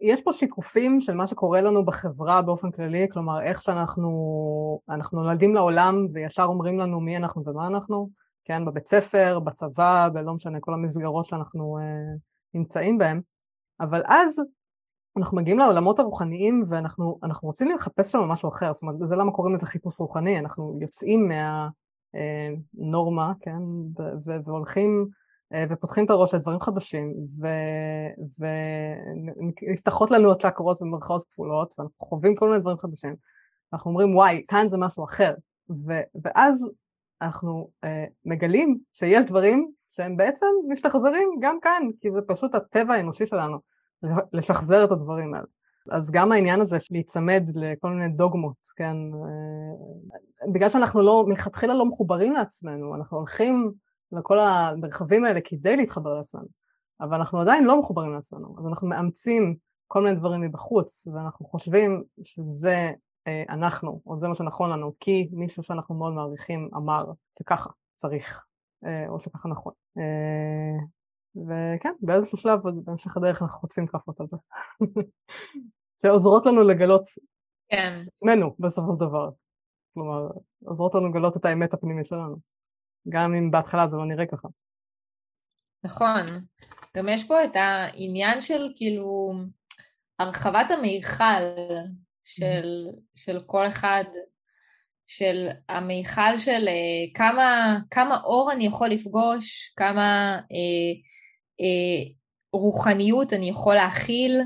יש 0.00 0.20
פה 0.20 0.32
שיקופים 0.32 1.00
של 1.00 1.14
מה 1.14 1.26
שקורה 1.26 1.60
לנו 1.60 1.84
בחברה 1.84 2.42
באופן 2.42 2.70
כללי, 2.70 3.06
כלומר 3.12 3.42
איך 3.42 3.62
שאנחנו, 3.62 4.10
אנחנו 4.88 5.22
נולדים 5.22 5.54
לעולם 5.54 6.06
וישר 6.12 6.44
אומרים 6.44 6.78
לנו 6.78 7.00
מי 7.00 7.16
אנחנו 7.16 7.42
ומה 7.46 7.66
אנחנו, 7.66 8.08
כן, 8.44 8.64
בבית 8.64 8.86
ספר, 8.86 9.38
בצבא, 9.40 10.08
בלא 10.12 10.34
משנה 10.34 10.60
כל 10.60 10.74
המסגרות 10.74 11.26
שאנחנו 11.26 11.78
uh, 11.78 12.18
נמצאים 12.54 12.98
בהן, 12.98 13.20
אבל 13.80 14.02
אז 14.06 14.42
אנחנו 15.16 15.36
מגיעים 15.36 15.58
לעולמות 15.58 15.98
הרוחניים 15.98 16.64
ואנחנו 16.68 17.18
רוצים 17.42 17.70
לחפש 17.70 18.12
שם 18.12 18.18
משהו 18.18 18.48
אחר, 18.48 18.74
זאת 18.74 18.82
אומרת, 18.82 19.08
זה 19.08 19.16
למה 19.16 19.32
קוראים 19.32 19.54
לזה 19.54 19.66
חיפוש 19.66 20.00
רוחני, 20.00 20.38
אנחנו 20.38 20.78
יוצאים 20.80 21.28
מהנורמה, 22.74 23.28
אה, 23.28 23.32
כן, 23.40 23.58
והולכים 24.44 25.06
אה, 25.08 25.21
ופותחים 25.70 26.04
את 26.04 26.10
הראש 26.10 26.34
לדברים 26.34 26.60
חדשים, 26.60 27.14
ונפתחות 29.62 30.10
לנו 30.10 30.32
הצ'קרות 30.32 30.82
במרכאות 30.82 31.24
כפולות, 31.24 31.74
ואנחנו 31.78 32.06
חווים 32.06 32.34
כל 32.34 32.48
מיני 32.48 32.60
דברים 32.60 32.78
חדשים, 32.78 33.16
אנחנו 33.72 33.90
אומרים 33.90 34.16
וואי, 34.16 34.44
כאן 34.48 34.68
זה 34.68 34.76
משהו 34.78 35.04
אחר, 35.04 35.34
ואז 36.24 36.70
אנחנו 37.22 37.68
אה, 37.84 38.04
מגלים 38.24 38.78
שיש 38.92 39.24
דברים 39.24 39.70
שהם 39.90 40.16
בעצם 40.16 40.46
משתחזרים 40.68 41.28
גם 41.40 41.58
כאן, 41.62 41.82
כי 42.00 42.10
זה 42.10 42.18
פשוט 42.26 42.54
הטבע 42.54 42.94
האנושי 42.94 43.26
שלנו. 43.26 43.58
לשחזר 44.32 44.84
את 44.84 44.90
הדברים 44.90 45.34
האלה. 45.34 45.46
אז 45.90 46.10
גם 46.10 46.32
העניין 46.32 46.60
הזה 46.60 46.80
של 46.80 46.94
להיצמד 46.94 47.44
לכל 47.54 47.90
מיני 47.90 48.12
דוגמות, 48.12 48.56
כן, 48.76 48.96
אה, 49.14 50.52
בגלל 50.52 50.68
שאנחנו 50.68 51.02
לא, 51.02 51.24
מלכתחילה 51.28 51.74
לא 51.74 51.86
מחוברים 51.86 52.32
לעצמנו, 52.32 52.94
אנחנו 52.94 53.16
הולכים 53.16 53.72
לכל 54.12 54.38
המרחבים 54.38 55.24
האלה 55.24 55.40
כדי 55.44 55.76
להתחבר 55.76 56.14
לעצמנו, 56.14 56.46
אבל 57.00 57.14
אנחנו 57.14 57.40
עדיין 57.40 57.64
לא 57.64 57.78
מחוברים 57.78 58.12
לעצמנו, 58.12 58.54
אז 58.58 58.66
אנחנו 58.66 58.88
מאמצים 58.88 59.56
כל 59.86 60.02
מיני 60.02 60.16
דברים 60.16 60.40
מבחוץ, 60.40 61.08
ואנחנו 61.08 61.46
חושבים 61.46 62.02
שזה 62.24 62.92
אה, 63.26 63.42
אנחנו, 63.48 64.00
או 64.06 64.18
זה 64.18 64.28
מה 64.28 64.34
שנכון 64.34 64.70
לנו, 64.70 64.92
כי 65.00 65.28
מישהו 65.32 65.62
שאנחנו 65.62 65.94
מאוד 65.94 66.12
מעריכים 66.12 66.68
אמר 66.76 67.04
שככה 67.38 67.70
צריך, 67.94 68.44
אה, 68.84 69.08
או 69.08 69.20
שככה 69.20 69.48
נכון. 69.48 69.72
וכן, 71.36 71.92
באיזשהו 72.00 72.38
שלב 72.38 72.60
בהמשך 72.84 73.16
הדרך 73.16 73.42
אנחנו 73.42 73.58
חוטפים 73.58 73.86
כפות 73.86 74.20
על 74.20 74.26
זה. 74.30 74.36
שעוזרות 76.02 76.46
לנו 76.46 76.62
לגלות 76.62 77.02
כן. 77.68 78.00
עצמנו 78.12 78.54
בסופו 78.58 78.92
של 78.92 79.06
דבר. 79.06 79.30
כלומר, 79.94 80.28
עוזרות 80.64 80.94
לנו 80.94 81.08
לגלות 81.08 81.36
את 81.36 81.44
האמת 81.44 81.74
הפנימית 81.74 82.06
שלנו. 82.06 82.36
גם 83.08 83.34
אם 83.34 83.50
בהתחלה 83.50 83.88
זה 83.88 83.96
לא 83.96 84.06
נראה 84.06 84.26
ככה. 84.26 84.48
נכון. 85.84 86.24
גם 86.96 87.08
יש 87.08 87.24
פה 87.24 87.44
את 87.44 87.50
העניין 87.54 88.40
של 88.40 88.72
כאילו 88.76 89.32
הרחבת 90.18 90.70
המיכל 90.70 91.42
של, 92.24 92.86
של 93.14 93.40
כל 93.46 93.68
אחד, 93.68 94.04
של 95.06 95.48
המיכל 95.68 96.38
של 96.38 96.68
uh, 96.68 97.14
כמה, 97.14 97.78
כמה 97.90 98.20
אור 98.24 98.52
אני 98.52 98.66
יכול 98.66 98.88
לפגוש, 98.88 99.74
כמה 99.76 100.38
uh, 100.38 101.02
אה, 101.60 102.12
רוחניות 102.52 103.32
אני 103.32 103.48
יכול 103.48 103.74
להכיל, 103.74 104.40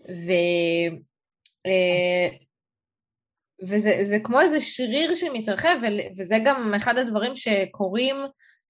ו... 0.00 0.32
אה, 1.66 2.47
וזה 3.68 4.18
כמו 4.24 4.40
איזה 4.40 4.60
שריר 4.60 5.14
שמתרחב, 5.14 5.76
וזה 6.18 6.36
גם 6.44 6.74
אחד 6.74 6.98
הדברים 6.98 7.36
שקורים, 7.36 8.16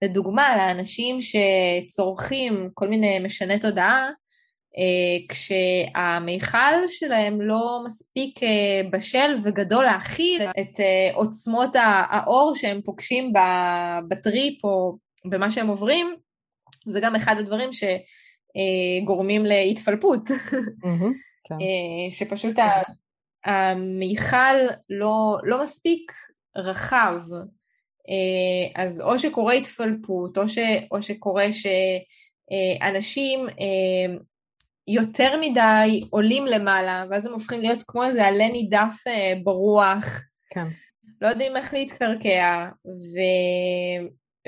לדוגמה, 0.02 0.56
לאנשים 0.56 1.18
שצורכים 1.20 2.70
כל 2.74 2.88
מיני 2.88 3.18
משני 3.18 3.58
תודעה, 3.58 4.10
אה, 4.78 5.26
כשהמיכל 5.28 6.86
שלהם 6.88 7.40
לא 7.40 7.82
מספיק 7.86 8.42
אה, 8.42 8.80
בשל 8.90 9.36
וגדול 9.42 9.84
להכיל 9.84 10.42
את 10.60 10.80
אה, 10.80 11.10
עוצמות 11.14 11.70
האור 11.74 12.52
שהם 12.56 12.80
פוגשים 12.84 13.32
בטריפ 14.08 14.64
או 14.64 14.96
במה 15.24 15.50
שהם 15.50 15.66
עוברים, 15.68 16.14
זה 16.86 17.00
גם 17.00 17.14
אחד 17.14 17.34
הדברים 17.38 17.70
שגורמים 17.72 19.46
להתפלפות, 19.46 20.28
כן. 21.48 21.54
אה, 21.54 22.10
שפשוט 22.10 22.58
המיכל 23.44 24.56
לא, 24.90 25.38
לא 25.42 25.62
מספיק 25.62 26.12
רחב, 26.56 27.22
אה, 28.08 28.82
אז 28.82 29.00
או 29.00 29.18
שקורה 29.18 29.52
התפלפות, 29.52 30.38
או, 30.38 30.48
ש, 30.48 30.58
או 30.90 31.02
שקורה 31.02 31.46
שאנשים 31.52 33.48
אה, 33.48 34.16
יותר 34.88 35.40
מדי 35.40 36.04
עולים 36.10 36.46
למעלה, 36.46 37.04
ואז 37.10 37.26
הם 37.26 37.32
הופכים 37.32 37.60
להיות 37.60 37.82
כמו 37.86 38.04
איזה 38.04 38.26
עלה 38.26 38.48
נידף 38.48 39.04
ברוח. 39.44 40.22
כן. 40.50 40.66
לא 41.20 41.28
יודעים 41.28 41.56
איך 41.56 41.74
להתקרקע, 41.74 42.68
ו... 42.86 43.18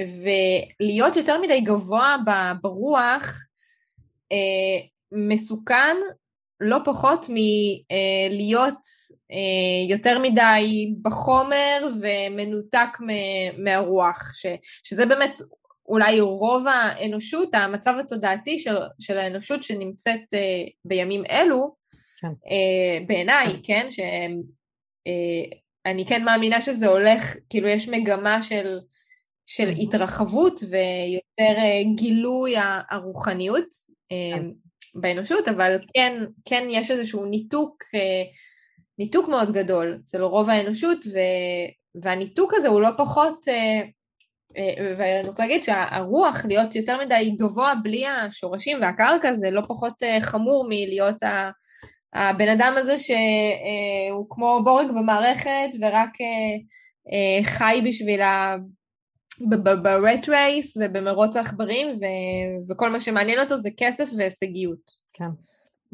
ולהיות 0.00 1.16
יותר 1.16 1.40
מדי 1.40 1.60
גבוה 1.60 2.16
ברוח 2.62 3.42
אה, 4.32 4.86
מסוכן 5.12 5.96
לא 6.60 6.78
פחות 6.84 7.26
מלהיות 7.28 8.78
אה, 9.32 9.36
יותר 9.88 10.18
מדי 10.18 10.94
בחומר 11.02 11.88
ומנותק 12.00 12.98
מהרוח, 13.58 14.32
ש, 14.34 14.46
שזה 14.82 15.06
באמת 15.06 15.38
אולי 15.86 16.20
רוב 16.20 16.66
האנושות, 16.66 17.48
המצב 17.52 17.94
התודעתי 18.00 18.58
של, 18.58 18.76
של 19.00 19.18
האנושות 19.18 19.62
שנמצאת 19.62 20.34
אה, 20.34 20.64
בימים 20.84 21.22
אלו, 21.30 21.80
כן. 22.20 22.32
בעיניי, 23.06 23.60
כן, 23.62 23.86
שאני 23.90 24.36
כן 26.06 26.24
מאמינה 26.24 26.60
שזה 26.60 26.86
הולך, 26.86 27.36
כאילו 27.48 27.68
יש 27.68 27.88
מגמה 27.88 28.42
של 28.42 28.78
של 29.50 29.68
התרחבות 29.68 30.60
ויותר 30.60 31.58
אה, 31.58 31.82
גילוי 31.94 32.54
הרוחניות 32.90 33.68
אה, 34.12 34.38
כן. 34.38 34.46
באנושות, 34.94 35.48
אבל 35.48 35.76
כן, 35.94 36.24
כן 36.44 36.66
יש 36.70 36.90
איזשהו 36.90 37.24
ניתוק, 37.24 37.82
אה, 37.94 38.22
ניתוק 38.98 39.28
מאוד 39.28 39.52
גדול 39.52 39.98
אצל 40.04 40.22
רוב 40.22 40.50
האנושות, 40.50 40.98
ו, 41.06 41.18
והניתוק 42.02 42.54
הזה 42.54 42.68
הוא 42.68 42.80
לא 42.80 42.88
פחות, 42.96 43.46
ואני 44.98 45.28
רוצה 45.28 45.42
להגיד 45.42 45.62
שהרוח 45.62 46.44
להיות 46.44 46.74
יותר 46.74 47.04
מדי 47.04 47.34
גבוה 47.38 47.72
בלי 47.82 48.06
השורשים 48.06 48.78
והקרקע 48.80 49.32
זה 49.32 49.50
לא 49.50 49.62
פחות 49.68 49.94
חמור 50.20 50.66
מלהיות 50.68 51.16
הבן 52.14 52.48
אדם 52.48 52.74
הזה 52.76 52.98
שהוא 52.98 54.26
כמו 54.30 54.60
בורג 54.64 54.88
במערכת 54.88 55.70
ורק 55.80 56.10
חי 57.44 57.82
בשביל 57.86 58.20
ברט 59.82 60.28
רייס 60.28 60.76
ובמרוץ 60.76 61.36
העכברים, 61.36 61.88
ו- 61.88 62.72
וכל 62.72 62.90
מה 62.90 63.00
שמעניין 63.00 63.40
אותו 63.40 63.56
זה 63.56 63.70
כסף 63.76 64.08
והישגיות. 64.16 64.90
כן. 65.12 65.24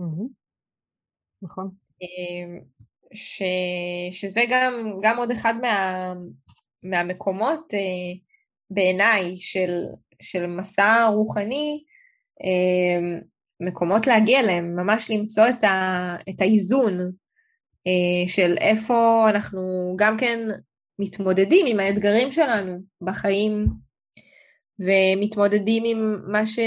Mm-hmm. 0.01 0.29
נכון. 1.43 1.71
אמ, 2.03 2.61
ש, 3.15 3.43
שזה 4.13 4.45
גם, 4.51 4.99
גם 5.03 5.19
עוד 5.19 5.31
אחד 5.31 5.55
מה, 5.61 6.13
מהמקומות 6.83 7.75
אה, 7.75 8.19
בעיניי 8.71 9.37
של, 9.39 9.81
של 10.23 10.47
מסע 10.47 11.07
רוחני, 11.13 11.85
אה, 12.45 13.19
מקומות 13.61 14.07
להגיע 14.07 14.41
אליהם, 14.41 14.77
ממש 14.77 15.11
למצוא 15.11 15.49
את, 15.49 15.65
ה, 15.65 16.17
את 16.29 16.41
האיזון 16.41 16.93
אה, 17.87 18.29
של 18.29 18.55
איפה 18.61 19.27
אנחנו 19.31 19.95
גם 19.99 20.17
כן 20.19 20.49
מתמודדים 20.99 21.67
עם 21.67 21.81
האתגרים 21.81 22.33
שלנו 22.33 22.79
בחיים 23.03 23.67
ומתמודדים 24.81 25.83
עם 25.87 26.23
מה, 26.27 26.47
ש... 26.47 26.59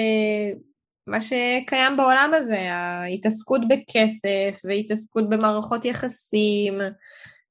מה 1.08 1.22
שקיים 1.22 1.98
בעולם 1.98 2.32
הזה, 2.36 2.60
ההתעסקות 2.72 3.62
בכסף 3.68 4.62
והתעסקות 4.66 5.30
במערכות 5.30 5.86
יחסים 5.86 6.74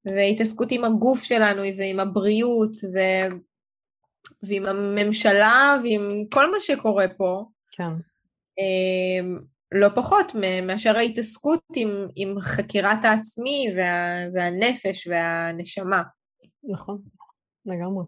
והתעסקות 0.04 0.72
עם 0.72 0.84
הגוף 0.84 1.22
שלנו 1.22 1.62
ועם 1.76 2.00
הבריאות 2.00 2.76
ו... 2.94 2.98
ועם 4.42 4.66
הממשלה 4.66 5.76
ועם 5.82 6.08
כל 6.30 6.50
מה 6.50 6.60
שקורה 6.60 7.06
פה. 7.16 7.44
כן. 7.72 7.92
אמ, 8.58 9.38
לא 9.72 9.88
פחות 9.94 10.32
מאשר 10.62 10.96
ההתעסקות 10.96 11.62
עם, 11.74 12.06
עם 12.16 12.40
חקירת 12.40 13.04
העצמי 13.04 13.66
וה, 13.76 14.16
והנפש 14.34 15.06
והנשמה. 15.06 16.02
נכון, 16.68 17.02
לגמרי. 17.66 18.04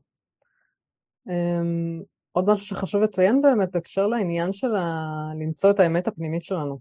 Um, 1.29 2.05
עוד 2.33 2.47
משהו 2.47 2.67
שחשוב 2.67 3.03
לציין 3.03 3.43
באמת 3.43 3.71
בהקשר 3.73 4.07
לעניין 4.07 4.53
של 4.53 4.77
ה... 4.77 4.85
למצוא 5.41 5.71
את 5.71 5.81
האמת 5.81 6.09
הפנימית 6.09 6.45
שלנו. 6.45 6.79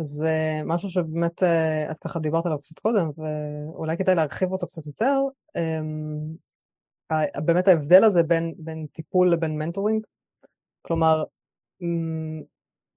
זה 0.00 0.60
משהו 0.64 0.88
שבאמת 0.88 1.42
uh, 1.42 1.90
את 1.90 1.98
ככה 1.98 2.18
דיברת 2.18 2.46
עליו 2.46 2.58
קצת 2.58 2.78
קודם, 2.78 3.10
ואולי 3.16 3.96
כדאי 3.96 4.14
להרחיב 4.14 4.52
אותו 4.52 4.66
קצת 4.66 4.86
יותר. 4.86 5.16
Um, 5.58 6.36
באמת 7.44 7.68
ההבדל 7.68 8.04
הזה 8.04 8.22
בין, 8.22 8.54
בין 8.58 8.86
טיפול 8.92 9.32
לבין 9.32 9.58
מנטורינג, 9.58 10.04
כלומר, 10.82 11.24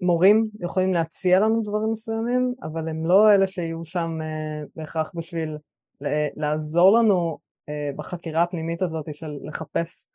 מורים 0.01 0.49
יכולים 0.59 0.93
להציע 0.93 1.39
לנו 1.39 1.61
דברים 1.61 1.91
מסוימים, 1.91 2.53
אבל 2.63 2.89
הם 2.89 3.05
לא 3.05 3.33
אלה 3.33 3.47
שיהיו 3.47 3.85
שם 3.85 4.17
uh, 4.21 4.67
בהכרח 4.75 5.11
בשביל 5.15 5.57
לעזור 6.35 6.97
לנו 6.97 7.37
בחקירה 7.95 8.43
הפנימית 8.43 8.81
הזאת 8.81 9.15
של 9.15 9.39
לחפש 9.43 10.07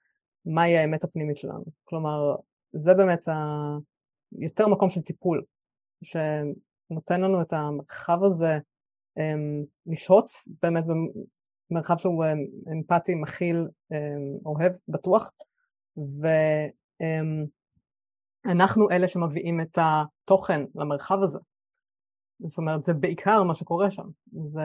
מהי 0.46 0.78
האמת 0.78 1.05
הפנימית 1.05 1.36
שלנו. 1.36 1.64
כלומר, 1.84 2.36
זה 2.72 2.94
באמת 2.94 3.28
ה... 3.28 3.32
יותר 4.32 4.68
מקום 4.68 4.90
של 4.90 5.03
טיפול, 5.03 5.44
שנותן 6.03 7.20
לנו 7.20 7.42
את 7.42 7.53
המרחב 7.53 8.24
הזה 8.24 8.59
um, 9.18 9.66
לשהות 9.86 10.30
באמת 10.62 10.84
במרחב 11.70 11.99
שהוא 11.99 12.24
um, 12.24 12.72
אמפתי, 12.72 13.14
מכיל, 13.14 13.68
um, 13.92 13.96
אוהב, 14.46 14.72
בטוח, 14.88 15.30
ו... 15.99 16.26
Um, 17.03 17.49
אנחנו 18.44 18.90
אלה 18.90 19.09
שמביאים 19.09 19.61
את 19.61 19.78
התוכן 19.80 20.61
למרחב 20.74 21.22
הזה. 21.22 21.38
זאת 22.41 22.59
אומרת, 22.59 22.82
זה 22.82 22.95
בעיקר 22.95 23.43
מה 23.43 23.55
שקורה 23.55 23.91
שם, 23.91 24.07
זה, 24.53 24.64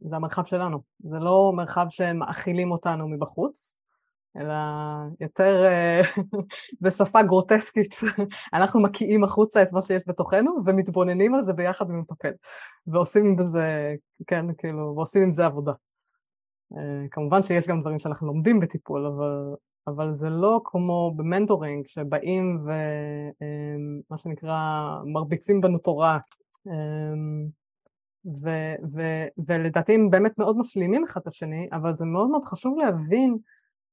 זה 0.00 0.16
המרחב 0.16 0.44
שלנו. 0.44 0.78
זה 1.00 1.18
לא 1.18 1.52
מרחב 1.56 1.86
שמאכילים 1.88 2.70
אותנו 2.70 3.08
מבחוץ, 3.08 3.78
אלא 4.36 4.54
יותר 5.20 5.64
אה, 5.64 6.00
בשפה 6.80 7.22
גרוטסקית, 7.22 7.94
אנחנו 8.54 8.82
מקיאים 8.82 9.24
החוצה 9.24 9.62
את 9.62 9.72
מה 9.72 9.82
שיש 9.82 10.02
בתוכנו 10.06 10.56
ומתבוננים 10.66 11.34
על 11.34 11.42
זה 11.42 11.52
ביחד 11.52 11.90
עם 11.90 12.00
מטפל. 12.00 12.32
ועושים 12.86 13.26
עם 13.26 13.48
זה, 13.48 13.94
כן, 14.26 14.46
כאילו, 14.58 14.92
ועושים 14.96 15.22
עם 15.22 15.30
זה 15.30 15.46
עבודה. 15.46 15.72
אה, 16.76 17.08
כמובן 17.10 17.42
שיש 17.42 17.68
גם 17.68 17.80
דברים 17.80 17.98
שאנחנו 17.98 18.26
לומדים 18.26 18.60
בטיפול, 18.60 19.06
אבל 19.06 19.54
אבל 19.86 20.14
זה 20.14 20.30
לא 20.30 20.60
כמו 20.64 21.14
במנטורינג 21.16 21.86
שבאים 21.86 22.66
ומה 22.66 24.18
שנקרא 24.18 24.58
מרביצים 25.04 25.60
בנו 25.60 25.78
תורה 25.78 26.18
ו- 28.26 28.74
ו- 28.92 29.26
ולדעתי 29.46 29.94
הם 29.94 30.10
באמת 30.10 30.38
מאוד 30.38 30.58
משלימים 30.58 31.04
אחד 31.04 31.20
את 31.20 31.26
השני, 31.26 31.68
אבל 31.72 31.94
זה 31.94 32.04
מאוד 32.04 32.30
מאוד 32.30 32.44
חשוב 32.44 32.78
להבין 32.78 33.36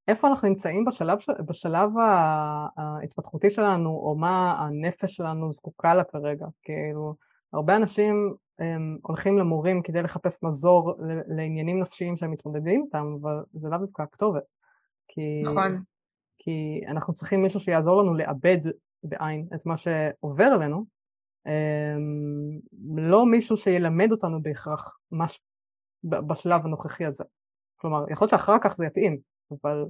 איפה 0.07 0.27
אנחנו 0.27 0.47
נמצאים 0.47 0.85
בשלב, 0.85 1.17
בשלב 1.45 1.89
ההתפתחותי 2.77 3.49
שלנו, 3.49 3.89
או 3.89 4.15
מה 4.15 4.55
הנפש 4.59 5.15
שלנו 5.15 5.51
זקוקה 5.51 5.93
לה 5.93 6.03
כרגע. 6.03 6.45
כאילו, 6.63 7.15
הרבה 7.53 7.75
אנשים 7.75 8.33
הם, 8.59 8.97
הולכים 9.01 9.37
למורים 9.37 9.81
כדי 9.81 10.01
לחפש 10.01 10.43
מזור 10.43 10.93
לעניינים 11.27 11.79
נפשיים 11.79 12.17
שהם 12.17 12.31
מתמודדים 12.31 12.83
איתם, 12.85 13.15
אבל 13.21 13.43
זה 13.53 13.69
לאו 13.69 13.77
דווקא 13.77 14.01
הכתובת. 14.01 14.43
כי, 15.07 15.41
נכון. 15.43 15.83
כי 16.39 16.81
אנחנו 16.87 17.13
צריכים 17.13 17.41
מישהו 17.41 17.59
שיעזור 17.59 18.01
לנו 18.01 18.13
לאבד 18.13 18.57
בעין 19.03 19.47
את 19.55 19.65
מה 19.65 19.75
שעובר 19.77 20.43
עלינו, 20.43 20.77
אמ, 20.77 20.83
לא 22.95 23.25
מישהו 23.25 23.57
שילמד 23.57 24.11
אותנו 24.11 24.41
בהכרח 24.41 24.97
מש... 25.11 25.39
בשלב 26.03 26.65
הנוכחי 26.65 27.05
הזה. 27.05 27.23
כלומר, 27.77 28.11
יכול 28.11 28.25
להיות 28.25 28.29
שאחר 28.29 28.57
כך 28.61 28.75
זה 28.75 28.85
יתאים, 28.85 29.17
אבל 29.51 29.85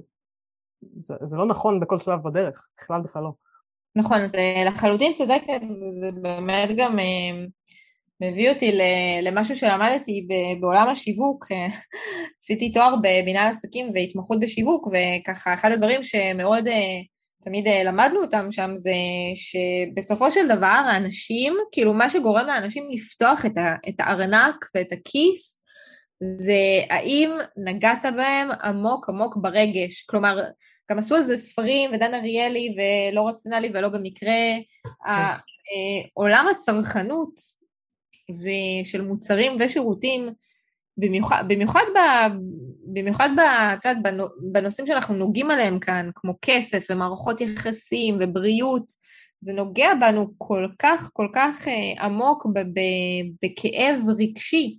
זה, 1.02 1.14
זה 1.24 1.36
לא 1.36 1.46
נכון 1.46 1.80
בכל 1.80 1.98
שלב 1.98 2.28
בדרך, 2.28 2.66
בכלל 2.80 3.00
בכלל 3.00 3.22
לא. 3.22 3.32
נכון, 3.96 4.24
את 4.24 4.34
אה, 4.34 4.64
לחלוטין 4.66 5.12
צודקת, 5.12 5.60
זה 5.88 6.10
באמת 6.22 6.70
גם 6.76 6.98
אה, 6.98 7.44
מביא 8.20 8.50
אותי 8.50 8.78
למשהו 9.22 9.56
שלמדתי 9.56 10.26
בעולם 10.60 10.88
השיווק, 10.88 11.46
עשיתי 12.42 12.72
תואר 12.72 12.94
במנהל 13.02 13.48
עסקים 13.48 13.90
והתמחות 13.94 14.40
בשיווק, 14.40 14.86
וככה 14.86 15.54
אחד 15.54 15.70
הדברים 15.70 16.02
שמאוד 16.02 16.68
אה, 16.68 17.00
תמיד 17.42 17.66
אה, 17.66 17.84
למדנו 17.84 18.20
אותם 18.20 18.46
שם 18.50 18.70
זה 18.74 18.92
שבסופו 19.34 20.30
של 20.30 20.48
דבר 20.48 20.66
האנשים, 20.66 21.56
כאילו 21.72 21.94
מה 21.94 22.10
שגורם 22.10 22.46
לאנשים 22.46 22.88
לפתוח 22.90 23.46
את, 23.46 23.58
ה, 23.58 23.74
את 23.88 23.94
הארנק 23.98 24.70
ואת 24.74 24.92
הכיס, 24.92 25.62
זה 26.38 26.80
האם 26.90 27.30
נגעת 27.56 28.04
בהם 28.16 28.50
עמוק 28.50 29.08
עמוק 29.08 29.36
ברגש. 29.36 30.02
כלומר, 30.02 30.40
גם 30.90 30.98
עשו 30.98 31.14
על 31.14 31.22
זה 31.22 31.36
ספרים, 31.36 31.90
ודן 31.92 32.14
אריאלי, 32.14 32.74
ולא 32.76 33.28
רציונלי 33.28 33.70
ולא 33.74 33.88
במקרה. 33.88 34.32
כן. 34.84 35.10
אה, 35.10 36.08
עולם 36.14 36.46
הצרכנות 36.50 37.40
ושל 38.30 39.02
מוצרים 39.02 39.56
ושירותים, 39.60 40.28
במיוחד, 40.96 41.44
במיוחד, 41.48 41.84
ב, 41.94 41.98
במיוחד 42.92 43.28
ב, 43.36 43.40
את 43.40 43.84
יודעת, 43.84 44.14
בנושאים 44.52 44.86
שאנחנו 44.86 45.14
נוגעים 45.14 45.50
עליהם 45.50 45.78
כאן, 45.78 46.10
כמו 46.14 46.34
כסף 46.42 46.86
ומערכות 46.90 47.40
יחסים 47.40 48.18
ובריאות, 48.20 48.92
זה 49.40 49.52
נוגע 49.52 49.94
בנו 50.00 50.32
כל 50.38 50.66
כך 50.78 51.10
כל 51.12 51.28
כך 51.34 51.68
אה, 51.68 52.04
עמוק 52.04 52.46
ב, 52.46 52.58
ב, 52.58 52.80
בכאב 53.42 53.98
רגשי, 54.18 54.78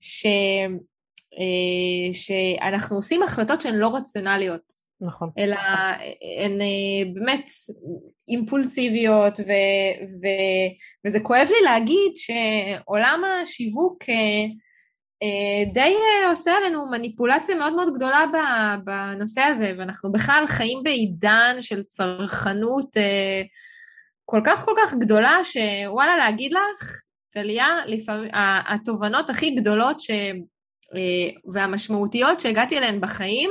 ש, 0.00 0.26
אה, 1.38 2.12
שאנחנו 2.12 2.96
עושים 2.96 3.22
החלטות 3.22 3.60
שהן 3.60 3.74
לא 3.74 3.96
רציונליות. 3.96 4.90
נכון. 5.00 5.30
אלא 5.38 5.56
הן 6.40 6.60
אה, 6.60 7.12
באמת 7.14 7.50
אימפולסיביות, 8.28 9.40
ו, 9.40 9.52
ו, 10.22 10.26
וזה 11.06 11.20
כואב 11.20 11.48
לי 11.50 11.64
להגיד 11.64 12.12
שעולם 12.16 13.22
השיווק 13.24 14.04
אה, 14.08 14.44
די 15.72 15.94
עושה 16.30 16.52
עלינו 16.56 16.86
מניפולציה 16.86 17.54
מאוד 17.54 17.74
מאוד 17.74 17.94
גדולה 17.94 18.24
בנושא 18.84 19.40
הזה, 19.40 19.72
ואנחנו 19.78 20.12
בכלל 20.12 20.44
חיים 20.46 20.82
בעידן 20.82 21.56
של 21.60 21.82
צרכנות 21.82 22.96
כל 24.24 24.40
כך 24.44 24.64
כל 24.64 24.74
כך 24.78 24.94
גדולה, 24.94 25.38
שוואלה, 25.44 26.16
להגיד 26.16 26.52
לך, 26.52 27.00
טליה, 27.30 27.78
התובנות 28.68 29.30
הכי 29.30 29.50
גדולות 29.50 30.00
ש... 30.00 30.10
והמשמעותיות 31.52 32.40
שהגעתי 32.40 32.78
אליהן 32.78 33.00
בחיים, 33.00 33.50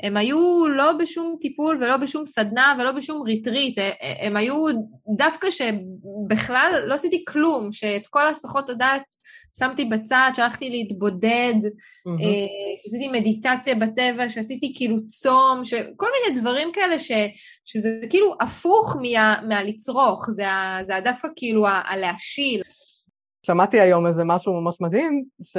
הם 0.00 0.16
היו 0.16 0.66
לא 0.68 0.92
בשום 0.92 1.36
טיפול 1.40 1.76
ולא 1.76 1.96
בשום 1.96 2.26
סדנה 2.26 2.76
ולא 2.78 2.92
בשום 2.92 3.22
ריטריט, 3.22 3.78
אה, 3.78 3.90
אה, 4.02 4.26
הם 4.26 4.36
היו 4.36 4.54
דווקא 5.16 5.48
שבכלל 5.50 6.82
לא 6.86 6.94
עשיתי 6.94 7.24
כלום, 7.28 7.72
שאת 7.72 8.06
כל 8.06 8.28
הסחות 8.28 8.70
הדעת 8.70 9.02
שמתי 9.58 9.84
בצד, 9.84 10.30
שהלכתי 10.34 10.70
להתבודד, 10.70 11.54
mm-hmm. 11.64 12.22
שעשיתי 12.82 13.08
מדיטציה 13.08 13.74
בטבע, 13.74 14.28
שעשיתי 14.28 14.72
כאילו 14.76 15.06
צום, 15.06 15.62
כל 15.96 16.06
מיני 16.12 16.40
דברים 16.40 16.68
כאלה 16.72 16.98
ש, 16.98 17.12
שזה 17.64 17.88
כאילו 18.10 18.34
הפוך 18.40 18.96
מה, 19.02 19.36
מהלצרוך, 19.48 20.30
זה, 20.30 20.44
זה 20.82 20.94
דווקא 21.04 21.28
כאילו 21.36 21.66
הלהשיל. 21.68 22.62
שמעתי 23.46 23.80
היום 23.80 24.06
איזה 24.06 24.24
משהו 24.24 24.60
ממש 24.60 24.76
מדהים, 24.80 25.24
ש... 25.42 25.56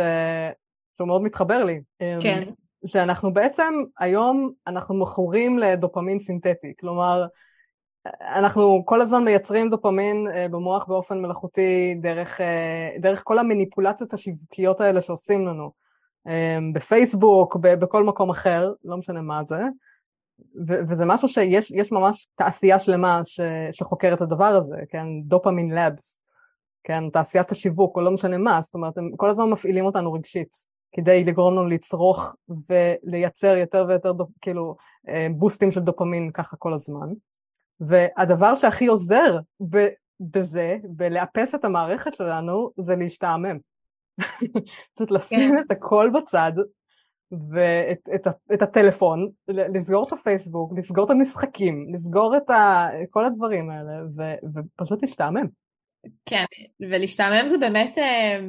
שהוא 0.98 1.08
מאוד 1.08 1.22
מתחבר 1.22 1.66
לי. 1.66 1.80
כן. 2.22 2.44
שאנחנו 2.86 3.34
בעצם 3.34 3.74
היום 4.00 4.52
אנחנו 4.68 4.96
מכורים 4.96 5.60
לדופמין 5.60 6.20
סינתטי, 6.20 6.74
כלומר 6.80 7.26
אנחנו 8.22 8.84
כל 8.86 9.02
הזמן 9.02 9.24
מייצרים 9.24 9.70
דופמין 9.70 10.28
אה, 10.36 10.48
במוח 10.48 10.86
באופן 10.86 11.18
מלאכותי 11.18 11.96
דרך, 12.02 12.42
אה, 12.42 12.90
דרך 13.00 13.22
כל 13.24 13.40
המניפולציות 13.40 14.14
השיווקיות 14.14 14.82
האלה 14.82 15.02
שעושים 15.02 15.48
לנו. 15.48 15.72
אה, 16.28 16.58
בפייסבוק, 16.74 17.56
בכל 17.56 18.04
מקום 18.04 18.30
אחר, 18.30 18.74
לא 18.84 18.98
משנה 18.98 19.22
מה 19.22 19.44
זה, 19.44 19.62
וזה 20.68 21.06
משהו 21.06 21.28
שיש 21.28 21.92
ממש 21.92 22.28
תעשייה 22.36 22.80
שלמה 22.80 23.22
ש- 23.26 23.40
שחוקרת 23.72 24.18
את 24.18 24.22
הדבר 24.22 24.46
הזה, 24.46 24.76
כן, 24.90 25.06
דופמין 25.24 25.72
לאבס. 25.72 26.22
כן, 26.84 27.10
תעשיית 27.10 27.52
השיווק, 27.52 27.98
או 27.98 28.02
לא 28.02 28.12
משנה 28.12 28.38
מה, 28.38 28.62
זאת 28.62 28.74
אומרת, 28.74 28.98
הם 28.98 29.12
כל 29.16 29.30
הזמן 29.30 29.50
מפעילים 29.50 29.86
אותנו 29.86 30.14
רגשית, 30.14 30.73
כדי 30.94 31.24
לגרום 31.24 31.54
לנו 31.54 31.68
לצרוך 31.68 32.36
ולייצר 32.70 33.58
יותר 33.58 33.86
ויותר, 33.88 34.12
כאילו, 34.42 34.76
אה, 35.10 35.28
בוסטים 35.36 35.72
של 35.72 35.80
דופמין 35.80 36.32
ככה 36.32 36.58
כל 36.58 36.74
הזמן. 36.74 37.08
והדבר 37.80 38.56
שהכי 38.56 38.86
עוזר 38.86 39.40
בזה, 40.20 40.78
בלאפס 40.84 41.56
את 41.56 41.66
המערכת 41.66 42.14
שלנו, 42.14 42.72
זה 42.78 42.96
להשתעמם. 42.96 43.58
פשוט 44.96 45.12
לשים 45.12 45.56
כן. 45.56 45.64
את 45.66 45.72
הכל 45.72 46.12
בצד, 46.14 46.52
ואת 47.52 48.10
את, 48.16 48.28
את 48.54 48.62
הטלפון, 48.62 49.30
לסגור 49.48 50.08
את 50.08 50.14
הפייסבוק, 50.14 50.74
לסגור 50.78 51.06
את 51.06 51.10
המשחקים, 51.10 51.94
לסגור 51.94 52.38
את 52.38 52.50
ה, 52.50 52.90
כל 53.10 53.26
הדברים 53.26 53.70
האלה, 53.70 53.92
ו, 54.18 54.22
ופשוט 54.54 55.02
להשתעמם. 55.02 55.46
כן, 56.26 56.46
ולהשתעמם 56.80 57.48
זה 57.48 57.58
באמת, 57.58 57.98
אה, 57.98 58.40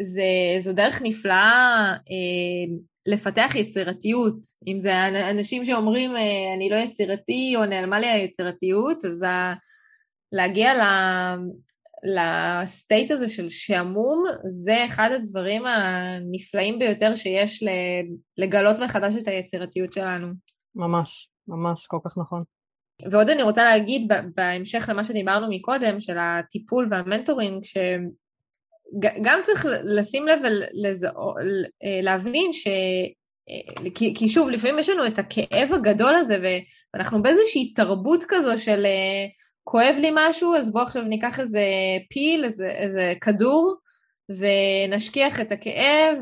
זה, 0.00 0.22
זו 0.60 0.72
דרך 0.72 1.02
נפלאה 1.02 1.92
אה, 1.92 2.74
לפתח 3.06 3.54
יצירתיות. 3.54 4.36
אם 4.66 4.80
זה 4.80 5.08
אנשים 5.30 5.64
שאומרים, 5.64 6.16
אה, 6.16 6.54
אני 6.56 6.68
לא 6.70 6.76
יצירתי, 6.76 7.54
או 7.56 7.64
נעלמה 7.64 8.00
לי 8.00 8.06
היצירתיות, 8.06 9.04
אז 9.04 9.24
להגיע 10.32 10.72
לסטייט 12.04 13.10
הזה 13.10 13.28
של 13.28 13.48
שעמום, 13.48 14.24
זה 14.46 14.84
אחד 14.86 15.10
הדברים 15.14 15.66
הנפלאים 15.66 16.78
ביותר 16.78 17.14
שיש 17.14 17.64
לגלות 18.38 18.76
מחדש 18.78 19.14
את 19.16 19.28
היצירתיות 19.28 19.92
שלנו. 19.92 20.26
ממש, 20.74 21.28
ממש, 21.48 21.86
כל 21.86 21.98
כך 22.04 22.18
נכון. 22.18 22.42
ועוד 23.10 23.30
אני 23.30 23.42
רוצה 23.42 23.64
להגיד 23.64 24.12
בהמשך 24.34 24.88
למה 24.88 25.04
שדיברנו 25.04 25.46
מקודם, 25.50 26.00
של 26.00 26.16
הטיפול 26.18 26.88
והמנטורינג, 26.90 27.64
שגם 28.94 29.40
צריך 29.42 29.66
לשים 29.84 30.26
לב 30.26 30.40
ולהבין 31.82 32.52
ש... 32.52 32.68
כי, 33.94 34.14
כי 34.14 34.28
שוב, 34.28 34.50
לפעמים 34.50 34.78
יש 34.78 34.88
לנו 34.88 35.06
את 35.06 35.18
הכאב 35.18 35.72
הגדול 35.72 36.14
הזה, 36.14 36.58
ואנחנו 36.94 37.22
באיזושהי 37.22 37.72
תרבות 37.72 38.24
כזו 38.28 38.58
של 38.58 38.86
כואב 39.64 39.96
לי 40.00 40.10
משהו, 40.14 40.54
אז 40.54 40.72
בואו 40.72 40.84
עכשיו 40.84 41.02
ניקח 41.02 41.40
איזה 41.40 41.62
פיל, 42.10 42.44
איזה, 42.44 42.68
איזה 42.70 43.12
כדור, 43.20 43.76
ונשכיח 44.28 45.40
את 45.40 45.52
הכאב, 45.52 46.18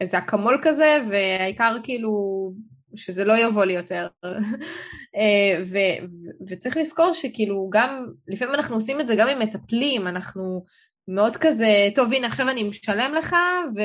ואיזה 0.00 0.18
אקמול 0.18 0.60
כזה, 0.62 0.98
והעיקר 1.08 1.76
כאילו 1.82 2.52
שזה 2.94 3.24
לא 3.24 3.38
יבוא 3.38 3.64
לי 3.64 3.72
יותר. 3.72 4.08
אה, 5.16 5.60
ו, 5.62 5.76
ו, 6.02 6.30
וצריך 6.48 6.76
לזכור 6.76 7.12
שכאילו 7.12 7.68
גם, 7.72 8.06
לפעמים 8.28 8.54
אנחנו 8.54 8.74
עושים 8.74 9.00
את 9.00 9.06
זה 9.06 9.14
גם 9.16 9.28
עם 9.28 9.38
מטפלים, 9.38 10.06
אנחנו 10.06 10.64
מאוד 11.08 11.36
כזה, 11.36 11.88
טוב 11.94 12.12
הנה 12.12 12.26
עכשיו 12.26 12.48
אני 12.48 12.62
משלם 12.62 13.12
לך, 13.18 13.36
ו, 13.76 13.80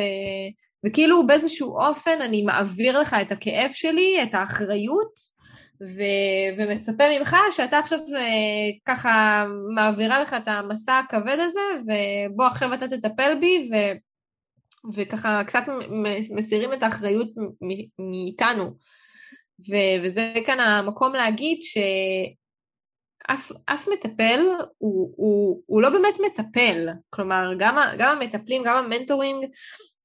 וכאילו 0.86 1.28
באיזשהו 1.28 1.78
אופן 1.78 2.22
אני 2.22 2.42
מעביר 2.42 3.00
לך 3.00 3.16
את 3.22 3.32
הכאב 3.32 3.72
שלי, 3.74 4.24
את 4.24 4.30
האחריות, 4.34 5.34
ו- 5.82 6.58
ומצפה 6.58 7.04
ממך 7.20 7.36
שאתה 7.52 7.80
עכשיו 7.80 8.00
אה, 8.18 8.24
ככה 8.86 9.46
מעבירה 9.76 10.22
לך 10.22 10.34
את 10.34 10.48
המסע 10.48 11.00
הכבד 11.00 11.38
הזה, 11.40 11.60
ובוא 11.80 12.46
עכשיו 12.46 12.74
אתה 12.74 12.88
תטפל 12.88 13.38
בי, 13.40 13.70
ו- 13.72 13.98
וככה 14.96 15.44
קצת 15.48 15.64
מסירים 16.30 16.74
את 16.74 16.84
האחריות 16.84 17.30
מאיתנו. 18.00 18.72
ו- 19.70 20.04
וזה 20.04 20.34
כאן 20.46 20.60
המקום 20.60 21.14
להגיד 21.14 21.58
שאף 23.32 23.88
מטפל 23.94 24.40
הוא, 24.78 25.14
הוא, 25.16 25.62
הוא 25.66 25.82
לא 25.82 25.90
באמת 25.90 26.16
מטפל, 26.26 26.88
כלומר 27.10 27.54
גם, 27.60 27.78
גם 27.98 28.18
המטפלים, 28.18 28.64
גם 28.66 28.78
המנטורינג, 28.78 29.46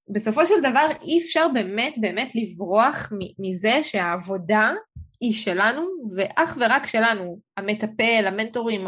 בסופו 0.08 0.46
של 0.46 0.60
דבר 0.60 0.86
אי 1.02 1.20
אפשר 1.20 1.46
באמת 1.54 1.94
באמת 2.00 2.32
לברוח 2.34 3.12
מזה 3.38 3.82
שהעבודה 3.82 4.72
היא 5.20 5.32
שלנו 5.32 5.86
ואך 6.16 6.56
ורק 6.60 6.86
שלנו, 6.86 7.38
המטפל, 7.56 8.24
המנטורים, 8.26 8.86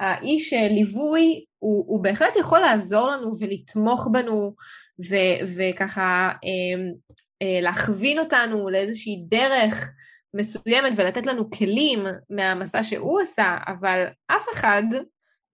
האיש 0.00 0.52
ליווי, 0.52 1.44
הוא, 1.58 1.84
הוא 1.88 2.02
בהחלט 2.02 2.36
יכול 2.36 2.60
לעזור 2.60 3.10
לנו 3.10 3.32
ולתמוך 3.40 4.08
בנו 4.12 4.54
ו, 5.10 5.16
וככה 5.56 6.30
אה, 6.44 6.90
אה, 7.42 7.60
להכווין 7.60 8.18
אותנו 8.18 8.68
לאיזושהי 8.68 9.24
דרך 9.28 9.90
מסוימת 10.34 10.92
ולתת 10.96 11.26
לנו 11.26 11.50
כלים 11.50 11.98
מהמסע 12.30 12.82
שהוא 12.82 13.20
עשה, 13.20 13.56
אבל 13.66 14.06
אף 14.26 14.46
אחד 14.52 14.82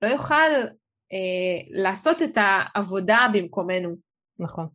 לא 0.02 0.08
יוכל 0.08 0.50
אה, 1.12 1.82
לעשות 1.82 2.22
את 2.22 2.38
העבודה 2.40 3.26
במקומנו. 3.32 3.96
נכון, 4.38 4.66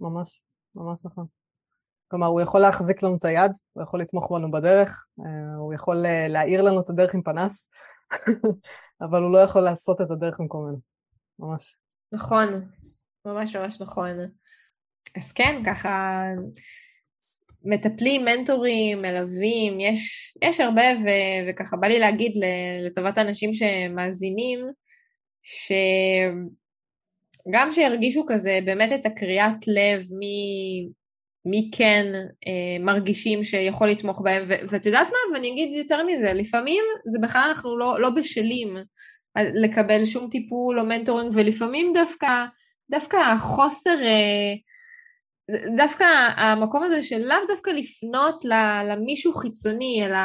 ממש, 0.00 0.42
ממש 0.74 0.98
נכון. 1.04 1.26
כלומר, 2.08 2.26
הוא 2.26 2.40
יכול 2.40 2.60
להחזיק 2.60 3.02
לנו 3.02 3.16
את 3.16 3.24
היד, 3.24 3.50
הוא 3.72 3.82
יכול 3.82 4.00
לתמוך 4.00 4.32
בנו 4.32 4.50
בדרך, 4.50 5.04
אה, 5.20 5.56
הוא 5.56 5.74
יכול 5.74 6.06
אה, 6.06 6.28
להאיר 6.28 6.62
לנו 6.62 6.80
את 6.80 6.90
הדרך 6.90 7.14
עם 7.14 7.22
פנס, 7.22 7.70
אבל 9.04 9.22
הוא 9.22 9.32
לא 9.32 9.38
יכול 9.38 9.62
לעשות 9.62 10.00
את 10.00 10.10
הדרך 10.10 10.40
במקומנו, 10.40 10.80
ממש. 11.38 11.76
נכון, 12.12 12.48
ממש 13.24 13.56
ממש 13.56 13.80
נכון. 13.80 14.10
אז 15.16 15.32
כן, 15.32 15.62
ככה 15.66 16.24
מטפלים, 17.64 18.24
מנטורים, 18.24 19.02
מלווים, 19.02 19.80
יש, 19.80 20.34
יש 20.42 20.60
הרבה, 20.60 20.82
ו, 20.82 21.08
וככה 21.48 21.76
בא 21.76 21.88
לי 21.88 21.98
להגיד 21.98 22.32
לטובת 22.86 23.18
האנשים 23.18 23.50
שמאזינים, 23.52 24.58
שגם 27.42 27.72
שירגישו 27.72 28.24
כזה 28.28 28.58
באמת 28.64 28.92
את 28.92 29.06
הקריאת 29.06 29.66
לב 29.66 30.02
מ... 30.02 30.20
מי 31.44 31.70
כן 31.74 32.12
אה, 32.46 32.76
מרגישים 32.80 33.44
שיכול 33.44 33.88
לתמוך 33.88 34.20
בהם, 34.20 34.42
ואת 34.46 34.86
יודעת 34.86 35.10
מה? 35.10 35.16
ואני 35.34 35.52
אגיד 35.52 35.78
יותר 35.78 36.06
מזה, 36.06 36.32
לפעמים 36.32 36.84
זה 37.12 37.18
בכלל 37.22 37.42
אנחנו 37.48 37.78
לא, 37.78 38.00
לא 38.00 38.10
בשלים 38.10 38.76
לקבל 39.36 40.04
שום 40.04 40.30
טיפול 40.30 40.80
או 40.80 40.86
מנטורינג, 40.86 41.32
ולפעמים 41.34 41.92
דווקא, 41.94 42.44
דווקא 42.90 43.16
החוסר, 43.16 44.02
אה, 44.02 44.54
דווקא 45.76 46.04
המקום 46.36 46.82
הזה 46.82 47.02
של 47.02 47.18
לאו 47.18 47.36
דווקא 47.48 47.70
לפנות 47.70 48.44
למישהו 48.88 49.34
חיצוני, 49.34 50.06
אלא, 50.06 50.18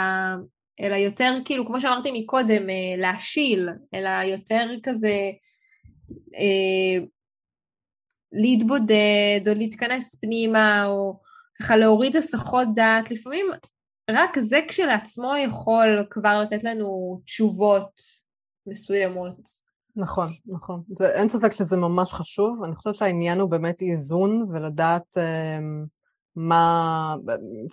אלא 0.82 0.95
יותר 0.95 1.34
כאילו, 1.45 1.65
כמו 1.65 1.82
שאמרתי 1.82 2.23
מקודם, 2.23 2.69
אה, 2.69 2.97
להשיל, 2.97 3.69
אלא 3.93 4.09
יותר 4.09 4.67
כזה, 4.84 5.32
אה, 6.36 7.05
להתבודד 8.32 9.41
או 9.47 9.53
להתכנס 9.53 10.15
פנימה 10.15 10.86
או 10.86 11.19
ככה 11.59 11.78
להוריד 11.78 12.15
הסחות 12.15 12.67
דעת, 12.76 13.11
לפעמים 13.11 13.45
רק 14.09 14.39
זה 14.39 14.59
כשלעצמו 14.67 15.32
יכול 15.45 16.05
כבר 16.09 16.39
לתת 16.39 16.63
לנו 16.63 17.21
תשובות 17.26 18.01
מסוימות. 18.67 19.64
נכון, 19.95 20.27
נכון. 20.45 20.81
זה, 20.87 21.09
אין 21.09 21.29
ספק 21.29 21.51
שזה 21.51 21.77
ממש 21.77 22.13
חשוב. 22.13 22.63
אני 22.63 22.75
חושבת 22.75 22.95
שהעניין 22.95 23.39
הוא 23.39 23.49
באמת 23.49 23.81
איזון 23.81 24.47
ולדעת 24.51 25.17
אה, 25.17 25.59
מה, 26.35 27.15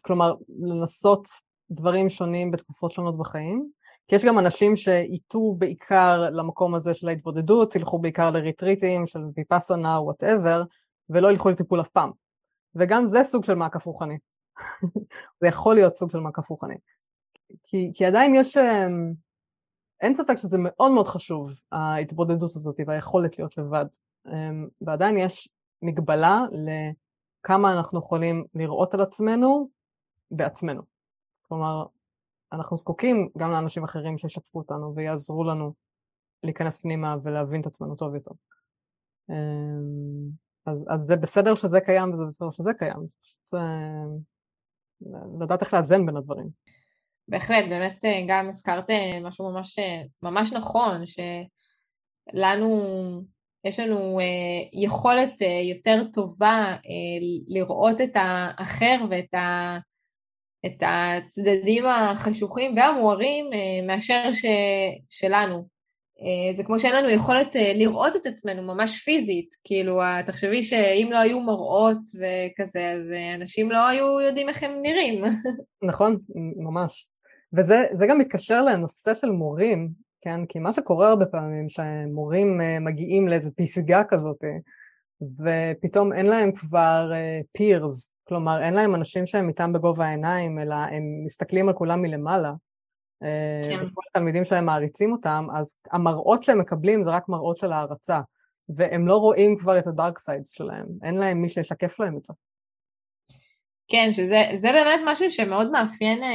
כלומר, 0.02 0.34
לנסות 0.60 1.28
דברים 1.70 2.08
שונים 2.08 2.50
בתקופות 2.50 2.92
שונות 2.92 3.18
בחיים. 3.18 3.68
כי 4.08 4.16
יש 4.16 4.24
גם 4.24 4.38
אנשים 4.38 4.76
שייטו 4.76 5.54
בעיקר 5.58 6.30
למקום 6.30 6.74
הזה 6.74 6.94
של 6.94 7.08
ההתבודדות, 7.08 7.76
ילכו 7.76 7.98
בעיקר 7.98 8.30
לריטריטים 8.30 9.06
של 9.06 9.20
ויפאסנה 9.36 9.96
או 9.96 10.04
whatever, 10.04 10.62
ולא 11.10 11.30
ילכו 11.30 11.50
לטיפול 11.50 11.80
אף 11.80 11.88
פעם. 11.88 12.10
וגם 12.74 13.06
זה 13.06 13.22
סוג 13.22 13.44
של 13.44 13.54
מעקף 13.54 13.86
רוחני. 13.86 14.18
זה 15.40 15.46
יכול 15.48 15.74
להיות 15.74 15.96
סוג 15.96 16.10
של 16.10 16.20
מעקף 16.20 16.48
רוחני. 16.48 16.74
כי, 17.62 17.90
כי 17.94 18.04
עדיין 18.04 18.34
יש, 18.34 18.56
אמ, 18.56 19.12
אין 20.02 20.14
ספק 20.14 20.34
שזה 20.36 20.56
מאוד 20.60 20.92
מאוד 20.92 21.06
חשוב, 21.06 21.60
ההתבודדות 21.72 22.50
הזאת 22.56 22.76
והיכולת 22.86 23.38
להיות 23.38 23.58
לבד. 23.58 23.86
אמ, 24.26 24.68
ועדיין 24.80 25.18
יש 25.18 25.48
מגבלה 25.82 26.40
לכמה 26.52 27.72
אנחנו 27.72 27.98
יכולים 27.98 28.44
לראות 28.54 28.94
על 28.94 29.00
עצמנו 29.00 29.68
בעצמנו. 30.30 30.82
כלומר, 31.42 31.84
אנחנו 32.52 32.76
זקוקים 32.76 33.28
גם 33.38 33.50
לאנשים 33.50 33.84
אחרים 33.84 34.18
שישתפו 34.18 34.58
אותנו 34.58 34.94
ויעזרו 34.96 35.44
לנו 35.44 35.74
להיכנס 36.42 36.80
פנימה 36.80 37.16
ולהבין 37.22 37.60
את 37.60 37.66
עצמנו 37.66 37.96
טוב 37.96 38.14
יותר. 38.14 38.30
אמ, 39.30 40.30
אז, 40.66 40.84
אז 40.88 41.00
זה 41.00 41.16
בסדר 41.16 41.54
שזה 41.54 41.80
קיים 41.80 42.14
וזה 42.14 42.24
בסדר 42.24 42.50
שזה 42.50 42.74
קיים, 42.74 43.06
זה 43.06 43.14
פשוט 43.22 43.60
לדעת 45.40 45.60
איך 45.60 45.74
לאזן 45.74 46.06
בין 46.06 46.16
הדברים. 46.16 46.48
בהחלט, 47.32 47.64
באמת 47.68 48.04
אה, 48.04 48.20
גם 48.28 48.48
הזכרת 48.48 48.90
אה, 48.90 49.20
משהו 49.20 49.50
ממש, 49.50 49.78
ממש 50.22 50.52
נכון, 50.52 51.02
שלנו, 52.32 53.22
יש 53.64 53.80
לנו 53.80 54.20
יכולת 54.72 55.32
יותר 55.70 56.04
טובה 56.12 56.76
לראות 57.48 58.00
את 58.00 58.10
האחר 58.14 58.96
ואת 59.10 59.34
ה... 59.34 59.78
את 60.66 60.82
הצדדים 60.86 61.84
החשוכים 61.86 62.76
והמוארים 62.76 63.50
מאשר 63.86 64.32
ש, 64.32 64.44
שלנו. 65.10 65.68
אה, 66.22 66.54
זה 66.54 66.64
כמו 66.64 66.80
שאין 66.80 66.94
לנו 66.94 67.10
יכולת 67.10 67.56
אה, 67.56 67.72
לראות 67.74 68.16
את 68.16 68.26
עצמנו 68.26 68.62
ממש 68.62 69.00
פיזית, 69.00 69.48
כאילו, 69.64 70.00
תחשבי 70.26 70.62
שאם 70.62 71.08
לא 71.12 71.18
היו 71.18 71.40
מראות 71.40 71.98
וכזה, 71.98 72.90
אז 72.90 73.02
אנשים 73.34 73.70
לא 73.70 73.88
היו 73.88 74.20
יודעים 74.20 74.48
איך 74.48 74.62
הם 74.62 74.72
נראים. 74.82 75.24
נכון, 75.90 76.16
ממש. 76.56 77.06
וזה 77.52 78.06
גם 78.08 78.18
מתקשר 78.18 78.62
לנושא 78.62 79.14
של 79.14 79.30
מורים, 79.30 79.88
כן? 80.20 80.46
כי 80.46 80.58
מה 80.58 80.72
שקורה 80.72 81.08
הרבה 81.08 81.26
פעמים, 81.26 81.68
שמורים 81.68 82.60
מגיעים 82.80 83.28
לאיזו 83.28 83.50
פסגה 83.56 84.02
כזאת, 84.04 84.44
ופתאום 85.22 86.12
אין 86.12 86.26
להם 86.26 86.52
כבר 86.52 87.12
peers, 87.52 88.12
כלומר 88.28 88.62
אין 88.62 88.74
להם 88.74 88.94
אנשים 88.94 89.26
שהם 89.26 89.48
איתם 89.48 89.72
בגובה 89.72 90.06
העיניים, 90.06 90.58
אלא 90.58 90.74
הם 90.74 91.02
מסתכלים 91.24 91.68
על 91.68 91.74
כולם 91.74 92.02
מלמעלה. 92.02 92.52
כן. 93.20 93.78
וכל 93.86 94.02
התלמידים 94.10 94.44
שלהם 94.44 94.66
מעריצים 94.66 95.12
אותם, 95.12 95.46
אז 95.56 95.74
המראות 95.92 96.42
שהם 96.42 96.58
מקבלים 96.58 97.04
זה 97.04 97.10
רק 97.10 97.28
מראות 97.28 97.56
של 97.56 97.72
הערצה, 97.72 98.20
והם 98.68 99.08
לא 99.08 99.16
רואים 99.16 99.58
כבר 99.58 99.78
את 99.78 99.86
ה 99.86 99.93
dark 99.93 100.18
sides 100.18 100.50
שלהם, 100.50 100.86
אין 101.02 101.14
להם 101.14 101.42
מי 101.42 101.48
שישקף 101.48 102.00
להם 102.00 102.16
את 102.16 102.24
זה. 102.24 102.32
כן, 103.92 104.12
שזה 104.12 104.72
באמת 104.72 105.00
משהו 105.06 105.30
שמאוד 105.30 105.70
מאפיין 105.70 106.22
אה, 106.22 106.28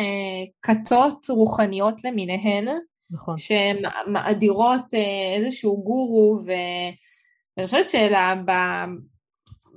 כתות 0.62 1.26
רוחניות 1.30 2.04
למיניהן, 2.04 2.68
נכון. 3.12 3.38
שהן 3.38 3.78
מאדירות 4.08 4.94
אה, 4.94 5.36
איזשהו 5.38 5.84
גורו, 5.84 6.40
ואני 6.46 7.66
חושבת 7.66 7.86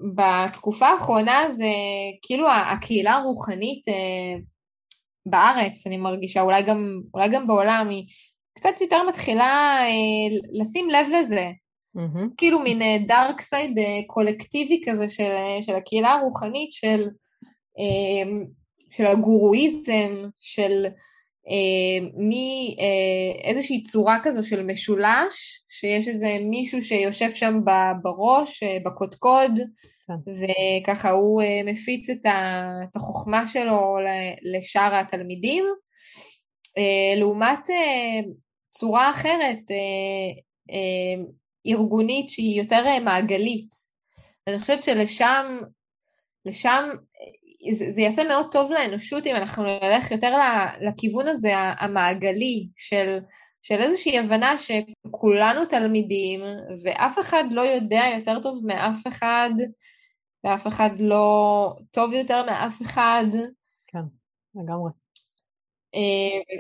שבתקופה 0.06 0.88
האחרונה 0.88 1.44
זה 1.48 1.70
כאילו 2.22 2.48
הקהילה 2.50 3.14
הרוחנית 3.14 3.88
אה, 3.88 4.38
בארץ, 5.26 5.86
אני 5.86 5.96
מרגישה, 5.96 6.40
אולי 6.40 6.62
גם, 6.62 7.00
אולי 7.14 7.28
גם 7.28 7.46
בעולם, 7.46 7.88
היא 7.90 8.04
קצת 8.54 8.80
יותר 8.80 9.08
מתחילה 9.08 9.78
אה, 9.80 10.36
לשים 10.60 10.90
לב 10.90 11.06
לזה. 11.18 11.46
Mm-hmm. 11.96 12.28
כאילו 12.36 12.58
מין 12.58 13.06
דארק 13.06 13.40
סייד 13.40 13.78
קולקטיבי 14.06 14.80
כזה 14.86 15.08
של, 15.08 15.32
של 15.60 15.74
הקהילה 15.74 16.12
הרוחנית, 16.12 16.72
של, 16.72 17.02
אה, 17.02 17.08
של 18.90 19.06
הגורואיזם, 19.06 20.28
של 20.40 20.86
מאיזושהי 22.14 23.76
אה, 23.76 23.84
צורה 23.84 24.18
כזו 24.22 24.48
של 24.48 24.62
משולש, 24.62 25.62
שיש 25.68 26.08
איזה 26.08 26.38
מישהו 26.44 26.82
שיושב 26.82 27.30
שם 27.32 27.60
בראש, 28.02 28.62
אה, 28.62 28.78
בקודקוד, 28.84 29.50
כן. 30.06 30.32
וככה 30.82 31.10
הוא 31.10 31.42
אה, 31.42 31.60
מפיץ 31.64 32.10
את 32.10 32.26
החוכמה 32.94 33.46
שלו 33.48 33.96
לשאר 34.42 34.94
התלמידים, 34.94 35.64
לעומת 37.16 37.60
צורה 38.70 39.10
אחרת, 39.10 39.58
ארגונית 41.66 42.30
שהיא 42.30 42.60
יותר 42.60 42.98
מעגלית. 43.04 43.68
אני 44.46 44.58
חושבת 44.58 44.82
שלשם, 44.82 45.58
לשם 46.44 46.88
זה, 47.72 47.90
זה 47.90 48.00
יעשה 48.00 48.24
מאוד 48.24 48.52
טוב 48.52 48.72
לאנושות 48.72 49.26
אם 49.26 49.36
אנחנו 49.36 49.62
נלך 49.62 50.10
יותר 50.10 50.32
לכיוון 50.88 51.28
הזה 51.28 51.52
המעגלי 51.56 52.68
של, 52.76 53.18
של 53.62 53.74
איזושהי 53.74 54.18
הבנה 54.18 54.54
שכולנו 54.58 55.64
תלמידים 55.64 56.40
ואף 56.84 57.18
אחד 57.18 57.44
לא 57.50 57.60
יודע 57.60 58.02
יותר 58.16 58.40
טוב 58.42 58.60
מאף 58.66 59.06
אחד 59.06 59.50
ואף 60.44 60.66
אחד 60.66 60.90
לא 60.98 61.74
טוב 61.90 62.12
יותר 62.12 62.46
מאף 62.46 62.82
אחד. 62.82 63.24
כן, 63.86 64.02
לגמרי. 64.54 64.90
אה, 65.94 66.54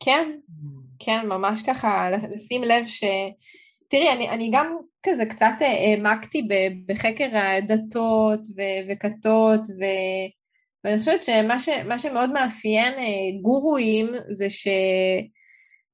כן, 0.00 0.38
כן, 0.98 1.26
ממש 1.28 1.62
ככה 1.66 2.10
לשים 2.10 2.64
לב 2.64 2.86
ש... 2.86 3.04
תראי, 3.88 4.12
אני, 4.12 4.30
אני 4.30 4.50
גם 4.52 4.76
כזה 5.02 5.26
קצת 5.26 5.52
אה, 5.62 5.66
העמקתי 5.66 6.48
בחקר 6.86 7.28
הדתות 7.32 8.40
וכתות, 8.90 9.60
ו- 9.60 10.28
ואני 10.84 10.98
חושבת 10.98 11.22
שמה 11.22 11.60
ש- 11.60 11.68
שמאוד 11.98 12.32
מאפיין 12.32 12.92
אה, 12.92 13.40
גורואים 13.42 14.14
זה 14.30 14.50
ש... 14.50 14.68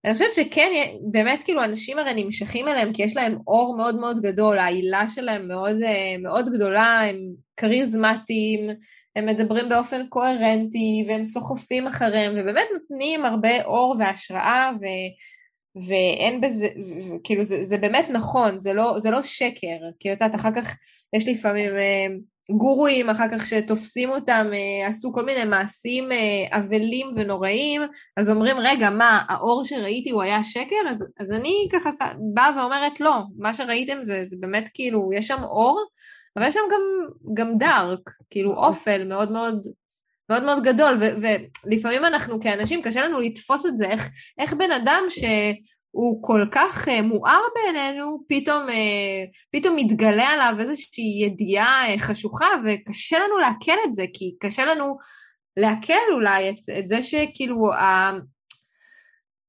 אני 0.04 0.12
חושבת 0.12 0.32
שכן, 0.32 0.70
באמת 1.10 1.42
כאילו 1.42 1.64
אנשים 1.64 1.98
הרי 1.98 2.24
נמשכים 2.24 2.68
אליהם 2.68 2.92
כי 2.92 3.02
יש 3.02 3.16
להם 3.16 3.38
אור 3.46 3.76
מאוד 3.76 4.00
מאוד 4.00 4.20
גדול, 4.20 4.58
העילה 4.58 5.08
שלהם 5.08 5.48
מאוד, 5.48 5.76
אה, 5.84 6.16
מאוד 6.22 6.48
גדולה, 6.48 7.00
הם 7.00 7.16
כריזמטיים, 7.56 8.70
הם 9.16 9.26
מדברים 9.26 9.68
באופן 9.68 10.06
קוהרנטי 10.08 11.04
והם 11.08 11.24
סוחפים 11.24 11.86
אחריהם 11.86 12.32
ובאמת 12.32 12.66
נותנים 12.72 13.24
הרבה 13.24 13.64
אור 13.64 13.96
והשראה 13.98 14.70
ו... 14.80 14.84
ואין 15.86 16.40
בזה, 16.40 16.68
כאילו 17.24 17.44
זה, 17.44 17.62
זה 17.62 17.78
באמת 17.78 18.06
נכון, 18.10 18.58
זה 18.58 18.72
לא, 18.72 18.94
זה 18.98 19.10
לא 19.10 19.22
שקר, 19.22 19.76
כי 20.00 20.12
את 20.12 20.20
יודעת, 20.20 20.34
אחר 20.34 20.50
כך 20.54 20.76
יש 21.12 21.28
לפעמים 21.28 21.76
אה, 21.76 22.06
גורואים 22.50 23.10
אחר 23.10 23.24
כך 23.32 23.46
שתופסים 23.46 24.10
אותם, 24.10 24.46
אה, 24.52 24.88
עשו 24.88 25.12
כל 25.12 25.24
מיני 25.24 25.44
מעשים 25.44 26.12
אה, 26.12 26.58
אבלים 26.58 27.06
ונוראים, 27.16 27.82
אז 28.16 28.30
אומרים, 28.30 28.56
רגע, 28.58 28.90
מה, 28.90 29.24
האור 29.28 29.64
שראיתי 29.64 30.10
הוא 30.10 30.22
היה 30.22 30.44
שקר? 30.44 30.88
אז, 30.90 31.04
אז 31.20 31.32
אני 31.32 31.68
ככה 31.72 31.90
באה 32.34 32.50
ואומרת, 32.56 33.00
לא, 33.00 33.22
מה 33.38 33.54
שראיתם 33.54 34.02
זה, 34.02 34.24
זה 34.26 34.36
באמת 34.40 34.68
כאילו, 34.74 35.10
יש 35.14 35.26
שם 35.26 35.42
אור, 35.42 35.84
אבל 36.36 36.46
יש 36.46 36.54
שם 36.54 36.60
גם, 36.72 36.80
גם 37.34 37.58
דארק, 37.58 38.10
כאילו. 38.30 38.54
אופל 38.54 39.08
מאוד 39.08 39.32
מאוד 39.32 39.66
מאוד 40.30 40.42
מאוד 40.44 40.62
גדול, 40.62 40.96
ו- 41.00 41.28
ולפעמים 41.66 42.04
אנחנו 42.04 42.40
כאנשים, 42.40 42.82
קשה 42.82 43.04
לנו 43.04 43.20
לתפוס 43.20 43.66
את 43.66 43.76
זה, 43.76 43.86
איך, 43.86 44.08
איך 44.38 44.52
בן 44.52 44.70
אדם 44.72 45.02
ש... 45.08 45.24
הוא 45.90 46.22
כל 46.22 46.44
כך 46.52 46.88
uh, 46.88 47.02
מואר 47.02 47.40
בעינינו, 47.54 48.18
פתאום, 48.28 48.68
uh, 48.68 48.72
פתאום 49.52 49.76
מתגלה 49.76 50.28
עליו 50.28 50.54
איזושהי 50.60 51.22
ידיעה 51.24 51.94
uh, 51.94 51.98
חשוכה, 51.98 52.46
וקשה 52.66 53.18
לנו 53.18 53.38
לעכל 53.38 53.72
את 53.86 53.92
זה, 53.92 54.04
כי 54.14 54.34
קשה 54.40 54.64
לנו 54.64 54.96
לעכל 55.56 56.12
אולי 56.12 56.50
את, 56.50 56.78
את 56.78 56.88
זה 56.88 57.02
שכאילו. 57.02 57.56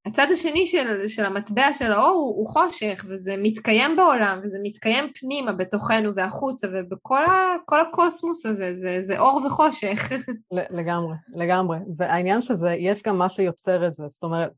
הצד 0.05 0.27
השני 0.31 0.65
של, 0.65 1.07
של 1.07 1.25
המטבע 1.25 1.73
של 1.73 1.91
האור 1.91 2.09
הוא, 2.09 2.35
הוא 2.35 2.47
חושך, 2.47 3.05
וזה 3.07 3.35
מתקיים 3.37 3.95
בעולם, 3.95 4.39
וזה 4.43 4.57
מתקיים 4.63 5.11
פנימה 5.19 5.51
בתוכנו 5.51 6.13
והחוצה, 6.13 6.67
ובכל 6.73 7.25
ה, 7.25 7.55
הקוסמוס 7.81 8.45
הזה, 8.45 8.75
זה, 8.75 8.97
זה 9.01 9.19
אור 9.19 9.41
וחושך. 9.45 10.09
לגמרי, 10.51 11.15
לגמרי. 11.35 11.77
והעניין 11.97 12.41
שזה, 12.41 12.73
יש 12.73 13.03
גם 13.03 13.17
מה 13.17 13.29
שיוצר 13.29 13.87
את 13.87 13.93
זה, 13.93 14.03
זאת 14.09 14.23
אומרת, 14.23 14.51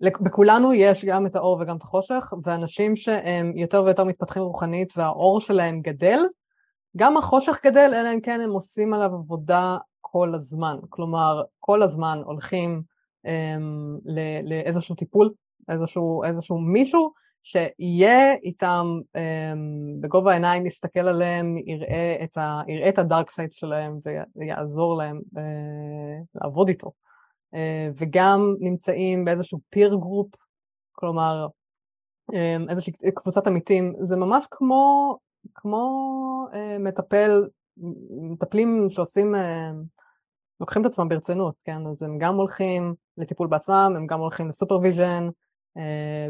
בכולנו 0.00 0.74
יש 0.74 1.04
גם 1.04 1.26
את 1.26 1.36
האור 1.36 1.60
וגם 1.60 1.76
את 1.76 1.82
החושך, 1.82 2.32
ואנשים 2.44 2.96
שהם 2.96 3.52
יותר 3.56 3.82
ויותר 3.84 4.04
מתפתחים 4.04 4.42
רוחנית 4.42 4.92
והאור 4.96 5.40
שלהם 5.40 5.80
גדל, 5.80 6.20
גם 6.96 7.16
החושך 7.16 7.58
גדל, 7.64 7.94
אלא 7.94 8.12
אם 8.14 8.20
כן 8.20 8.40
הם 8.40 8.50
עושים 8.50 8.94
עליו 8.94 9.14
עבודה 9.14 9.76
כל 10.00 10.34
הזמן. 10.34 10.76
כלומר, 10.88 11.42
כל 11.60 11.82
הזמן 11.82 12.22
הולכים 12.24 12.82
לאיזשהו 14.44 14.94
טיפול, 14.94 15.32
איזשהו, 15.68 16.24
איזשהו 16.24 16.58
מישהו 16.58 17.12
שיהיה 17.42 18.34
איתם 18.34 18.86
um, 19.16 19.20
בגובה 20.00 20.30
העיניים, 20.30 20.66
יסתכל 20.66 21.08
עליהם, 21.08 21.58
יראה 21.66 22.16
את, 22.24 22.36
ה, 22.36 22.60
יראה 22.68 22.88
את 22.88 22.98
הדארק 22.98 23.30
סייד 23.30 23.52
שלהם 23.52 23.98
ויעזור 24.36 24.96
להם 24.96 25.20
אה, 25.36 25.40
לעבוד 26.34 26.68
איתו. 26.68 26.92
אה, 27.54 27.88
וגם 27.96 28.54
נמצאים 28.60 29.24
באיזשהו 29.24 29.60
peer 29.70 29.94
group, 29.94 30.34
כלומר 30.92 31.46
אה, 32.34 32.56
איזושהי 32.68 32.92
קבוצת 33.14 33.46
עמיתים, 33.46 33.94
זה 34.00 34.16
ממש 34.16 34.46
כמו, 34.50 35.16
כמו 35.54 36.06
אה, 36.54 36.78
מטפל, 36.78 37.48
מטפלים 38.32 38.86
שעושים, 38.90 39.34
לוקחים 40.60 40.82
את 40.82 40.86
עצמם 40.86 41.08
ברצינות, 41.08 41.54
כן? 41.64 41.86
אז 41.86 42.02
הם 42.02 42.18
גם 42.18 42.36
הולכים 42.36 42.94
לטיפול 43.16 43.48
בעצמם, 43.48 43.94
הם 43.96 44.06
גם 44.06 44.20
הולכים 44.20 44.48
ל 44.48 44.54
supervision, 44.54 45.28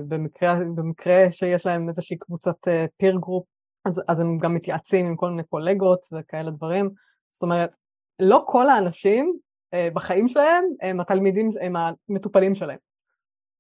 במקרה, 0.09 0.55
במקרה 0.75 1.27
שיש 1.31 1.67
להם 1.67 1.89
איזושהי 1.89 2.19
קבוצת 2.19 2.57
peer 2.97 3.17
group, 3.17 3.47
אז, 3.85 4.03
אז 4.09 4.21
הם 4.21 4.39
גם 4.39 4.55
מתייעצים 4.55 5.07
עם 5.07 5.17
כל 5.17 5.31
מיני 5.31 5.43
קולגות 5.45 6.07
וכאלה 6.13 6.51
דברים. 6.51 6.91
זאת 7.31 7.43
אומרת, 7.43 7.75
לא 8.21 8.45
כל 8.47 8.69
האנשים 8.69 9.39
אה, 9.75 9.89
בחיים 9.95 10.29
שלהם 10.29 10.65
הם 10.83 11.01
התלמידים, 11.01 11.51
הם 11.61 11.75
המטופלים 11.77 12.55
שלהם. 12.55 12.79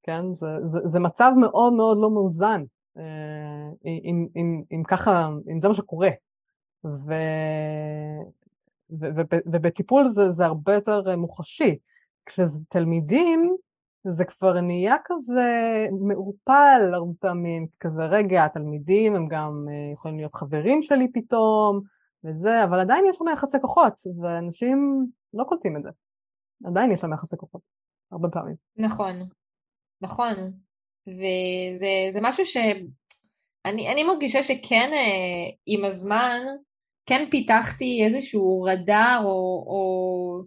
כן? 0.02 0.32
זה, 0.32 0.47
זה, 0.64 0.78
זה 0.84 1.01
מצב 1.01 1.32
מאוד 1.40 1.72
מאוד 1.72 1.98
לא 2.01 2.10
מאוזן, 2.10 2.62
אה, 2.98 3.70
אם, 3.84 4.26
אם, 4.36 4.62
אם 4.72 4.82
ככה, 4.88 5.28
אם 5.52 5.60
זה 5.60 5.68
מה 5.68 5.74
שקורה. 5.74 6.10
ו, 6.84 7.12
ובטיפול 9.52 10.08
זה, 10.08 10.30
זה 10.30 10.46
הרבה 10.46 10.74
יותר 10.74 11.16
מוחשי. 11.16 11.78
כשזה 12.26 12.64
תלמידים, 12.68 13.56
זה 14.08 14.24
כבר 14.24 14.60
נהיה 14.60 14.96
כזה 15.04 15.50
מעורפל 16.08 16.90
הרבה 16.94 17.12
פעמים, 17.20 17.66
כזה 17.80 18.04
רגע, 18.04 18.44
התלמידים 18.44 19.14
הם 19.14 19.28
גם 19.28 19.66
אה, 19.68 19.92
יכולים 19.94 20.16
להיות 20.16 20.34
חברים 20.34 20.82
שלי 20.82 21.12
פתאום, 21.12 21.80
וזה, 22.24 22.64
אבל 22.64 22.80
עדיין 22.80 23.04
יש 23.10 23.16
שם 23.16 23.24
יחסי 23.32 23.56
כוחות, 23.60 23.92
ואנשים 24.22 25.06
לא 25.34 25.44
קולטים 25.44 25.76
את 25.76 25.82
זה. 25.82 25.90
עדיין 26.64 26.92
יש 26.92 27.00
שם 27.00 27.12
יחסי 27.12 27.36
כוחות, 27.36 27.60
הרבה 28.12 28.28
פעמים. 28.28 28.54
נכון, 28.76 29.28
נכון. 30.00 30.34
וזה 31.06 32.20
משהו 32.22 32.46
שאני 32.46 33.92
אני 33.92 34.04
מרגישה 34.04 34.42
שכן 34.42 34.90
אה, 34.92 35.50
עם 35.66 35.84
הזמן, 35.84 36.40
כן 37.06 37.24
פיתחתי 37.31 38.05
איזשהו 38.05 38.62
רדאר 38.62 39.20
או, 39.24 39.64
או 39.66 40.43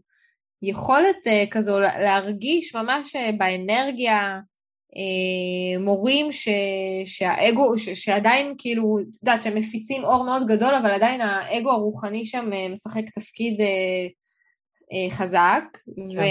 יכולת 0.61 1.27
אה, 1.27 1.43
כזו 1.51 1.79
להרגיש 1.79 2.75
ממש 2.75 3.15
אה, 3.15 3.29
באנרגיה 3.37 4.39
מורים 5.79 6.31
ש, 6.31 6.47
שהאגו, 7.05 7.77
ש, 7.77 7.89
שעדיין 7.89 8.55
כאילו, 8.57 8.99
את 8.99 9.15
יודעת, 9.21 9.43
שהם 9.43 9.55
מפיצים 9.55 10.03
אור 10.03 10.25
מאוד 10.25 10.47
גדול, 10.47 10.73
אבל 10.73 10.91
עדיין 10.91 11.21
האגו 11.21 11.71
הרוחני 11.71 12.25
שם 12.25 12.49
משחק 12.71 13.03
תפקיד 13.15 13.59
חזק, 15.11 15.63
כן. 15.95 16.21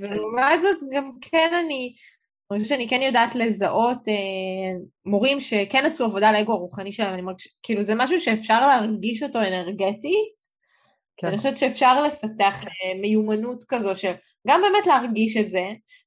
ולעומת 0.00 0.60
זאת 0.60 0.76
גם 0.92 1.10
כן 1.20 1.50
אני, 1.64 1.94
אני 2.50 2.60
חושבת 2.60 2.68
שאני 2.68 2.88
כן 2.88 3.02
יודעת 3.02 3.34
לזהות 3.34 4.08
אה, 4.08 4.14
מורים 5.06 5.40
שכן 5.40 5.84
עשו 5.86 6.04
עבודה 6.04 6.28
על 6.28 6.34
האגו 6.34 6.52
הרוחני 6.52 6.92
שלהם, 6.92 7.14
אני 7.14 7.22
מרגיש, 7.22 7.48
כאילו 7.62 7.82
זה 7.82 7.94
משהו 7.94 8.20
שאפשר 8.20 8.66
להרגיש 8.66 9.22
אותו 9.22 9.38
אנרגטית, 9.38 10.40
כן. 11.16 11.26
אני 11.26 11.36
חושבת 11.36 11.56
שאפשר 11.56 12.02
לפתח 12.02 12.64
אה, 12.64 13.00
מיומנות 13.00 13.64
כזו 13.68 13.96
של 13.96 14.12
גם 14.48 14.60
באמת 14.62 14.86
להרגיש 14.86 15.36
את 15.36 15.50
זה, 15.50 15.64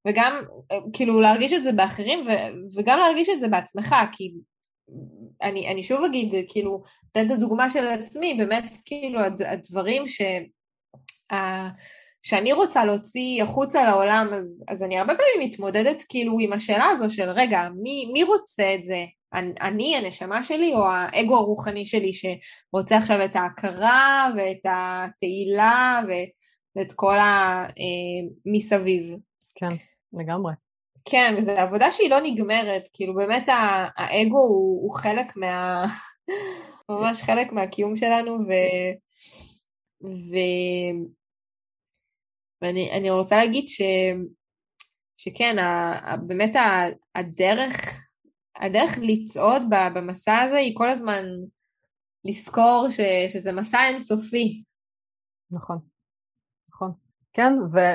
וגם 0.08 0.42
אה, 0.72 0.78
כאילו 0.94 1.22
להרגיש 1.22 1.54
את 1.54 1.64
זה 1.64 1.72
באחרים, 1.72 2.20
ו, 2.20 2.32
וגם 2.78 3.00
להרגיש 3.00 3.30
את 3.30 3.40
זה 3.40 3.48
בעצמך, 3.48 3.96
כי 4.12 4.34
אני, 5.42 5.68
אני 5.68 5.84
שוב 5.84 6.04
אגיד, 6.04 6.34
כאילו, 6.48 6.84
אתן 7.12 7.28
את 7.28 7.32
הדוגמה 7.32 7.70
של 7.70 7.88
עצמי, 7.88 8.34
באמת 8.38 8.78
כאילו 8.86 9.20
הדברים 9.46 10.08
ש... 10.08 10.22
שאני 12.24 12.54
רוצה 12.54 12.86
להוציא 12.86 13.44
החוצה 13.44 13.84
לעולם, 13.84 14.30
אז, 14.34 14.64
אז 14.68 14.84
אני 14.84 15.00
הרבה 15.00 15.14
פעמים 15.16 15.50
מתמודדת 15.50 16.04
כאילו 16.10 16.38
עם 16.40 16.54
השאלה 16.54 16.86
הזו 16.86 17.10
של 17.10 17.30
רגע, 17.30 17.62
מי, 17.76 18.10
מי 18.14 18.24
רוצה 18.24 18.76
את 18.76 18.84
זה? 18.84 19.06
אני, 19.62 19.98
הנשמה 19.98 20.44
שלי, 20.44 20.74
או 20.74 20.88
האגו 20.88 21.38
הרוחני 21.38 21.86
שלי 21.86 22.12
שרוצה 22.14 22.98
עכשיו 22.98 23.26
את 23.26 23.36
ההכרה 23.36 24.30
ואת 24.38 24.66
התהילה 24.66 26.02
ואת 26.76 26.92
כל 26.96 27.18
המסביב. 27.20 29.04
אה, 29.12 29.18
כן, 29.56 29.76
לגמרי. 30.14 30.54
כן, 31.06 31.36
וזו 31.38 31.52
עבודה 31.52 31.92
שהיא 31.92 32.10
לא 32.10 32.18
נגמרת, 32.24 32.90
כאילו 32.94 33.16
באמת 33.16 33.50
האגו 33.98 34.38
הוא, 34.38 34.84
הוא 34.84 34.96
חלק 34.96 35.36
מה... 35.36 35.86
ממש 36.90 37.22
חלק 37.22 37.52
מהקיום 37.52 37.98
שלנו, 37.98 38.34
ו... 38.34 38.54
ו... 40.04 40.36
ואני 42.64 43.10
רוצה 43.10 43.36
להגיד 43.36 43.68
ש, 43.68 43.82
שכן, 45.18 45.60
ה, 45.60 46.18
באמת 46.28 46.56
ה, 46.56 46.84
הדרך, 47.16 47.76
הדרך 48.56 48.98
לצעוד 49.02 49.62
במסע 49.96 50.40
הזה 50.40 50.58
היא 50.58 50.78
כל 50.78 50.90
הזמן 50.90 51.24
לזכור 52.26 52.88
ש, 52.90 53.00
שזה 53.28 53.52
מסע 53.52 53.88
אינסופי. 53.88 54.64
נכון, 55.52 55.78
נכון. 56.70 56.92
כן, 57.34 57.54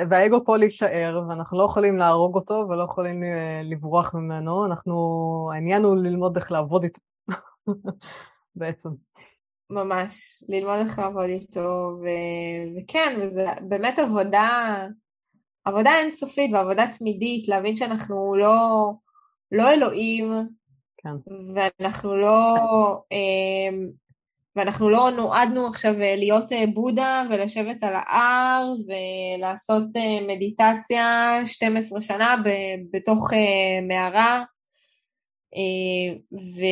והאגו 0.09 0.45
פה 0.45 0.57
להישאר, 0.57 1.21
ואנחנו 1.29 1.57
לא 1.59 1.63
יכולים 1.63 1.97
להרוג 1.97 2.35
אותו 2.35 2.65
ולא 2.69 2.83
יכולים 2.83 3.23
אה, 3.23 3.61
לברוח 3.63 4.15
ממנו, 4.15 4.65
אנחנו, 4.65 5.49
העניין 5.53 5.83
הוא 5.83 5.95
ללמוד 5.95 6.37
איך 6.37 6.51
לעבוד 6.51 6.83
איתו, 6.83 7.01
בעצם. 8.55 8.89
ממש, 9.69 10.43
ללמוד 10.47 10.79
איך 10.85 10.99
לעבוד 10.99 11.29
איתו, 11.29 11.97
ו... 12.01 12.05
וכן, 12.77 13.19
וזה 13.21 13.45
באמת 13.61 13.99
עבודה, 13.99 14.77
עבודה 15.65 15.91
אינסופית 15.99 16.53
ועבודה 16.53 16.85
תמידית, 16.97 17.47
להבין 17.47 17.75
שאנחנו 17.75 18.35
לא, 18.35 18.91
לא 19.51 19.71
אלוהים, 19.73 20.31
כן. 20.97 21.09
ואנחנו 21.55 22.15
לא, 22.15 22.55
אמ, 23.11 23.89
ואנחנו 24.55 24.89
לא 24.89 25.09
נועדנו 25.15 25.67
עכשיו 25.67 25.93
להיות 25.97 26.51
אה, 26.51 26.63
בודה 26.73 27.23
ולשבת 27.29 27.83
על 27.83 27.93
ההר 27.95 28.73
ולעשות 28.87 29.83
אה, 29.95 30.27
מדיטציה 30.27 31.39
12 31.45 32.01
שנה 32.01 32.35
בתוך 32.91 33.33
אה, 33.33 33.87
מערה. 33.87 34.43
ו... 36.33 36.63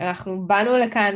אנחנו 0.00 0.46
באנו 0.46 0.76
לכאן 0.76 1.14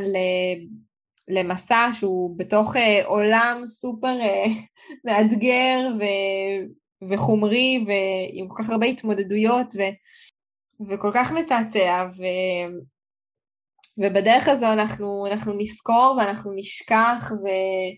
למסע 1.27 1.89
שהוא 1.93 2.37
בתוך 2.37 2.75
אה, 2.75 3.05
עולם 3.05 3.61
סופר 3.65 4.21
אה, 4.21 4.45
מאתגר 5.05 5.89
ו- 5.99 6.65
וחומרי 7.09 7.85
ועם 7.87 8.47
כל 8.47 8.63
כך 8.63 8.69
הרבה 8.69 8.85
התמודדויות 8.85 9.67
ו- 9.75 9.95
וכל 10.89 11.11
כך 11.13 11.31
מתעתע 11.31 12.05
ו- 12.17 12.73
ובדרך 13.97 14.47
הזו 14.47 14.73
אנחנו, 14.73 15.27
אנחנו 15.27 15.53
נזכור 15.57 16.15
ואנחנו 16.17 16.51
נשכח 16.55 17.31
ו- 17.31 17.95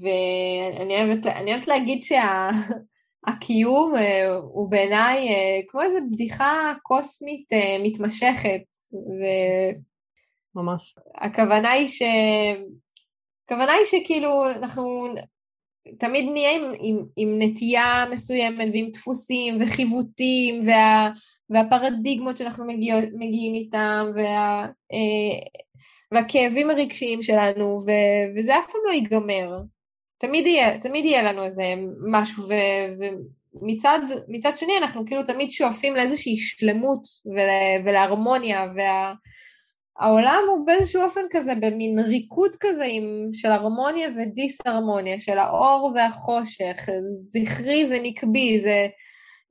ואני 0.00 0.94
אוהבת, 0.96 1.26
אוהבת 1.26 1.66
להגיד 1.68 2.02
שהקיום 2.02 3.92
שה- 3.96 4.38
הוא 4.54 4.70
בעיניי 4.70 5.28
כמו 5.68 5.82
איזו 5.82 5.98
בדיחה 6.12 6.72
קוסמית 6.82 7.48
מתמשכת 7.82 8.71
ו... 8.92 9.22
ממש. 10.54 10.94
הכוונה 11.14 11.70
היא 11.70 11.88
ש... 11.88 12.02
הכוונה 13.46 13.72
היא 13.72 13.84
שכאילו 13.84 14.50
אנחנו 14.50 15.06
תמיד 15.98 16.30
נהיה 16.32 16.56
עם, 16.56 16.62
עם, 16.80 17.04
עם 17.16 17.28
נטייה 17.38 18.04
מסוימת 18.10 18.68
ועם 18.72 18.90
דפוסים 18.92 19.58
וחיווטים 19.62 20.62
וה, 20.66 21.10
והפרדיגמות 21.50 22.36
שאנחנו 22.36 22.66
מגיע, 22.66 22.96
מגיעים 23.14 23.54
איתם 23.54 24.06
וה, 24.14 24.66
אה, 24.92 25.46
והכאבים 26.12 26.70
הרגשיים 26.70 27.22
שלנו 27.22 27.80
ו, 27.86 27.90
וזה 28.36 28.58
אף 28.58 28.66
פעם 28.66 28.80
לא 28.88 28.92
ייגמר. 28.92 29.60
תמיד 30.18 30.46
יהיה, 30.46 30.78
תמיד 30.78 31.04
יהיה 31.04 31.22
לנו 31.22 31.44
איזה 31.44 31.62
משהו 32.10 32.44
ו, 32.48 32.52
ומצד 32.98 33.32
מצד 34.28 34.56
שני 34.56 34.72
אנחנו 34.78 35.06
כאילו 35.06 35.22
תמיד 35.22 35.50
שואפים 35.50 35.94
לאיזושהי 35.94 36.36
שלמות 36.36 37.02
ול, 37.26 37.48
ולהרמוניה 37.84 38.66
וה... 38.76 39.12
העולם 39.98 40.42
הוא 40.50 40.66
באיזשהו 40.66 41.02
אופן 41.02 41.20
כזה, 41.30 41.52
במין 41.60 41.98
ריקוד 41.98 42.50
כזה 42.60 42.84
עם, 42.88 43.28
של 43.32 43.50
הרמוניה 43.50 44.08
ודיסהרמוניה, 44.16 45.18
של 45.18 45.38
האור 45.38 45.92
והחושך, 45.94 46.88
זכרי 47.12 47.88
ונקבי, 47.90 48.60
זה 48.60 48.86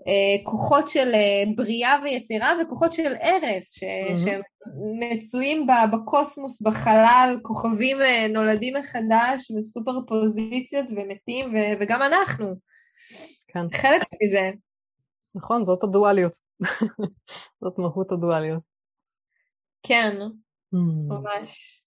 אה, 0.07 0.43
כוחות 0.43 0.87
של 0.87 1.11
אה, 1.13 1.43
בריאה 1.55 1.99
ויצירה 2.03 2.53
וכוחות 2.61 2.93
של 2.93 3.13
ארס, 3.23 3.71
ש, 3.71 3.83
mm-hmm. 3.83 4.31
שמצויים 5.11 5.67
בקוסמוס, 5.91 6.61
בחלל, 6.61 7.37
כוכבים 7.41 8.01
אה, 8.01 8.27
נולדים 8.27 8.73
מחדש 8.77 9.51
וסופר 9.59 9.99
פוזיציות 10.07 10.85
ומתים, 10.95 11.53
ו, 11.53 11.57
וגם 11.79 12.01
אנחנו. 12.01 12.55
כן. 13.53 13.77
חלק 13.81 14.01
מזה. 14.23 14.51
נכון, 15.35 15.63
זאת 15.63 15.83
הדואליות. 15.83 16.31
זאת 17.61 17.77
מהות 17.77 18.11
הדואליות. 18.11 18.63
כן, 19.83 20.17
mm. 20.75 20.77
ממש. 21.07 21.83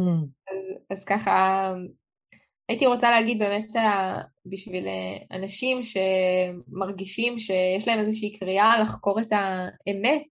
Mm. 0.00 0.26
אז, 0.50 0.58
אז 0.90 1.04
ככה, 1.04 1.74
הייתי 2.68 2.86
רוצה 2.86 3.10
להגיד 3.10 3.38
באמת 3.38 3.76
אה, 3.76 4.22
בשביל 4.46 4.86
אה, 4.88 5.36
אנשים 5.36 5.80
שמרגישים 5.82 7.38
שיש 7.38 7.88
להם 7.88 8.00
איזושהי 8.00 8.38
קריאה 8.38 8.80
לחקור 8.80 9.20
את 9.20 9.32
האמת, 9.32 10.28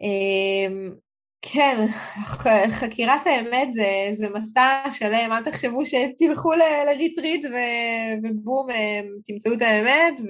אמ, 0.00 0.94
כן, 1.52 1.86
חקירת 2.70 3.26
האמת 3.26 3.72
זה, 3.72 4.10
זה 4.12 4.28
מסע 4.28 4.84
שלם, 4.90 5.32
אל 5.32 5.42
תחשבו 5.42 5.82
שתלכו 5.86 6.52
לריטריט 6.86 7.46
ובום, 8.22 8.70
אה, 8.70 9.00
תמצאו 9.24 9.52
את 9.52 9.62
האמת 9.62 10.20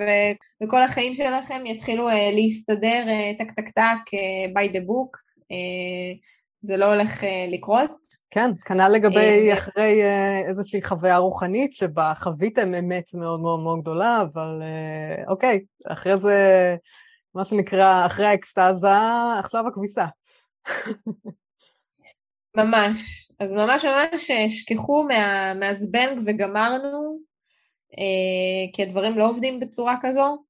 וכל 0.63 0.83
החיים 0.83 1.15
שלכם 1.15 1.67
יתחילו 1.67 2.09
להסתדר 2.33 3.05
טק 3.39 3.53
טק 3.53 3.69
טק 3.69 4.19
by 4.55 4.69
the 4.69 4.81
book. 4.81 5.25
אה, 5.53 6.13
זה 6.61 6.77
לא 6.77 6.95
הולך 6.95 7.25
אה, 7.25 7.47
לקרות. 7.49 7.91
כן, 8.31 8.51
כנ"ל 8.65 8.89
לגבי 8.89 9.51
אה, 9.51 9.55
אחרי 9.55 10.03
איזושהי 10.49 10.83
חוויה 10.83 11.17
רוחנית 11.17 11.73
שבה 11.73 12.13
חוויתם 12.17 12.75
אמת 12.75 13.15
מאוד 13.15 13.41
מאוד 13.41 13.61
מאוד 13.61 13.81
גדולה, 13.81 14.23
אבל 14.23 14.63
אוקיי, 15.29 15.61
אחרי 15.87 16.19
זה, 16.19 16.37
מה 17.35 17.45
שנקרא, 17.45 18.07
אחרי 18.07 18.27
האקסטזה, 18.27 18.89
עכשיו 19.39 19.69
הכביסה. 19.69 20.05
ממש. 22.57 23.31
אז 23.41 23.53
ממש 23.53 23.85
ממש 23.85 24.31
שכחו 24.49 25.05
מה, 25.09 25.55
מהזבנג 25.55 26.19
וגמרנו, 26.27 27.19
כי 28.73 28.83
הדברים 28.83 29.19
לא 29.19 29.29
עובדים 29.29 29.61
בצורה 29.61 29.97
כזו. 30.03 30.45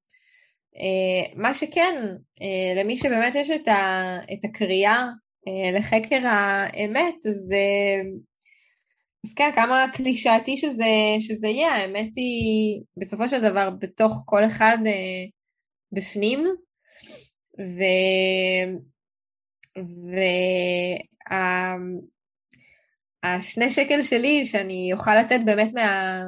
אה, 0.77 1.32
מה 1.36 1.55
שכן, 1.55 1.95
אה, 2.43 2.82
למי 2.82 2.97
שבאמת 2.97 3.35
יש 3.35 3.51
את, 3.51 3.69
ה, 3.69 4.16
את 4.32 4.45
הקריאה 4.45 5.07
אה, 5.49 5.78
לחקר 5.78 6.27
האמת, 6.27 7.27
אז, 7.28 7.53
אז 9.27 9.35
כן, 9.35 9.51
כמה 9.55 9.86
קלישאתי 9.95 10.57
שזה, 10.57 10.85
שזה 11.20 11.49
יהיה, 11.49 11.73
האמת 11.73 12.11
היא 12.16 12.82
בסופו 12.97 13.28
של 13.28 13.41
דבר 13.41 13.70
בתוך 13.70 14.23
כל 14.27 14.47
אחד 14.47 14.78
בפנים, 15.93 16.45
ו... 17.59 17.82
והשני 23.22 23.64
וה... 23.64 23.70
שקל 23.70 24.02
שלי 24.02 24.46
שאני 24.46 24.90
אוכל 24.92 25.20
לתת 25.20 25.40
באמת 25.44 25.72
מה... 25.74 26.20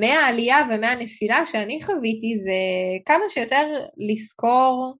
מהעלייה 0.00 0.58
ומהנפילה 0.70 1.46
שאני 1.46 1.82
חוויתי 1.82 2.36
זה 2.36 2.52
כמה 3.06 3.24
שיותר 3.28 3.72
לזכור, 3.96 4.94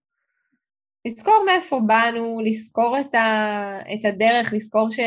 לזכור 1.06 1.42
מאיפה 1.46 1.80
באנו, 1.86 2.40
לזכור 2.44 2.96
את, 3.00 3.14
ה, 3.14 3.78
את 3.94 4.04
הדרך, 4.04 4.52
לזכור 4.52 4.90
ש, 4.90 4.98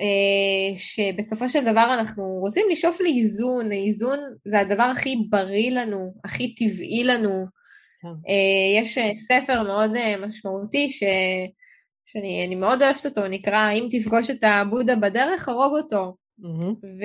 אה, 0.00 0.76
שבסופו 0.76 1.48
של 1.48 1.64
דבר 1.64 1.94
אנחנו 1.94 2.24
רוצים 2.24 2.66
לשאוף 2.70 3.00
לאיזון, 3.00 3.72
איזון 3.72 4.18
זה 4.44 4.60
הדבר 4.60 4.82
הכי 4.82 5.16
בריא 5.30 5.70
לנו, 5.70 6.12
הכי 6.24 6.54
טבעי 6.54 7.04
לנו. 7.04 7.57
כן. 8.00 8.08
אה, 8.08 8.80
יש 8.80 8.98
ספר 9.14 9.62
מאוד 9.62 9.96
אה, 9.96 10.16
משמעותי 10.26 10.90
ש... 10.90 11.02
שאני 12.06 12.54
מאוד 12.54 12.82
אוהבת 12.82 13.06
אותו, 13.06 13.28
נקרא 13.28 13.72
אם 13.72 13.88
תפגוש 13.90 14.30
את 14.30 14.44
הבודה 14.44 14.96
בדרך, 14.96 15.48
הרוג 15.48 15.76
אותו. 15.76 16.16
Mm-hmm. 16.40 16.66
ו... 16.66 17.04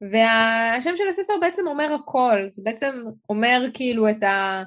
והשם 0.00 0.96
של 0.96 1.08
הספר 1.08 1.32
בעצם 1.40 1.66
אומר 1.66 1.94
הכל, 1.94 2.44
זה 2.46 2.62
בעצם 2.64 3.02
אומר 3.28 3.62
כאילו 3.74 4.10
את, 4.10 4.22
ה, 4.22 4.62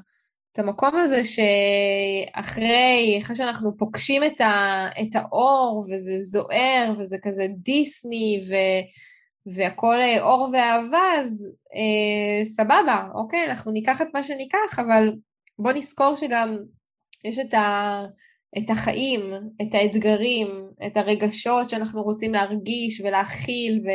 את 0.51 0.59
המקום 0.59 0.95
הזה 0.95 1.21
שאחרי, 1.23 3.19
אחרי 3.21 3.35
שאנחנו 3.35 3.77
פוגשים 3.77 4.23
את, 4.23 4.41
ה, 4.41 4.87
את 5.01 5.15
האור 5.15 5.85
וזה 5.89 6.19
זוהר 6.19 6.93
וזה 6.99 7.17
כזה 7.21 7.47
דיסני 7.57 8.45
ו, 8.49 8.53
והכל 9.45 9.95
אור 10.19 10.49
ואהבה, 10.53 11.03
אז 11.19 11.47
אה, 11.75 12.45
סבבה, 12.45 13.07
אוקיי, 13.15 13.45
אנחנו 13.45 13.71
ניקח 13.71 14.01
את 14.01 14.07
מה 14.13 14.23
שניקח, 14.23 14.79
אבל 14.79 15.13
בוא 15.59 15.71
נזכור 15.71 16.15
שגם 16.15 16.57
יש 17.25 17.39
את, 17.39 17.53
ה, 17.53 18.01
את 18.57 18.69
החיים, 18.69 19.21
את 19.61 19.73
האתגרים, 19.73 20.47
את 20.85 20.97
הרגשות 20.97 21.69
שאנחנו 21.69 22.03
רוצים 22.03 22.33
להרגיש 22.33 23.01
ולהכיל 23.01 23.83
ו, 23.85 23.89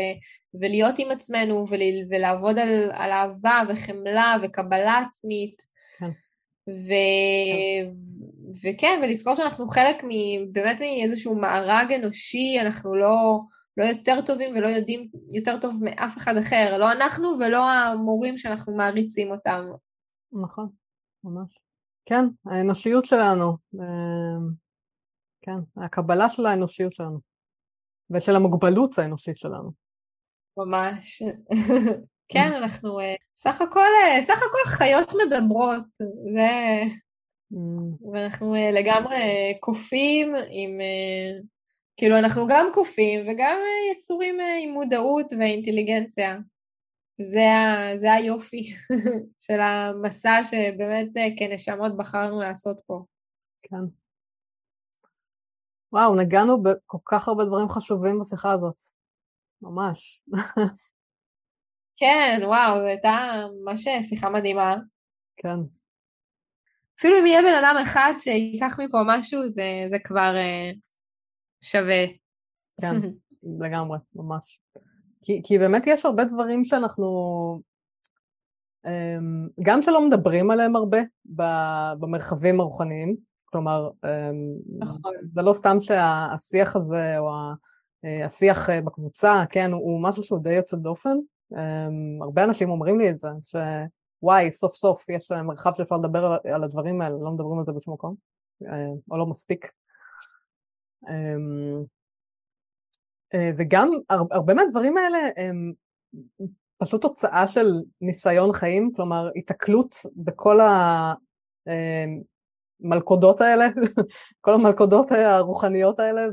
ולהיות 0.61 0.99
עם 0.99 1.11
עצמנו 1.11 1.65
ול, 1.69 1.81
ולעבוד 2.11 2.59
על, 2.59 2.91
על 2.93 3.11
אהבה 3.11 3.63
וחמלה 3.69 4.37
וקבלה 4.43 5.03
עצמית. 5.09 5.57
כן. 5.99 6.11
ו... 6.69 6.93
כן. 7.83 8.09
וכן, 8.63 9.01
ולזכור 9.03 9.35
שאנחנו 9.35 9.69
חלק 9.69 10.05
מ... 10.05 10.09
באמת 10.53 10.81
מאיזשהו 10.81 11.35
מארג 11.35 11.93
אנושי, 11.93 12.57
אנחנו 12.61 12.97
לא, 12.97 13.41
לא 13.79 13.85
יותר 13.85 14.21
טובים 14.27 14.57
ולא 14.57 14.69
יודעים 14.69 15.09
יותר 15.33 15.61
טוב 15.61 15.75
מאף 15.85 16.17
אחד 16.19 16.37
אחר, 16.37 16.79
לא 16.79 16.93
אנחנו 16.93 17.29
ולא 17.41 17.71
המורים 17.71 18.39
שאנחנו 18.39 18.77
מעריצים 18.77 19.31
אותם. 19.31 19.61
נכון, 20.33 20.69
ממש. 21.25 21.59
כן, 22.07 22.25
האנושיות 22.47 23.05
שלנו, 23.05 23.57
אמ, 23.75 24.49
כן, 25.43 25.85
הקבלה 25.85 26.29
של 26.29 26.47
האנושיות 26.47 26.93
שלנו, 26.93 27.19
ושל 28.11 28.37
המוגבלות 28.37 28.99
האנושית 28.99 29.37
שלנו. 29.37 29.73
ממש. 30.57 31.23
כן, 32.33 32.53
אנחנו 32.53 33.01
אה, 33.01 33.15
סך 33.37 33.61
הכל, 33.61 33.89
אה, 34.05 34.23
סך 34.23 34.39
הכל 34.39 34.71
חיות 34.71 35.13
מדברות, 35.27 35.87
ו... 36.35 36.39
Mm. 37.53 38.13
ואנחנו 38.13 38.55
אה, 38.55 38.71
לגמרי 38.71 39.19
קופים 39.61 40.35
עם, 40.51 40.79
כאילו 41.99 42.19
אנחנו 42.19 42.47
גם 42.49 42.67
קופים 42.75 43.21
וגם 43.29 43.59
יצורים 43.93 44.39
עם 44.63 44.71
מודעות 44.71 45.33
ואינטליגנציה. 45.39 46.37
זה, 47.21 47.49
זה 47.97 48.13
היופי 48.13 48.63
של 49.45 49.61
המסע 49.61 50.41
שבאמת 50.45 51.09
כנשמות 51.39 51.97
בחרנו 51.97 52.41
לעשות 52.41 52.81
פה. 52.87 53.05
כן. 53.63 53.85
וואו, 55.93 56.15
נגענו 56.15 56.63
בכל 56.63 56.99
כך 57.05 57.29
הרבה 57.29 57.45
דברים 57.45 57.69
חשובים 57.69 58.21
בשיחה 58.21 58.53
הזאת. 58.53 58.77
ממש. 59.63 60.23
כן, 62.01 62.41
וואו, 62.45 62.79
זו 62.79 62.87
הייתה 62.87 63.35
ממש 63.65 63.89
שיחה 64.09 64.31
מדהימה. 64.31 64.77
כן. 65.37 65.59
אפילו 66.99 67.19
אם 67.19 67.27
יהיה 67.27 67.43
בן 67.43 67.55
אדם 67.65 67.77
אחד 67.83 68.13
שיקח 68.17 68.81
מפה 68.81 68.99
משהו, 69.07 69.49
זה, 69.49 69.85
זה 69.87 69.97
כבר 70.05 70.35
שווה. 71.63 72.05
כן, 72.81 72.97
לגמרי, 73.63 73.99
ממש. 74.15 74.61
כי, 75.23 75.41
כי 75.45 75.59
באמת 75.59 75.83
יש 75.87 76.05
הרבה 76.05 76.25
דברים 76.25 76.65
שאנחנו, 76.65 77.07
um, 78.87 78.91
גם 79.63 79.83
שלא 79.83 80.09
מדברים 80.09 80.51
עליהם 80.51 80.77
הרבה 80.77 80.99
במרחבים 81.99 82.61
הרוחניים, 82.61 83.17
כלומר, 83.45 83.91
um, 83.91 84.79
נכון. 84.79 85.13
זה 85.33 85.43
לא 85.43 85.53
סתם 85.53 85.81
שהשיח 85.81 86.77
הזה 86.77 87.19
או 87.19 87.31
אה, 88.05 88.27
השיח 88.27 88.71
אה, 88.71 88.81
בקבוצה, 88.81 89.45
כן, 89.51 89.73
הוא 89.73 90.03
משהו 90.03 90.23
שהוא 90.23 90.43
די 90.43 90.53
יוצא 90.53 90.77
דופן. 90.77 91.17
אמ, 91.53 92.23
הרבה 92.23 92.45
אנשים 92.45 92.71
אומרים 92.71 92.99
לי 93.01 93.11
את 93.11 93.19
זה, 93.19 93.29
שוואי, 93.41 94.51
סוף 94.51 94.75
סוף 94.75 95.09
יש 95.09 95.31
מרחב 95.31 95.73
שאפשר 95.77 95.97
לדבר 95.97 96.37
על 96.55 96.65
הדברים 96.65 97.01
האלה, 97.01 97.17
לא 97.23 97.31
מדברים 97.31 97.59
על 97.59 97.65
זה 97.65 97.73
בשום 97.73 97.95
מקום, 97.95 98.15
אה, 98.67 98.87
או 99.11 99.17
לא 99.17 99.27
מספיק. 99.27 99.71
אמ, 101.09 101.85
וגם 103.59 103.91
הרבה 104.31 104.55
מהדברים 104.55 104.97
האלה 104.97 105.19
הם 105.37 105.73
פשוט 106.79 107.03
תוצאה 107.03 107.47
של 107.47 107.67
ניסיון 108.01 108.53
חיים, 108.53 108.93
כלומר 108.97 109.31
התקלות 109.37 109.95
בכל 110.17 110.59
המלכודות 112.85 113.41
האלה, 113.41 113.69
כל 114.41 114.55
המלכודות 114.55 115.13
הרוחניות 115.13 116.01
האלה, 116.01 116.27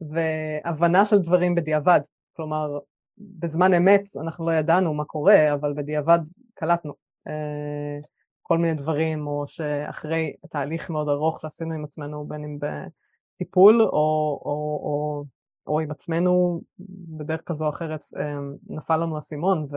והבנה 0.00 1.06
של 1.06 1.18
דברים 1.18 1.54
בדיעבד. 1.54 2.00
כלומר, 2.36 2.78
בזמן 3.18 3.74
אמת 3.74 4.02
אנחנו 4.22 4.46
לא 4.46 4.52
ידענו 4.52 4.94
מה 4.94 5.04
קורה, 5.04 5.52
אבל 5.52 5.72
בדיעבד 5.76 6.18
קלטנו 6.54 6.92
אה, 7.28 7.98
כל 8.42 8.58
מיני 8.58 8.74
דברים, 8.74 9.26
או 9.26 9.46
שאחרי 9.46 10.34
תהליך 10.50 10.90
מאוד 10.90 11.08
ארוך 11.08 11.40
שעשינו 11.40 11.74
עם 11.74 11.84
עצמנו, 11.84 12.26
בין 12.28 12.44
אם 12.44 12.58
בטיפול 13.36 13.82
או, 13.82 13.88
או, 14.44 14.80
או, 14.82 15.24
או 15.66 15.80
עם 15.80 15.90
עצמנו 15.90 16.60
בדרך 17.18 17.40
כזו 17.46 17.64
או 17.64 17.70
אחרת, 17.70 18.00
אה, 18.16 18.38
נפל 18.66 18.96
לנו 18.96 19.18
אסימון, 19.18 19.66
ו... 19.72 19.76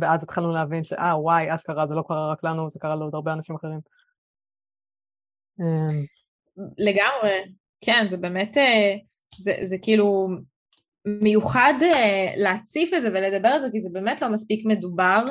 ואז 0.00 0.24
התחלנו 0.24 0.52
להבין 0.52 0.82
שאה, 0.82 1.20
וואי, 1.20 1.54
אשכרה, 1.54 1.86
זה 1.86 1.94
לא 1.94 2.02
קרה 2.08 2.32
רק 2.32 2.44
לנו, 2.44 2.70
זה 2.70 2.78
קרה 2.80 2.96
לעוד 2.96 3.14
הרבה 3.14 3.32
אנשים 3.32 3.56
אחרים. 3.56 3.80
אה, 5.60 6.00
לגמרי, 6.78 7.54
כן, 7.80 8.06
זה 8.08 8.16
באמת, 8.16 8.58
אה, 8.58 8.94
זה, 9.36 9.54
זה 9.62 9.76
כאילו 9.82 10.28
מיוחד 11.06 11.74
אה, 11.82 12.26
להציף 12.36 12.94
את 12.94 13.02
זה 13.02 13.08
ולדבר 13.08 13.48
על 13.48 13.60
זה, 13.60 13.68
כי 13.72 13.80
זה 13.80 13.88
באמת 13.92 14.22
לא 14.22 14.28
מספיק 14.32 14.66
מדובר, 14.66 15.24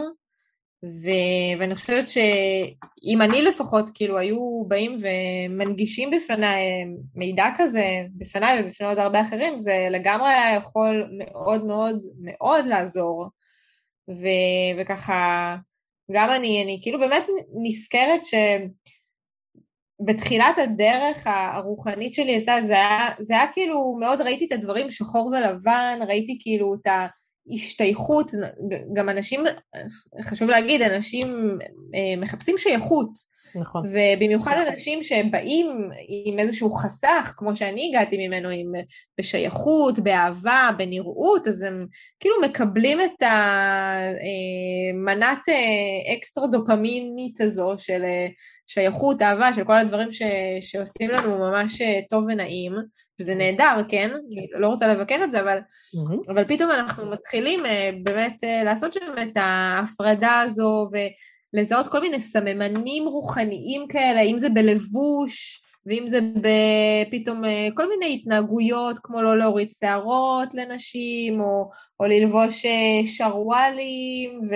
ו, 0.85 1.09
ואני 1.57 1.75
חושבת 1.75 2.07
שאם 2.07 3.21
אני 3.21 3.41
לפחות, 3.41 3.89
כאילו, 3.93 4.17
היו 4.17 4.63
באים 4.67 4.97
ומנגישים 5.01 6.11
בפניי 6.11 6.61
מידע 7.15 7.47
כזה, 7.57 8.03
בפניי 8.17 8.61
ובפני 8.61 8.87
עוד 8.87 8.97
הרבה 8.97 9.21
אחרים, 9.21 9.57
זה 9.57 9.87
לגמרי 9.91 10.29
היה 10.29 10.55
יכול 10.55 11.09
מאוד 11.17 11.65
מאוד 11.65 11.97
מאוד 12.21 12.65
לעזור. 12.65 13.27
ו, 14.09 14.27
וככה, 14.77 15.55
גם 16.11 16.29
אני, 16.29 16.63
אני 16.63 16.79
כאילו 16.83 16.99
באמת 16.99 17.23
נזכרת 17.63 18.25
ש... 18.25 18.33
בתחילת 20.05 20.57
הדרך 20.57 21.27
הרוחנית 21.27 22.13
שלי 22.13 22.31
הייתה, 22.31 22.55
זה 22.63 22.73
היה, 22.73 23.09
זה 23.19 23.33
היה 23.33 23.47
כאילו, 23.53 23.97
מאוד 23.99 24.21
ראיתי 24.21 24.45
את 24.45 24.51
הדברים 24.51 24.91
שחור 24.91 25.25
ולבן, 25.25 25.99
ראיתי 26.07 26.37
כאילו 26.41 26.75
את 26.81 26.87
ההשתייכות, 27.49 28.31
גם 28.93 29.09
אנשים, 29.09 29.43
חשוב 30.23 30.49
להגיד, 30.49 30.81
אנשים 30.81 31.57
אה, 31.95 32.21
מחפשים 32.21 32.57
שייכות. 32.57 33.31
נכון. 33.55 33.83
ובמיוחד 33.85 34.55
אנשים 34.67 35.03
שבאים 35.03 35.89
עם 36.07 36.39
איזשהו 36.39 36.73
חסך, 36.73 37.33
כמו 37.37 37.55
שאני 37.55 37.89
הגעתי 37.89 38.27
ממנו, 38.27 38.49
עם, 38.49 38.71
בשייכות, 39.19 39.99
באהבה, 39.99 40.69
בנראות, 40.77 41.47
אז 41.47 41.61
הם 41.61 41.87
כאילו 42.19 42.35
מקבלים 42.41 43.01
את 43.01 43.21
המנת 43.21 44.19
אה, 45.49 45.53
אה, 45.53 46.13
אקסטרה 46.13 46.47
דופמינית 46.47 47.41
הזו 47.41 47.75
של 47.77 48.01
שייכות, 48.67 49.21
אהבה, 49.21 49.53
של 49.53 49.63
כל 49.63 49.77
הדברים 49.77 50.11
ש, 50.11 50.21
שעושים 50.61 51.09
לנו 51.09 51.39
ממש 51.39 51.81
טוב 52.09 52.25
ונעים, 52.27 52.73
וזה 53.21 53.35
נהדר, 53.35 53.81
כן? 53.89 54.09
אני 54.11 54.47
לא 54.59 54.67
רוצה 54.67 54.87
לבקר 54.87 55.21
את 55.23 55.31
זה, 55.31 55.41
אבל, 55.41 55.57
mm-hmm. 55.57 56.31
אבל 56.31 56.45
פתאום 56.47 56.71
אנחנו 56.71 57.11
מתחילים 57.11 57.65
אה, 57.65 57.89
באמת 58.03 58.43
אה, 58.43 58.63
לעשות 58.63 58.93
שם 58.93 58.99
את 59.21 59.37
ההפרדה 59.37 60.39
הזו, 60.39 60.89
ולזהות 61.53 61.87
כל 61.87 62.01
מיני 62.01 62.19
סממנים 62.19 63.07
רוחניים 63.07 63.87
כאלה, 63.87 64.21
אם 64.21 64.37
זה 64.37 64.49
בלבוש, 64.49 65.61
ואם 65.85 66.07
זה 66.07 66.19
פתאום 67.11 67.41
כל 67.73 67.89
מיני 67.89 68.15
התנהגויות, 68.15 68.99
כמו 69.03 69.21
לא 69.21 69.37
להוריד 69.37 69.69
שערות 69.79 70.53
לנשים, 70.53 71.41
או, 71.41 71.69
או 71.99 72.05
ללבוש 72.05 72.65
שרוואלים, 73.05 74.41
ו... 74.49 74.55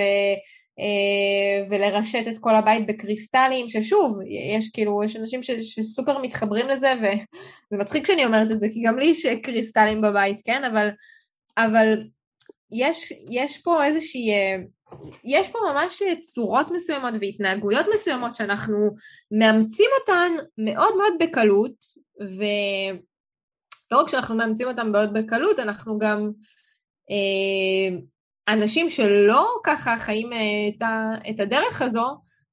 ולרשת 1.70 2.24
את 2.28 2.38
כל 2.38 2.56
הבית 2.56 2.88
בקריסטלים, 2.88 3.70
ששוב, 3.70 4.20
יש 4.56 4.70
כאילו, 4.74 5.04
יש 5.04 5.16
אנשים 5.16 5.44
ש, 5.44 5.52
שסופר 5.52 6.20
מתחברים 6.20 6.68
לזה, 6.68 6.94
וזה 6.98 7.82
מצחיק 7.82 8.08
שאני 8.08 8.26
אומרת 8.26 8.52
את 8.52 8.60
זה, 8.60 8.68
כי 8.72 8.84
גם 8.84 9.00
לי 9.00 9.06
יש 9.06 9.26
קריסטלים 9.26 10.02
בבית, 10.02 10.42
כן? 10.46 10.64
אבל, 10.64 10.90
אבל 11.58 12.04
יש, 12.72 13.14
יש 13.32 13.62
פה 13.62 13.86
איזושהי, 13.86 14.30
יש 15.24 15.50
פה 15.50 15.60
ממש 15.74 16.02
צורות 16.22 16.72
מסוימות 16.72 17.14
והתנהגויות 17.22 17.86
מסוימות 17.94 18.36
שאנחנו 18.36 18.90
מאמצים 19.40 19.90
אותן 20.00 20.32
מאוד 20.58 20.98
מאוד 20.98 21.14
בקלות, 21.20 21.76
ולא 22.20 24.02
רק 24.02 24.10
שאנחנו 24.10 24.36
מאמצים 24.36 24.68
אותן 24.68 24.92
מאוד 24.92 25.14
בקלות, 25.14 25.60
אנחנו 25.60 26.00
גם 26.00 26.32
אה, 27.12 27.98
אנשים 28.48 28.90
שלא 28.90 29.48
ככה 29.64 29.98
חיים 29.98 30.34
אה, 30.34 30.40
את, 30.78 30.82
ה, 30.82 31.14
את 31.30 31.40
הדרך 31.40 31.82
הזו, 31.82 32.06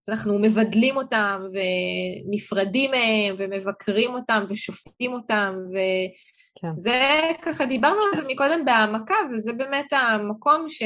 אז 0.03 0.09
אנחנו 0.09 0.39
מבדלים 0.39 0.97
אותם 0.97 1.41
ונפרדים 1.53 2.91
מהם 2.91 3.35
ומבקרים 3.39 4.11
אותם 4.11 4.45
ושופטים 4.49 5.13
אותם 5.13 5.55
וזה 5.69 7.01
כן. 7.43 7.53
ככה 7.53 7.67
דיברנו 7.67 8.01
על 8.03 8.21
זה 8.21 8.33
מקודם 8.33 8.65
בהעמקה 8.65 9.15
וזה 9.35 9.53
באמת 9.53 9.93
המקום 9.93 10.69
ש, 10.69 10.83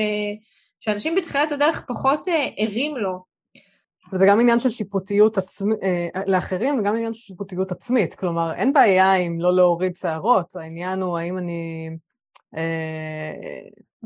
שאנשים 0.81 1.15
בתחילת 1.15 1.53
הדרך 1.53 1.85
פחות 1.89 2.29
אה, 2.29 2.49
ערים 2.57 2.97
לו. 2.97 3.37
וזה 4.13 4.27
גם 4.29 4.41
עניין 4.41 4.59
של 4.59 4.71
שיפוטיות 4.71 5.39
עצמית, 5.39 5.79
לאחרים 6.27 6.79
וגם 6.79 6.97
עניין 6.97 7.15
של 7.15 7.21
שיפוטיות 7.21 7.73
עצמית, 7.73 8.15
כלומר 8.15 8.55
אין 8.55 8.73
בעיה 8.73 9.13
עם 9.13 9.41
לא 9.41 9.57
להוריד 9.57 9.97
שערות, 9.97 10.57
העניין 10.57 11.03
הוא 11.03 11.19
האם 11.19 11.39
אני 11.39 11.91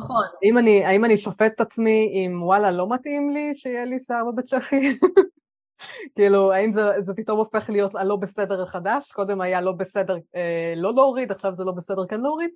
נכון. 0.01 0.25
האם 0.45 0.59
אני, 0.59 0.85
האם 0.85 1.05
אני 1.05 1.19
שופט 1.19 1.53
את 1.55 1.61
עצמי 1.61 2.13
אם 2.15 2.43
וואלה 2.43 2.71
לא 2.71 2.89
מתאים 2.89 3.31
לי 3.31 3.55
שיהיה 3.55 3.85
לי 3.85 3.99
שיער 3.99 4.25
בבית 4.33 4.45
צ'כי? 4.45 4.99
כאילו, 6.17 6.53
האם 6.53 6.73
זה, 6.73 6.83
זה 7.01 7.15
פתאום 7.15 7.39
הופך 7.39 7.71
להיות 7.71 7.95
הלא 7.95 8.17
בסדר 8.17 8.63
החדש? 8.63 9.13
קודם 9.13 9.41
היה 9.41 9.61
לא 9.61 9.73
בסדר 9.73 10.17
אה, 10.37 10.75
לא 10.77 10.95
להוריד, 10.95 11.33
עכשיו 11.33 11.53
זה 11.57 11.65
לא 11.65 11.73
בסדר 11.73 12.07
כן 12.09 12.21
להוריד? 12.21 12.51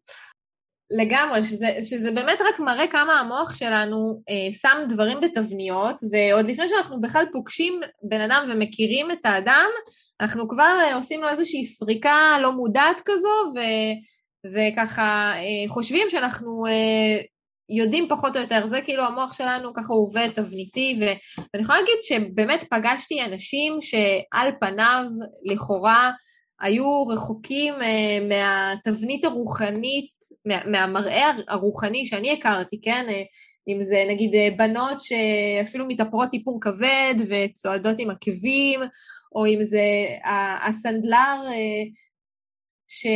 לגמרי, 0.90 1.42
שזה, 1.42 1.68
שזה 1.82 2.10
באמת 2.10 2.38
רק 2.48 2.60
מראה 2.60 2.86
כמה 2.86 3.20
המוח 3.20 3.54
שלנו 3.54 4.22
אה, 4.28 4.52
שם 4.52 4.84
דברים 4.88 5.20
בתבניות, 5.20 6.00
ועוד 6.12 6.48
לפני 6.48 6.68
שאנחנו 6.68 7.00
בכלל 7.00 7.24
פוגשים 7.32 7.80
בן 8.02 8.20
אדם 8.20 8.44
ומכירים 8.48 9.10
את 9.10 9.26
האדם, 9.26 9.68
אנחנו 10.20 10.48
כבר 10.48 10.78
אה, 10.82 10.96
עושים 10.96 11.20
לו 11.22 11.28
איזושהי 11.28 11.64
סריקה 11.64 12.36
לא 12.42 12.52
מודעת 12.52 13.00
כזו, 13.04 13.52
ו... 13.54 13.60
וככה 14.54 15.32
אה, 15.36 15.68
חושבים 15.68 16.10
שאנחנו 16.10 16.66
אה, 16.66 17.22
יודעים 17.68 18.08
פחות 18.08 18.36
או 18.36 18.40
יותר, 18.40 18.66
זה 18.66 18.80
כאילו 18.80 19.02
המוח 19.02 19.32
שלנו 19.32 19.74
ככה 19.74 19.92
הוא 19.92 20.02
עובד 20.02 20.28
תבניתי, 20.34 20.98
ואני 21.00 21.62
יכולה 21.62 21.78
להגיד 21.78 21.94
שבאמת 22.02 22.64
פגשתי 22.70 23.24
אנשים 23.24 23.78
שעל 23.80 24.50
פניו 24.60 25.04
לכאורה 25.44 26.10
היו 26.60 27.06
רחוקים 27.06 27.74
אה, 27.82 28.18
מהתבנית 28.28 29.24
הרוחנית, 29.24 30.12
מה, 30.44 30.64
מהמראה 30.66 31.30
הרוחני 31.48 32.06
שאני 32.06 32.32
הכרתי, 32.32 32.80
כן? 32.80 33.06
אם 33.68 33.82
זה 33.82 34.04
נגיד 34.10 34.56
בנות 34.56 35.00
שאפילו 35.00 35.86
מתאפרות 35.88 36.28
איפור 36.32 36.58
כבד 36.60 37.14
וצועדות 37.28 37.96
עם 37.98 38.10
עקבים, 38.10 38.80
או 39.34 39.46
אם 39.46 39.58
זה 39.62 39.82
הסנדלר 40.66 41.48
ש... 43.00 43.06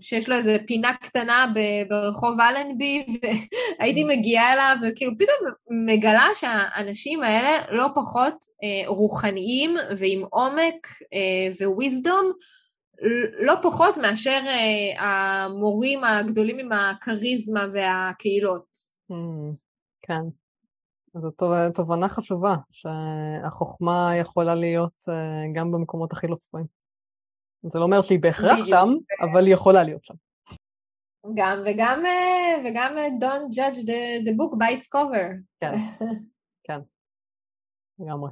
שיש 0.00 0.28
לו 0.28 0.36
איזה 0.36 0.56
פינה 0.66 0.94
קטנה 0.94 1.52
ברחוב 1.88 2.40
אלנבי, 2.40 3.06
והייתי 3.80 4.04
מגיעה 4.04 4.52
אליו, 4.52 4.76
וכאילו 4.82 5.12
פתאום 5.18 5.52
מגלה 5.86 6.28
שהאנשים 6.34 7.22
האלה 7.22 7.72
לא 7.72 7.86
פחות 7.94 8.34
אה, 8.64 8.88
רוחניים 8.88 9.76
ועם 9.98 10.22
עומק 10.30 10.86
אה, 11.14 11.68
וויזדום, 11.68 12.32
לא 13.40 13.54
פחות 13.62 13.96
מאשר 13.96 14.40
אה, 14.46 15.04
המורים 15.06 16.04
הגדולים 16.04 16.58
עם 16.58 16.72
הכריזמה 16.72 17.66
והקהילות. 17.72 18.66
Mm, 19.12 19.54
כן. 20.02 20.22
זו 21.14 21.30
תובנה 21.74 22.08
חשובה, 22.08 22.54
שהחוכמה 22.70 24.16
יכולה 24.16 24.54
להיות 24.54 25.04
אה, 25.08 25.14
גם 25.54 25.72
במקומות 25.72 26.12
הכי 26.12 26.26
לא 26.26 26.36
צפויים. 26.36 26.77
זה 27.62 27.78
לא 27.78 27.84
אומר 27.84 28.02
שהיא 28.02 28.18
בהכרח 28.20 28.66
שם, 28.66 28.88
אבל 29.20 29.46
היא 29.46 29.54
יכולה 29.54 29.84
להיות 29.84 30.04
שם. 30.04 30.14
גם, 31.34 31.62
וגם, 31.66 32.06
אה, 32.06 32.56
וגם 32.64 32.98
אה, 32.98 33.06
don't 33.06 33.54
judge 33.54 33.78
the, 33.78 34.28
the 34.28 34.32
book 34.32 34.58
by 34.58 34.72
its 34.78 34.86
cover. 34.96 35.42
כן, 35.60 35.72
כן, 36.66 36.78
לגמרי. 37.98 38.30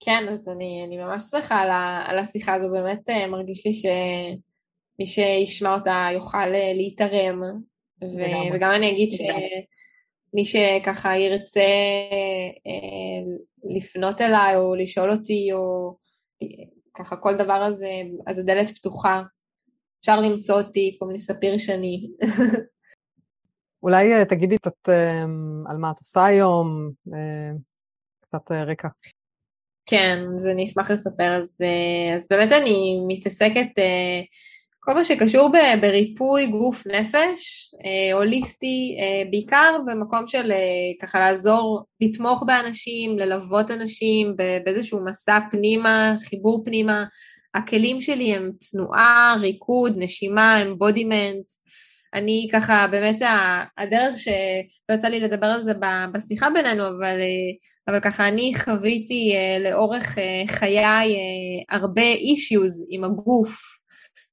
כן, 0.00 0.28
אז 0.32 0.48
אני, 0.48 0.84
אני 0.86 0.96
ממש 0.96 1.22
שמחה 1.22 1.54
על, 1.54 1.70
ה, 1.70 2.04
על 2.06 2.18
השיחה 2.18 2.54
הזו, 2.54 2.70
באמת 2.70 3.10
אה, 3.10 3.26
מרגיש 3.26 3.66
לי 3.66 3.72
שמי 3.72 5.06
שישמע 5.06 5.74
אותה 5.74 6.08
יוכל 6.14 6.46
להתערם, 6.74 7.42
ו, 8.02 8.54
וגם 8.54 8.70
אני 8.76 8.90
אגיד 8.90 9.12
שמי 9.12 10.44
שככה 10.44 11.16
ירצה 11.16 11.60
לפנות 13.76 14.20
אליי 14.20 14.56
או 14.56 14.74
לשאול 14.74 15.10
אותי 15.10 15.52
או 15.52 15.96
ככה 16.94 17.16
כל 17.16 17.36
דבר 17.36 17.52
הזה, 17.52 17.90
אז 18.26 18.38
הדלת 18.38 18.70
פתוחה. 18.78 19.22
אפשר 20.00 20.20
למצוא 20.20 20.60
אותי, 20.60 20.96
קוראים 20.98 21.16
לי 21.16 21.18
ספיר 21.18 21.56
שני. 21.56 22.10
אולי 23.82 24.14
אה, 24.14 24.24
תגידי 24.24 24.58
קצת 24.58 24.88
אה, 24.88 25.22
על 25.66 25.76
מה 25.76 25.90
את 25.90 25.98
עושה 25.98 26.24
היום, 26.24 26.90
אה, 27.14 27.50
קצת 28.20 28.50
רקע. 28.50 28.88
כן, 29.86 30.18
אז 30.36 30.46
אני 30.46 30.64
אשמח 30.64 30.90
לספר. 30.90 31.40
אז, 31.40 31.58
אז 32.16 32.26
באמת 32.30 32.52
אני 32.52 33.00
מתעסקת 33.06 33.70
כל 34.84 34.94
מה 34.94 35.04
שקשור 35.04 35.48
ב, 35.48 35.80
בריפוי 35.80 36.46
גוף 36.46 36.86
נפש, 36.86 37.74
אה, 37.84 38.14
הוליסטי, 38.14 38.96
אה, 39.00 39.30
בעיקר 39.30 39.78
במקום 39.86 40.26
של 40.28 40.52
אה, 40.52 40.58
ככה 41.02 41.20
לעזור, 41.20 41.84
לתמוך 42.00 42.42
באנשים, 42.46 43.18
ללוות 43.18 43.70
אנשים 43.70 44.36
באיזשהו 44.64 45.04
מסע 45.04 45.38
פנימה, 45.50 46.16
חיבור 46.28 46.62
פנימה. 46.64 47.04
הכלים 47.54 48.00
שלי 48.00 48.34
הם 48.34 48.50
תנועה, 48.70 49.36
ריקוד, 49.40 49.94
נשימה, 49.96 50.62
אמבודימנט. 50.62 51.44
אני 52.14 52.48
ככה, 52.52 52.86
באמת 52.90 53.22
הדרך 53.78 54.18
שלא 54.18 54.94
יצא 54.94 55.08
לי 55.08 55.20
לדבר 55.20 55.46
על 55.46 55.62
זה 55.62 55.72
בשיחה 56.12 56.50
בינינו, 56.50 56.88
אבל, 56.88 57.16
אבל 57.88 58.00
ככה 58.00 58.28
אני 58.28 58.52
חוויתי 58.64 59.32
לאורך 59.60 60.18
חיי 60.48 61.16
הרבה 61.70 62.02
אישיוז 62.02 62.86
עם 62.90 63.04
הגוף, 63.04 63.60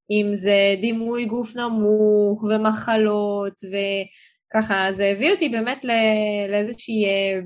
אם 0.10 0.36
זה 0.36 0.76
דימוי 0.82 1.26
גוף 1.26 1.56
נמוך 1.56 2.44
ומחלות 2.44 3.54
וככה, 3.66 4.88
זה 4.92 5.08
הביא 5.08 5.32
אותי 5.32 5.50
באמת 5.50 5.86
לאיזושהי, 6.50 7.06
אה, 7.06 7.40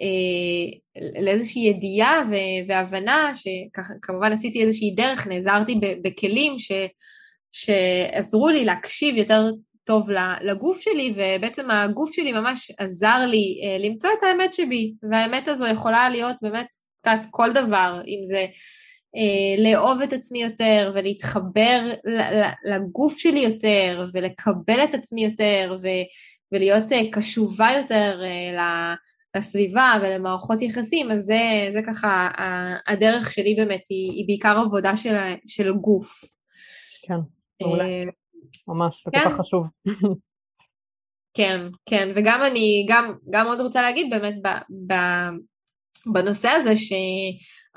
אה, 0.00 1.22
לאיזושהי 1.22 1.62
ידיעה 1.62 2.22
והבנה, 2.68 3.32
שכמובן 3.34 4.32
עשיתי 4.32 4.62
איזושהי 4.62 4.94
דרך, 4.96 5.26
נעזרתי 5.26 5.80
בכלים 6.02 6.58
ש, 6.58 6.72
שעזרו 7.52 8.48
לי 8.48 8.64
להקשיב 8.64 9.16
יותר 9.16 9.50
טוב 9.84 10.08
לגוף 10.40 10.80
שלי, 10.80 11.14
ובעצם 11.16 11.70
הגוף 11.70 12.12
שלי 12.12 12.32
ממש 12.32 12.72
עזר 12.78 13.18
לי 13.26 13.60
אה, 13.64 13.88
למצוא 13.88 14.10
את 14.18 14.22
האמת 14.22 14.54
שבי, 14.54 14.92
והאמת 15.10 15.48
הזו 15.48 15.66
יכולה 15.66 16.10
להיות 16.10 16.36
באמת 16.42 16.66
קצת 17.00 17.28
כל 17.30 17.52
דבר, 17.52 18.00
אם 18.06 18.26
זה 18.26 18.46
לאהוב 19.58 20.02
את 20.02 20.12
עצמי 20.12 20.42
יותר 20.42 20.92
ולהתחבר 20.94 21.90
לגוף 22.64 23.18
שלי 23.18 23.40
יותר 23.40 24.08
ולקבל 24.12 24.84
את 24.84 24.94
עצמי 24.94 25.24
יותר 25.24 25.76
ולהיות 26.52 26.92
אה, 26.92 27.10
קשובה 27.12 27.68
יותר 27.78 28.20
אה, 28.24 28.94
לסביבה 29.36 29.92
ולמערכות 30.02 30.62
יחסים, 30.62 31.10
אז 31.10 31.22
זה, 31.22 31.68
זה 31.72 31.80
ככה, 31.86 32.28
הדרך 32.86 33.30
שלי 33.30 33.54
באמת 33.54 33.82
היא, 33.90 34.12
היא 34.12 34.26
בעיקר 34.26 34.58
עבודה 34.58 34.96
של, 34.96 35.16
של 35.46 35.72
גוף. 35.72 36.24
כן, 37.02 37.18
מעולה. 37.62 37.84
ממש, 38.68 39.04
זה 39.04 39.10
כן. 39.10 39.24
כל 39.24 39.30
כך 39.30 39.40
חשוב. 39.40 39.70
כן, 41.36 41.60
כן, 41.86 42.12
וגם 42.16 42.40
אני, 42.50 42.86
גם, 42.88 43.14
גם 43.30 43.46
עוד 43.46 43.60
רוצה 43.60 43.82
להגיד 43.82 44.10
באמת 44.10 44.34
ב, 44.42 44.48
ב, 44.86 44.94
בנושא 46.12 46.48
הזה, 46.48 46.76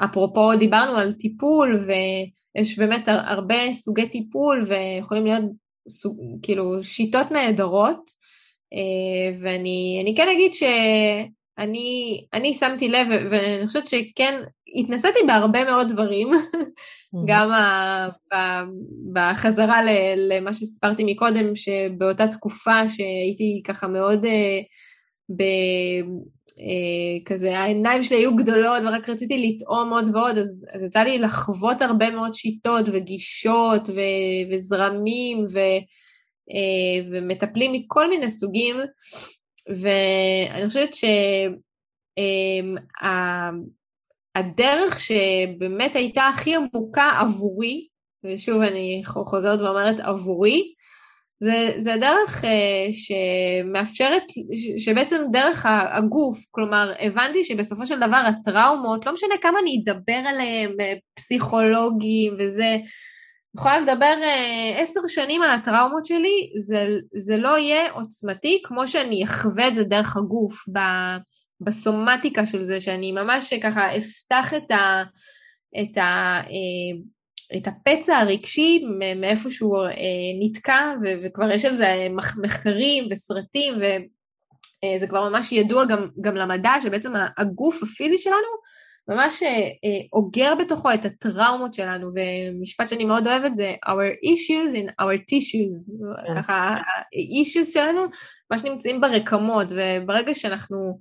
שאפרופו 0.01 0.55
דיברנו 0.55 0.97
על 0.97 1.13
טיפול, 1.13 1.87
ויש 1.87 2.79
באמת 2.79 3.07
הרבה 3.07 3.73
סוגי 3.73 4.09
טיפול, 4.09 4.63
ויכולים 4.67 5.25
להיות 5.25 5.43
סוג, 5.89 6.17
כאילו 6.41 6.83
שיטות 6.83 7.31
נהדרות, 7.31 8.09
אה, 8.73 9.37
ואני 9.41 10.13
כן 10.17 10.27
אגיד 10.33 10.53
שאני 10.53 12.25
אני 12.33 12.53
שמתי 12.53 12.89
לב, 12.89 13.07
ואני 13.31 13.67
חושבת 13.67 13.87
שכן, 13.87 14.41
התנסיתי 14.75 15.19
בהרבה 15.27 15.65
מאוד 15.65 15.87
דברים, 15.87 16.29
גם 17.29 17.49
בחזרה 19.13 19.81
למה 20.15 20.53
שסיפרתי 20.53 21.03
מקודם, 21.03 21.55
שבאותה 21.55 22.27
תקופה 22.27 22.89
שהייתי 22.89 23.61
ככה 23.65 23.87
מאוד 23.87 24.25
אה, 24.25 24.59
כזה 27.25 27.59
העיניים 27.59 28.03
שלי 28.03 28.17
היו 28.17 28.35
גדולות 28.35 28.83
ורק 28.83 29.09
רציתי 29.09 29.47
לטעום 29.47 29.93
עוד 29.93 30.15
ועוד, 30.15 30.37
אז, 30.37 30.65
אז 30.73 30.83
יצא 30.83 30.99
לי 30.99 31.19
לחוות 31.19 31.81
הרבה 31.81 32.09
מאוד 32.09 32.33
שיטות 32.33 32.85
וגישות 32.93 33.89
ו, 33.89 33.99
וזרמים 34.51 35.45
ו, 35.53 35.59
ומטפלים 37.11 37.73
מכל 37.73 38.09
מיני 38.09 38.29
סוגים, 38.29 38.75
ואני 39.69 40.67
חושבת 40.67 40.89
שהדרך 44.35 44.99
שבאמת 44.99 45.95
הייתה 45.95 46.27
הכי 46.27 46.55
עמוקה 46.55 47.11
עבורי, 47.21 47.87
ושוב 48.23 48.61
אני 48.61 49.01
חוזרת 49.05 49.59
ואומרת 49.59 49.99
עבורי, 49.99 50.73
זה, 51.39 51.71
זה 51.77 51.93
הדרך 51.93 52.43
uh, 52.43 52.47
שמאפשרת, 52.91 54.23
שבעצם 54.77 55.21
דרך 55.31 55.65
הגוף, 55.97 56.45
כלומר 56.51 56.93
הבנתי 56.99 57.43
שבסופו 57.43 57.85
של 57.85 57.97
דבר 57.97 58.23
הטראומות, 58.27 59.05
לא 59.05 59.13
משנה 59.13 59.37
כמה 59.41 59.59
אני 59.59 59.83
אדבר 59.83 60.21
עליהן, 60.25 60.71
אה, 60.79 60.93
פסיכולוגים 61.15 62.33
וזה, 62.39 62.77
יכולה 63.57 63.79
לדבר 63.79 64.13
uh, 64.21 64.79
עשר 64.81 64.99
שנים 65.07 65.41
על 65.41 65.49
הטראומות 65.49 66.05
שלי, 66.05 66.51
זה, 66.57 66.97
זה 67.15 67.37
לא 67.37 67.57
יהיה 67.57 67.91
עוצמתי 67.91 68.61
כמו 68.63 68.87
שאני 68.87 69.23
אחווה 69.23 69.67
את 69.67 69.75
זה 69.75 69.83
דרך 69.83 70.17
הגוף, 70.17 70.63
ב, 70.73 70.79
בסומטיקה 71.61 72.45
של 72.45 72.63
זה, 72.63 72.81
שאני 72.81 73.11
ממש 73.11 73.53
ככה 73.53 73.97
אפתח 73.97 74.53
את 74.53 74.71
ה... 74.71 75.03
את 75.81 75.97
ה 75.97 76.41
uh, 76.41 77.18
את 77.57 77.67
הפצע 77.67 78.17
הרגשי 78.17 78.83
מאיפה 79.15 79.51
שהוא 79.51 79.85
אה, 79.85 79.91
נתקע, 80.39 80.93
וכבר 81.23 81.51
יש 81.51 81.65
על 81.65 81.75
זה 81.75 82.07
מחקרים 82.41 83.07
וסרטים, 83.11 83.73
וזה 83.75 85.05
אה, 85.05 85.09
כבר 85.09 85.29
ממש 85.29 85.51
ידוע 85.51 85.85
גם, 85.85 86.07
גם 86.21 86.35
למדע, 86.35 86.73
שבעצם 86.83 87.13
הגוף 87.37 87.83
הפיזי 87.83 88.17
שלנו 88.17 88.69
ממש 89.07 89.43
אה, 89.43 89.69
אוגר 90.13 90.55
בתוכו 90.55 90.93
את 90.93 91.05
הטראומות 91.05 91.73
שלנו, 91.73 92.11
ומשפט 92.15 92.89
שאני 92.89 93.05
מאוד 93.05 93.27
אוהבת 93.27 93.55
זה 93.55 93.73
our 93.85 94.27
issues 94.29 94.73
in 94.73 94.89
our 95.01 95.17
tissues, 95.17 95.91
כן. 96.25 96.41
ככה 96.41 96.53
ה-issues 96.53 97.73
שלנו 97.73 98.01
ממש 98.51 98.63
נמצאים 98.63 99.01
ברקמות, 99.01 99.67
וברגע 99.69 100.33
שאנחנו 100.33 100.99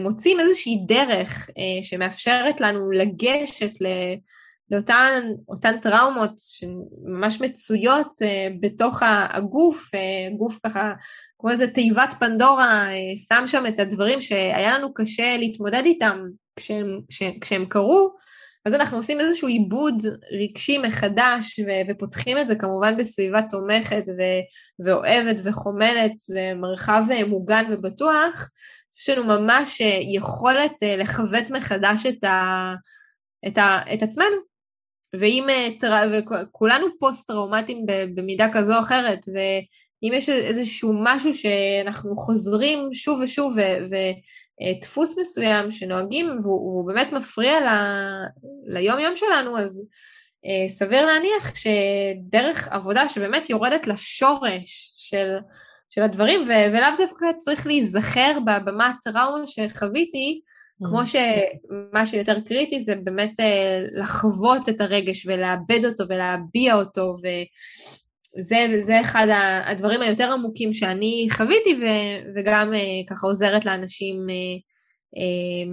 מוצאים 0.00 0.40
איזושהי 0.40 0.78
דרך 0.86 1.50
שמאפשרת 1.82 2.60
לנו 2.60 2.90
לגשת 2.90 3.80
ל... 3.80 3.86
לאותן 4.72 5.78
טראומות 5.82 6.30
שממש 6.36 7.40
מצויות 7.40 8.06
uh, 8.06 8.52
בתוך 8.60 9.02
הגוף, 9.30 9.90
uh, 9.94 10.36
גוף 10.36 10.58
ככה 10.66 10.92
כמו 11.38 11.50
איזה 11.50 11.66
תיבת 11.66 12.14
פנדורה, 12.18 12.86
uh, 12.88 13.18
שם 13.28 13.46
שם 13.46 13.66
את 13.68 13.78
הדברים 13.78 14.20
שהיה 14.20 14.78
לנו 14.78 14.94
קשה 14.94 15.36
להתמודד 15.36 15.82
איתם 15.84 16.18
כשהם, 16.56 17.00
כשהם, 17.08 17.38
כשהם 17.40 17.66
קרו, 17.66 18.10
אז 18.66 18.74
אנחנו 18.74 18.96
עושים 18.96 19.20
איזשהו 19.20 19.48
עיבוד 19.48 20.06
רגשי 20.40 20.78
מחדש 20.78 21.58
ו- 21.58 21.90
ופותחים 21.90 22.38
את 22.38 22.48
זה 22.48 22.56
כמובן 22.56 22.96
בסביבה 22.96 23.40
תומכת 23.50 24.04
ו- 24.08 24.84
ואוהבת 24.84 25.40
וחומלת 25.44 26.12
ומרחב 26.30 27.04
מוגן 27.26 27.64
ובטוח, 27.70 28.48
יש 29.00 29.08
לנו 29.08 29.24
ממש 29.24 29.82
יכולת 30.16 30.72
לכוות 30.98 31.50
מחדש 31.50 32.06
את, 32.06 32.24
ה- 32.24 32.74
את, 33.46 33.58
ה- 33.58 33.94
את 33.94 34.02
עצמנו. 34.02 34.51
ואם, 35.14 35.46
אה, 35.50 36.04
וכולנו 36.12 36.86
פוסט-טראומטיים 36.98 37.86
במידה 38.14 38.46
כזו 38.52 38.74
או 38.74 38.80
אחרת, 38.80 39.18
ואם 39.28 40.12
יש 40.12 40.28
איזשהו 40.28 40.92
משהו 41.02 41.34
שאנחנו 41.34 42.16
חוזרים 42.16 42.88
שוב 42.92 43.20
ושוב, 43.22 43.56
ודפוס 43.90 45.18
מסוים 45.18 45.70
שנוהגים, 45.70 46.38
והוא 46.42 46.86
באמת 46.86 47.12
מפריע 47.12 47.60
ל, 47.60 47.66
ליום-יום 48.66 49.16
שלנו, 49.16 49.58
אז 49.58 49.86
אה, 50.46 50.68
סביר 50.68 51.06
להניח 51.06 51.54
שדרך 51.54 52.68
עבודה 52.68 53.08
שבאמת 53.08 53.50
יורדת 53.50 53.86
לשורש 53.86 54.92
של, 54.96 55.36
של 55.90 56.02
הדברים, 56.02 56.44
ולאו 56.46 56.96
דווקא 56.98 57.26
צריך 57.38 57.66
להיזכר 57.66 58.38
במה 58.64 58.86
הטראומה 58.86 59.46
שחוויתי, 59.46 60.40
כמו 60.84 61.00
mm. 61.00 61.06
שמה 61.06 62.06
שיותר 62.06 62.40
קריטי 62.40 62.80
זה 62.80 62.94
באמת 63.04 63.40
אה, 63.40 63.80
לחוות 63.92 64.68
את 64.68 64.80
הרגש 64.80 65.26
ולאבד 65.26 65.84
אותו 65.84 66.04
ולהביע 66.08 66.74
אותו, 66.74 67.16
וזה 68.38 69.00
אחד 69.00 69.26
הדברים 69.66 70.02
היותר 70.02 70.32
עמוקים 70.32 70.72
שאני 70.72 71.28
חוויתי, 71.32 71.80
וגם 72.34 72.74
אה, 72.74 73.00
ככה 73.08 73.26
עוזרת 73.26 73.64
לאנשים 73.64 74.26
אה, 75.16 75.72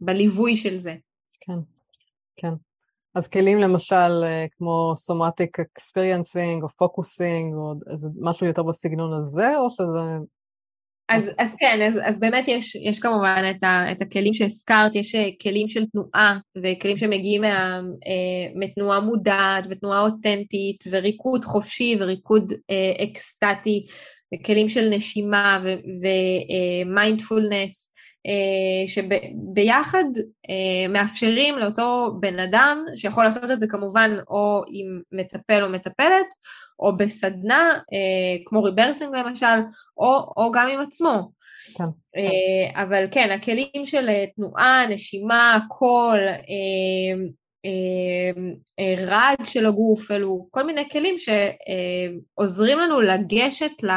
בליווי 0.00 0.56
של 0.56 0.78
זה. 0.78 0.94
כן, 1.40 1.58
כן. 2.36 2.52
אז 3.14 3.28
כלים 3.28 3.58
למשל 3.58 4.24
כמו 4.58 4.92
somatic 4.96 5.60
experiencing 5.60 6.62
או 6.62 6.68
focusing 6.68 7.54
או 7.54 7.74
משהו 8.20 8.46
יותר 8.46 8.62
בסגנון 8.62 9.18
הזה, 9.18 9.58
או 9.58 9.70
שזה 9.70 10.26
אז, 11.08 11.30
אז 11.38 11.54
כן, 11.58 11.82
אז, 11.86 12.00
אז 12.04 12.20
באמת 12.20 12.48
יש, 12.48 12.74
יש 12.74 13.00
כמובן 13.00 13.42
את, 13.50 13.62
ה, 13.62 13.92
את 13.92 14.00
הכלים 14.00 14.34
שהזכרת, 14.34 14.94
יש 14.94 15.14
אה, 15.14 15.28
כלים 15.42 15.68
של 15.68 15.86
תנועה 15.86 16.38
וכלים 16.62 16.96
שמגיעים 16.96 17.40
מה, 17.42 17.80
אה, 18.06 18.52
מתנועה 18.54 19.00
מודעת 19.00 19.66
ותנועה 19.70 20.00
אותנטית 20.00 20.84
וריקוד 20.90 21.44
חופשי 21.44 21.96
וריקוד 22.00 22.52
אה, 22.70 23.04
אקסטטי 23.04 23.86
וכלים 24.34 24.68
של 24.68 24.88
נשימה 24.88 25.62
ומיינדפולנס. 26.86 27.92
אה, 28.26 28.88
שביחד 28.88 30.04
אה, 30.50 30.88
מאפשרים 30.88 31.58
לאותו 31.58 32.12
בן 32.20 32.38
אדם, 32.38 32.84
שיכול 32.96 33.24
לעשות 33.24 33.50
את 33.50 33.60
זה 33.60 33.66
כמובן 33.66 34.10
או 34.28 34.62
עם 34.68 35.00
מטפל 35.12 35.62
או 35.62 35.68
מטפלת, 35.68 36.26
או 36.78 36.96
בסדנה, 36.96 37.70
אה, 37.92 38.36
כמו 38.44 38.62
rebirthing 38.62 39.14
למשל, 39.14 39.56
או, 39.96 40.32
או 40.36 40.52
גם 40.52 40.68
עם 40.68 40.80
עצמו. 40.80 41.30
כן. 41.78 41.84
אבל 42.74 43.04
כן, 43.10 43.30
הכלים 43.30 43.86
של 43.86 44.08
תנועה, 44.36 44.86
נשימה, 44.86 45.58
קול, 45.68 46.18
רעד 49.06 49.38
של 49.44 49.66
הגוף, 49.66 50.10
אלו 50.10 50.46
כל 50.50 50.62
מיני 50.62 50.88
כלים 50.90 51.14
שעוזרים 51.18 52.78
לנו 52.78 53.00
לגשת 53.00 53.82
ל... 53.82 53.90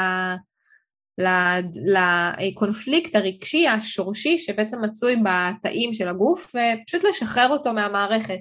לקונפליקט 2.37 3.15
הרגשי 3.15 3.67
השורשי 3.67 4.37
שבעצם 4.37 4.81
מצוי 4.81 5.15
בתאים 5.15 5.93
של 5.93 6.07
הגוף 6.07 6.55
ופשוט 6.55 7.03
לשחרר 7.03 7.49
אותו 7.49 7.73
מהמערכת. 7.73 8.39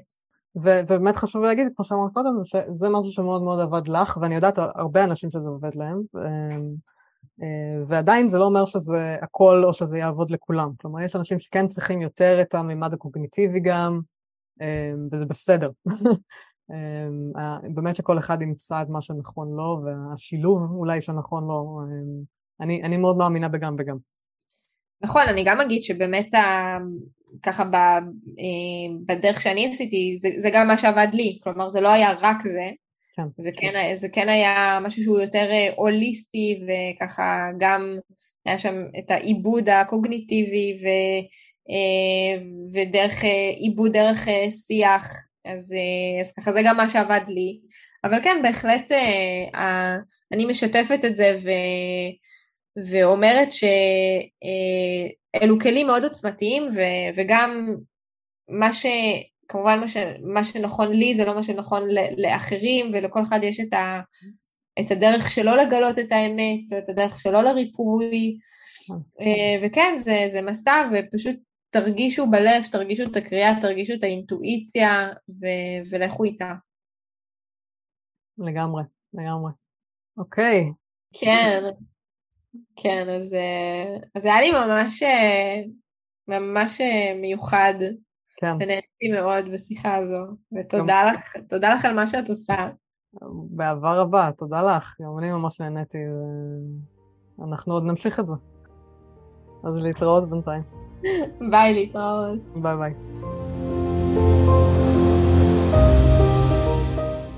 ובאמת 0.56 1.16
חשוב 1.16 1.42
להגיד, 1.42 1.66
כמו 1.76 1.84
שאמרת 1.84 2.12
קודם, 2.12 2.30
שזה 2.44 2.88
משהו 2.88 3.12
שמאוד 3.12 3.42
מאוד 3.42 3.60
עבד 3.60 3.88
לך, 3.88 4.18
ואני 4.20 4.34
יודעת 4.34 4.58
הרבה 4.58 5.04
אנשים 5.04 5.30
שזה 5.30 5.48
עובד 5.48 5.74
להם, 5.74 6.02
אמ, 6.16 6.74
אה, 7.42 7.84
ועדיין 7.88 8.28
זה 8.28 8.38
לא 8.38 8.44
אומר 8.44 8.64
שזה 8.64 9.16
הכל 9.22 9.62
או 9.64 9.74
שזה 9.74 9.98
יעבוד 9.98 10.30
לכולם. 10.30 10.70
כלומר, 10.80 11.00
יש 11.00 11.16
אנשים 11.16 11.40
שכן 11.40 11.66
צריכים 11.66 12.02
יותר 12.02 12.40
את 12.40 12.54
הממד 12.54 12.94
הקוגניטיבי 12.94 13.60
גם, 13.60 14.00
אמ, 14.60 15.08
וזה 15.12 15.24
בסדר. 15.24 15.70
אמ, 16.70 17.74
באמת 17.74 17.96
שכל 17.96 18.18
אחד 18.18 18.42
ימצא 18.42 18.82
את 18.82 18.88
מה 18.88 19.00
שנכון 19.00 19.48
לו, 19.56 19.82
והשילוב 19.84 20.70
אולי 20.70 21.02
שנכון 21.02 21.44
לו 21.44 21.80
אני, 22.60 22.82
אני 22.82 22.96
מאוד 22.96 23.16
מאמינה 23.16 23.48
בגם 23.48 23.76
וגם. 23.78 23.96
נכון, 25.02 25.22
אני 25.28 25.44
גם 25.44 25.60
אגיד 25.60 25.82
שבאמת 25.82 26.34
ה... 26.34 26.76
ככה 27.42 27.64
ב... 27.64 27.74
אה, 27.74 28.94
בדרך 29.06 29.40
שאני 29.40 29.70
עשיתי, 29.70 30.16
זה, 30.18 30.28
זה 30.38 30.50
גם 30.52 30.66
מה 30.66 30.78
שעבד 30.78 31.08
לי, 31.12 31.38
כלומר 31.42 31.70
זה 31.70 31.80
לא 31.80 31.88
היה 31.88 32.12
רק 32.20 32.42
זה, 32.42 32.70
כן. 33.16 33.22
זה, 33.38 33.50
כן, 33.56 33.96
זה 33.96 34.08
כן 34.12 34.28
היה 34.28 34.78
משהו 34.82 35.02
שהוא 35.02 35.20
יותר 35.20 35.50
אה, 35.50 35.68
הוליסטי 35.76 36.60
וככה 36.62 37.50
גם 37.58 37.98
היה 38.46 38.58
שם 38.58 38.84
את 38.98 39.10
העיבוד 39.10 39.68
הקוגניטיבי 39.68 40.78
ו, 40.82 40.86
אה, 41.70 42.42
ודרך 42.72 43.24
עיבוד 43.56 43.92
דרך 43.92 44.28
שיח, 44.50 45.12
אז, 45.44 45.74
אז 46.20 46.32
ככה 46.32 46.52
זה 46.52 46.60
גם 46.64 46.76
מה 46.76 46.88
שעבד 46.88 47.20
לי, 47.28 47.60
אבל 48.04 48.22
כן 48.24 48.40
בהחלט 48.42 48.92
אני 50.32 50.44
משתפת 50.44 51.00
את 51.04 51.16
זה 51.16 51.38
ו... 51.44 51.50
ואומרת 52.84 53.48
שאלו 53.52 53.70
כלים 55.60 55.86
מאוד 55.86 56.04
עוצמתיים 56.04 56.68
ו- 56.74 57.16
וגם 57.16 57.74
מה 58.48 58.72
ש... 58.72 58.86
כמובן 59.48 59.80
מה, 59.80 59.88
ש... 59.88 59.96
מה 60.34 60.44
שנכון 60.44 60.92
לי 60.92 61.14
זה 61.14 61.24
לא 61.24 61.34
מה 61.34 61.42
שנכון 61.42 61.82
לאחרים 62.16 62.90
ולכל 62.92 63.22
אחד 63.22 63.40
יש 63.42 63.60
את, 63.60 63.72
ה... 63.72 64.00
את 64.80 64.90
הדרך 64.90 65.30
שלו 65.30 65.56
לגלות 65.56 65.98
את 65.98 66.12
האמת, 66.12 66.72
את 66.78 66.88
הדרך 66.88 67.20
שלו 67.20 67.42
לריפוי 67.42 68.38
אה, 69.20 69.66
וכן 69.66 69.94
זה, 69.96 70.28
זה 70.32 70.42
מסע 70.42 70.88
ופשוט 70.92 71.36
תרגישו 71.70 72.26
בלב, 72.30 72.62
תרגישו 72.72 73.02
את 73.02 73.16
הקריאה, 73.16 73.60
תרגישו 73.60 73.94
את 73.94 74.02
האינטואיציה 74.02 75.08
ו... 75.28 75.46
ולכו 75.90 76.24
איתה. 76.24 76.52
לגמרי, 78.38 78.82
לגמרי. 79.14 79.52
אוקיי. 80.16 80.64
כן. 81.12 81.62
כן, 82.76 83.08
אז, 83.08 83.36
אז 84.14 84.24
היה 84.24 84.40
לי 84.40 84.50
ממש, 84.50 85.02
ממש 86.28 86.80
מיוחד. 87.20 87.74
כן. 88.40 88.54
ונהניתי 88.54 89.08
מאוד 89.14 89.44
בשיחה 89.52 89.96
הזו, 89.96 90.24
ותודה 90.58 91.04
גם... 91.08 91.14
לך, 91.14 91.36
תודה 91.48 91.74
לך 91.74 91.84
על 91.84 91.94
מה 91.94 92.06
שאת 92.06 92.28
עושה. 92.28 92.68
באהבה 93.50 93.92
רבה, 93.92 94.30
תודה 94.36 94.62
לך, 94.62 94.94
גם 95.02 95.18
אני 95.18 95.30
ממש 95.30 95.60
נהניתי, 95.60 95.98
ואנחנו 97.38 97.74
עוד 97.74 97.84
נמשיך 97.84 98.20
את 98.20 98.26
זה. 98.26 98.32
אז 99.64 99.74
להתראות 99.74 100.30
בינתיים. 100.30 100.62
ביי, 101.50 101.74
להתראות. 101.74 102.38
ביי 102.62 102.76
ביי. 102.76 102.94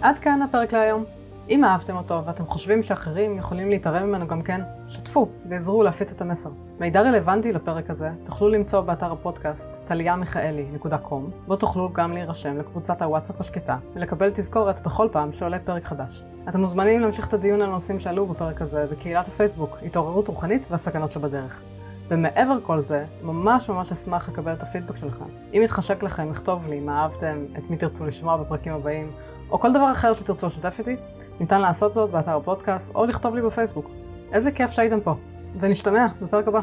עד 0.03 0.19
כאן 0.19 0.43
הפרק 0.43 0.73
להיום. 0.73 1.20
אם 1.51 1.65
אהבתם 1.65 1.97
אותו 1.97 2.23
ואתם 2.27 2.47
חושבים 2.47 2.83
שאחרים 2.83 3.39
יכולים 3.39 3.71
להיתרם 3.71 4.03
ממנו 4.03 4.27
גם 4.27 4.43
כן, 4.43 4.61
שתפו 4.89 5.29
ועזרו 5.49 5.83
להפיץ 5.83 6.13
את 6.13 6.21
המסר. 6.21 6.51
מידע 6.81 7.03
רלוונטי 7.03 7.53
לפרק 7.53 7.91
הזה 7.91 8.11
תוכלו 8.25 8.49
למצוא 8.49 8.81
באתר 8.81 9.13
הפודקאסט 9.13 9.89
טליאמיכאלי.com 9.89 11.47
בו 11.47 11.57
תוכלו 11.57 11.93
גם 11.93 12.13
להירשם 12.13 12.59
לקבוצת 12.59 13.03
הוואטסאפ 13.03 13.41
השקטה 13.41 13.77
ולקבל 13.95 14.31
תזכורת 14.35 14.81
בכל 14.81 15.09
פעם 15.13 15.33
שעולה 15.33 15.59
פרק 15.59 15.85
חדש. 15.85 16.23
אתם 16.49 16.61
מוזמנים 16.61 17.01
להמשיך 17.01 17.29
את 17.29 17.35
הדיון 17.35 17.63
על 17.63 17.69
הנושאים 17.69 18.01
שעלו 18.01 18.27
בפרק 18.27 18.63
הזה 18.63 18.87
בקהילת 18.91 19.29
הפייסבוק 19.29 19.79
התעוררות 19.87 20.29
רוחנית 20.29 20.67
והסכנות 20.71 21.13
שבדרך. 21.13 21.61
ומעבר 22.09 22.59
כל 22.63 22.81
זה, 22.81 23.05
ממש 23.23 23.71
ממש 23.71 23.93
אשמח 23.93 24.29
לקבל 24.29 24.53
את 24.53 24.63
הפידבק 24.63 24.97
שלכם. 24.97 25.25
אם 25.55 25.61
יתחשק 25.65 26.03
לכם, 26.03 26.31
לכתוב 26.31 26.67
לי 26.69 26.81
מה 26.81 27.03
אהבתם, 27.03 27.45
את 27.59 27.71
מי 27.71 27.77
תרצו 27.77 28.07
לשמוע 28.07 28.37
בפרקים 28.37 28.73
הבאים, 28.73 29.13
או 29.51 29.61
כל 29.61 29.73
דבר 29.73 29.93
אחר 29.93 30.15
שתרצו 30.15 30.47
לשתף 30.47 30.79
איתי, 30.79 30.97
ניתן 31.41 31.61
לעשות 31.61 31.95
זאת 31.95 32.11
באתר 32.11 32.37
הפודקאסט 32.37 32.95
או 32.95 33.07
לכתוב 33.07 33.35
לי 33.35 33.43
בפייסבוק. 33.43 33.91
איזה 34.33 34.51
כיף 34.51 34.71
שהייתם 34.71 35.01
פה, 35.01 35.15
ונשתמע 35.61 36.07
בפרק 36.23 36.49
הבא. 36.49 36.61